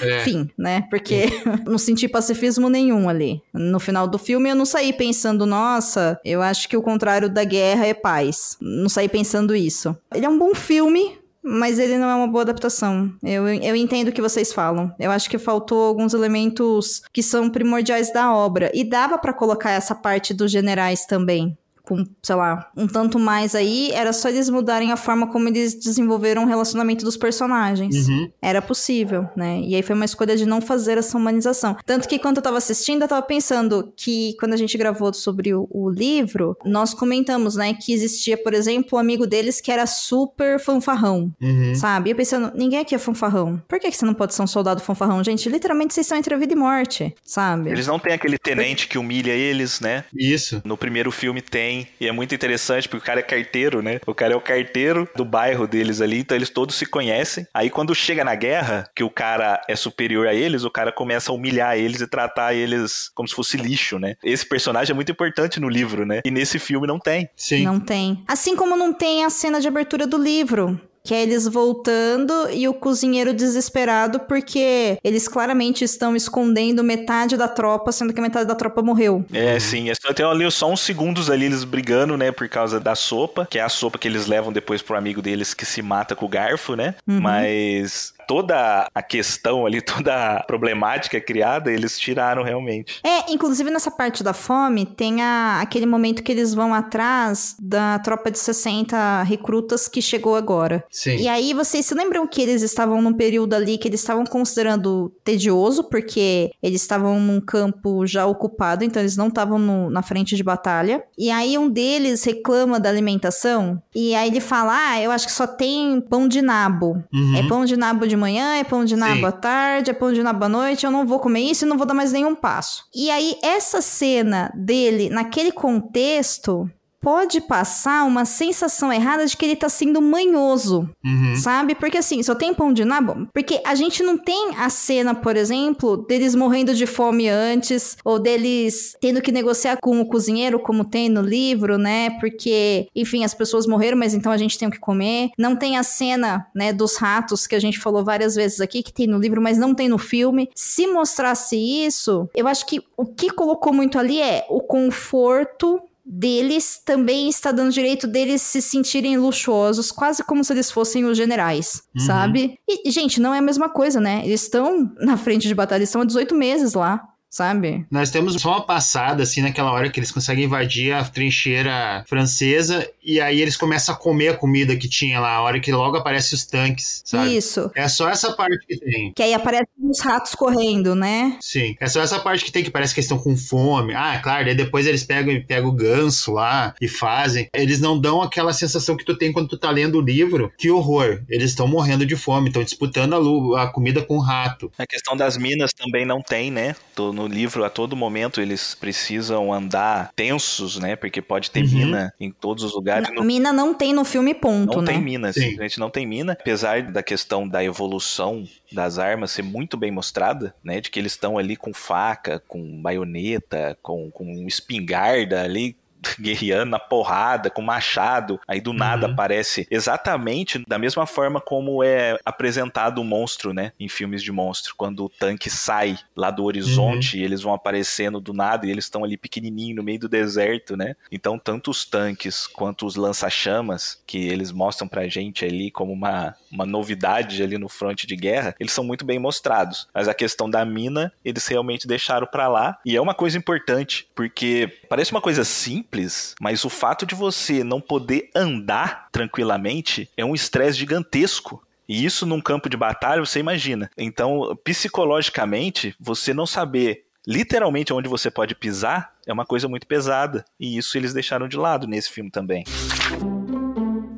É. 0.00 0.19
Fim, 0.24 0.50
né? 0.56 0.86
Porque 0.90 1.26
não 1.66 1.78
senti 1.78 2.08
pacifismo 2.08 2.68
nenhum 2.68 3.08
ali. 3.08 3.42
No 3.52 3.80
final 3.80 4.06
do 4.06 4.18
filme 4.18 4.50
eu 4.50 4.56
não 4.56 4.64
saí 4.64 4.92
pensando, 4.92 5.46
nossa, 5.46 6.18
eu 6.24 6.42
acho 6.42 6.68
que 6.68 6.76
o 6.76 6.82
contrário 6.82 7.28
da 7.28 7.44
guerra 7.44 7.86
é 7.86 7.94
paz. 7.94 8.56
Não 8.60 8.88
saí 8.88 9.08
pensando 9.08 9.54
isso. 9.54 9.96
Ele 10.14 10.26
é 10.26 10.28
um 10.28 10.38
bom 10.38 10.54
filme, 10.54 11.18
mas 11.42 11.78
ele 11.78 11.96
não 11.96 12.08
é 12.08 12.14
uma 12.14 12.28
boa 12.28 12.42
adaptação. 12.42 13.12
Eu, 13.22 13.48
eu 13.48 13.74
entendo 13.74 14.08
o 14.08 14.12
que 14.12 14.20
vocês 14.20 14.52
falam. 14.52 14.92
Eu 14.98 15.10
acho 15.10 15.28
que 15.30 15.38
faltou 15.38 15.86
alguns 15.86 16.12
elementos 16.12 17.02
que 17.12 17.22
são 17.22 17.48
primordiais 17.48 18.12
da 18.12 18.34
obra. 18.34 18.70
E 18.74 18.84
dava 18.84 19.18
pra 19.18 19.32
colocar 19.32 19.70
essa 19.70 19.94
parte 19.94 20.34
dos 20.34 20.50
generais 20.50 21.06
também. 21.06 21.56
Com, 21.90 22.06
sei 22.22 22.36
lá, 22.36 22.70
um 22.76 22.86
tanto 22.86 23.18
mais 23.18 23.52
aí, 23.56 23.90
era 23.90 24.12
só 24.12 24.28
eles 24.28 24.48
mudarem 24.48 24.92
a 24.92 24.96
forma 24.96 25.26
como 25.26 25.48
eles 25.48 25.74
desenvolveram 25.74 26.44
o 26.44 26.46
relacionamento 26.46 27.04
dos 27.04 27.16
personagens. 27.16 28.06
Uhum. 28.06 28.30
Era 28.40 28.62
possível, 28.62 29.28
né? 29.36 29.60
E 29.60 29.74
aí 29.74 29.82
foi 29.82 29.96
uma 29.96 30.04
escolha 30.04 30.36
de 30.36 30.46
não 30.46 30.60
fazer 30.60 30.96
essa 30.98 31.18
humanização. 31.18 31.76
Tanto 31.84 32.06
que 32.06 32.16
quando 32.20 32.36
eu 32.36 32.42
tava 32.44 32.58
assistindo, 32.58 33.02
eu 33.02 33.08
tava 33.08 33.22
pensando 33.22 33.92
que 33.96 34.36
quando 34.38 34.52
a 34.52 34.56
gente 34.56 34.78
gravou 34.78 35.12
sobre 35.12 35.52
o, 35.52 35.66
o 35.68 35.90
livro, 35.90 36.56
nós 36.64 36.94
comentamos, 36.94 37.56
né, 37.56 37.74
que 37.74 37.92
existia, 37.92 38.38
por 38.38 38.54
exemplo, 38.54 38.96
um 38.96 39.00
amigo 39.00 39.26
deles 39.26 39.60
que 39.60 39.72
era 39.72 39.84
super 39.84 40.60
fanfarrão, 40.60 41.32
Uhum. 41.40 41.74
sabe? 41.74 42.10
E 42.10 42.12
eu 42.12 42.16
pensando, 42.16 42.52
ninguém 42.54 42.78
aqui 42.78 42.94
é 42.94 42.98
fanfarrão. 42.98 43.60
Por 43.66 43.80
que, 43.80 43.90
que 43.90 43.96
você 43.96 44.06
não 44.06 44.14
pode 44.14 44.32
ser 44.32 44.42
um 44.42 44.46
soldado 44.46 44.80
fanfarrão? 44.80 45.24
Gente, 45.24 45.48
literalmente 45.48 45.92
vocês 45.92 46.06
estão 46.06 46.16
entre 46.16 46.32
a 46.34 46.38
vida 46.38 46.52
e 46.52 46.56
morte, 46.56 47.12
sabe? 47.24 47.70
Eles 47.70 47.88
não 47.88 47.98
têm 47.98 48.12
aquele 48.12 48.38
tenente 48.38 48.86
que 48.86 48.96
humilha 48.96 49.32
eles, 49.32 49.80
né? 49.80 50.04
Isso. 50.16 50.62
No 50.64 50.76
primeiro 50.76 51.10
filme 51.10 51.42
tem, 51.42 51.79
e 52.00 52.06
é 52.06 52.12
muito 52.12 52.34
interessante 52.34 52.88
porque 52.88 53.02
o 53.02 53.06
cara 53.06 53.20
é 53.20 53.22
carteiro, 53.22 53.82
né? 53.82 54.00
O 54.06 54.14
cara 54.14 54.34
é 54.34 54.36
o 54.36 54.40
carteiro 54.40 55.08
do 55.14 55.24
bairro 55.24 55.66
deles 55.66 56.00
ali, 56.00 56.18
então 56.18 56.36
eles 56.36 56.50
todos 56.50 56.76
se 56.76 56.86
conhecem. 56.86 57.46
Aí 57.54 57.70
quando 57.70 57.94
chega 57.94 58.24
na 58.24 58.34
guerra, 58.34 58.88
que 58.94 59.04
o 59.04 59.10
cara 59.10 59.62
é 59.68 59.76
superior 59.76 60.26
a 60.26 60.34
eles, 60.34 60.64
o 60.64 60.70
cara 60.70 60.92
começa 60.92 61.30
a 61.30 61.34
humilhar 61.34 61.76
eles 61.76 62.00
e 62.00 62.06
tratar 62.06 62.54
eles 62.54 63.10
como 63.14 63.28
se 63.28 63.34
fosse 63.34 63.56
lixo, 63.56 63.98
né? 63.98 64.16
Esse 64.22 64.46
personagem 64.46 64.92
é 64.92 64.94
muito 64.94 65.12
importante 65.12 65.60
no 65.60 65.68
livro, 65.68 66.04
né? 66.04 66.20
E 66.24 66.30
nesse 66.30 66.58
filme 66.58 66.86
não 66.86 66.98
tem. 66.98 67.28
Sim. 67.36 67.64
Não 67.64 67.80
tem. 67.80 68.24
Assim 68.26 68.56
como 68.56 68.76
não 68.76 68.92
tem 68.92 69.24
a 69.24 69.30
cena 69.30 69.60
de 69.60 69.68
abertura 69.68 70.06
do 70.06 70.18
livro. 70.18 70.80
Que 71.02 71.14
é 71.14 71.22
eles 71.22 71.46
voltando 71.46 72.50
e 72.50 72.68
o 72.68 72.74
cozinheiro 72.74 73.32
desesperado 73.32 74.20
porque 74.20 74.98
eles 75.02 75.26
claramente 75.26 75.82
estão 75.82 76.14
escondendo 76.14 76.84
metade 76.84 77.36
da 77.36 77.48
tropa, 77.48 77.90
sendo 77.90 78.12
que 78.12 78.20
metade 78.20 78.46
da 78.46 78.54
tropa 78.54 78.82
morreu. 78.82 79.24
É, 79.32 79.58
sim. 79.58 79.88
É 79.90 79.94
tem 80.12 80.26
ali 80.26 80.50
só 80.50 80.70
uns 80.70 80.80
segundos 80.80 81.30
ali 81.30 81.46
eles 81.46 81.64
brigando, 81.64 82.16
né? 82.16 82.32
Por 82.32 82.48
causa 82.48 82.78
da 82.78 82.94
sopa, 82.94 83.46
que 83.48 83.58
é 83.58 83.62
a 83.62 83.68
sopa 83.68 83.98
que 83.98 84.08
eles 84.08 84.26
levam 84.26 84.52
depois 84.52 84.82
pro 84.82 84.96
amigo 84.96 85.22
deles 85.22 85.54
que 85.54 85.64
se 85.64 85.80
mata 85.82 86.14
com 86.14 86.26
o 86.26 86.28
garfo, 86.28 86.74
né? 86.74 86.94
Mas 87.06 88.12
toda 88.30 88.86
a 88.94 89.02
questão 89.02 89.66
ali, 89.66 89.80
toda 89.82 90.36
a 90.36 90.42
problemática 90.44 91.20
criada, 91.20 91.72
eles 91.72 91.98
tiraram 91.98 92.44
realmente. 92.44 93.00
É, 93.02 93.32
inclusive 93.32 93.68
nessa 93.70 93.90
parte 93.90 94.22
da 94.22 94.32
fome, 94.32 94.86
tem 94.86 95.20
a- 95.20 95.58
aquele 95.60 95.84
momento 95.84 96.22
que 96.22 96.30
eles 96.30 96.54
vão 96.54 96.72
atrás 96.72 97.56
da 97.60 97.98
tropa 97.98 98.30
de 98.30 98.38
60 98.38 99.24
recrutas 99.24 99.88
que 99.88 100.00
chegou 100.00 100.36
agora. 100.36 100.84
Sim. 100.88 101.16
E 101.16 101.26
aí 101.26 101.52
vocês 101.52 101.84
se 101.86 101.92
lembram 101.94 102.24
que 102.24 102.40
eles 102.40 102.62
estavam 102.62 103.02
num 103.02 103.12
período 103.12 103.52
ali 103.54 103.76
que 103.76 103.88
eles 103.88 103.98
estavam 103.98 104.24
considerando 104.24 105.12
tedioso, 105.24 105.82
porque 105.90 106.52
eles 106.62 106.82
estavam 106.82 107.18
num 107.18 107.40
campo 107.40 108.06
já 108.06 108.26
ocupado, 108.26 108.84
então 108.84 109.02
eles 109.02 109.16
não 109.16 109.26
estavam 109.26 109.90
na 109.90 110.02
frente 110.02 110.36
de 110.36 110.44
batalha. 110.44 111.02
E 111.18 111.32
aí 111.32 111.58
um 111.58 111.68
deles 111.68 112.22
reclama 112.22 112.78
da 112.78 112.88
alimentação, 112.88 113.82
e 113.92 114.14
aí 114.14 114.28
ele 114.28 114.40
fala: 114.40 114.72
Ah, 114.92 115.00
eu 115.02 115.10
acho 115.10 115.26
que 115.26 115.32
só 115.32 115.48
tem 115.48 116.00
pão 116.00 116.28
de 116.28 116.40
nabo. 116.40 117.02
Uhum. 117.12 117.36
É 117.36 117.48
pão 117.48 117.64
de 117.64 117.76
nabo 117.76 118.06
de 118.06 118.19
manhã, 118.20 118.56
é 118.56 118.64
pão 118.64 118.84
de 118.84 118.94
nabo 118.94 119.26
à 119.26 119.32
tarde, 119.32 119.90
é 119.90 119.94
pão 119.94 120.12
de 120.12 120.22
nabo 120.22 120.44
à 120.44 120.48
noite, 120.48 120.84
eu 120.84 120.90
não 120.92 121.06
vou 121.06 121.18
comer 121.18 121.40
isso 121.40 121.64
e 121.64 121.68
não 121.68 121.76
vou 121.76 121.86
dar 121.86 121.94
mais 121.94 122.12
nenhum 122.12 122.34
passo. 122.34 122.84
E 122.94 123.10
aí, 123.10 123.36
essa 123.42 123.80
cena 123.80 124.52
dele, 124.54 125.10
naquele 125.10 125.50
contexto, 125.50 126.70
pode 127.00 127.40
passar 127.40 128.04
uma 128.04 128.24
sensação 128.24 128.92
errada 128.92 129.26
de 129.26 129.36
que 129.36 129.44
ele 129.44 129.56
tá 129.56 129.68
sendo 129.68 130.02
manhoso, 130.02 130.88
Uhum. 131.04 131.34
sabe? 131.36 131.74
Porque 131.74 131.98
assim, 131.98 132.22
só 132.22 132.34
tem 132.34 132.52
pão 132.52 132.72
de 132.72 132.84
nabo. 132.84 133.26
Porque 133.32 133.60
a 133.64 133.74
gente 133.74 134.02
não 134.02 134.18
tem 134.18 134.50
a 134.56 134.68
cena, 134.68 135.14
por 135.14 135.36
exemplo, 135.36 135.96
deles 135.96 136.34
morrendo 136.34 136.74
de 136.74 136.86
fome 136.86 137.28
antes, 137.28 137.96
ou 138.04 138.18
deles 138.18 138.94
tendo 139.00 139.22
que 139.22 139.32
negociar 139.32 139.78
com 139.80 140.00
o 140.00 140.06
cozinheiro, 140.06 140.60
como 140.60 140.84
tem 140.84 141.08
no 141.08 141.22
livro, 141.22 141.78
né? 141.78 142.10
Porque, 142.20 142.86
enfim, 142.94 143.24
as 143.24 143.34
pessoas 143.34 143.66
morreram, 143.66 143.96
mas 143.96 144.12
então 144.14 144.30
a 144.30 144.36
gente 144.36 144.58
tem 144.58 144.68
o 144.68 144.70
que 144.70 144.78
comer. 144.78 145.30
Não 145.38 145.56
tem 145.56 145.76
a 145.78 145.82
cena, 145.82 146.46
né, 146.54 146.72
dos 146.72 146.96
ratos 146.96 147.46
que 147.46 147.54
a 147.54 147.60
gente 147.60 147.78
falou 147.78 148.04
várias 148.04 148.34
vezes 148.34 148.60
aqui, 148.60 148.82
que 148.82 148.92
tem 148.92 149.06
no 149.06 149.18
livro, 149.18 149.40
mas 149.40 149.56
não 149.58 149.74
tem 149.74 149.88
no 149.88 149.98
filme. 149.98 150.48
Se 150.54 150.86
mostrasse 150.86 151.56
isso, 151.56 152.28
eu 152.34 152.46
acho 152.46 152.66
que 152.66 152.82
o 152.96 153.06
que 153.06 153.30
colocou 153.30 153.72
muito 153.72 153.98
ali 153.98 154.20
é 154.20 154.44
o 154.50 154.60
conforto 154.60 155.80
deles 156.12 156.80
também 156.84 157.28
está 157.28 157.52
dando 157.52 157.70
direito 157.70 158.08
deles 158.08 158.42
se 158.42 158.60
sentirem 158.60 159.16
luxuosos, 159.16 159.92
quase 159.92 160.24
como 160.24 160.42
se 160.42 160.52
eles 160.52 160.68
fossem 160.70 161.04
os 161.04 161.16
generais, 161.16 161.82
Uhum. 161.94 162.04
sabe? 162.04 162.54
E, 162.68 162.90
gente, 162.90 163.20
não 163.20 163.32
é 163.32 163.38
a 163.38 163.42
mesma 163.42 163.68
coisa, 163.68 164.00
né? 164.00 164.22
Eles 164.24 164.42
estão 164.42 164.92
na 164.98 165.16
frente 165.16 165.46
de 165.46 165.54
batalha, 165.54 165.78
eles 165.78 165.88
estão 165.88 166.02
há 166.02 166.04
18 166.04 166.34
meses 166.34 166.74
lá, 166.74 167.00
sabe? 167.30 167.86
Nós 167.90 168.10
temos 168.10 168.34
só 168.40 168.50
uma 168.50 168.62
passada, 168.62 169.22
assim, 169.22 169.40
naquela 169.40 169.70
hora 169.72 169.88
que 169.88 169.98
eles 170.00 170.10
conseguem 170.10 170.44
invadir 170.44 170.92
a 170.92 171.04
trincheira 171.04 172.04
francesa 172.08 172.86
e 173.02 173.20
aí 173.20 173.40
eles 173.40 173.56
começam 173.56 173.94
a 173.94 173.98
comer 173.98 174.28
a 174.28 174.36
comida 174.36 174.76
que 174.76 174.88
tinha 174.88 175.20
lá, 175.20 175.34
a 175.34 175.42
hora 175.42 175.60
que 175.60 175.72
logo 175.72 175.96
aparecem 175.96 176.36
os 176.36 176.44
tanques, 176.44 177.02
sabe? 177.04 177.36
Isso. 177.36 177.70
É 177.74 177.88
só 177.88 178.08
essa 178.08 178.32
parte 178.32 178.58
que 178.66 178.76
tem. 178.78 179.12
Que 179.14 179.22
aí 179.22 179.32
aparecem 179.32 179.68
os 179.82 180.00
ratos 180.00 180.34
correndo, 180.34 180.94
né? 180.94 181.38
Sim, 181.40 181.76
é 181.80 181.88
só 181.88 182.00
essa 182.02 182.18
parte 182.18 182.44
que 182.44 182.52
tem 182.52 182.62
que 182.64 182.70
parece 182.70 182.92
que 182.92 183.00
eles 183.00 183.06
estão 183.10 183.18
com 183.22 183.36
fome. 183.36 183.94
Ah, 183.94 184.18
claro, 184.22 184.44
daí 184.44 184.54
depois 184.54 184.86
eles 184.86 185.04
pegam, 185.04 185.40
pegam 185.46 185.68
o 185.70 185.72
ganso 185.72 186.32
lá 186.32 186.74
e 186.80 186.88
fazem. 186.88 187.48
Eles 187.54 187.80
não 187.80 187.98
dão 187.98 188.20
aquela 188.20 188.52
sensação 188.52 188.96
que 188.96 189.04
tu 189.04 189.16
tem 189.16 189.32
quando 189.32 189.48
tu 189.48 189.56
tá 189.58 189.70
lendo 189.70 189.98
o 189.98 190.00
livro. 190.02 190.52
Que 190.58 190.70
horror, 190.70 191.22
eles 191.28 191.50
estão 191.50 191.66
morrendo 191.68 192.04
de 192.04 192.16
fome, 192.16 192.48
estão 192.48 192.62
disputando 192.64 193.14
a, 193.14 193.18
lu- 193.18 193.56
a 193.56 193.68
comida 193.70 194.02
com 194.02 194.16
o 194.16 194.20
rato. 194.20 194.70
A 194.78 194.86
questão 194.86 195.16
das 195.16 195.36
minas 195.36 195.70
também 195.72 196.04
não 196.04 196.20
tem, 196.20 196.50
né? 196.50 196.74
Tô 196.94 197.12
no 197.20 197.26
livro, 197.26 197.64
a 197.64 197.70
todo 197.70 197.94
momento, 197.96 198.40
eles 198.40 198.74
precisam 198.74 199.52
andar 199.52 200.10
tensos, 200.16 200.78
né? 200.78 200.96
Porque 200.96 201.20
pode 201.22 201.50
ter 201.50 201.62
Uhum. 201.64 201.70
mina 201.70 202.14
em 202.18 202.30
todos 202.30 202.64
os 202.64 202.74
lugares. 202.74 203.08
No- 203.14 203.22
Mina 203.24 203.52
não 203.52 203.74
tem 203.74 203.92
no 203.92 204.04
filme, 204.04 204.34
ponto, 204.34 204.76
não 204.76 204.82
né? 204.82 204.92
tem 204.92 205.00
mina, 205.02 205.32
Sim. 205.32 205.40
simplesmente 205.40 205.78
não 205.78 205.90
tem 205.90 206.06
mina. 206.06 206.32
Apesar 206.32 206.82
da 206.82 207.02
questão 207.02 207.46
da 207.46 207.62
evolução 207.62 208.44
das 208.72 208.98
armas 208.98 209.30
ser 209.32 209.42
muito 209.42 209.76
bem 209.76 209.90
mostrada, 209.90 210.54
né? 210.64 210.80
De 210.80 210.90
que 210.90 210.98
eles 210.98 211.12
estão 211.12 211.36
ali 211.38 211.56
com 211.56 211.72
faca, 211.74 212.42
com 212.48 212.80
baioneta, 212.80 213.76
com, 213.82 214.10
com 214.10 214.46
espingarda 214.46 215.42
ali. 215.42 215.76
Guerreando 216.20 216.70
na 216.70 216.78
porrada, 216.78 217.50
com 217.50 217.62
machado, 217.62 218.40
aí 218.46 218.60
do 218.60 218.72
nada 218.72 219.06
Uhum. 219.06 219.12
aparece 219.12 219.66
exatamente 219.70 220.62
da 220.66 220.78
mesma 220.78 221.06
forma 221.06 221.40
como 221.40 221.82
é 221.82 222.18
apresentado 222.24 223.00
o 223.00 223.04
monstro, 223.04 223.52
né? 223.52 223.72
Em 223.78 223.88
filmes 223.88 224.22
de 224.22 224.32
monstro, 224.32 224.74
quando 224.76 225.04
o 225.04 225.08
tanque 225.08 225.48
sai 225.50 225.98
lá 226.16 226.30
do 226.30 226.44
horizonte 226.44 227.18
e 227.18 227.22
eles 227.22 227.42
vão 227.42 227.52
aparecendo 227.54 228.20
do 228.20 228.32
nada 228.32 228.66
e 228.66 228.70
eles 228.70 228.84
estão 228.84 229.04
ali 229.04 229.16
pequenininho 229.16 229.76
no 229.76 229.82
meio 229.82 229.98
do 230.00 230.08
deserto, 230.08 230.76
né? 230.76 230.94
Então, 231.10 231.38
tanto 231.38 231.70
os 231.70 231.84
tanques 231.84 232.46
quanto 232.46 232.86
os 232.86 232.96
lança-chamas, 232.96 234.02
que 234.06 234.28
eles 234.28 234.50
mostram 234.52 234.88
pra 234.88 235.06
gente 235.08 235.44
ali 235.44 235.70
como 235.70 235.92
uma, 235.92 236.34
uma 236.50 236.66
novidade 236.66 237.42
ali 237.42 237.58
no 237.58 237.68
fronte 237.68 238.06
de 238.06 238.16
guerra, 238.16 238.54
eles 238.58 238.72
são 238.72 238.84
muito 238.84 239.04
bem 239.04 239.18
mostrados. 239.18 239.88
Mas 239.94 240.08
a 240.08 240.14
questão 240.14 240.48
da 240.48 240.64
mina, 240.64 241.12
eles 241.24 241.46
realmente 241.46 241.86
deixaram 241.86 242.26
pra 242.26 242.48
lá. 242.48 242.78
E 242.84 242.96
é 242.96 243.00
uma 243.00 243.14
coisa 243.14 243.36
importante, 243.38 244.06
porque 244.14 244.79
parece 244.90 245.12
uma 245.12 245.20
coisa 245.20 245.44
simples, 245.44 246.34
mas 246.40 246.64
o 246.64 246.68
fato 246.68 247.06
de 247.06 247.14
você 247.14 247.62
não 247.62 247.80
poder 247.80 248.28
andar 248.34 249.06
tranquilamente 249.12 250.10
é 250.16 250.24
um 250.24 250.34
estresse 250.34 250.76
gigantesco. 250.76 251.62
E 251.88 252.04
isso 252.04 252.26
num 252.26 252.40
campo 252.40 252.68
de 252.68 252.76
batalha, 252.76 253.24
você 253.24 253.38
imagina. 253.38 253.88
Então, 253.96 254.58
psicologicamente, 254.64 255.94
você 255.98 256.34
não 256.34 256.44
saber 256.44 257.04
literalmente 257.24 257.92
onde 257.92 258.08
você 258.08 258.32
pode 258.32 258.56
pisar 258.56 259.14
é 259.24 259.32
uma 259.32 259.46
coisa 259.46 259.68
muito 259.68 259.86
pesada. 259.86 260.44
E 260.58 260.76
isso 260.76 260.98
eles 260.98 261.14
deixaram 261.14 261.46
de 261.46 261.56
lado 261.56 261.86
nesse 261.86 262.10
filme 262.10 262.30
também. 262.30 262.64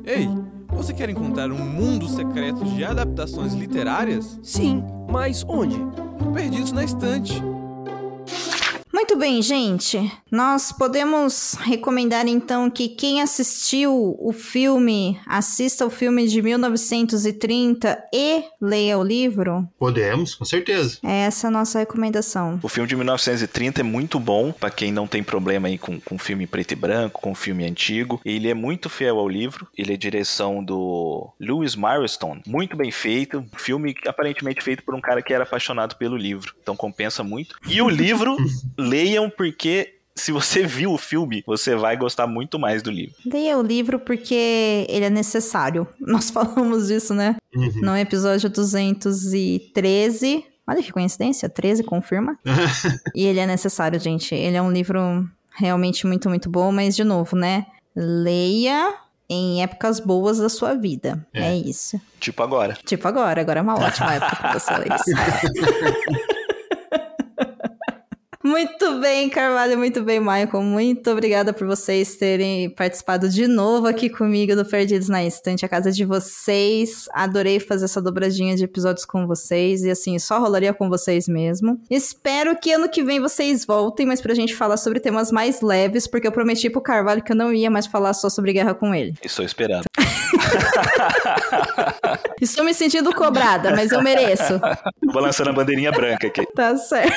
Ei, 0.03 0.27
você 0.69 0.91
quer 0.91 1.07
encontrar 1.07 1.51
um 1.51 1.65
mundo 1.65 2.07
secreto 2.07 2.65
de 2.65 2.83
adaptações 2.83 3.53
literárias? 3.53 4.39
Sim, 4.41 4.83
mas 5.07 5.45
onde? 5.47 5.77
Perdidos 6.33 6.71
na 6.71 6.83
estante. 6.83 7.52
Muito 8.93 9.17
bem, 9.17 9.41
gente. 9.41 10.11
Nós 10.29 10.71
podemos 10.71 11.55
recomendar 11.61 12.27
então 12.27 12.69
que 12.69 12.87
quem 12.87 13.23
assistiu 13.23 14.15
o 14.19 14.31
filme 14.31 15.19
assista 15.25 15.83
o 15.83 15.89
filme 15.89 16.27
de 16.27 16.43
1930 16.43 18.03
e 18.13 18.43
leia 18.61 18.97
o 18.99 19.03
livro? 19.03 19.67
Podemos, 19.79 20.35
com 20.35 20.45
certeza. 20.45 20.99
É 21.03 21.21
essa 21.21 21.47
a 21.47 21.51
nossa 21.51 21.79
recomendação. 21.79 22.59
O 22.61 22.69
filme 22.69 22.87
de 22.87 22.95
1930 22.95 23.81
é 23.81 23.83
muito 23.83 24.19
bom, 24.19 24.51
pra 24.51 24.69
quem 24.69 24.91
não 24.91 25.07
tem 25.07 25.23
problema 25.23 25.67
aí 25.67 25.79
com, 25.79 25.99
com 25.99 26.19
filme 26.19 26.45
preto 26.45 26.73
e 26.73 26.75
branco, 26.75 27.19
com 27.19 27.33
filme 27.33 27.65
antigo. 27.65 28.21
Ele 28.23 28.47
é 28.47 28.53
muito 28.53 28.91
fiel 28.91 29.17
ao 29.17 29.27
livro. 29.27 29.67
Ele 29.75 29.93
é 29.93 29.97
direção 29.97 30.63
do 30.63 31.33
Lewis 31.39 31.75
Marrowstone. 31.75 32.43
Muito 32.45 32.77
bem 32.77 32.91
feito. 32.91 33.43
Filme 33.57 33.95
aparentemente 34.07 34.61
feito 34.61 34.83
por 34.83 34.93
um 34.93 35.01
cara 35.01 35.23
que 35.23 35.33
era 35.33 35.45
apaixonado 35.45 35.95
pelo 35.95 36.15
livro. 36.15 36.53
Então 36.61 36.75
compensa 36.75 37.23
muito. 37.23 37.55
E 37.67 37.81
o 37.81 37.89
livro, 37.89 38.37
leiam 38.83 39.29
porque 39.29 39.95
se 40.15 40.31
você 40.31 40.63
viu 40.67 40.91
o 40.93 40.97
filme, 40.97 41.43
você 41.45 41.75
vai 41.75 41.97
gostar 41.97 42.27
muito 42.27 42.59
mais 42.59 42.81
do 42.83 42.91
livro. 42.91 43.15
Leia 43.25 43.57
o 43.57 43.63
livro 43.63 43.99
porque 43.99 44.85
ele 44.89 45.05
é 45.05 45.09
necessário. 45.09 45.87
Nós 45.99 46.29
falamos 46.29 46.87
disso, 46.87 47.13
né? 47.13 47.35
Uhum. 47.55 47.81
No 47.81 47.97
episódio 47.97 48.49
213. 48.49 50.45
Olha 50.65 50.81
que 50.81 50.91
coincidência, 50.93 51.49
13 51.49 51.83
confirma. 51.83 52.37
e 53.15 53.25
ele 53.25 53.39
é 53.39 53.45
necessário, 53.47 53.99
gente. 53.99 54.33
Ele 54.33 54.55
é 54.55 54.61
um 54.61 54.71
livro 54.71 55.27
realmente 55.55 56.07
muito, 56.07 56.29
muito 56.29 56.49
bom, 56.49 56.71
mas 56.71 56.95
de 56.95 57.03
novo, 57.03 57.35
né? 57.35 57.65
Leia 57.95 58.93
em 59.29 59.61
épocas 59.63 59.99
boas 59.99 60.37
da 60.37 60.47
sua 60.49 60.73
vida. 60.75 61.25
É, 61.33 61.49
É. 61.51 61.55
isso. 61.55 61.99
Tipo 62.19 62.43
agora. 62.43 62.77
Tipo 62.85 63.07
agora, 63.07 63.41
agora 63.41 63.59
é 63.59 63.63
uma 63.63 63.75
ótima 63.79 64.13
época 64.13 64.35
pra 64.35 64.53
você 64.59 64.73
ler 64.77 64.93
isso. 64.93 66.32
Muito 68.43 68.99
bem, 68.99 69.29
Carvalho, 69.29 69.77
muito 69.77 70.03
bem, 70.03 70.19
Michael. 70.19 70.61
Muito 70.61 71.09
obrigada 71.09 71.53
por 71.53 71.65
vocês 71.65 72.15
terem 72.15 72.69
participado 72.69 73.29
de 73.29 73.47
novo 73.47 73.87
aqui 73.87 74.09
comigo 74.09 74.53
do 74.53 74.65
Perdidos 74.65 75.07
na 75.07 75.23
Estante, 75.23 75.65
a 75.65 75.69
casa 75.69 75.93
de 75.93 76.03
vocês. 76.03 77.05
Adorei 77.13 77.61
fazer 77.61 77.85
essa 77.85 78.01
dobradinha 78.01 78.53
de 78.57 78.65
episódios 78.65 79.05
com 79.05 79.25
vocês 79.25 79.83
e 79.83 79.89
assim, 79.89 80.19
só 80.19 80.39
rolaria 80.39 80.73
com 80.73 80.89
vocês 80.89 81.25
mesmo. 81.25 81.79
Espero 81.89 82.53
que 82.59 82.73
ano 82.73 82.89
que 82.89 83.01
vem 83.01 83.21
vocês 83.21 83.65
voltem, 83.65 84.05
mas 84.05 84.19
pra 84.19 84.33
gente 84.33 84.53
falar 84.53 84.75
sobre 84.75 84.99
temas 84.99 85.31
mais 85.31 85.61
leves, 85.61 86.05
porque 86.05 86.27
eu 86.27 86.31
prometi 86.31 86.69
pro 86.69 86.81
Carvalho 86.81 87.23
que 87.23 87.31
eu 87.31 87.37
não 87.37 87.53
ia 87.53 87.71
mais 87.71 87.87
falar 87.87 88.13
só 88.13 88.29
sobre 88.29 88.51
guerra 88.51 88.73
com 88.73 88.93
ele. 88.93 89.13
Estou 89.23 89.45
esperando. 89.45 89.85
Estou 92.41 92.65
me 92.65 92.73
sentindo 92.73 93.13
cobrada, 93.15 93.71
mas 93.71 93.91
eu 93.93 94.01
mereço. 94.01 94.59
Vou 95.13 95.21
lançando 95.21 95.51
a 95.51 95.53
bandeirinha 95.53 95.93
branca 95.93 96.27
aqui. 96.27 96.45
Tá 96.53 96.75
certo. 96.75 97.13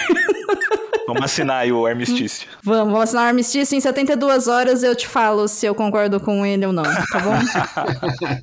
Vamos 1.06 1.22
assinar 1.22 1.62
aí 1.62 1.72
o 1.72 1.86
armistício. 1.86 2.48
Vamos, 2.62 2.86
vamos 2.86 3.02
assinar 3.02 3.24
o 3.24 3.28
armistício. 3.28 3.76
Em 3.76 3.80
72 3.80 4.48
horas 4.48 4.82
eu 4.82 4.94
te 4.94 5.06
falo 5.06 5.46
se 5.46 5.64
eu 5.66 5.74
concordo 5.74 6.18
com 6.18 6.44
ele 6.44 6.66
ou 6.66 6.72
não, 6.72 6.82
tá 6.82 7.20
bom? 7.20 7.36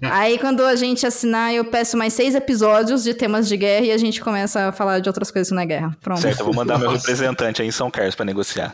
Aí 0.09 0.37
quando 0.37 0.63
a 0.63 0.75
gente 0.75 1.05
assinar, 1.05 1.53
eu 1.53 1.65
peço 1.65 1.97
mais 1.97 2.13
seis 2.13 2.35
episódios 2.35 3.03
de 3.03 3.13
temas 3.13 3.47
de 3.47 3.57
guerra 3.57 3.85
e 3.85 3.91
a 3.91 3.97
gente 3.97 4.21
começa 4.21 4.69
a 4.69 4.71
falar 4.71 4.99
de 4.99 5.09
outras 5.09 5.29
coisas 5.29 5.49
que 5.49 5.55
não 5.55 5.61
é 5.61 5.65
guerra. 5.65 5.97
Pronto. 6.01 6.21
Certo, 6.21 6.39
eu 6.39 6.45
vou 6.45 6.53
mandar 6.53 6.77
meu 6.77 6.91
Nossa. 6.91 7.01
representante 7.01 7.61
aí 7.61 7.67
em 7.67 7.71
São 7.71 7.91
Carlos 7.91 8.15
pra 8.15 8.25
negociar. 8.25 8.73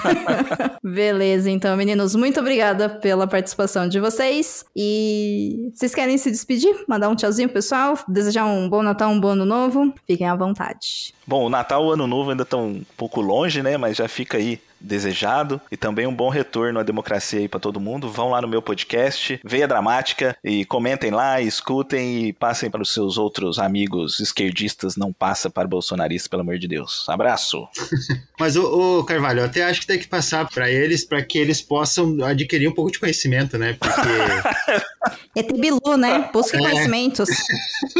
Beleza, 0.82 1.50
então, 1.50 1.76
meninos, 1.76 2.14
muito 2.14 2.40
obrigada 2.40 2.88
pela 2.88 3.26
participação 3.26 3.88
de 3.88 3.98
vocês. 4.00 4.64
E 4.76 5.70
vocês 5.74 5.94
querem 5.94 6.18
se 6.18 6.30
despedir? 6.30 6.84
Mandar 6.86 7.08
um 7.08 7.14
tchauzinho, 7.14 7.48
pessoal? 7.48 7.98
Desejar 8.06 8.44
um 8.44 8.68
bom 8.68 8.82
Natal, 8.82 9.10
um 9.10 9.20
bom 9.20 9.28
ano 9.28 9.44
novo? 9.44 9.92
Fiquem 10.06 10.28
à 10.28 10.36
vontade. 10.36 11.14
Bom, 11.28 11.44
o 11.44 11.50
Natal 11.50 11.84
e 11.84 11.86
o 11.88 11.92
Ano 11.92 12.06
Novo 12.06 12.30
ainda 12.30 12.42
estão 12.42 12.80
pouco 12.98 13.20
longe, 13.20 13.62
né? 13.62 13.76
Mas 13.76 13.96
já 13.96 14.08
fica 14.08 14.36
aí 14.36 14.60
desejado 14.80 15.60
e 15.70 15.76
também 15.76 16.06
um 16.06 16.14
bom 16.14 16.28
retorno 16.28 16.78
à 16.78 16.82
democracia 16.82 17.40
aí 17.40 17.48
para 17.48 17.60
todo 17.60 17.80
mundo. 17.80 18.10
Vão 18.10 18.30
lá 18.30 18.42
no 18.42 18.48
meu 18.48 18.60
podcast, 18.60 19.40
Veia 19.44 19.66
Dramática, 19.66 20.36
e 20.42 20.64
comentem 20.64 21.10
lá, 21.10 21.40
escutem 21.40 22.26
e 22.26 22.32
passem 22.32 22.70
para 22.70 22.82
os 22.82 22.92
seus 22.92 23.16
outros 23.16 23.58
amigos 23.58 24.20
esquerdistas. 24.20 24.96
Não 24.96 25.12
passa 25.12 25.48
para 25.48 25.68
bolsonaristas, 25.68 26.28
pelo 26.28 26.42
amor 26.42 26.58
de 26.58 26.66
Deus. 26.66 27.08
Abraço. 27.08 27.68
Mas, 28.38 28.56
o 28.56 29.04
Carvalho, 29.04 29.40
eu 29.40 29.44
até 29.44 29.62
acho 29.64 29.80
que 29.80 29.86
tem 29.86 29.98
que 29.98 30.08
passar 30.08 30.48
para 30.48 30.70
eles 30.70 31.04
para 31.04 31.22
que 31.22 31.38
eles 31.38 31.62
possam 31.62 32.22
adquirir 32.24 32.68
um 32.68 32.74
pouco 32.74 32.90
de 32.90 32.98
conhecimento, 32.98 33.56
né? 33.56 33.76
Porque. 33.78 35.38
é 35.38 35.42
Bilu, 35.42 35.96
né? 35.96 36.28
Busque 36.32 36.56
é. 36.56 36.60
conhecimentos. 36.60 37.28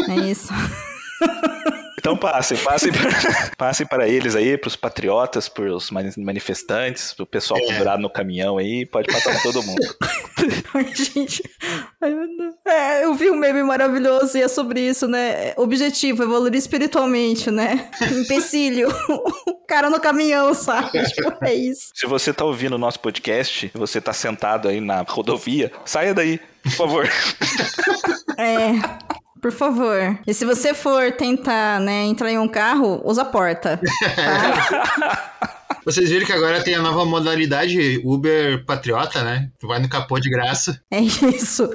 É 0.09 0.15
isso. 0.15 0.49
Então 1.99 2.15
passem, 2.15 2.57
passem 2.57 2.91
para, 2.91 3.09
passem 3.57 3.85
para 3.85 4.07
eles 4.07 4.35
aí, 4.35 4.57
para 4.57 4.69
os 4.69 4.75
patriotas, 4.75 5.49
para 5.49 5.65
os 5.65 5.91
manifestantes, 5.91 7.13
para 7.13 7.23
o 7.23 7.27
pessoal 7.27 7.59
é. 7.59 7.65
pendurado 7.67 8.01
no 8.01 8.09
caminhão 8.09 8.57
aí, 8.57 8.85
pode 8.85 9.11
passar 9.11 9.31
para 9.31 9.41
todo 9.41 9.61
mundo. 9.61 9.85
Ai, 10.73 10.95
gente. 10.95 11.43
É, 12.65 13.03
eu 13.03 13.13
vi 13.13 13.29
um 13.29 13.35
meme 13.35 13.61
maravilhoso 13.63 14.37
e 14.37 14.41
é 14.41 14.47
sobre 14.47 14.79
isso, 14.79 15.07
né? 15.07 15.53
Objetivo, 15.57 16.23
evoluir 16.23 16.55
espiritualmente, 16.55 17.51
né? 17.51 17.89
Empecilho. 18.11 18.87
o 19.45 19.65
cara 19.67 19.89
no 19.89 19.99
caminhão, 19.99 20.53
sabe? 20.53 21.03
Tipo, 21.03 21.33
é 21.43 21.53
isso. 21.53 21.91
Se 21.93 22.05
você 22.05 22.33
tá 22.33 22.45
ouvindo 22.45 22.73
o 22.73 22.79
nosso 22.79 22.99
podcast, 23.01 23.69
você 23.73 23.99
tá 23.99 24.13
sentado 24.13 24.69
aí 24.69 24.79
na 24.79 25.01
rodovia, 25.01 25.71
saia 25.83 26.13
daí, 26.13 26.39
por 26.63 26.71
favor. 26.71 27.09
É. 28.37 29.18
Por 29.41 29.51
favor. 29.51 30.19
E 30.27 30.33
se 30.33 30.45
você 30.45 30.73
for 30.73 31.11
tentar, 31.11 31.79
né, 31.79 32.03
entrar 32.03 32.31
em 32.31 32.37
um 32.37 32.47
carro, 32.47 33.01
usa 33.05 33.21
a 33.21 33.25
porta. 33.25 33.79
Tá? 34.15 35.39
Vocês 35.85 36.09
viram 36.09 36.25
que 36.25 36.33
agora 36.33 36.61
tem 36.61 36.75
a 36.75 36.81
nova 36.81 37.05
modalidade 37.05 38.01
Uber 38.03 38.63
Patriota, 38.65 39.23
né? 39.23 39.49
Tu 39.59 39.67
vai 39.67 39.79
no 39.79 39.89
capô 39.89 40.19
de 40.19 40.29
graça. 40.29 40.79
É 40.91 40.99
isso. 40.99 41.69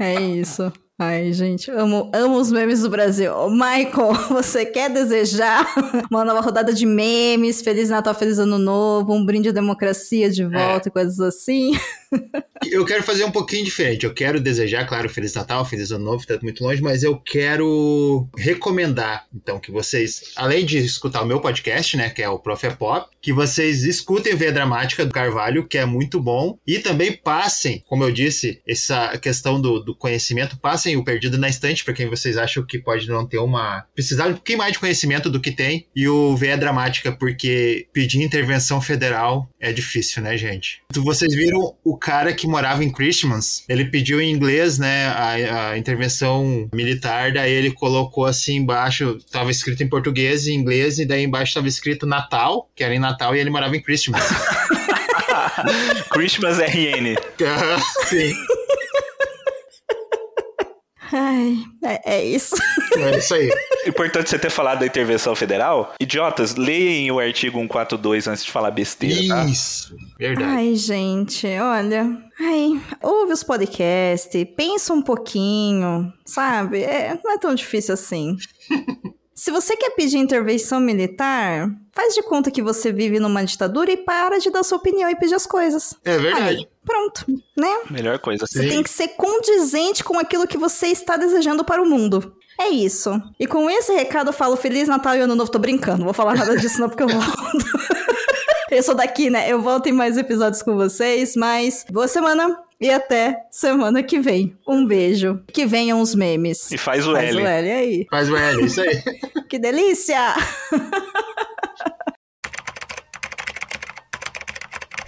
É 0.00 0.14
isso. 0.20 0.72
Ai, 0.98 1.30
gente, 1.30 1.70
amo, 1.70 2.10
amo 2.14 2.38
os 2.38 2.50
memes 2.50 2.80
do 2.80 2.88
Brasil. 2.88 3.30
Michael, 3.50 4.14
você 4.32 4.64
quer 4.64 4.88
desejar 4.88 5.66
uma 6.10 6.24
nova 6.24 6.40
rodada 6.40 6.72
de 6.72 6.86
memes? 6.86 7.60
Feliz 7.60 7.90
Natal, 7.90 8.14
Feliz 8.14 8.38
Ano 8.38 8.58
Novo, 8.58 9.12
um 9.12 9.22
brinde 9.22 9.50
à 9.50 9.52
democracia 9.52 10.30
de 10.30 10.42
volta 10.44 10.88
é. 10.88 10.90
e 10.90 10.90
coisas 10.90 11.20
assim? 11.20 11.72
Eu 12.64 12.84
quero 12.84 13.02
fazer 13.02 13.24
um 13.24 13.30
pouquinho 13.30 13.64
diferente. 13.64 14.04
Eu 14.04 14.14
quero 14.14 14.40
desejar, 14.40 14.86
claro, 14.86 15.08
Feliz 15.08 15.34
Natal, 15.34 15.64
Feliz 15.64 15.90
Ano 15.90 16.04
Novo, 16.04 16.26
tá 16.26 16.38
muito 16.42 16.64
longe, 16.64 16.82
mas 16.82 17.02
eu 17.02 17.18
quero 17.18 18.26
recomendar, 18.36 19.26
então, 19.34 19.60
que 19.60 19.70
vocês, 19.70 20.32
além 20.36 20.64
de 20.64 20.78
escutar 20.78 21.22
o 21.22 21.26
meu 21.26 21.40
podcast, 21.40 21.96
né, 21.96 22.08
que 22.08 22.22
é 22.22 22.28
o 22.28 22.38
Prof. 22.38 22.66
É 22.66 22.70
Pop, 22.70 23.08
que 23.20 23.32
vocês 23.32 23.84
escutem 23.84 24.34
Via 24.34 24.50
Dramática 24.50 25.04
do 25.04 25.12
Carvalho, 25.12 25.68
que 25.68 25.78
é 25.78 25.84
muito 25.84 26.18
bom, 26.18 26.58
e 26.66 26.78
também 26.78 27.12
passem, 27.12 27.84
como 27.86 28.02
eu 28.02 28.10
disse, 28.10 28.60
essa 28.66 29.16
questão 29.18 29.60
do, 29.60 29.78
do 29.78 29.94
conhecimento, 29.94 30.58
passem 30.58 30.85
o 30.94 31.02
Perdido 31.02 31.38
na 31.38 31.48
Estante, 31.48 31.82
para 31.82 31.94
quem 31.94 32.06
vocês 32.06 32.36
acham 32.36 32.62
que 32.62 32.78
pode 32.78 33.08
não 33.08 33.26
ter 33.26 33.38
uma. 33.38 33.86
precisar 33.94 34.26
um 34.26 34.34
pouquinho 34.34 34.58
mais 34.58 34.72
de 34.72 34.78
conhecimento 34.78 35.30
do 35.30 35.40
que 35.40 35.50
tem, 35.50 35.86
e 35.96 36.06
o 36.06 36.36
Via 36.36 36.58
Dramática, 36.58 37.10
porque 37.10 37.86
pedir 37.94 38.22
intervenção 38.22 38.78
federal 38.80 39.48
é 39.58 39.72
difícil, 39.72 40.22
né, 40.22 40.36
gente? 40.36 40.82
Vocês 40.92 41.34
viram 41.34 41.74
o 41.82 41.96
cara 41.96 42.34
que 42.34 42.46
morava 42.46 42.84
em 42.84 42.92
Christmas, 42.92 43.64
ele 43.68 43.86
pediu 43.86 44.20
em 44.20 44.30
inglês, 44.30 44.78
né, 44.78 45.06
a, 45.06 45.70
a 45.70 45.78
intervenção 45.78 46.68
militar, 46.72 47.32
daí 47.32 47.52
ele 47.52 47.70
colocou 47.70 48.26
assim 48.26 48.56
embaixo, 48.56 49.18
tava 49.30 49.50
escrito 49.50 49.82
em 49.82 49.88
português 49.88 50.46
e 50.46 50.52
inglês, 50.52 50.98
e 50.98 51.06
daí 51.06 51.24
embaixo 51.24 51.54
tava 51.54 51.68
escrito 51.68 52.06
Natal, 52.06 52.70
que 52.74 52.84
era 52.84 52.94
em 52.94 52.98
Natal, 52.98 53.34
e 53.34 53.40
ele 53.40 53.50
morava 53.50 53.76
em 53.76 53.82
Christmas. 53.82 54.22
Christmas 56.10 56.58
RN. 56.58 57.16
Sim. 58.08 58.34
Ai, 61.12 61.56
é, 61.84 62.16
é, 62.16 62.24
isso. 62.24 62.56
É 62.96 63.18
isso 63.18 63.34
aí. 63.34 63.50
Importante 63.86 64.30
você 64.30 64.38
ter 64.38 64.50
falado 64.50 64.80
da 64.80 64.86
intervenção 64.86 65.34
federal. 65.36 65.94
Idiotas, 66.00 66.54
leem 66.54 67.10
o 67.10 67.18
artigo 67.18 67.58
142 67.58 68.26
antes 68.26 68.44
de 68.44 68.50
falar 68.50 68.70
besteira, 68.70 69.28
tá? 69.28 69.44
Isso, 69.44 69.94
verdade. 70.18 70.50
Ai, 70.50 70.74
gente, 70.74 71.46
olha. 71.58 72.16
Ai, 72.40 72.80
ouve 73.02 73.32
os 73.32 73.42
podcasts, 73.42 74.46
pensa 74.56 74.92
um 74.92 75.02
pouquinho, 75.02 76.12
sabe? 76.24 76.82
É, 76.82 77.18
não 77.22 77.32
é 77.32 77.38
tão 77.38 77.54
difícil 77.54 77.94
assim. 77.94 78.36
Se 79.36 79.50
você 79.50 79.76
quer 79.76 79.90
pedir 79.90 80.16
intervenção 80.16 80.80
militar, 80.80 81.70
faz 81.92 82.14
de 82.14 82.22
conta 82.22 82.50
que 82.50 82.62
você 82.62 82.90
vive 82.90 83.20
numa 83.20 83.44
ditadura 83.44 83.92
e 83.92 83.96
para 83.98 84.38
de 84.38 84.50
dar 84.50 84.62
sua 84.62 84.78
opinião 84.78 85.10
e 85.10 85.14
pedir 85.14 85.34
as 85.34 85.46
coisas. 85.46 85.94
É 86.02 86.16
verdade. 86.16 86.56
Aí, 86.56 86.68
pronto, 86.82 87.26
né? 87.54 87.82
Melhor 87.90 88.18
coisa. 88.18 88.46
Você 88.46 88.66
tem 88.66 88.82
que 88.82 88.88
ser 88.88 89.08
condizente 89.08 90.02
com 90.02 90.18
aquilo 90.18 90.46
que 90.46 90.56
você 90.56 90.86
está 90.86 91.18
desejando 91.18 91.62
para 91.66 91.82
o 91.82 91.86
mundo. 91.86 92.34
É 92.58 92.68
isso. 92.70 93.12
E 93.38 93.46
com 93.46 93.68
esse 93.68 93.92
recado 93.92 94.30
eu 94.30 94.32
falo 94.32 94.56
Feliz 94.56 94.88
Natal 94.88 95.14
e 95.14 95.20
Ano 95.20 95.34
Novo. 95.34 95.50
Tô 95.50 95.58
brincando, 95.58 95.98
não 95.98 96.06
vou 96.06 96.14
falar 96.14 96.34
nada 96.34 96.56
disso 96.56 96.80
não 96.80 96.88
porque 96.88 97.02
eu 97.02 97.08
volto. 97.08 97.26
eu 98.76 98.82
sou 98.82 98.94
daqui, 98.94 99.30
né? 99.30 99.50
Eu 99.50 99.62
volto 99.62 99.86
em 99.86 99.92
mais 99.92 100.18
episódios 100.18 100.62
com 100.62 100.76
vocês, 100.76 101.34
mas 101.34 101.86
boa 101.90 102.06
semana 102.06 102.58
e 102.78 102.90
até 102.90 103.46
semana 103.50 104.02
que 104.02 104.20
vem. 104.20 104.54
Um 104.68 104.86
beijo. 104.86 105.40
Que 105.50 105.64
venham 105.64 105.98
os 106.00 106.14
memes. 106.14 106.70
E 106.70 106.76
faz 106.76 107.06
o 107.06 107.12
faz 107.12 107.30
L. 107.30 107.42
Faz 107.42 107.44
o 107.44 107.48
L 107.48 107.70
aí. 107.70 108.06
Faz 108.10 108.30
o 108.30 108.36
L, 108.36 108.64
isso 108.64 108.80
aí. 108.82 109.02
que 109.48 109.58
delícia! 109.58 110.34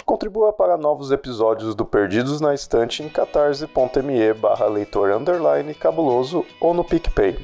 Contribua 0.07 0.55
para 0.55 0.79
novos 0.79 1.11
episódios 1.11 1.75
do 1.75 1.85
Perdidos 1.85 2.41
na 2.41 2.55
Estante 2.55 3.03
em 3.03 3.09
catarse.me 3.11 4.33
barra 4.33 4.67
leitor 4.67 5.13
underline 5.13 5.75
cabuloso 5.75 6.47
ou 6.59 6.73
no 6.73 6.83
PicPay. 6.83 7.37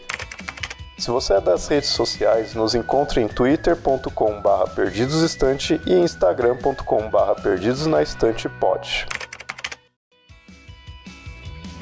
Se 0.96 1.10
você 1.10 1.34
é 1.34 1.40
das 1.40 1.66
redes 1.66 1.90
sociais, 1.90 2.54
nos 2.54 2.74
encontre 2.74 3.20
em 3.20 3.26
twitter.com 3.26 4.40
barra 4.40 4.68
perdidosestante 4.68 5.80
e 5.84 5.92
instagram.com 5.92 7.10
barra 7.10 7.34
perdidosnaestantepod. 7.34 9.23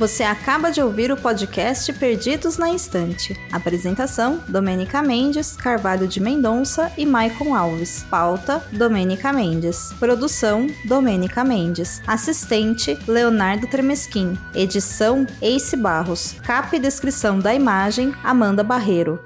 Você 0.03 0.25
acaba 0.25 0.73
de 0.73 0.83
ouvir 0.83 1.13
o 1.13 1.17
podcast 1.17 1.93
Perdidos 1.93 2.59
na 2.59 2.69
Instante. 2.69 3.41
Apresentação: 3.53 4.43
Domênica 4.49 5.01
Mendes, 5.01 5.53
Carvalho 5.57 6.09
de 6.09 6.19
Mendonça 6.19 6.91
e 6.99 7.07
Maicon 7.07 7.55
Alves. 7.55 8.05
Pauta: 8.11 8.67
Domênica 8.73 9.33
Mendes. 9.33 9.93
Produção: 10.01 10.67
Domênica 10.87 11.45
Mendes. 11.45 12.03
Assistente: 12.05 12.99
Leonardo 13.07 13.69
Tremesquim. 13.69 14.37
Edição: 14.53 15.25
Ace 15.41 15.77
Barros. 15.77 16.35
Capa 16.43 16.75
e 16.75 16.81
descrição 16.81 17.39
da 17.39 17.55
imagem: 17.55 18.13
Amanda 18.25 18.65
Barreiro. 18.65 19.21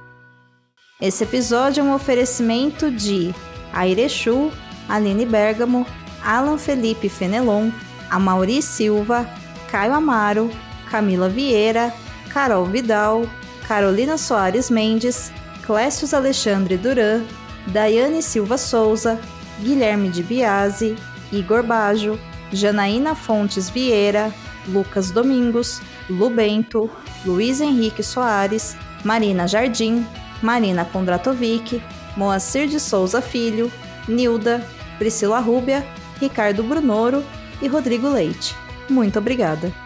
Esse 1.00 1.24
episódio 1.24 1.80
é 1.80 1.84
um 1.84 1.94
oferecimento 1.94 2.90
de 2.90 3.34
Airechu, 3.72 4.52
Aline 4.86 5.24
Bergamo, 5.24 5.86
Alan 6.22 6.58
Felipe 6.58 7.08
Fenelon, 7.08 7.70
Amauri 8.10 8.60
Silva, 8.60 9.26
Caio 9.70 9.94
Amaro, 9.94 10.50
Camila 10.90 11.28
Vieira, 11.28 11.92
Carol 12.32 12.66
Vidal, 12.66 13.28
Carolina 13.66 14.16
Soares 14.16 14.70
Mendes, 14.70 15.32
Clécius 15.64 16.14
Alexandre 16.14 16.76
Duran, 16.76 17.24
Daiane 17.66 18.22
Silva 18.22 18.56
Souza, 18.56 19.18
Guilherme 19.60 20.10
de 20.10 20.22
Biasi, 20.22 20.96
Igor 21.32 21.62
Bajo, 21.62 22.18
Janaína 22.52 23.14
Fontes 23.14 23.68
Vieira, 23.68 24.32
Lucas 24.68 25.10
Domingos, 25.10 25.80
Lubento, 26.08 26.90
Luiz 27.24 27.60
Henrique 27.60 28.02
Soares, 28.02 28.76
Marina 29.04 29.46
Jardim, 29.46 30.06
Marina 30.42 30.84
Kondratovic, 30.84 31.82
Moacir 32.16 32.68
de 32.68 32.78
Souza 32.78 33.20
Filho, 33.20 33.70
Nilda, 34.08 34.62
Priscila 34.98 35.40
Rúbia, 35.40 35.84
Ricardo 36.20 36.62
Brunoro 36.62 37.24
e 37.60 37.68
Rodrigo 37.68 38.08
Leite. 38.08 38.54
Muito 38.88 39.18
obrigada. 39.18 39.85